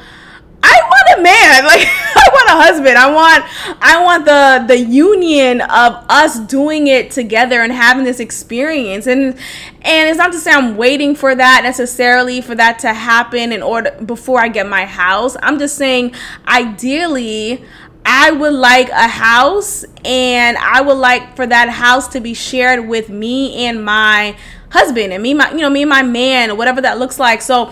I 0.69 0.81
want 0.83 1.19
a 1.19 1.23
man. 1.23 1.65
Like 1.69 1.85
I 1.85 2.29
want 2.33 2.49
a 2.49 2.63
husband. 2.63 2.97
I 2.97 3.11
want 3.11 3.45
I 3.81 4.03
want 4.03 4.25
the 4.25 4.73
the 4.73 4.79
union 4.79 5.61
of 5.61 6.05
us 6.09 6.39
doing 6.39 6.87
it 6.87 7.11
together 7.11 7.61
and 7.61 7.71
having 7.71 8.05
this 8.05 8.19
experience. 8.19 9.07
And 9.07 9.35
and 9.81 10.09
it's 10.09 10.17
not 10.17 10.31
to 10.31 10.39
say 10.39 10.51
I'm 10.51 10.77
waiting 10.77 11.15
for 11.15 11.35
that 11.35 11.61
necessarily 11.63 12.41
for 12.41 12.55
that 12.55 12.79
to 12.79 12.93
happen 12.93 13.51
in 13.51 13.61
order 13.61 13.91
before 14.05 14.39
I 14.39 14.47
get 14.47 14.67
my 14.67 14.85
house. 14.85 15.35
I'm 15.43 15.59
just 15.59 15.75
saying 15.75 16.13
ideally 16.47 17.63
I 18.05 18.31
would 18.31 18.53
like 18.53 18.89
a 18.89 19.07
house 19.07 19.85
and 20.03 20.57
I 20.57 20.81
would 20.81 20.97
like 20.97 21.35
for 21.35 21.45
that 21.45 21.69
house 21.69 22.07
to 22.09 22.19
be 22.19 22.33
shared 22.33 22.87
with 22.87 23.09
me 23.09 23.65
and 23.65 23.83
my 23.83 24.35
husband 24.71 25.13
and 25.13 25.21
me 25.21 25.33
my 25.33 25.51
you 25.51 25.57
know 25.57 25.69
me 25.69 25.83
and 25.83 25.89
my 25.89 26.03
man 26.03 26.49
or 26.51 26.55
whatever 26.55 26.81
that 26.81 26.97
looks 26.97 27.19
like. 27.19 27.41
So 27.41 27.71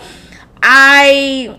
I 0.62 1.58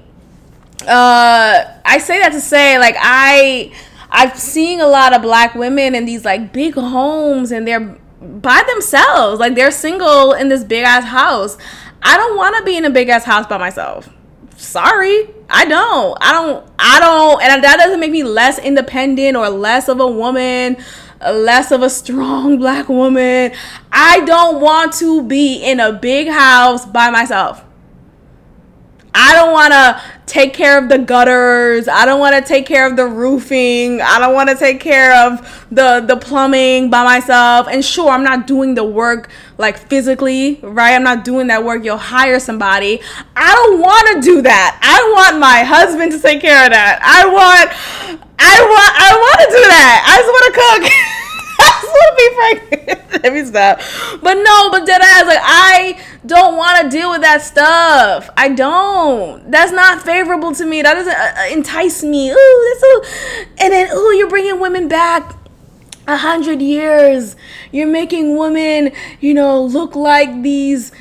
uh, 0.84 1.80
I 1.86 1.98
say 2.00 2.20
that 2.20 2.32
to 2.32 2.42
say 2.42 2.80
like 2.80 2.96
I 2.98 3.72
I've 4.12 4.38
seen 4.38 4.82
a 4.82 4.88
lot 4.88 5.14
of 5.14 5.22
black 5.22 5.56
women 5.56 5.96
in 5.96 6.06
these 6.06 6.26
like 6.26 6.52
big 6.52 6.74
homes 6.74 7.52
and 7.52 7.68
they're 7.68 7.98
by 8.22 8.64
themselves. 8.68 9.40
Like 9.40 9.56
they're 9.56 9.72
single 9.72 10.34
in 10.34 10.50
this 10.50 10.64
big 10.64 10.84
ass 10.84 11.06
house. 11.06 11.58
I 12.02 12.18
don't 12.18 12.38
want 12.38 12.56
to 12.58 12.64
be 12.64 12.78
in 12.78 12.86
a 12.86 12.90
big 12.90 13.10
ass 13.10 13.24
house 13.26 13.46
by 13.48 13.58
myself. 13.58 14.10
Sorry, 14.58 15.30
I 15.50 15.66
don't. 15.66 16.18
I 16.22 16.34
don't. 16.34 16.70
I 16.78 17.00
don't. 17.00 17.42
And 17.42 17.64
that 17.64 17.78
doesn't 17.78 18.00
make 18.00 18.12
me 18.12 18.24
less 18.24 18.60
independent 18.60 19.38
or 19.38 19.50
less 19.50 19.88
of 19.88 20.00
a 20.00 20.08
woman, 20.08 20.78
less 21.22 21.72
of 21.72 21.82
a 21.82 21.90
strong 21.90 22.58
black 22.58 22.90
woman. 22.90 23.54
I 23.92 24.22
don't 24.22 24.60
want 24.60 24.94
to 24.96 25.24
be 25.24 25.64
in 25.64 25.80
a 25.80 25.94
big 25.94 26.28
house 26.28 26.86
by 26.86 27.10
myself. 27.10 27.64
I 29.14 29.34
don't 29.34 29.52
want 29.52 29.74
to 29.74 30.02
take 30.26 30.54
care 30.54 30.78
of 30.78 30.90
the 30.90 31.00
gutters. 31.00 31.88
I 31.88 32.06
don't 32.06 32.20
want 32.20 32.36
to 32.36 32.42
take 32.42 32.66
care 32.66 32.88
of 32.88 32.96
the 32.96 33.06
roofing. 33.06 34.02
I 34.02 34.20
don't 34.20 34.34
want 34.34 34.50
to 34.50 34.56
take 34.56 34.80
care 34.80 35.14
of 35.26 35.66
the 35.72 36.04
the 36.06 36.18
plumbing 36.18 36.90
by 36.90 37.04
myself. 37.04 37.68
And 37.68 37.84
sure, 37.84 38.10
I'm 38.10 38.24
not 38.24 38.48
doing 38.48 38.76
the 38.76 38.84
work 38.84 39.30
like 39.58 39.78
physically, 39.78 40.60
right? 40.62 40.94
I'm 40.94 41.04
not 41.04 41.26
doing 41.26 41.48
that 41.48 41.64
work. 41.64 41.84
You'll 41.84 41.98
hire 41.98 42.40
somebody. 42.40 43.02
I 43.36 43.54
don't 43.56 43.80
want 43.80 44.16
to 44.16 44.22
do 44.22 44.42
that. 44.44 44.80
I 44.82 45.12
want 45.16 45.40
my 45.40 45.64
husband 45.64 46.12
to 46.12 46.20
take 46.20 46.42
care 46.42 46.66
of 46.66 46.72
that. 46.72 47.00
I 47.02 47.26
want 47.26 48.20
I 48.40 48.62
want 48.62 48.92
I 48.96 49.12
want 49.16 49.40
to 49.40 49.48
do 49.48 49.64
that. 49.68 50.04
I 50.06 50.18
just 50.18 50.30
want 50.30 50.84
to 50.84 50.90
cook. 50.90 51.06
want 52.00 52.10
to 52.10 52.24
be 52.24 52.78
pregnant. 52.80 53.10
Let 53.24 53.34
me 53.34 53.46
stop. 53.46 53.80
But 54.22 54.36
no, 54.36 54.70
but 54.72 54.86
dead 54.86 55.02
ass, 55.02 55.26
like 55.26 55.40
I 55.42 56.02
don't 56.26 56.58
want 56.58 56.84
to 56.84 56.90
deal 56.90 57.12
with 57.12 57.22
that 57.22 57.42
stuff. 57.42 58.30
I 58.38 58.50
don't. 58.50 59.50
That's 59.52 59.72
not 59.72 60.02
favorable 60.02 60.54
to 60.56 60.66
me. 60.66 60.82
That 60.82 60.94
doesn't 60.94 61.14
uh, 61.14 61.34
uh 61.38 61.54
entice 61.54 62.04
me. 62.04 62.32
Ooh, 62.32 62.68
that's 62.70 62.82
so. 62.82 63.54
And 63.66 63.74
then 63.74 63.92
ooh, 63.96 64.14
you're 64.14 64.30
bringing 64.30 64.60
women 64.60 64.88
back 64.88 65.36
a 66.08 66.18
hundred 66.18 66.62
years. 66.62 67.36
You're 67.72 67.88
making 67.88 68.38
women, 68.38 68.92
you 69.20 69.34
know, 69.34 69.64
look 69.64 69.96
like 69.96 70.42
these, 70.42 70.92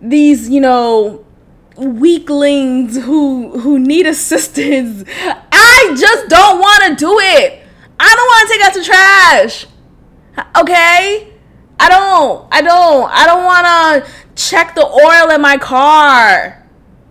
these, 0.00 0.48
you 0.48 0.60
know, 0.60 1.24
weaklings 1.76 2.96
who 2.96 3.58
who 3.60 3.78
need 3.78 4.06
assistance. 4.06 5.04
I 5.52 5.94
just 5.98 6.28
don't 6.28 6.58
want 6.58 6.98
to 6.98 7.04
do 7.04 7.18
it. 7.20 7.62
I 7.98 8.14
don't 8.14 8.26
want 8.26 8.48
to 8.48 8.54
take 8.54 8.64
out 8.66 8.74
the 8.74 8.84
trash. 8.84 9.66
Okay? 10.38 11.32
I 11.78 11.88
don't. 11.88 12.46
I 12.52 12.62
don't. 12.62 13.10
I 13.10 13.26
don't 13.26 13.44
want 13.44 14.04
to 14.04 14.12
check 14.34 14.74
the 14.74 14.86
oil 14.86 15.34
in 15.34 15.40
my 15.40 15.56
car. 15.56 16.60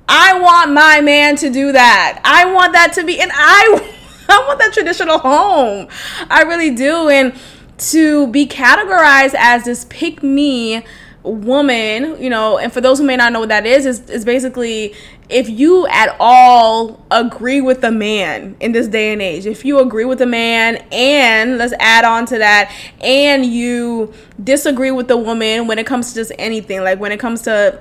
I 0.07 0.39
want 0.39 0.71
my 0.73 1.01
man 1.01 1.35
to 1.37 1.49
do 1.49 1.71
that. 1.71 2.21
I 2.23 2.51
want 2.51 2.73
that 2.73 2.93
to 2.93 3.03
be 3.03 3.19
and 3.19 3.31
I 3.33 3.95
I 4.29 4.43
want 4.47 4.59
that 4.59 4.73
traditional 4.73 5.19
home. 5.19 5.87
I 6.29 6.43
really 6.43 6.73
do 6.73 7.09
and 7.09 7.33
to 7.77 8.27
be 8.27 8.45
categorized 8.47 9.35
as 9.37 9.65
this 9.65 9.85
pick 9.89 10.21
me 10.21 10.83
woman, 11.23 12.21
you 12.21 12.29
know, 12.29 12.57
and 12.57 12.71
for 12.71 12.81
those 12.81 12.99
who 12.99 13.05
may 13.05 13.15
not 13.15 13.33
know 13.33 13.39
what 13.39 13.49
that 13.49 13.65
is, 13.65 13.85
is, 13.85 14.09
is 14.09 14.25
basically 14.25 14.93
if 15.29 15.47
you 15.47 15.85
at 15.87 16.15
all 16.19 16.99
agree 17.11 17.61
with 17.61 17.81
the 17.81 17.91
man 17.91 18.57
in 18.59 18.71
this 18.71 18.87
day 18.87 19.13
and 19.13 19.21
age, 19.21 19.45
if 19.45 19.63
you 19.63 19.79
agree 19.79 20.05
with 20.05 20.17
the 20.17 20.25
man 20.25 20.77
and 20.91 21.57
let's 21.57 21.73
add 21.79 22.03
on 22.03 22.25
to 22.27 22.39
that, 22.39 22.75
and 23.01 23.45
you 23.45 24.11
disagree 24.43 24.91
with 24.91 25.07
the 25.07 25.17
woman 25.17 25.67
when 25.67 25.77
it 25.77 25.85
comes 25.85 26.09
to 26.09 26.15
just 26.15 26.31
anything, 26.39 26.83
like 26.83 26.99
when 26.99 27.11
it 27.11 27.19
comes 27.19 27.43
to 27.43 27.79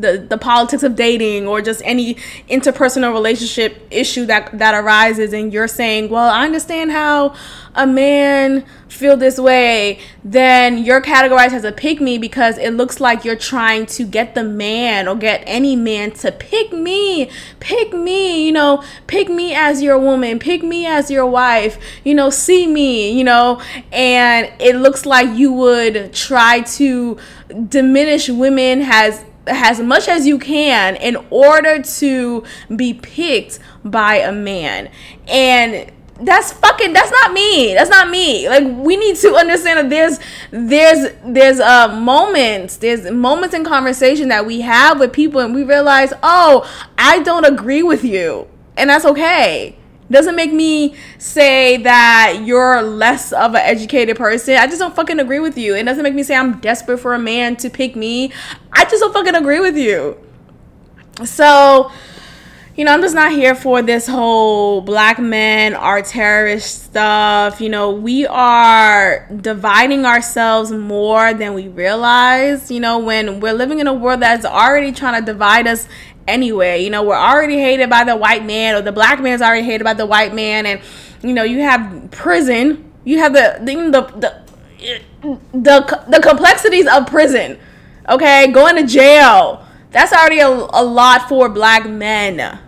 the 0.00 0.26
the 0.28 0.38
politics 0.38 0.82
of 0.82 0.96
dating 0.96 1.46
or 1.46 1.60
just 1.60 1.82
any 1.84 2.14
interpersonal 2.48 3.12
relationship 3.12 3.86
issue 3.90 4.26
that 4.26 4.56
that 4.58 4.74
arises 4.74 5.32
and 5.32 5.52
you're 5.52 5.68
saying 5.68 6.08
well 6.08 6.28
i 6.28 6.44
understand 6.44 6.90
how 6.90 7.34
a 7.74 7.86
man 7.86 8.64
feel 8.88 9.16
this 9.16 9.38
way 9.38 9.98
then 10.22 10.78
you're 10.78 11.02
categorized 11.02 11.52
as 11.52 11.64
a 11.64 11.72
pick 11.72 12.00
me 12.00 12.16
because 12.16 12.56
it 12.58 12.70
looks 12.70 13.00
like 13.00 13.24
you're 13.24 13.34
trying 13.34 13.84
to 13.84 14.04
get 14.04 14.34
the 14.36 14.44
man 14.44 15.08
or 15.08 15.16
get 15.16 15.42
any 15.46 15.74
man 15.74 16.12
to 16.12 16.30
pick 16.30 16.72
me 16.72 17.28
pick 17.58 17.92
me 17.92 18.46
you 18.46 18.52
know 18.52 18.82
pick 19.08 19.28
me 19.28 19.52
as 19.52 19.82
your 19.82 19.98
woman 19.98 20.38
pick 20.38 20.62
me 20.62 20.86
as 20.86 21.10
your 21.10 21.26
wife 21.26 21.76
you 22.04 22.14
know 22.14 22.30
see 22.30 22.66
me 22.66 23.10
you 23.10 23.24
know 23.24 23.60
and 23.90 24.50
it 24.60 24.76
looks 24.76 25.04
like 25.04 25.36
you 25.36 25.52
would 25.52 26.12
try 26.12 26.60
to 26.60 27.18
diminish 27.68 28.28
women 28.28 28.80
has 28.80 29.24
as 29.46 29.80
much 29.80 30.08
as 30.08 30.26
you 30.26 30.38
can 30.38 30.96
in 30.96 31.16
order 31.30 31.82
to 31.82 32.44
be 32.74 32.94
picked 32.94 33.58
by 33.84 34.16
a 34.16 34.32
man. 34.32 34.90
And 35.28 35.92
that's 36.20 36.52
fucking 36.52 36.92
that's 36.92 37.10
not 37.10 37.32
me. 37.32 37.74
That's 37.74 37.90
not 37.90 38.08
me. 38.08 38.48
Like 38.48 38.64
we 38.64 38.96
need 38.96 39.16
to 39.16 39.34
understand 39.34 39.78
that 39.78 39.90
there's 39.90 40.20
there's 40.50 41.12
there's 41.24 41.60
uh 41.60 41.88
moments 42.00 42.76
there's 42.76 43.10
moments 43.10 43.54
in 43.54 43.64
conversation 43.64 44.28
that 44.28 44.46
we 44.46 44.60
have 44.60 45.00
with 45.00 45.12
people 45.12 45.40
and 45.40 45.54
we 45.54 45.64
realize 45.64 46.12
oh 46.22 46.70
i 46.96 47.20
don't 47.22 47.44
agree 47.44 47.82
with 47.82 48.04
you. 48.04 48.46
And 48.76 48.90
that's 48.90 49.04
okay 49.04 49.76
doesn't 50.10 50.36
make 50.36 50.52
me 50.52 50.94
say 51.18 51.78
that 51.78 52.42
you're 52.44 52.82
less 52.82 53.32
of 53.32 53.54
an 53.54 53.62
educated 53.62 54.16
person. 54.16 54.56
I 54.56 54.66
just 54.66 54.78
don't 54.78 54.94
fucking 54.94 55.18
agree 55.18 55.40
with 55.40 55.56
you. 55.56 55.74
It 55.74 55.84
doesn't 55.84 56.02
make 56.02 56.14
me 56.14 56.22
say 56.22 56.36
I'm 56.36 56.60
desperate 56.60 56.98
for 56.98 57.14
a 57.14 57.18
man 57.18 57.56
to 57.56 57.70
pick 57.70 57.96
me. 57.96 58.32
I 58.72 58.84
just 58.84 59.00
don't 59.00 59.12
fucking 59.12 59.34
agree 59.34 59.60
with 59.60 59.76
you. 59.76 60.18
So, 61.24 61.90
you 62.76 62.84
know, 62.84 62.92
I'm 62.92 63.00
just 63.02 63.14
not 63.14 63.30
here 63.30 63.54
for 63.54 63.82
this 63.82 64.06
whole 64.08 64.80
black 64.80 65.20
men 65.20 65.74
are 65.74 66.02
terrorist 66.02 66.84
stuff. 66.84 67.60
You 67.60 67.68
know, 67.68 67.92
we 67.92 68.26
are 68.26 69.28
dividing 69.40 70.04
ourselves 70.04 70.72
more 70.72 71.32
than 71.34 71.54
we 71.54 71.68
realize. 71.68 72.72
You 72.72 72.80
know, 72.80 72.98
when 72.98 73.38
we're 73.38 73.52
living 73.52 73.78
in 73.78 73.86
a 73.86 73.94
world 73.94 74.20
that's 74.20 74.44
already 74.44 74.90
trying 74.90 75.24
to 75.24 75.24
divide 75.24 75.68
us 75.68 75.86
anyway. 76.26 76.82
You 76.82 76.90
know, 76.90 77.02
we're 77.02 77.16
already 77.16 77.58
hated 77.58 77.90
by 77.90 78.04
the 78.04 78.16
white 78.16 78.44
man, 78.44 78.74
or 78.74 78.82
the 78.82 78.92
black 78.92 79.20
man's 79.20 79.42
already 79.42 79.64
hated 79.64 79.84
by 79.84 79.94
the 79.94 80.06
white 80.06 80.34
man, 80.34 80.66
and 80.66 80.80
you 81.22 81.32
know, 81.32 81.42
you 81.42 81.60
have 81.60 82.10
prison. 82.10 82.92
You 83.04 83.18
have 83.18 83.32
the 83.32 83.58
the 83.60 83.74
the 83.90 84.44
the, 85.22 85.38
the, 85.52 86.04
the 86.08 86.20
complexities 86.20 86.86
of 86.86 87.06
prison. 87.06 87.58
Okay, 88.08 88.50
going 88.52 88.76
to 88.76 88.86
jail. 88.86 89.66
That's 89.90 90.12
already 90.12 90.40
a, 90.40 90.48
a 90.48 90.84
lot 90.84 91.28
for 91.28 91.48
black 91.48 91.88
men. 91.88 92.58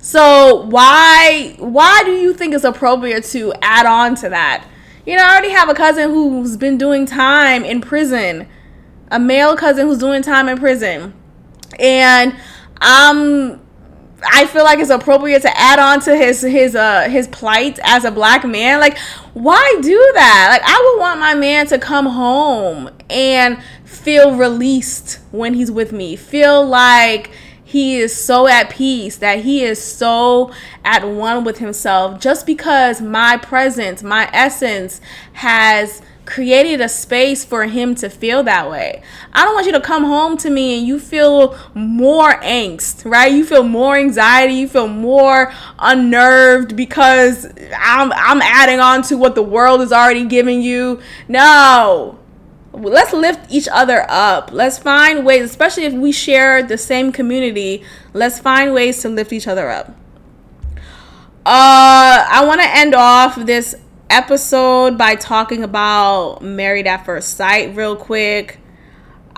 So 0.00 0.66
why 0.66 1.56
why 1.58 2.02
do 2.04 2.12
you 2.12 2.34
think 2.34 2.54
it's 2.54 2.64
appropriate 2.64 3.24
to 3.24 3.54
add 3.62 3.86
on 3.86 4.14
to 4.16 4.28
that? 4.28 4.66
You 5.06 5.16
know, 5.16 5.22
I 5.22 5.32
already 5.32 5.50
have 5.50 5.68
a 5.68 5.74
cousin 5.74 6.10
who's 6.10 6.56
been 6.56 6.78
doing 6.78 7.06
time 7.06 7.64
in 7.64 7.80
prison, 7.80 8.48
a 9.10 9.18
male 9.18 9.56
cousin 9.56 9.86
who's 9.86 9.98
doing 9.98 10.22
time 10.22 10.48
in 10.48 10.58
prison, 10.58 11.14
and 11.78 12.34
um, 12.80 13.60
I 14.26 14.46
feel 14.46 14.64
like 14.64 14.78
it's 14.78 14.90
appropriate 14.90 15.42
to 15.42 15.58
add 15.58 15.78
on 15.78 16.00
to 16.02 16.16
his 16.16 16.40
his 16.40 16.74
uh 16.74 17.08
his 17.08 17.28
plight 17.28 17.78
as 17.82 18.04
a 18.04 18.10
black 18.10 18.44
man. 18.44 18.80
Like, 18.80 18.98
why 19.34 19.78
do 19.82 20.10
that? 20.14 20.48
Like, 20.50 20.62
I 20.64 20.92
would 20.92 21.00
want 21.00 21.20
my 21.20 21.34
man 21.34 21.66
to 21.68 21.78
come 21.78 22.06
home 22.06 22.90
and 23.10 23.62
feel 23.84 24.36
released 24.36 25.20
when 25.30 25.54
he's 25.54 25.70
with 25.70 25.92
me. 25.92 26.16
Feel 26.16 26.66
like 26.66 27.30
he 27.64 27.96
is 27.96 28.14
so 28.14 28.46
at 28.46 28.70
peace, 28.70 29.16
that 29.16 29.40
he 29.40 29.64
is 29.64 29.82
so 29.82 30.52
at 30.84 31.06
one 31.06 31.42
with 31.44 31.58
himself 31.58 32.20
just 32.20 32.46
because 32.46 33.00
my 33.00 33.36
presence, 33.36 34.02
my 34.02 34.30
essence 34.32 35.00
has 35.32 36.00
created 36.24 36.80
a 36.80 36.88
space 36.88 37.44
for 37.44 37.64
him 37.66 37.94
to 37.96 38.08
feel 38.08 38.42
that 38.44 38.70
way. 38.70 39.02
I 39.32 39.44
don't 39.44 39.54
want 39.54 39.66
you 39.66 39.72
to 39.72 39.80
come 39.80 40.04
home 40.04 40.36
to 40.38 40.50
me 40.50 40.78
and 40.78 40.86
you 40.86 40.98
feel 40.98 41.56
more 41.74 42.34
angst, 42.40 43.08
right? 43.08 43.32
You 43.32 43.44
feel 43.44 43.62
more 43.62 43.96
anxiety, 43.96 44.54
you 44.54 44.68
feel 44.68 44.88
more 44.88 45.52
unnerved 45.78 46.76
because 46.76 47.46
I'm 47.78 48.12
I'm 48.12 48.42
adding 48.42 48.80
on 48.80 49.02
to 49.02 49.16
what 49.16 49.34
the 49.34 49.42
world 49.42 49.80
is 49.80 49.92
already 49.92 50.24
giving 50.24 50.62
you. 50.62 51.00
No 51.28 52.18
let's 52.76 53.12
lift 53.12 53.50
each 53.50 53.68
other 53.68 54.04
up. 54.08 54.50
Let's 54.52 54.78
find 54.78 55.24
ways, 55.24 55.42
especially 55.42 55.84
if 55.84 55.92
we 55.92 56.12
share 56.12 56.62
the 56.62 56.78
same 56.78 57.12
community, 57.12 57.84
let's 58.12 58.38
find 58.38 58.74
ways 58.74 59.00
to 59.02 59.08
lift 59.08 59.32
each 59.32 59.46
other 59.46 59.70
up. 59.70 59.96
Uh, 61.46 62.26
I 62.26 62.44
want 62.46 62.60
to 62.62 62.66
end 62.66 62.94
off 62.94 63.36
this 63.36 63.76
episode 64.10 64.96
by 64.98 65.14
talking 65.14 65.62
about 65.62 66.42
Married 66.42 66.86
at 66.86 67.04
First 67.04 67.36
Sight 67.36 67.74
real 67.74 67.96
quick. 67.96 68.58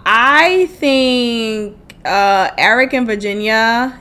I 0.05 0.67
think 0.67 1.77
uh, 2.05 2.51
Eric 2.57 2.95
and 2.95 3.07
Virginia 3.07 3.99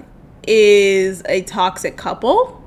is 0.48 1.24
a 1.28 1.42
toxic 1.44 1.98
couple. 1.98 2.64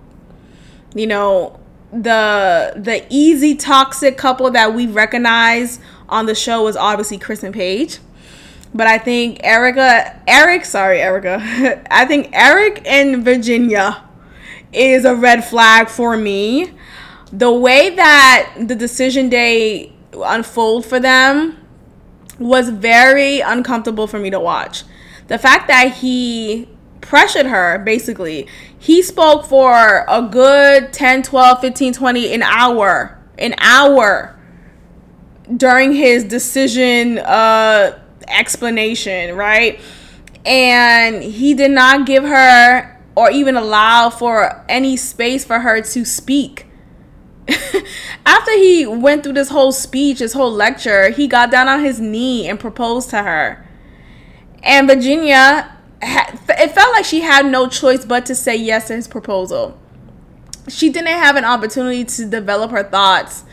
You 0.94 1.06
know, 1.06 1.60
the 1.92 2.72
the 2.76 3.06
easy 3.08 3.54
toxic 3.54 4.16
couple 4.16 4.50
that 4.50 4.74
we 4.74 4.86
recognize 4.86 5.78
on 6.08 6.26
the 6.26 6.34
show 6.34 6.66
is 6.66 6.76
obviously 6.76 7.18
Chris 7.18 7.42
and 7.42 7.54
Paige. 7.54 7.98
But 8.74 8.86
I 8.86 8.98
think 8.98 9.40
Erica, 9.42 10.20
Eric, 10.26 10.64
sorry, 10.64 11.00
Erica. 11.00 11.38
I 11.90 12.04
think 12.04 12.30
Eric 12.32 12.82
and 12.86 13.24
Virginia 13.24 14.02
is 14.72 15.04
a 15.04 15.14
red 15.14 15.44
flag 15.44 15.88
for 15.88 16.16
me. 16.16 16.72
The 17.32 17.52
way 17.52 17.94
that 17.94 18.54
the 18.58 18.74
decision 18.74 19.28
day 19.28 19.92
unfold 20.12 20.86
for 20.86 20.98
them 20.98 21.58
was 22.38 22.70
very 22.70 23.40
uncomfortable 23.40 24.06
for 24.06 24.18
me 24.18 24.30
to 24.30 24.40
watch. 24.40 24.84
The 25.26 25.38
fact 25.38 25.68
that 25.68 25.96
he 25.96 26.68
pressured 27.00 27.46
her 27.46 27.78
basically 27.78 28.46
he 28.78 29.00
spoke 29.00 29.44
for 29.46 30.04
a 30.08 30.28
good 30.30 30.92
10 30.92 31.22
12 31.22 31.60
15 31.60 31.92
20 31.94 32.34
an 32.34 32.42
hour 32.42 33.18
an 33.38 33.54
hour 33.58 34.38
during 35.56 35.92
his 35.92 36.24
decision 36.24 37.18
uh, 37.18 37.98
explanation, 38.26 39.36
right? 39.36 39.80
And 40.44 41.22
he 41.22 41.54
did 41.54 41.70
not 41.70 42.06
give 42.06 42.24
her 42.24 42.98
or 43.16 43.30
even 43.30 43.56
allow 43.56 44.10
for 44.10 44.64
any 44.68 44.96
space 44.96 45.44
for 45.44 45.60
her 45.60 45.80
to 45.80 46.04
speak. 46.04 46.66
After 48.26 48.52
he 48.52 48.86
went 48.86 49.22
through 49.22 49.32
this 49.32 49.48
whole 49.48 49.72
speech, 49.72 50.18
this 50.18 50.32
whole 50.32 50.52
lecture, 50.52 51.10
he 51.10 51.26
got 51.26 51.50
down 51.50 51.68
on 51.68 51.82
his 51.82 51.98
knee 52.00 52.48
and 52.48 52.60
proposed 52.60 53.10
to 53.10 53.22
her. 53.22 53.66
And 54.62 54.88
Virginia, 54.88 55.76
it 56.02 56.72
felt 56.72 56.92
like 56.92 57.04
she 57.04 57.20
had 57.20 57.46
no 57.46 57.68
choice 57.68 58.04
but 58.04 58.26
to 58.26 58.34
say 58.34 58.56
yes 58.56 58.88
to 58.88 58.96
his 58.96 59.08
proposal. 59.08 59.78
She 60.68 60.90
didn't 60.90 61.08
have 61.08 61.36
an 61.36 61.44
opportunity 61.44 62.04
to 62.04 62.26
develop 62.26 62.70
her 62.70 62.84
thoughts 62.84 63.44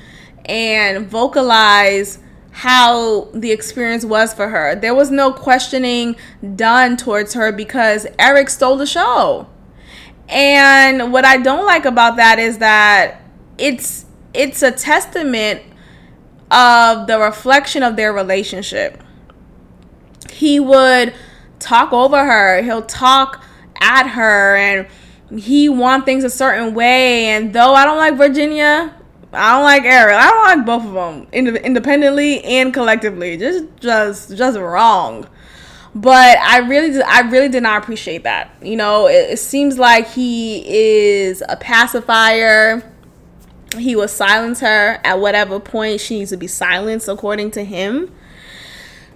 and 0.45 1.07
vocalize 1.07 2.19
how 2.51 3.25
the 3.33 3.51
experience 3.51 4.05
was 4.05 4.33
for 4.33 4.49
her. 4.49 4.75
There 4.75 4.95
was 4.95 5.11
no 5.11 5.31
questioning 5.31 6.15
done 6.55 6.97
towards 6.97 7.33
her 7.33 7.51
because 7.51 8.07
Eric 8.19 8.49
stole 8.49 8.77
the 8.77 8.85
show. 8.85 9.47
And 10.27 11.13
what 11.13 11.25
I 11.25 11.37
don't 11.37 11.65
like 11.65 11.85
about 11.85 12.15
that 12.15 12.39
is 12.39 12.57
that 12.59 13.21
it's 13.57 14.05
it's 14.33 14.61
a 14.61 14.71
testament 14.71 15.61
of 16.51 17.07
the 17.07 17.19
reflection 17.19 17.83
of 17.83 17.95
their 17.95 18.13
relationship. 18.13 19.01
He 20.31 20.59
would 20.59 21.13
talk 21.59 21.93
over 21.93 22.23
her, 22.23 22.61
he'll 22.61 22.81
talk 22.81 23.43
at 23.81 24.07
her 24.07 24.55
and 24.55 24.87
he 25.39 25.69
want 25.69 26.05
things 26.05 26.23
a 26.23 26.29
certain 26.29 26.73
way 26.73 27.25
and 27.25 27.53
though 27.53 27.73
I 27.73 27.85
don't 27.85 27.97
like 27.97 28.15
Virginia, 28.15 28.93
I 29.35 29.53
don't 29.53 29.63
like 29.63 29.83
Eric. 29.83 30.15
I 30.15 30.29
don't 30.29 30.43
like 30.43 30.65
both 30.65 30.85
of 30.85 30.93
them 30.93 31.27
independently 31.31 32.43
and 32.43 32.73
collectively. 32.73 33.37
Just, 33.37 33.65
just, 33.79 34.35
just 34.35 34.57
wrong. 34.57 35.27
But 35.93 36.37
I 36.39 36.59
really, 36.59 37.01
I 37.01 37.21
really 37.21 37.49
did 37.49 37.63
not 37.63 37.83
appreciate 37.83 38.23
that. 38.23 38.51
You 38.61 38.75
know, 38.75 39.07
it, 39.07 39.31
it 39.31 39.39
seems 39.39 39.77
like 39.77 40.09
he 40.09 40.63
is 40.67 41.43
a 41.47 41.55
pacifier. 41.55 42.83
He 43.77 43.95
will 43.95 44.07
silence 44.07 44.61
her 44.61 44.99
at 45.03 45.19
whatever 45.19 45.59
point 45.59 45.99
she 45.99 46.19
needs 46.19 46.31
to 46.31 46.37
be 46.37 46.47
silenced, 46.47 47.07
according 47.07 47.51
to 47.51 47.63
him. 47.63 48.11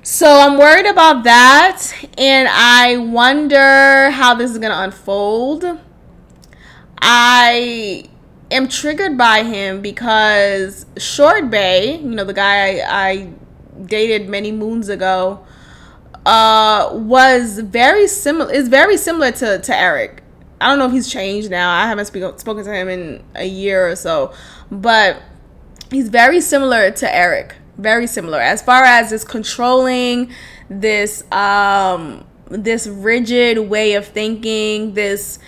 So 0.02 0.28
I'm 0.28 0.58
worried 0.58 0.86
about 0.86 1.24
that, 1.26 1.82
and 2.18 2.48
I 2.50 2.98
wonder 2.98 4.10
how 4.12 4.34
this 4.34 4.52
is 4.52 4.58
gonna 4.58 4.84
unfold. 4.84 5.66
I 7.02 8.06
am 8.52 8.68
triggered 8.68 9.18
by 9.18 9.44
him 9.44 9.82
because 9.82 10.86
Short 10.98 11.50
Bay, 11.50 11.98
you 11.98 12.10
know, 12.10 12.24
the 12.24 12.34
guy 12.34 12.78
I, 12.78 13.10
I 13.10 13.34
dated 13.86 14.30
many 14.30 14.52
moons 14.52 14.90
ago, 14.90 15.46
uh, 16.26 16.90
was 16.94 17.60
very 17.60 18.08
similar. 18.08 18.52
Is 18.52 18.68
very 18.68 18.98
similar 18.98 19.32
to 19.34 19.60
to 19.60 19.76
Eric. 19.76 20.24
I 20.62 20.68
don't 20.68 20.80
know 20.80 20.86
if 20.86 20.92
he's 20.92 21.12
changed 21.12 21.50
now. 21.50 21.72
I 21.72 21.88
haven't 21.88 22.06
speak, 22.06 22.24
spoken 22.40 22.64
to 22.66 22.74
him 22.74 22.90
in 22.90 23.24
a 23.36 23.46
year 23.46 23.90
or 23.90 23.96
so, 23.96 24.34
but 24.70 25.22
he's 25.92 26.10
very 26.10 26.42
similar 26.42 26.92
to 26.92 27.16
Eric. 27.16 27.56
Very 27.78 28.08
similar 28.08 28.42
as 28.42 28.62
far 28.62 28.84
as 28.84 29.10
this 29.10 29.24
controlling, 29.24 30.32
this 30.70 31.24
um, 31.32 32.26
this 32.50 32.88
rigid 32.88 33.58
way 33.70 33.94
of 33.94 34.06
thinking, 34.06 34.96
this 34.96 35.40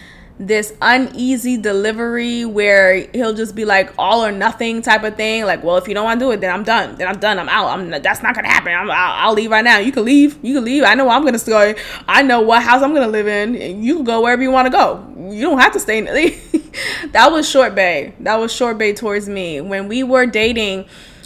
this 0.42 0.74
uneasy 0.82 1.56
delivery 1.56 2.46
where 2.46 3.06
he'll 3.14 3.34
just 3.34 3.54
be 3.54 3.64
like 3.64 3.94
all 4.00 4.26
or 4.26 4.32
nothing 4.32 4.82
type 4.82 5.04
of 5.04 5.16
thing. 5.16 5.46
Like, 5.46 5.64
well, 5.64 5.78
if 5.78 5.88
you 5.88 5.94
don't 5.94 6.04
want 6.04 6.20
to 6.20 6.26
do 6.26 6.32
it, 6.32 6.42
then 6.42 6.52
I'm 6.52 6.64
done. 6.64 6.96
Then 6.96 7.08
I'm 7.08 7.20
done. 7.20 7.38
I'm 7.38 7.48
out. 7.48 7.68
I'm 7.68 7.90
that's 7.92 8.24
not 8.24 8.34
gonna 8.34 8.48
happen. 8.48 8.74
I'm, 8.74 8.90
I'll, 8.90 9.30
I'll 9.30 9.34
leave 9.34 9.52
right 9.52 9.64
now. 9.64 9.78
You 9.78 9.92
can 9.92 10.04
leave. 10.04 10.40
You 10.44 10.56
can 10.56 10.66
leave. 10.66 10.84
I 10.84 10.96
know 10.96 11.10
I'm 11.10 11.24
gonna 11.24 11.38
stay. 11.38 11.76
I 12.08 12.24
know 12.24 12.42
what 12.42 12.64
house 12.64 12.82
I'm 12.82 12.92
gonna 12.94 13.08
live 13.08 13.28
in. 13.28 13.84
You 13.84 13.98
can 13.98 14.04
go 14.04 14.22
wherever 14.22 14.42
you 14.42 14.50
want 14.50 14.66
to 14.66 14.72
go. 14.72 15.08
You 15.32 15.42
don't 15.42 15.60
have 15.60 15.74
to 15.74 15.80
stay 15.80 16.00
in. 16.00 16.06
that 17.12 17.32
was 17.32 17.48
short 17.48 17.76
bay. 17.76 18.16
That 18.22 18.38
was 18.38 18.52
short 18.52 18.80
bay 18.80 18.94
towards 18.94 19.30
me 19.30 19.62
when 19.62 19.88
we 19.88 20.02
were 20.02 20.26
dating. 20.26 20.86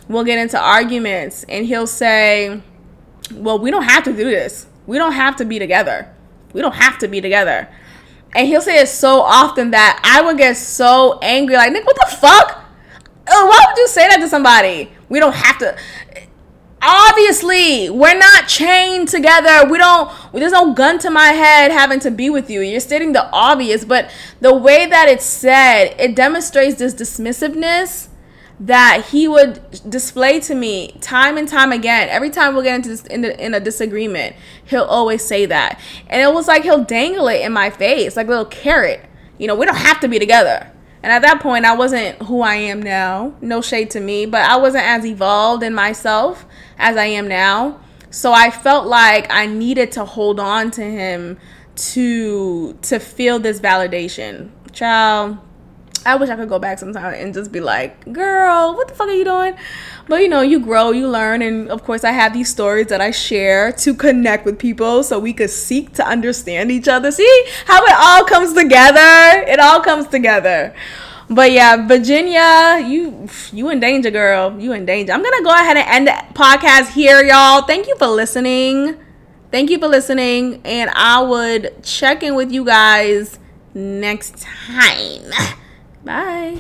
We'll 0.10 0.26
get 0.26 0.40
into 0.40 0.60
arguments, 0.60 1.46
and 1.48 1.66
he'll 1.66 1.88
say, 1.88 2.62
"Well, 3.34 3.60
we 3.60 3.72
don't 3.72 3.84
have 3.84 4.04
to 4.04 4.12
do 4.12 4.26
this. 4.26 4.68
We 4.86 4.98
don't 4.98 5.14
have 5.14 5.38
to 5.38 5.46
be 5.46 5.58
together. 5.58 6.14
We 6.52 6.62
don't 6.62 6.76
have 6.76 6.98
to 7.00 7.08
be 7.08 7.22
together." 7.22 7.70
And 8.36 8.48
he'll 8.48 8.62
say 8.62 8.80
it 8.82 8.90
so 8.90 9.22
often 9.22 9.72
that 9.72 10.02
I 10.04 10.22
would 10.22 10.38
get 10.38 10.58
so 10.58 11.18
angry. 11.22 11.56
Like, 11.56 11.72
Nick, 11.72 11.86
what 11.86 11.96
the 11.96 12.18
fuck? 12.18 12.64
Why 13.26 13.64
would 13.68 13.78
you 13.78 13.88
say 13.88 14.10
that 14.10 14.18
to 14.18 14.28
somebody? 14.28 14.92
We 15.08 15.22
don't 15.22 15.34
have 15.34 15.58
to. 15.60 15.78
Obviously, 16.82 17.90
we're 17.90 18.18
not 18.18 18.50
chained 18.50 19.08
together. 19.08 19.68
We 19.70 19.78
don't, 19.78 20.12
there's 20.34 20.52
no 20.52 20.74
gun 20.74 21.00
to 21.00 21.10
my 21.10 21.28
head 21.28 21.72
having 21.72 22.02
to 22.02 22.12
be 22.12 22.30
with 22.30 22.50
you. 22.50 22.60
You're 22.60 22.82
stating 22.82 23.14
the 23.14 23.28
obvious, 23.32 23.86
but 23.86 24.12
the 24.42 24.54
way 24.54 24.86
that 24.86 25.08
it's 25.08 25.26
said, 25.26 25.96
it 25.98 26.14
demonstrates 26.14 26.76
this 26.76 26.94
dismissiveness 26.94 28.10
that 28.60 29.08
he 29.12 29.28
would 29.28 29.60
display 29.90 30.40
to 30.40 30.56
me 30.56 30.98
time 31.02 31.38
and 31.38 31.48
time 31.48 31.72
again. 31.72 32.08
Every 32.10 32.30
time 32.30 32.54
we'll 32.54 32.64
get 32.64 32.76
into 32.76 32.90
this, 32.90 33.06
in, 33.06 33.22
the, 33.22 33.44
in 33.44 33.54
a 33.54 33.60
disagreement, 33.60 34.36
he'll 34.66 34.84
always 34.84 35.26
say 35.26 35.46
that, 35.46 35.80
and 36.08 36.22
it 36.22 36.34
was 36.34 36.48
like 36.48 36.64
he'll 36.64 36.84
dangle 36.84 37.28
it 37.28 37.42
in 37.42 37.52
my 37.52 37.70
face 37.70 38.16
like 38.16 38.28
a 38.28 38.30
little 38.30 38.46
carrot. 38.46 39.06
You 39.38 39.48
know, 39.48 39.56
we 39.56 39.66
don't 39.66 39.76
have 39.76 40.00
to 40.00 40.08
be 40.08 40.20
together. 40.20 40.72
And 41.04 41.12
at 41.12 41.22
that 41.22 41.40
point, 41.40 41.66
I 41.66 41.76
wasn't 41.76 42.20
who 42.24 42.42
I 42.42 42.56
am 42.56 42.82
now. 42.82 43.36
No 43.40 43.62
shade 43.62 43.92
to 43.92 44.00
me, 44.00 44.26
but 44.26 44.42
I 44.50 44.56
wasn't 44.56 44.86
as 44.86 45.06
evolved 45.06 45.62
in 45.62 45.72
myself 45.74 46.48
as 46.80 46.98
I 46.98 47.06
am 47.06 47.28
now. 47.28 47.80
So 48.10 48.32
I 48.32 48.50
felt 48.50 48.88
like 48.88 49.28
I 49.30 49.46
needed 49.46 49.92
to 49.92 50.06
hold 50.06 50.40
on 50.40 50.72
to 50.72 50.82
him 50.82 51.38
to 51.76 52.74
to 52.82 53.00
feel 53.00 53.38
this 53.38 53.60
validation. 53.60 54.50
Child, 54.72 55.38
I 56.06 56.16
wish 56.16 56.30
I 56.30 56.36
could 56.36 56.50
go 56.50 56.60
back 56.60 56.78
sometime 56.78 57.16
and 57.16 57.34
just 57.34 57.52
be 57.52 57.60
like, 57.60 58.12
girl, 58.14 58.76
what 58.76 58.88
the 58.88 58.94
fuck 58.94 59.08
are 59.08 59.14
you 59.14 59.24
doing? 59.24 59.56
But 60.08 60.22
you 60.22 60.30
know, 60.30 60.42
you 60.42 60.60
grow, 60.60 60.92
you 60.92 61.08
learn, 61.08 61.42
and 61.42 61.70
of 61.70 61.84
course, 61.84 62.04
I 62.04 62.12
have 62.12 62.34
these 62.34 62.50
stories 62.50 62.88
that 62.88 63.02
I 63.02 63.10
share 63.10 63.72
to 63.72 63.94
connect 63.96 64.46
with 64.46 64.60
people 64.60 65.04
so 65.04 65.18
we 65.18 65.34
could 65.34 65.50
seek 65.50 65.94
to 65.94 66.08
understand 66.08 66.72
each 66.72 66.88
other. 66.88 67.12
See 67.12 67.44
how 67.66 67.84
it 67.84 67.96
all 67.98 68.24
comes 68.24 68.54
together? 68.54 69.44
It 69.48 69.60
all 69.60 69.82
comes 69.82 70.08
together. 70.08 70.76
But 71.28 71.52
yeah, 71.52 71.88
Virginia, 71.88 72.88
you 72.88 73.28
you 73.52 73.70
in 73.70 73.80
danger, 73.80 74.12
girl. 74.12 74.60
You 74.60 74.74
in 74.74 74.86
danger. 74.86 75.12
I'm 75.12 75.24
gonna 75.24 75.44
go 75.44 75.50
ahead 75.50 75.76
and 75.76 75.88
end 75.90 76.08
the 76.08 76.40
podcast 76.40 76.92
here, 76.92 77.24
y'all. 77.24 77.64
Thank 77.64 77.88
you 77.88 77.96
for 77.98 78.08
listening. 78.08 78.96
Thank 79.50 79.72
you 79.72 79.80
for 79.80 79.88
listening, 79.88 80.62
and 80.66 80.92
I 80.92 81.24
would 81.24 81.84
check 81.84 82.22
in 82.22 82.36
with 82.36 82.52
you 82.52 82.64
guys 82.64 83.40
next 83.74 84.46
time. 84.76 85.56
Bye. 86.06 86.58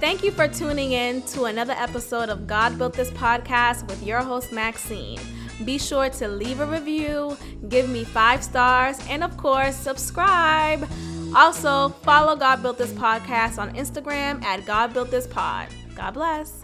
Thank 0.00 0.22
you 0.22 0.30
for 0.30 0.46
tuning 0.48 0.92
in 0.92 1.22
to 1.22 1.44
another 1.44 1.72
episode 1.74 2.28
of 2.28 2.46
God 2.46 2.76
Built 2.76 2.94
This 2.94 3.10
Podcast 3.10 3.88
with 3.88 4.02
your 4.02 4.20
host, 4.20 4.52
Maxine. 4.52 5.20
Be 5.64 5.78
sure 5.78 6.10
to 6.10 6.28
leave 6.28 6.60
a 6.60 6.66
review, 6.66 7.36
give 7.68 7.88
me 7.88 8.04
five 8.04 8.42
stars, 8.42 8.98
and 9.08 9.22
of 9.22 9.36
course, 9.36 9.76
subscribe. 9.76 10.88
Also, 11.34 11.90
follow 12.02 12.36
God 12.36 12.62
Built 12.62 12.78
This 12.78 12.92
Podcast 12.92 13.58
on 13.58 13.74
Instagram 13.74 14.42
at 14.44 14.66
God 14.66 14.92
Built 14.92 15.10
This 15.10 15.26
Pod. 15.26 15.68
God 15.94 16.14
bless. 16.14 16.62